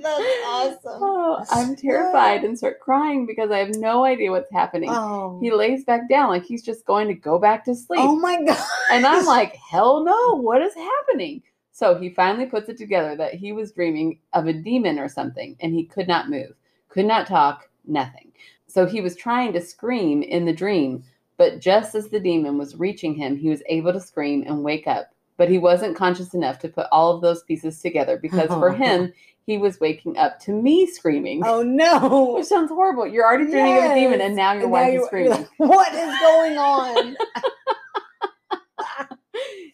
that's 0.00 0.26
awesome. 0.46 0.78
oh, 1.00 1.44
I'm 1.50 1.76
terrified 1.76 2.44
and 2.44 2.56
start 2.58 2.80
crying 2.80 3.24
because 3.26 3.50
I 3.50 3.58
have 3.58 3.76
no 3.76 4.04
idea 4.04 4.30
what's 4.30 4.50
happening. 4.52 4.90
Oh, 4.90 5.38
He 5.40 5.52
lays 5.52 5.84
back 5.84 6.08
down 6.08 6.28
like 6.28 6.44
he's 6.44 6.62
just 6.62 6.84
going 6.86 7.08
to 7.08 7.14
go 7.14 7.38
back 7.38 7.64
to 7.66 7.70
oh 7.72 7.74
sleep. 7.74 8.00
oh 8.00 8.16
my 8.16 8.42
god. 8.42 8.66
And 8.90 9.06
I'm 9.06 9.24
like, 9.26 9.54
hell 9.56 10.04
no, 10.04 10.40
what 10.40 10.60
is 10.62 10.74
happening? 10.74 11.42
So 11.72 11.94
he 11.94 12.10
finally 12.10 12.46
puts 12.46 12.68
it 12.68 12.76
together 12.76 13.16
that 13.16 13.34
he 13.34 13.52
was 13.52 13.72
dreaming 13.72 14.18
of 14.34 14.46
a 14.46 14.52
demon 14.52 14.98
or 14.98 15.08
something, 15.08 15.56
and 15.60 15.72
he 15.72 15.84
could 15.84 16.06
not 16.06 16.28
move, 16.28 16.52
could 16.88 17.06
not 17.06 17.26
talk, 17.26 17.68
nothing. 17.86 18.30
So 18.66 18.86
he 18.86 19.00
was 19.00 19.16
trying 19.16 19.52
to 19.54 19.60
scream 19.60 20.22
in 20.22 20.44
the 20.44 20.52
dream, 20.52 21.02
but 21.38 21.60
just 21.60 21.94
as 21.94 22.08
the 22.08 22.20
demon 22.20 22.58
was 22.58 22.76
reaching 22.76 23.14
him, 23.14 23.36
he 23.36 23.48
was 23.48 23.62
able 23.66 23.92
to 23.92 24.00
scream 24.00 24.44
and 24.46 24.62
wake 24.62 24.86
up. 24.86 25.12
But 25.38 25.48
he 25.48 25.58
wasn't 25.58 25.96
conscious 25.96 26.34
enough 26.34 26.58
to 26.60 26.68
put 26.68 26.86
all 26.92 27.14
of 27.14 27.22
those 27.22 27.42
pieces 27.42 27.80
together 27.80 28.18
because 28.18 28.48
for 28.48 28.70
oh. 28.70 28.74
him, 28.74 29.12
he 29.46 29.58
was 29.58 29.80
waking 29.80 30.16
up 30.18 30.38
to 30.40 30.52
me 30.52 30.86
screaming. 30.86 31.42
oh 31.44 31.62
no. 31.62 32.34
Which 32.36 32.46
sounds 32.46 32.70
horrible. 32.70 33.06
You're 33.06 33.24
already 33.24 33.50
dreaming 33.50 33.78
of 33.78 33.90
a 33.90 33.94
demon, 33.94 34.20
and 34.20 34.36
now 34.36 34.52
your 34.52 34.64
And 34.64 34.72
wife 34.72 34.94
now 34.94 35.00
is 35.00 35.06
screaming. 35.06 35.30
like, 35.30 35.48
what 35.56 35.92
is 35.94 36.18
going 36.20 36.58
on? 36.58 37.16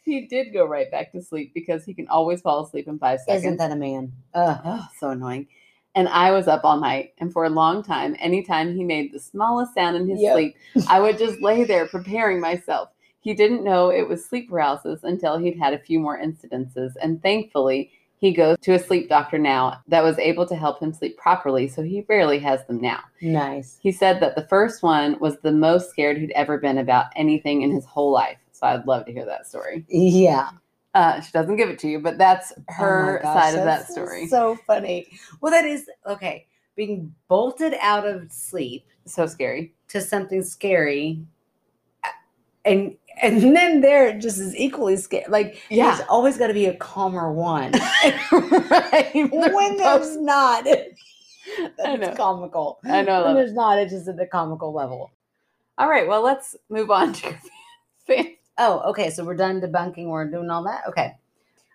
he 0.08 0.26
did 0.26 0.52
go 0.52 0.64
right 0.66 0.90
back 0.90 1.12
to 1.12 1.22
sleep 1.22 1.52
because 1.54 1.84
he 1.84 1.94
can 1.94 2.08
always 2.08 2.40
fall 2.40 2.64
asleep 2.64 2.88
in 2.88 2.98
five 2.98 3.20
seconds. 3.20 3.44
Isn't 3.44 3.56
that 3.58 3.70
a 3.72 3.76
man? 3.76 4.12
Ugh. 4.34 4.60
oh, 4.64 4.88
so 4.98 5.10
annoying. 5.10 5.46
And 5.94 6.08
I 6.08 6.30
was 6.30 6.46
up 6.48 6.64
all 6.64 6.78
night, 6.78 7.12
and 7.18 7.32
for 7.32 7.44
a 7.44 7.50
long 7.50 7.82
time, 7.82 8.14
anytime 8.20 8.74
he 8.74 8.84
made 8.84 9.12
the 9.12 9.18
smallest 9.18 9.74
sound 9.74 9.96
in 9.96 10.08
his 10.08 10.20
Yep. 10.20 10.34
sleep, 10.34 10.56
I 10.88 11.00
would 11.00 11.18
just 11.18 11.40
lay 11.40 11.64
there 11.64 11.86
preparing 11.86 12.40
myself. 12.40 12.90
He 13.20 13.34
didn't 13.34 13.64
know 13.64 13.90
it 13.90 14.08
was 14.08 14.24
sleep 14.24 14.48
paralysis 14.48 15.00
until 15.02 15.38
he'd 15.38 15.58
had 15.58 15.72
a 15.74 15.78
few 15.78 15.98
more 15.98 16.18
incidences, 16.18 16.92
and 17.02 17.22
thankfully, 17.22 17.90
he 18.20 18.32
goes 18.32 18.56
to 18.62 18.74
a 18.74 18.78
sleep 18.78 19.08
doctor 19.08 19.38
now 19.38 19.80
that 19.88 20.02
was 20.02 20.18
able 20.18 20.44
to 20.46 20.56
help 20.56 20.80
him 20.80 20.92
sleep 20.92 21.16
properly, 21.16 21.68
so 21.68 21.82
he 21.82 22.04
rarely 22.08 22.38
has 22.40 22.64
them 22.66 22.80
now. 22.80 23.00
Nice. 23.20 23.78
He 23.80 23.92
said 23.92 24.20
that 24.20 24.34
the 24.34 24.46
first 24.46 24.82
one 24.82 25.18
was 25.20 25.38
the 25.38 25.52
most 25.52 25.90
scared 25.90 26.18
he'd 26.18 26.32
ever 26.32 26.58
been 26.58 26.78
about 26.78 27.06
anything 27.16 27.62
in 27.62 27.70
his 27.70 27.84
whole 27.84 28.10
life. 28.12 28.37
So 28.58 28.66
I'd 28.66 28.86
love 28.86 29.06
to 29.06 29.12
hear 29.12 29.24
that 29.24 29.46
story. 29.46 29.84
Yeah. 29.88 30.50
Uh, 30.94 31.20
she 31.20 31.30
doesn't 31.30 31.56
give 31.56 31.68
it 31.68 31.78
to 31.80 31.88
you, 31.88 32.00
but 32.00 32.18
that's 32.18 32.52
Oh 32.56 32.62
her 32.74 33.20
gosh, 33.22 33.34
side 33.52 33.58
of 33.58 33.64
that 33.64 33.86
story. 33.88 34.26
So 34.26 34.56
funny. 34.66 35.06
Well, 35.40 35.52
that 35.52 35.64
is 35.64 35.88
okay. 36.06 36.46
Being 36.74 37.14
bolted 37.28 37.74
out 37.80 38.04
of 38.06 38.32
sleep 38.32 38.84
so 39.04 39.26
scary. 39.26 39.74
to 39.88 40.00
something 40.00 40.42
scary, 40.42 41.20
and 42.64 42.96
and 43.22 43.54
then 43.56 43.80
there 43.80 44.08
it 44.08 44.18
just 44.20 44.38
is 44.38 44.56
equally 44.56 44.96
scary. 44.96 45.24
Like 45.28 45.60
Yeah. 45.70 45.90
there's 45.94 46.06
always 46.08 46.36
got 46.36 46.48
to 46.48 46.54
be 46.54 46.66
a 46.66 46.74
calmer 46.76 47.32
one. 47.32 47.72
right. 48.32 49.10
When 49.32 49.76
there's 49.76 50.16
not, 50.16 50.66
I 50.68 51.70
that's 51.76 52.00
know. 52.00 52.14
comical. 52.16 52.78
I 52.84 53.02
know, 53.02 53.24
When 53.24 53.34
love 53.34 53.36
it. 53.36 53.40
there's 53.40 53.52
not, 53.54 53.78
it's 53.78 53.92
just 53.92 54.08
at 54.08 54.16
the 54.16 54.26
comical 54.26 54.72
level. 54.72 55.10
All 55.78 55.88
right, 55.88 56.08
well, 56.08 56.22
let's 56.22 56.56
move 56.70 56.90
on 56.90 57.12
to 57.14 57.28
your 57.28 57.38
fan. 58.06 58.34
Oh, 58.58 58.80
okay. 58.90 59.10
So 59.10 59.24
we're 59.24 59.36
done 59.36 59.60
debunking. 59.60 60.06
We're 60.06 60.30
doing 60.30 60.50
all 60.50 60.64
that. 60.64 60.82
Okay. 60.88 61.14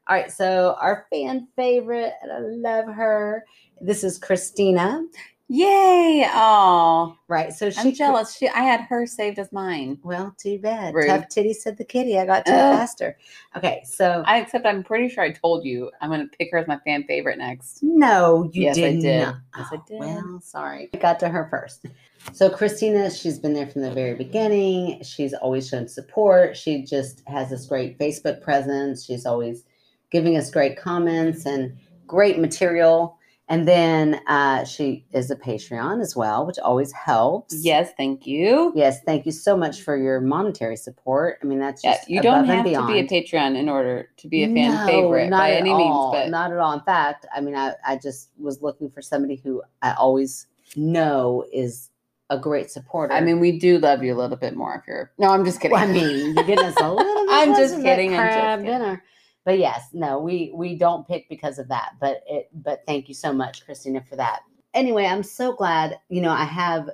All 0.07 0.15
right. 0.15 0.31
So 0.31 0.75
our 0.79 1.05
fan 1.09 1.47
favorite, 1.55 2.13
and 2.21 2.31
I 2.31 2.39
love 2.39 2.93
her. 2.93 3.45
This 3.81 4.03
is 4.03 4.17
Christina. 4.17 5.05
Yay! 5.49 6.25
Oh, 6.33 7.17
Right. 7.27 7.51
So 7.53 7.69
she 7.69 7.79
I'm 7.79 7.93
jealous. 7.93 8.35
She, 8.35 8.47
I 8.47 8.61
had 8.61 8.81
her 8.81 9.05
saved 9.05 9.39
as 9.39 9.51
mine. 9.51 9.99
Well, 10.03 10.33
too 10.37 10.57
bad. 10.59 10.93
Rude. 10.95 11.07
Tough 11.07 11.27
titty 11.29 11.53
said 11.53 11.77
the 11.77 11.83
kitty. 11.83 12.17
I 12.17 12.25
got 12.25 12.45
to 12.45 12.53
Ugh. 12.53 12.77
faster. 12.77 13.17
Okay, 13.57 13.83
so 13.85 14.23
I 14.25 14.39
except 14.39 14.65
I'm 14.65 14.83
pretty 14.83 15.09
sure 15.09 15.23
I 15.23 15.31
told 15.31 15.65
you 15.65 15.91
I'm 16.01 16.09
gonna 16.09 16.27
pick 16.39 16.49
her 16.51 16.57
as 16.59 16.67
my 16.67 16.79
fan 16.85 17.03
favorite 17.03 17.37
next. 17.37 17.83
no, 17.83 18.49
you 18.53 18.63
Yes, 18.63 18.77
I 18.77 18.91
did. 18.93 19.03
Yes, 19.03 19.35
I 19.55 19.75
Oh, 19.75 19.83
did. 19.87 19.99
Well, 19.99 20.39
sorry. 20.41 20.89
I 20.93 20.97
got 20.97 21.19
to 21.19 21.29
her 21.29 21.47
first. 21.51 21.85
So 22.31 22.49
Christina, 22.49 23.11
she's 23.11 23.37
been 23.37 23.53
there 23.53 23.67
from 23.67 23.81
the 23.81 23.91
very 23.91 24.15
beginning. 24.15 25.03
She's 25.03 25.33
always 25.33 25.67
shown 25.67 25.87
support. 25.89 26.55
She 26.55 26.83
just 26.83 27.21
has 27.27 27.49
this 27.49 27.65
great 27.67 27.99
Facebook 27.99 28.41
presence. 28.41 29.03
She's 29.03 29.25
always 29.25 29.65
giving 30.09 30.37
us 30.37 30.49
great 30.49 30.77
comments 30.77 31.45
and 31.45 31.75
great 32.07 32.39
material. 32.39 33.17
And 33.49 33.67
then 33.67 34.21
uh, 34.27 34.63
she 34.63 35.05
is 35.11 35.29
a 35.29 35.35
Patreon 35.35 36.01
as 36.01 36.15
well, 36.15 36.45
which 36.45 36.57
always 36.59 36.91
helps. 36.93 37.53
Yes, 37.63 37.91
thank 37.97 38.25
you. 38.25 38.71
Yes, 38.73 39.01
thank 39.03 39.25
you 39.25 39.33
so 39.33 39.57
much 39.57 39.81
for 39.81 39.97
your 39.97 40.21
monetary 40.21 40.77
support. 40.77 41.39
I 41.43 41.45
mean, 41.45 41.59
that's 41.59 41.83
Yeah, 41.83 41.95
just 41.97 42.09
you 42.09 42.21
don't 42.21 42.45
have 42.45 42.63
to 42.63 42.87
be 42.87 42.99
a 42.99 43.07
Patreon 43.07 43.57
in 43.57 43.67
order 43.67 44.09
to 44.17 44.27
be 44.29 44.43
a 44.43 44.47
fan 44.47 44.71
No, 44.71 44.85
favorite 44.85 45.29
not 45.29 45.39
by 45.39 45.51
at 45.51 45.57
any 45.57 45.71
all, 45.71 46.13
means. 46.13 46.23
But 46.23 46.29
not 46.31 46.51
at 46.53 46.57
all. 46.57 46.71
In 46.73 46.81
fact, 46.81 47.25
I 47.35 47.41
mean, 47.41 47.55
I, 47.55 47.73
I 47.85 47.97
just 47.97 48.29
was 48.39 48.61
looking 48.61 48.89
for 48.89 49.01
somebody 49.01 49.35
who 49.35 49.61
I 49.81 49.93
always 49.93 50.47
know 50.77 51.43
is 51.51 51.89
a 52.29 52.39
great 52.39 52.71
supporter. 52.71 53.13
I 53.13 53.19
mean, 53.21 53.39
we 53.41 53.59
do 53.59 53.77
love 53.77 54.03
you 54.03 54.13
a 54.13 54.17
little 54.17 54.37
bit 54.37 54.55
more 54.55 54.75
if 54.75 54.87
you're. 54.87 55.11
No, 55.19 55.27
I'm 55.29 55.43
just 55.43 55.59
kidding. 55.59 55.73
Well, 55.73 55.83
I 55.87 55.91
mean, 55.91 56.33
you're 56.33 56.45
getting 56.45 56.65
us 56.65 56.75
a 56.79 56.89
little 56.91 57.03
bit. 57.25 57.29
I'm 57.29 57.55
just 57.55 57.75
kidding, 57.81 58.15
I'm 58.15 58.27
just 58.29 58.39
kidding. 58.39 58.65
dinner. 58.65 59.03
But 59.45 59.59
yes, 59.59 59.89
no, 59.93 60.19
we 60.19 60.51
we 60.53 60.75
don't 60.75 61.07
pick 61.07 61.27
because 61.29 61.59
of 61.59 61.67
that. 61.69 61.93
But 61.99 62.23
it. 62.27 62.49
But 62.53 62.83
thank 62.87 63.09
you 63.09 63.13
so 63.15 63.33
much, 63.33 63.65
Christina, 63.65 64.03
for 64.07 64.15
that. 64.15 64.41
Anyway, 64.73 65.05
I'm 65.05 65.23
so 65.23 65.53
glad. 65.53 65.99
You 66.09 66.21
know, 66.21 66.31
I 66.31 66.45
have 66.45 66.89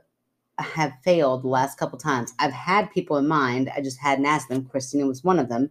I 0.58 0.64
have 0.64 0.94
failed 1.04 1.44
the 1.44 1.48
last 1.48 1.78
couple 1.78 1.98
times. 1.98 2.34
I've 2.40 2.52
had 2.52 2.92
people 2.92 3.18
in 3.18 3.28
mind. 3.28 3.72
I 3.76 3.82
just 3.82 4.00
hadn't 4.00 4.26
asked 4.26 4.50
them. 4.50 4.66
Christina 4.66 5.06
was 5.06 5.24
one 5.24 5.40
of 5.40 5.50
them. 5.50 5.70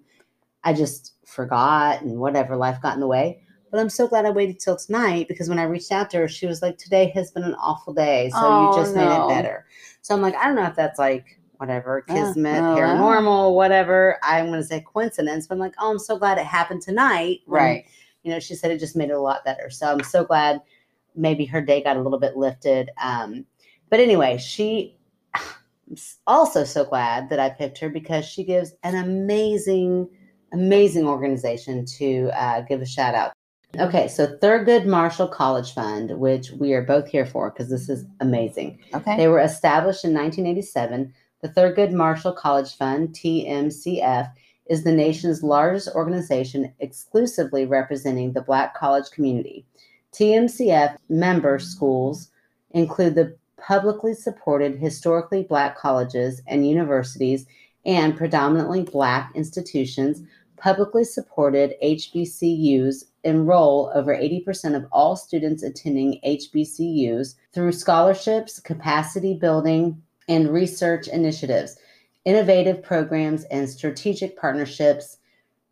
I 0.64 0.72
just 0.72 1.14
forgot 1.26 2.02
and 2.02 2.18
whatever 2.18 2.56
life 2.56 2.80
got 2.80 2.94
in 2.94 3.00
the 3.00 3.06
way. 3.06 3.42
But 3.70 3.80
I'm 3.80 3.90
so 3.90 4.08
glad 4.08 4.24
I 4.24 4.30
waited 4.30 4.58
till 4.60 4.76
tonight 4.76 5.28
because 5.28 5.48
when 5.48 5.58
I 5.58 5.64
reached 5.64 5.92
out 5.92 6.08
to 6.10 6.18
her, 6.18 6.28
she 6.28 6.46
was 6.46 6.62
like, 6.62 6.78
"Today 6.78 7.10
has 7.14 7.30
been 7.30 7.42
an 7.44 7.54
awful 7.56 7.92
day, 7.92 8.30
so 8.30 8.38
Oh, 8.40 8.60
you 8.62 8.74
just 8.74 8.96
made 8.96 9.04
it 9.04 9.28
better." 9.28 9.66
So 10.00 10.14
I'm 10.14 10.22
like, 10.22 10.34
I 10.36 10.46
don't 10.46 10.56
know 10.56 10.64
if 10.64 10.74
that's 10.74 10.98
like 10.98 11.37
whatever 11.58 12.04
Uh, 12.08 12.14
kismet, 12.14 12.62
oh, 12.62 12.74
wow. 12.74 12.76
paranormal, 12.76 13.54
whatever. 13.54 14.18
I'm 14.22 14.46
going 14.46 14.60
to 14.60 14.66
say 14.66 14.80
coincidence, 14.80 15.46
but 15.46 15.54
I'm 15.54 15.60
like, 15.60 15.74
oh, 15.78 15.90
I'm 15.90 15.98
so 15.98 16.18
glad 16.18 16.38
it 16.38 16.46
happened 16.46 16.82
tonight. 16.82 17.40
when, 17.46 17.62
right. 17.62 17.84
You 18.22 18.32
know, 18.32 18.40
she 18.40 18.54
said 18.54 18.70
it 18.70 18.78
just 18.80 18.96
made 18.96 19.10
it 19.10 19.14
a 19.14 19.20
lot 19.20 19.44
better. 19.44 19.70
So 19.70 19.90
I'm 19.92 20.02
so 20.02 20.24
glad 20.24 20.60
maybe 21.14 21.44
her 21.46 21.60
day 21.60 21.82
got 21.82 21.96
a 21.96 22.00
little 22.00 22.18
bit 22.18 22.36
lifted. 22.36 22.90
Um, 23.02 23.44
but 23.90 24.00
anyway, 24.00 24.38
she. 24.38 24.96
I'm 25.90 25.96
also 26.26 26.64
so 26.64 26.84
glad 26.84 27.30
that 27.30 27.38
I 27.38 27.48
picked 27.48 27.78
her 27.78 27.88
because 27.88 28.26
she 28.26 28.44
gives 28.44 28.74
an 28.82 28.94
amazing, 28.94 30.06
amazing 30.52 31.06
organization 31.06 31.86
to 31.96 32.30
uh, 32.34 32.60
give 32.60 32.82
a 32.82 32.86
shout 32.86 33.14
out. 33.14 33.32
Okay, 33.78 34.08
so 34.08 34.26
Thurgood 34.26 34.86
Marshall 34.86 35.28
College 35.28 35.72
Fund, 35.72 36.18
which 36.18 36.50
we 36.52 36.72
are 36.72 36.82
both 36.82 37.06
here 37.08 37.26
for 37.26 37.50
because 37.50 37.70
this 37.70 37.88
is 37.88 38.04
amazing. 38.20 38.78
Okay. 38.94 39.16
They 39.16 39.28
were 39.28 39.40
established 39.40 40.04
in 40.04 40.12
1987. 40.14 41.12
The 41.40 41.48
Thurgood 41.48 41.92
Marshall 41.92 42.32
College 42.32 42.74
Fund, 42.74 43.10
TMCF, 43.10 44.32
is 44.66 44.82
the 44.82 44.92
nation's 44.92 45.44
largest 45.44 45.88
organization 45.94 46.72
exclusively 46.80 47.64
representing 47.64 48.32
the 48.32 48.40
Black 48.40 48.74
college 48.74 49.12
community. 49.12 49.64
TMCF 50.12 50.96
member 51.08 51.60
schools 51.60 52.32
include 52.72 53.14
the 53.14 53.36
publicly 53.56 54.14
supported 54.14 54.78
historically 54.78 55.44
Black 55.44 55.76
colleges 55.78 56.42
and 56.48 56.68
universities 56.68 57.46
and 57.86 58.16
predominantly 58.16 58.82
Black 58.82 59.30
institutions. 59.36 60.22
Publicly 60.56 61.04
supported 61.04 61.74
HBCUs 61.80 63.04
enroll 63.22 63.92
over 63.94 64.12
80% 64.12 64.74
of 64.74 64.86
all 64.90 65.14
students 65.14 65.62
attending 65.62 66.20
HBCUs 66.26 67.36
through 67.52 67.70
scholarships, 67.70 68.58
capacity 68.58 69.34
building, 69.34 70.02
and 70.28 70.50
research 70.52 71.08
initiatives, 71.08 71.76
innovative 72.24 72.82
programs, 72.82 73.44
and 73.44 73.68
strategic 73.68 74.38
partnerships. 74.38 75.18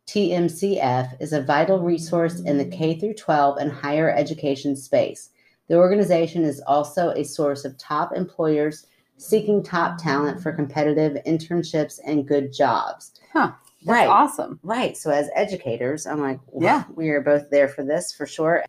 TMCF 0.07 1.21
is 1.21 1.33
a 1.33 1.41
vital 1.41 1.79
resource 1.79 2.39
in 2.39 2.57
the 2.57 2.65
K 2.65 2.97
through 2.99 3.13
12 3.13 3.57
and 3.57 3.71
higher 3.71 4.09
education 4.09 4.75
space. 4.75 5.29
The 5.67 5.75
organization 5.75 6.43
is 6.43 6.61
also 6.65 7.09
a 7.09 7.23
source 7.23 7.65
of 7.65 7.77
top 7.77 8.13
employers 8.15 8.87
seeking 9.17 9.61
top 9.61 9.97
talent 9.97 10.41
for 10.41 10.51
competitive 10.53 11.17
internships 11.25 11.99
and 12.05 12.27
good 12.27 12.53
jobs. 12.53 13.19
Huh. 13.33 13.51
That's 13.85 13.95
right. 13.95 14.07
awesome. 14.07 14.59
Right. 14.63 14.95
So 14.97 15.11
as 15.11 15.29
educators, 15.35 16.07
I'm 16.07 16.19
like, 16.21 16.39
Yeah. 16.57 16.61
yeah, 16.61 16.83
we 16.95 17.09
are 17.09 17.21
both 17.21 17.49
there 17.49 17.67
for 17.67 17.83
this 17.83 18.11
for 18.13 18.25
sure. 18.25 18.63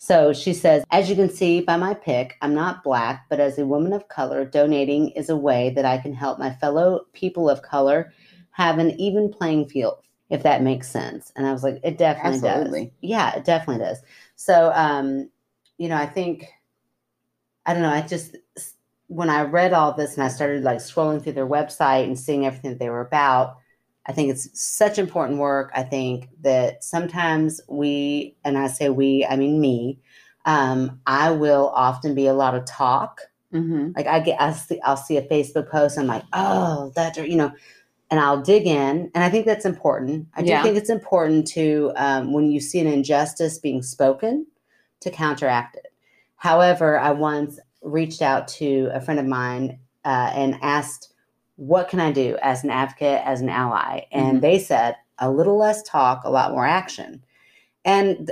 So 0.00 0.32
she 0.32 0.54
says, 0.54 0.84
as 0.92 1.10
you 1.10 1.16
can 1.16 1.28
see 1.28 1.60
by 1.60 1.76
my 1.76 1.92
pick, 1.92 2.36
I'm 2.40 2.54
not 2.54 2.84
black, 2.84 3.26
but 3.28 3.40
as 3.40 3.58
a 3.58 3.66
woman 3.66 3.92
of 3.92 4.08
color, 4.08 4.44
donating 4.44 5.10
is 5.10 5.28
a 5.28 5.36
way 5.36 5.70
that 5.70 5.84
I 5.84 5.98
can 5.98 6.14
help 6.14 6.38
my 6.38 6.50
fellow 6.54 7.06
people 7.12 7.50
of 7.50 7.62
color 7.62 8.12
have 8.52 8.78
an 8.78 8.92
even 9.00 9.28
playing 9.28 9.68
field, 9.68 9.98
if 10.30 10.44
that 10.44 10.62
makes 10.62 10.88
sense. 10.88 11.32
And 11.34 11.46
I 11.46 11.52
was 11.52 11.64
like, 11.64 11.80
it 11.82 11.98
definitely 11.98 12.38
Absolutely. 12.38 12.84
does. 12.84 12.92
Yeah, 13.00 13.36
it 13.36 13.44
definitely 13.44 13.84
does. 13.84 14.00
So, 14.36 14.70
um, 14.72 15.30
you 15.78 15.88
know, 15.88 15.96
I 15.96 16.06
think, 16.06 16.46
I 17.66 17.74
don't 17.74 17.82
know, 17.82 17.90
I 17.90 18.02
just, 18.02 18.36
when 19.08 19.30
I 19.30 19.42
read 19.42 19.72
all 19.72 19.94
this 19.94 20.14
and 20.14 20.22
I 20.22 20.28
started 20.28 20.62
like 20.62 20.78
scrolling 20.78 21.22
through 21.22 21.32
their 21.32 21.46
website 21.46 22.04
and 22.04 22.18
seeing 22.18 22.46
everything 22.46 22.70
that 22.70 22.78
they 22.78 22.90
were 22.90 23.00
about, 23.00 23.56
I 24.08 24.12
think 24.12 24.30
it's 24.30 24.48
such 24.58 24.98
important 24.98 25.38
work. 25.38 25.70
I 25.74 25.82
think 25.82 26.28
that 26.40 26.82
sometimes 26.82 27.60
we, 27.68 28.34
and 28.44 28.56
I 28.56 28.66
say 28.68 28.88
we, 28.88 29.26
I 29.28 29.36
mean 29.36 29.60
me, 29.60 29.98
um, 30.46 30.98
I 31.06 31.30
will 31.30 31.68
often 31.74 32.14
be 32.14 32.26
a 32.26 32.32
lot 32.32 32.54
of 32.54 32.64
talk. 32.64 33.20
Mm-hmm. 33.52 33.90
Like 33.96 34.06
I 34.06 34.20
get, 34.20 34.40
I 34.40 34.52
see, 34.52 34.80
I'll 34.80 34.96
see 34.96 35.18
a 35.18 35.22
Facebook 35.22 35.70
post, 35.70 35.98
I'm 35.98 36.06
like, 36.06 36.24
oh, 36.32 36.90
that, 36.96 37.16
you 37.16 37.36
know, 37.36 37.52
and 38.10 38.18
I'll 38.18 38.40
dig 38.40 38.66
in, 38.66 39.10
and 39.14 39.22
I 39.22 39.28
think 39.28 39.44
that's 39.44 39.66
important. 39.66 40.28
I 40.34 40.40
do 40.40 40.48
Yeah. 40.48 40.62
think 40.62 40.76
it's 40.78 40.88
important 40.88 41.46
to 41.48 41.92
um, 41.96 42.32
when 42.32 42.50
you 42.50 42.60
see 42.60 42.80
an 42.80 42.86
injustice 42.86 43.58
being 43.58 43.82
spoken, 43.82 44.46
to 45.00 45.10
counteract 45.10 45.76
it. 45.76 45.92
However, 46.36 46.98
I 46.98 47.10
once 47.12 47.58
reached 47.82 48.22
out 48.22 48.48
to 48.48 48.90
a 48.92 49.00
friend 49.00 49.20
of 49.20 49.26
mine 49.26 49.78
uh, 50.04 50.30
and 50.34 50.58
asked, 50.62 51.07
"What 51.58 51.88
can 51.88 52.00
I 52.00 52.12
do 52.12 52.38
as 52.40 52.64
an 52.64 52.70
advocate, 52.70 53.20
as 53.24 53.40
an 53.40 53.48
ally?" 53.50 54.06
And 54.12 54.38
Mhm. 54.38 54.40
they 54.40 54.58
said, 54.58 54.96
"A 55.18 55.30
little 55.30 55.58
less 55.58 55.82
talk, 55.82 56.22
a 56.24 56.30
lot 56.30 56.52
more 56.52 56.66
action." 56.66 57.22
And 57.84 58.30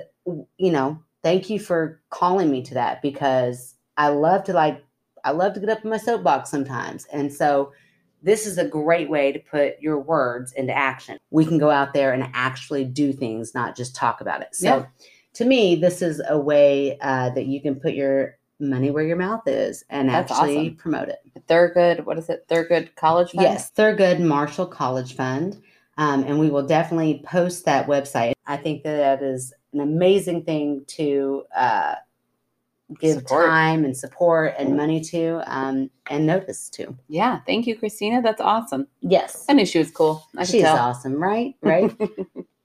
you 0.57 0.73
know, 0.73 0.99
thank 1.23 1.51
you 1.51 1.61
for 1.61 2.01
calling 2.11 2.51
me 2.51 2.63
to 2.63 2.75
that 2.75 3.03
because 3.03 3.75
I 3.97 4.09
love 4.09 4.45
to 4.45 4.53
like, 4.53 4.83
I 5.25 5.31
love 5.33 5.55
to 5.55 5.61
get 5.61 5.69
up 5.69 5.85
in 5.85 5.91
my 5.91 5.99
soapbox 5.99 6.51
sometimes, 6.51 7.07
and 7.13 7.33
so 7.33 7.73
this 8.23 8.47
is 8.47 8.59
a 8.59 8.65
great 8.67 9.09
way 9.11 9.31
to 9.31 9.39
put 9.39 9.81
your 9.81 10.01
words 10.01 10.53
into 10.53 10.73
action. 10.73 11.19
We 11.31 11.45
can 11.45 11.59
go 11.59 11.71
out 11.71 11.93
there 11.95 12.13
and 12.13 12.29
actually 12.35 12.85
do 12.85 13.13
things, 13.13 13.55
not 13.55 13.77
just 13.77 13.95
talk 13.95 14.21
about 14.21 14.41
it. 14.41 14.55
So, 14.55 14.79
Yeah. 14.79 14.87
to 15.35 15.45
me, 15.45 15.77
this 15.77 16.01
is 16.03 16.21
a 16.29 16.39
way 16.39 16.99
uh, 17.01 17.31
that 17.31 17.47
you 17.47 17.61
can 17.61 17.77
put 17.77 17.95
your 17.95 18.37
money 18.59 18.91
where 18.91 19.05
your 19.05 19.17
mouth 19.17 19.43
is 19.47 19.85
and 19.91 20.09
That's 20.09 20.33
actually 20.33 20.59
awesome. 20.59 20.77
promote 20.77 21.09
it. 21.09 21.21
Thurgood, 21.49 22.05
what 22.05 22.19
is 22.19 22.29
it? 22.29 22.47
Thurgood 22.49 22.95
College 22.97 23.33
Fund? 23.33 23.43
Yes, 23.43 23.71
Thurgood 23.71 24.21
Marshall 24.21 24.67
College 24.67 25.15
Fund. 25.15 25.63
Um, 25.99 26.25
and 26.25 26.39
we 26.39 26.51
will 26.51 26.67
definitely 26.67 27.23
post 27.27 27.65
that 27.65 27.87
website. 27.87 28.33
I 28.47 28.57
think 28.57 28.83
that 28.83 28.97
that 28.97 29.23
is 29.23 29.53
an 29.73 29.81
amazing 29.81 30.45
thing 30.45 30.85
to 30.89 31.45
uh, 31.57 31.95
give 33.01 33.19
Support. 33.21 33.47
time 33.47 33.85
and 33.85 33.97
support 33.97 34.55
and 34.59 34.77
money 34.77 35.01
to 35.01 35.43
um, 35.47 35.91
and 36.11 36.27
notice 36.27 36.69
to. 36.71 36.95
Yeah. 37.09 37.41
Thank 37.47 37.67
you, 37.67 37.77
Christina. 37.77 38.21
That's 38.23 38.41
awesome. 38.41 38.87
Yes. 39.01 39.45
I 39.49 39.55
knew 39.55 39.65
she 39.67 39.79
was 39.79 39.91
cool. 39.91 40.25
I 40.37 40.45
She's 40.45 40.65
awesome, 40.65 41.15
right? 41.23 41.55
Right? 41.63 41.95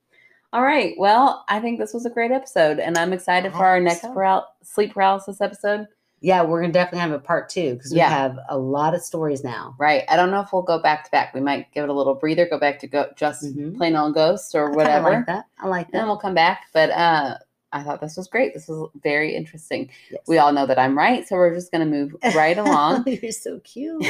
All 0.54 0.64
right. 0.64 0.96
Well, 0.98 1.46
I 1.48 1.60
think 1.60 1.80
this 1.80 1.94
was 1.94 2.06
a 2.06 2.10
great 2.10 2.32
episode, 2.32 2.80
and 2.80 2.98
I'm 2.98 3.14
excited 3.14 3.52
for 3.54 3.66
our 3.66 3.80
next 3.80 4.02
so. 4.02 4.14
paral- 4.14 4.46
sleep 4.64 4.94
paralysis 4.94 5.40
episode. 5.40 5.88
Yeah, 6.20 6.44
we're 6.44 6.62
gonna 6.62 6.74
definitely 6.74 7.00
have 7.00 7.14
a 7.14 7.20
part 7.20 7.50
two 7.50 7.74
because 7.76 7.92
we 7.92 7.98
Yeah. 7.98 8.10
have 8.10 8.38
a 8.50 8.58
lot 8.58 8.94
of 8.94 9.02
stories 9.02 9.44
now. 9.44 9.74
Right. 9.80 10.04
I 10.08 10.16
don't 10.16 10.30
know 10.30 10.42
if 10.42 10.54
we'll 10.54 10.62
go 10.62 10.78
back 10.78 11.06
to 11.06 11.12
back. 11.12 11.34
We 11.34 11.42
might 11.42 11.72
give 11.74 11.84
it 11.86 11.90
a 11.90 11.94
little 11.94 12.14
breather, 12.14 12.46
go 12.48 12.60
back 12.60 12.78
to 12.80 12.88
go 12.88 13.08
just 13.16 13.44
Mhm. 13.44 13.76
plain 13.78 13.96
old 13.96 14.14
ghosts 14.14 14.54
or 14.54 14.70
whatever. 14.72 15.08
I 15.08 15.16
like 15.18 15.26
that. 15.26 15.46
I 15.60 15.68
like 15.68 15.86
and 15.88 15.94
then 16.00 16.06
we'll 16.08 16.18
come 16.18 16.36
back. 16.36 16.66
But 16.74 16.92
uh, 16.92 17.38
I 17.74 17.84
thought 17.84 18.02
this 18.02 18.18
was 18.18 18.28
great. 18.28 18.54
This 18.54 18.68
was 18.68 18.90
very 19.02 19.34
interesting. 19.36 19.90
Yes. 20.12 20.22
We 20.28 20.38
all 20.38 20.52
know 20.52 20.66
that 20.66 20.78
I'm 20.78 20.98
right, 20.98 21.28
so 21.28 21.36
we're 21.36 21.54
just 21.54 21.72
going 21.72 21.90
to 21.90 21.90
move 21.90 22.16
right 22.36 22.58
along. 22.58 23.06
You're 23.22 23.32
so 23.32 23.60
cute, 23.62 24.06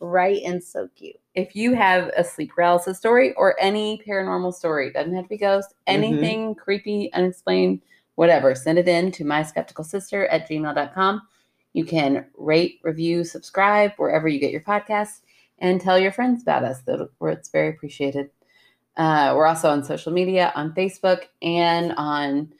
right? 0.00 0.42
And 0.44 0.62
so 0.62 0.88
cute. 0.94 1.16
if 1.34 1.56
you 1.56 1.74
have 1.74 2.10
a 2.16 2.22
sleep 2.24 2.50
paralysis 2.54 2.98
story 2.98 3.32
or 3.34 3.56
any 3.60 4.02
paranormal 4.06 4.52
story, 4.54 4.92
doesn't 4.92 5.14
have 5.14 5.24
to 5.24 5.28
be 5.28 5.38
ghost, 5.38 5.70
Mm-hmm. 5.70 6.04
anything 6.04 6.54
creepy, 6.54 7.10
unexplained, 7.14 7.80
whatever, 8.16 8.54
send 8.54 8.78
it 8.78 8.88
in 8.88 9.10
to 9.12 9.24
my 9.24 9.42
skeptical 9.42 9.84
sister 9.84 10.26
at 10.26 10.48
gmail.com. 10.48 11.22
You 11.72 11.84
can 11.86 12.26
rate, 12.36 12.80
review, 12.82 13.24
subscribe 13.24 13.92
wherever 13.96 14.28
you 14.28 14.38
get 14.38 14.50
your 14.50 14.60
podcasts, 14.60 15.20
and 15.58 15.80
tell 15.80 15.98
your 15.98 16.12
friends 16.12 16.42
about 16.42 16.62
us. 16.64 16.82
That 16.82 17.08
it's 17.22 17.48
very 17.48 17.70
appreciated. 17.70 18.28
Uh, 18.98 19.32
we're 19.34 19.46
also 19.46 19.70
on 19.70 19.82
social 19.82 20.12
media 20.12 20.52
on 20.54 20.74
Facebook 20.74 21.22
and 21.40 21.94
on 21.96 22.52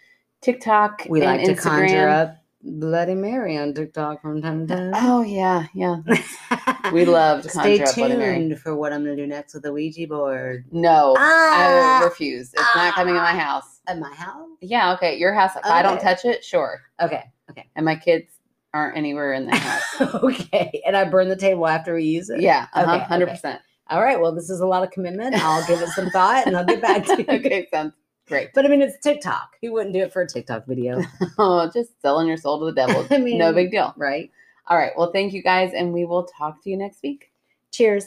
TikTok. 0.43 1.07
We 1.09 1.21
and 1.23 1.39
like 1.39 1.47
to 1.47 1.55
conjure 1.55 2.09
up 2.09 2.37
Bloody 2.63 3.15
Mary 3.15 3.57
on 3.57 3.75
TikTok 3.75 4.21
from 4.23 4.43
time 4.43 4.67
to 4.67 4.75
time. 4.77 4.93
Oh 4.95 5.23
yeah, 5.23 5.67
yeah. 5.75 5.97
We 6.93 7.05
love 7.07 7.43
to 7.45 7.49
Stay 7.49 7.79
conjure 7.79 7.85
up 7.85 7.95
Bloody 7.95 8.17
Mary. 8.17 8.37
tuned 8.39 8.59
for 8.61 8.77
what 8.77 8.93
I'm 8.93 9.03
going 9.05 9.17
to 9.17 9.23
do 9.23 9.27
next 9.27 9.55
with 9.55 9.63
the 9.63 9.73
Ouija 9.73 10.07
board. 10.07 10.65
No, 10.73 11.15
I 11.19 12.01
Ah, 12.03 12.05
refuse. 12.05 12.53
It's 12.53 12.75
not 12.77 12.95
coming 12.95 13.15
in 13.15 13.21
my 13.23 13.33
house. 13.35 13.81
at 13.87 13.99
my 13.99 14.13
house? 14.15 14.49
Yeah, 14.61 14.93
okay. 14.95 15.17
Your 15.17 15.33
house. 15.33 15.57
If 15.57 15.65
I 15.65 15.81
don't 15.83 16.01
touch 16.01 16.25
it, 16.25 16.45
sure. 16.45 16.83
Okay, 17.01 17.23
okay. 17.51 17.69
And 17.77 17.85
my 17.87 17.97
kids 17.97 18.27
aren't 18.75 18.97
anywhere 18.97 19.33
in 19.33 19.47
the 19.47 19.57
house. 19.57 20.15
okay. 20.23 20.83
And 20.87 20.97
I 20.97 21.05
burn 21.05 21.29
the 21.29 21.37
table 21.37 21.67
after 21.67 21.95
we 21.95 22.05
use 22.05 22.29
it? 22.31 22.41
yeah, 22.41 22.67
uh-huh, 22.75 22.95
Okay, 22.97 23.05
Hundred 23.05 23.29
percent. 23.29 23.61
All 23.91 24.03
right. 24.03 24.21
Well, 24.21 24.35
this 24.35 24.49
is 24.51 24.61
a 24.61 24.67
lot 24.67 24.83
of 24.83 24.91
commitment. 24.91 25.35
I'll 25.37 25.67
give 25.67 25.81
it 25.83 25.89
some 25.91 26.09
thought 26.11 26.47
and 26.47 26.57
I'll 26.57 26.65
get 26.65 26.81
back 26.83 27.05
to 27.07 27.17
you. 27.19 27.25
okay, 27.29 27.67
sounds 27.73 27.93
great. 28.33 28.55
But 28.55 28.65
I 28.65 28.69
mean, 28.69 28.81
it's 28.83 28.99
TikTok. 28.99 29.57
Who 29.61 29.73
wouldn't 29.73 29.95
do 29.95 30.01
it 30.01 30.13
for 30.13 30.23
a 30.23 30.27
TikTok 30.27 30.67
video? 30.67 31.03
Oh, 31.39 31.71
just 31.73 32.01
selling 32.01 32.29
your 32.29 32.37
soul 32.37 32.59
to 32.61 32.67
the 32.67 32.73
devil. 32.73 33.07
I 33.11 33.19
mean, 33.19 33.39
no 33.39 33.53
big 33.53 33.71
deal. 33.71 33.95
right? 33.97 34.31
All 34.69 34.77
right. 34.77 34.93
Well, 34.97 35.11
thank 35.13 35.33
you 35.33 35.43
guys, 35.43 35.73
and 35.75 35.93
we 35.93 36.05
will 36.05 36.25
talk 36.25 36.63
to 36.63 36.71
you 36.71 36.77
next 36.77 37.03
week. 37.03 37.31
Cheers. 37.71 38.07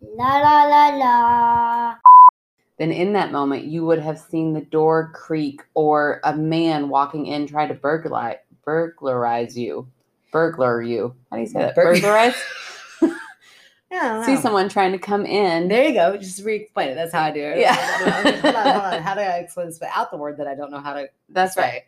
La 0.00 0.38
la 0.38 0.64
la 0.64 0.88
la. 0.96 1.94
Then, 2.78 2.90
in 2.92 3.12
that 3.12 3.30
moment, 3.30 3.64
you 3.64 3.84
would 3.84 4.00
have 4.00 4.18
seen 4.18 4.52
the 4.52 4.60
door 4.60 5.12
creak 5.14 5.62
or 5.74 6.20
a 6.24 6.34
man 6.36 6.88
walking 6.88 7.26
in 7.26 7.46
try 7.46 7.66
to 7.66 7.74
burglarize 7.74 8.38
burglarize 8.64 9.56
you. 9.56 9.86
Burglar 10.32 10.82
you. 10.82 11.14
How 11.30 11.36
do 11.36 11.42
you 11.42 11.48
say 11.48 11.60
that? 11.60 11.74
Burglarize. 11.74 12.34
Yeah. 13.94 14.26
See 14.26 14.36
someone 14.36 14.68
trying 14.68 14.90
to 14.90 14.98
come 14.98 15.24
in. 15.24 15.68
There 15.68 15.86
you 15.86 15.94
go. 15.94 16.16
Just 16.16 16.42
re-explain 16.42 16.88
it. 16.88 16.94
That's 16.96 17.12
how 17.12 17.22
I 17.22 17.30
do 17.30 17.40
it. 17.40 17.58
Yeah. 17.58 17.74
hold 18.42 18.56
on, 18.56 18.66
hold 18.66 18.84
on. 18.94 19.02
How 19.02 19.14
do 19.14 19.20
I 19.20 19.38
explain 19.38 19.68
this 19.68 19.78
without 19.78 20.10
the 20.10 20.16
word 20.16 20.36
that 20.38 20.48
I 20.48 20.56
don't 20.56 20.72
know 20.72 20.80
how 20.80 20.94
to 20.94 21.08
That's 21.28 21.56
right. 21.56 21.82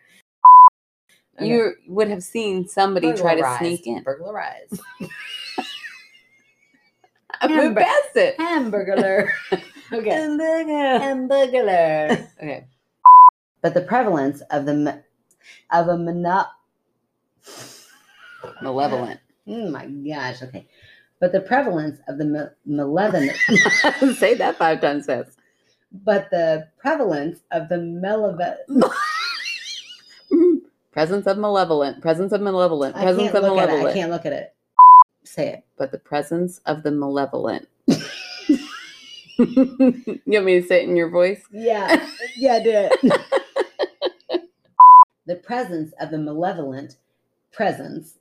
Okay. 1.36 1.48
You 1.48 1.74
would 1.88 2.08
have 2.08 2.22
seen 2.22 2.68
somebody 2.68 3.12
try 3.12 3.34
to 3.34 3.56
sneak 3.58 3.88
in. 3.88 4.04
Burglarize. 4.04 4.80
I 7.40 7.48
moved 7.48 7.60
Hamburg- 7.60 7.84
past 7.84 8.16
it. 8.16 8.38
Hamburglar. 8.38 9.30
okay. 9.92 10.10
Hamburger. 10.10 11.00
Hamburglar. 11.04 12.28
Okay. 12.40 12.66
But 13.62 13.74
the 13.74 13.82
prevalence 13.82 14.42
of 14.52 14.64
the 14.64 14.74
me- 14.74 15.00
of 15.72 15.88
a 15.88 15.98
mono- 15.98 16.46
Malevolent. 18.62 19.18
Oh 19.48 19.70
my 19.70 19.86
gosh. 19.86 20.42
Okay. 20.42 20.68
But 21.20 21.32
the 21.32 21.40
prevalence 21.40 21.98
of 22.08 22.18
the 22.18 22.24
ma- 22.26 22.48
malevolent, 22.66 23.36
Say 24.18 24.34
that 24.34 24.56
five 24.58 24.80
times 24.80 25.06
fast. 25.06 25.38
but 26.04 26.28
the 26.30 26.68
prevalence 26.78 27.40
of 27.52 27.68
the 27.68 27.78
malevolent. 27.78 28.58
Presence 30.92 31.26
of 31.26 31.36
malevolent. 31.38 32.00
Presence 32.00 32.32
of 32.32 32.40
malevolent. 32.40 32.96
I 32.96 33.02
Presence 33.02 33.34
of 33.34 33.44
it. 33.44 33.86
I 33.86 33.92
can't 33.92 34.10
look 34.10 34.24
at 34.24 34.32
it. 34.32 34.54
Say 35.24 35.48
it. 35.48 35.64
But 35.76 35.92
the 35.92 35.98
presence 35.98 36.60
of 36.64 36.82
the 36.82 36.90
malevolent. 36.90 37.68
you 37.86 38.00
want 40.26 40.44
me 40.46 40.60
to 40.60 40.66
say 40.66 40.82
it 40.82 40.88
in 40.88 40.96
your 40.96 41.10
voice? 41.10 41.42
Yeah. 41.52 42.08
Yeah, 42.36 42.62
do 42.62 42.70
it. 42.72 43.20
the 45.26 45.36
presence 45.36 45.92
of 46.00 46.10
the 46.10 46.18
malevolent 46.18 46.96
presence. 47.52 48.14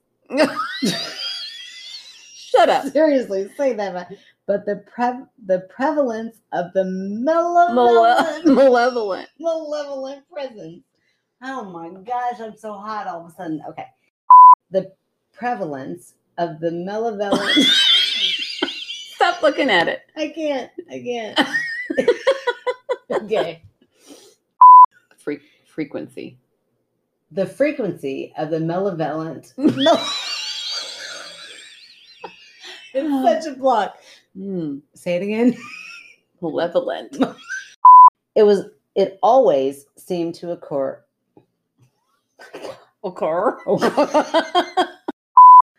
Shut 2.66 2.86
up. 2.86 2.92
Seriously, 2.94 3.50
say 3.58 3.74
that. 3.74 4.12
But 4.48 4.66
the 4.66 4.84
pre- 4.94 5.26
the 5.46 5.60
prevalence 5.70 6.38
of 6.52 6.74
the 6.74 6.84
Male- 6.86 7.74
malevolent 7.74 8.46
malevolent. 8.56 9.30
malevolent 9.40 10.24
presence. 10.32 10.84
Oh 11.44 11.64
my 11.66 11.90
gosh, 12.02 12.40
I'm 12.40 12.56
so 12.58 12.74
hot 12.74 13.08
all 13.08 13.26
of 13.26 13.32
a 13.32 13.36
sudden. 13.36 13.62
Okay. 13.70 13.86
The 14.72 14.92
prevalence 15.34 16.14
of 16.38 16.60
the 16.60 16.72
malevolent. 16.72 17.52
Stop 19.16 19.42
looking 19.42 19.70
at 19.70 19.88
it. 19.88 20.02
I 20.16 20.30
can't. 20.30 20.72
I 20.90 21.00
can't. 21.02 21.40
okay. 23.24 23.62
Fre- 25.18 25.34
frequency. 25.66 26.38
The 27.32 27.46
frequency 27.46 28.34
of 28.38 28.50
the 28.50 28.60
malevolent. 28.60 29.54
it's 33.04 33.46
such 33.46 33.54
a 33.54 33.58
block. 33.58 33.98
Hmm. 34.36 34.78
Say 34.94 35.16
it 35.16 35.24
again. 35.24 35.58
Malevolent. 36.42 37.18
It 38.36 38.44
was. 38.44 38.66
It 38.96 39.20
always 39.22 39.88
seemed 39.98 40.36
to 40.36 40.52
occur. 40.52 41.04
Occur. 43.04 43.60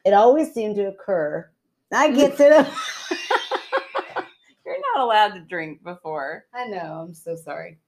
It 0.05 0.15
always 0.15 0.55
seemed 0.55 0.77
to 0.77 0.87
occur. 0.87 1.51
I 1.93 2.13
get 2.13 2.33
to 2.33 2.37
sit 2.37 2.53
up. 2.53 2.69
You're 4.65 4.77
not 4.95 5.05
allowed 5.05 5.35
to 5.35 5.41
drink 5.41 5.83
before. 5.83 6.45
I 6.55 6.67
know. 6.67 7.05
I'm 7.05 7.15
so 7.15 7.35
sorry. 7.35 7.79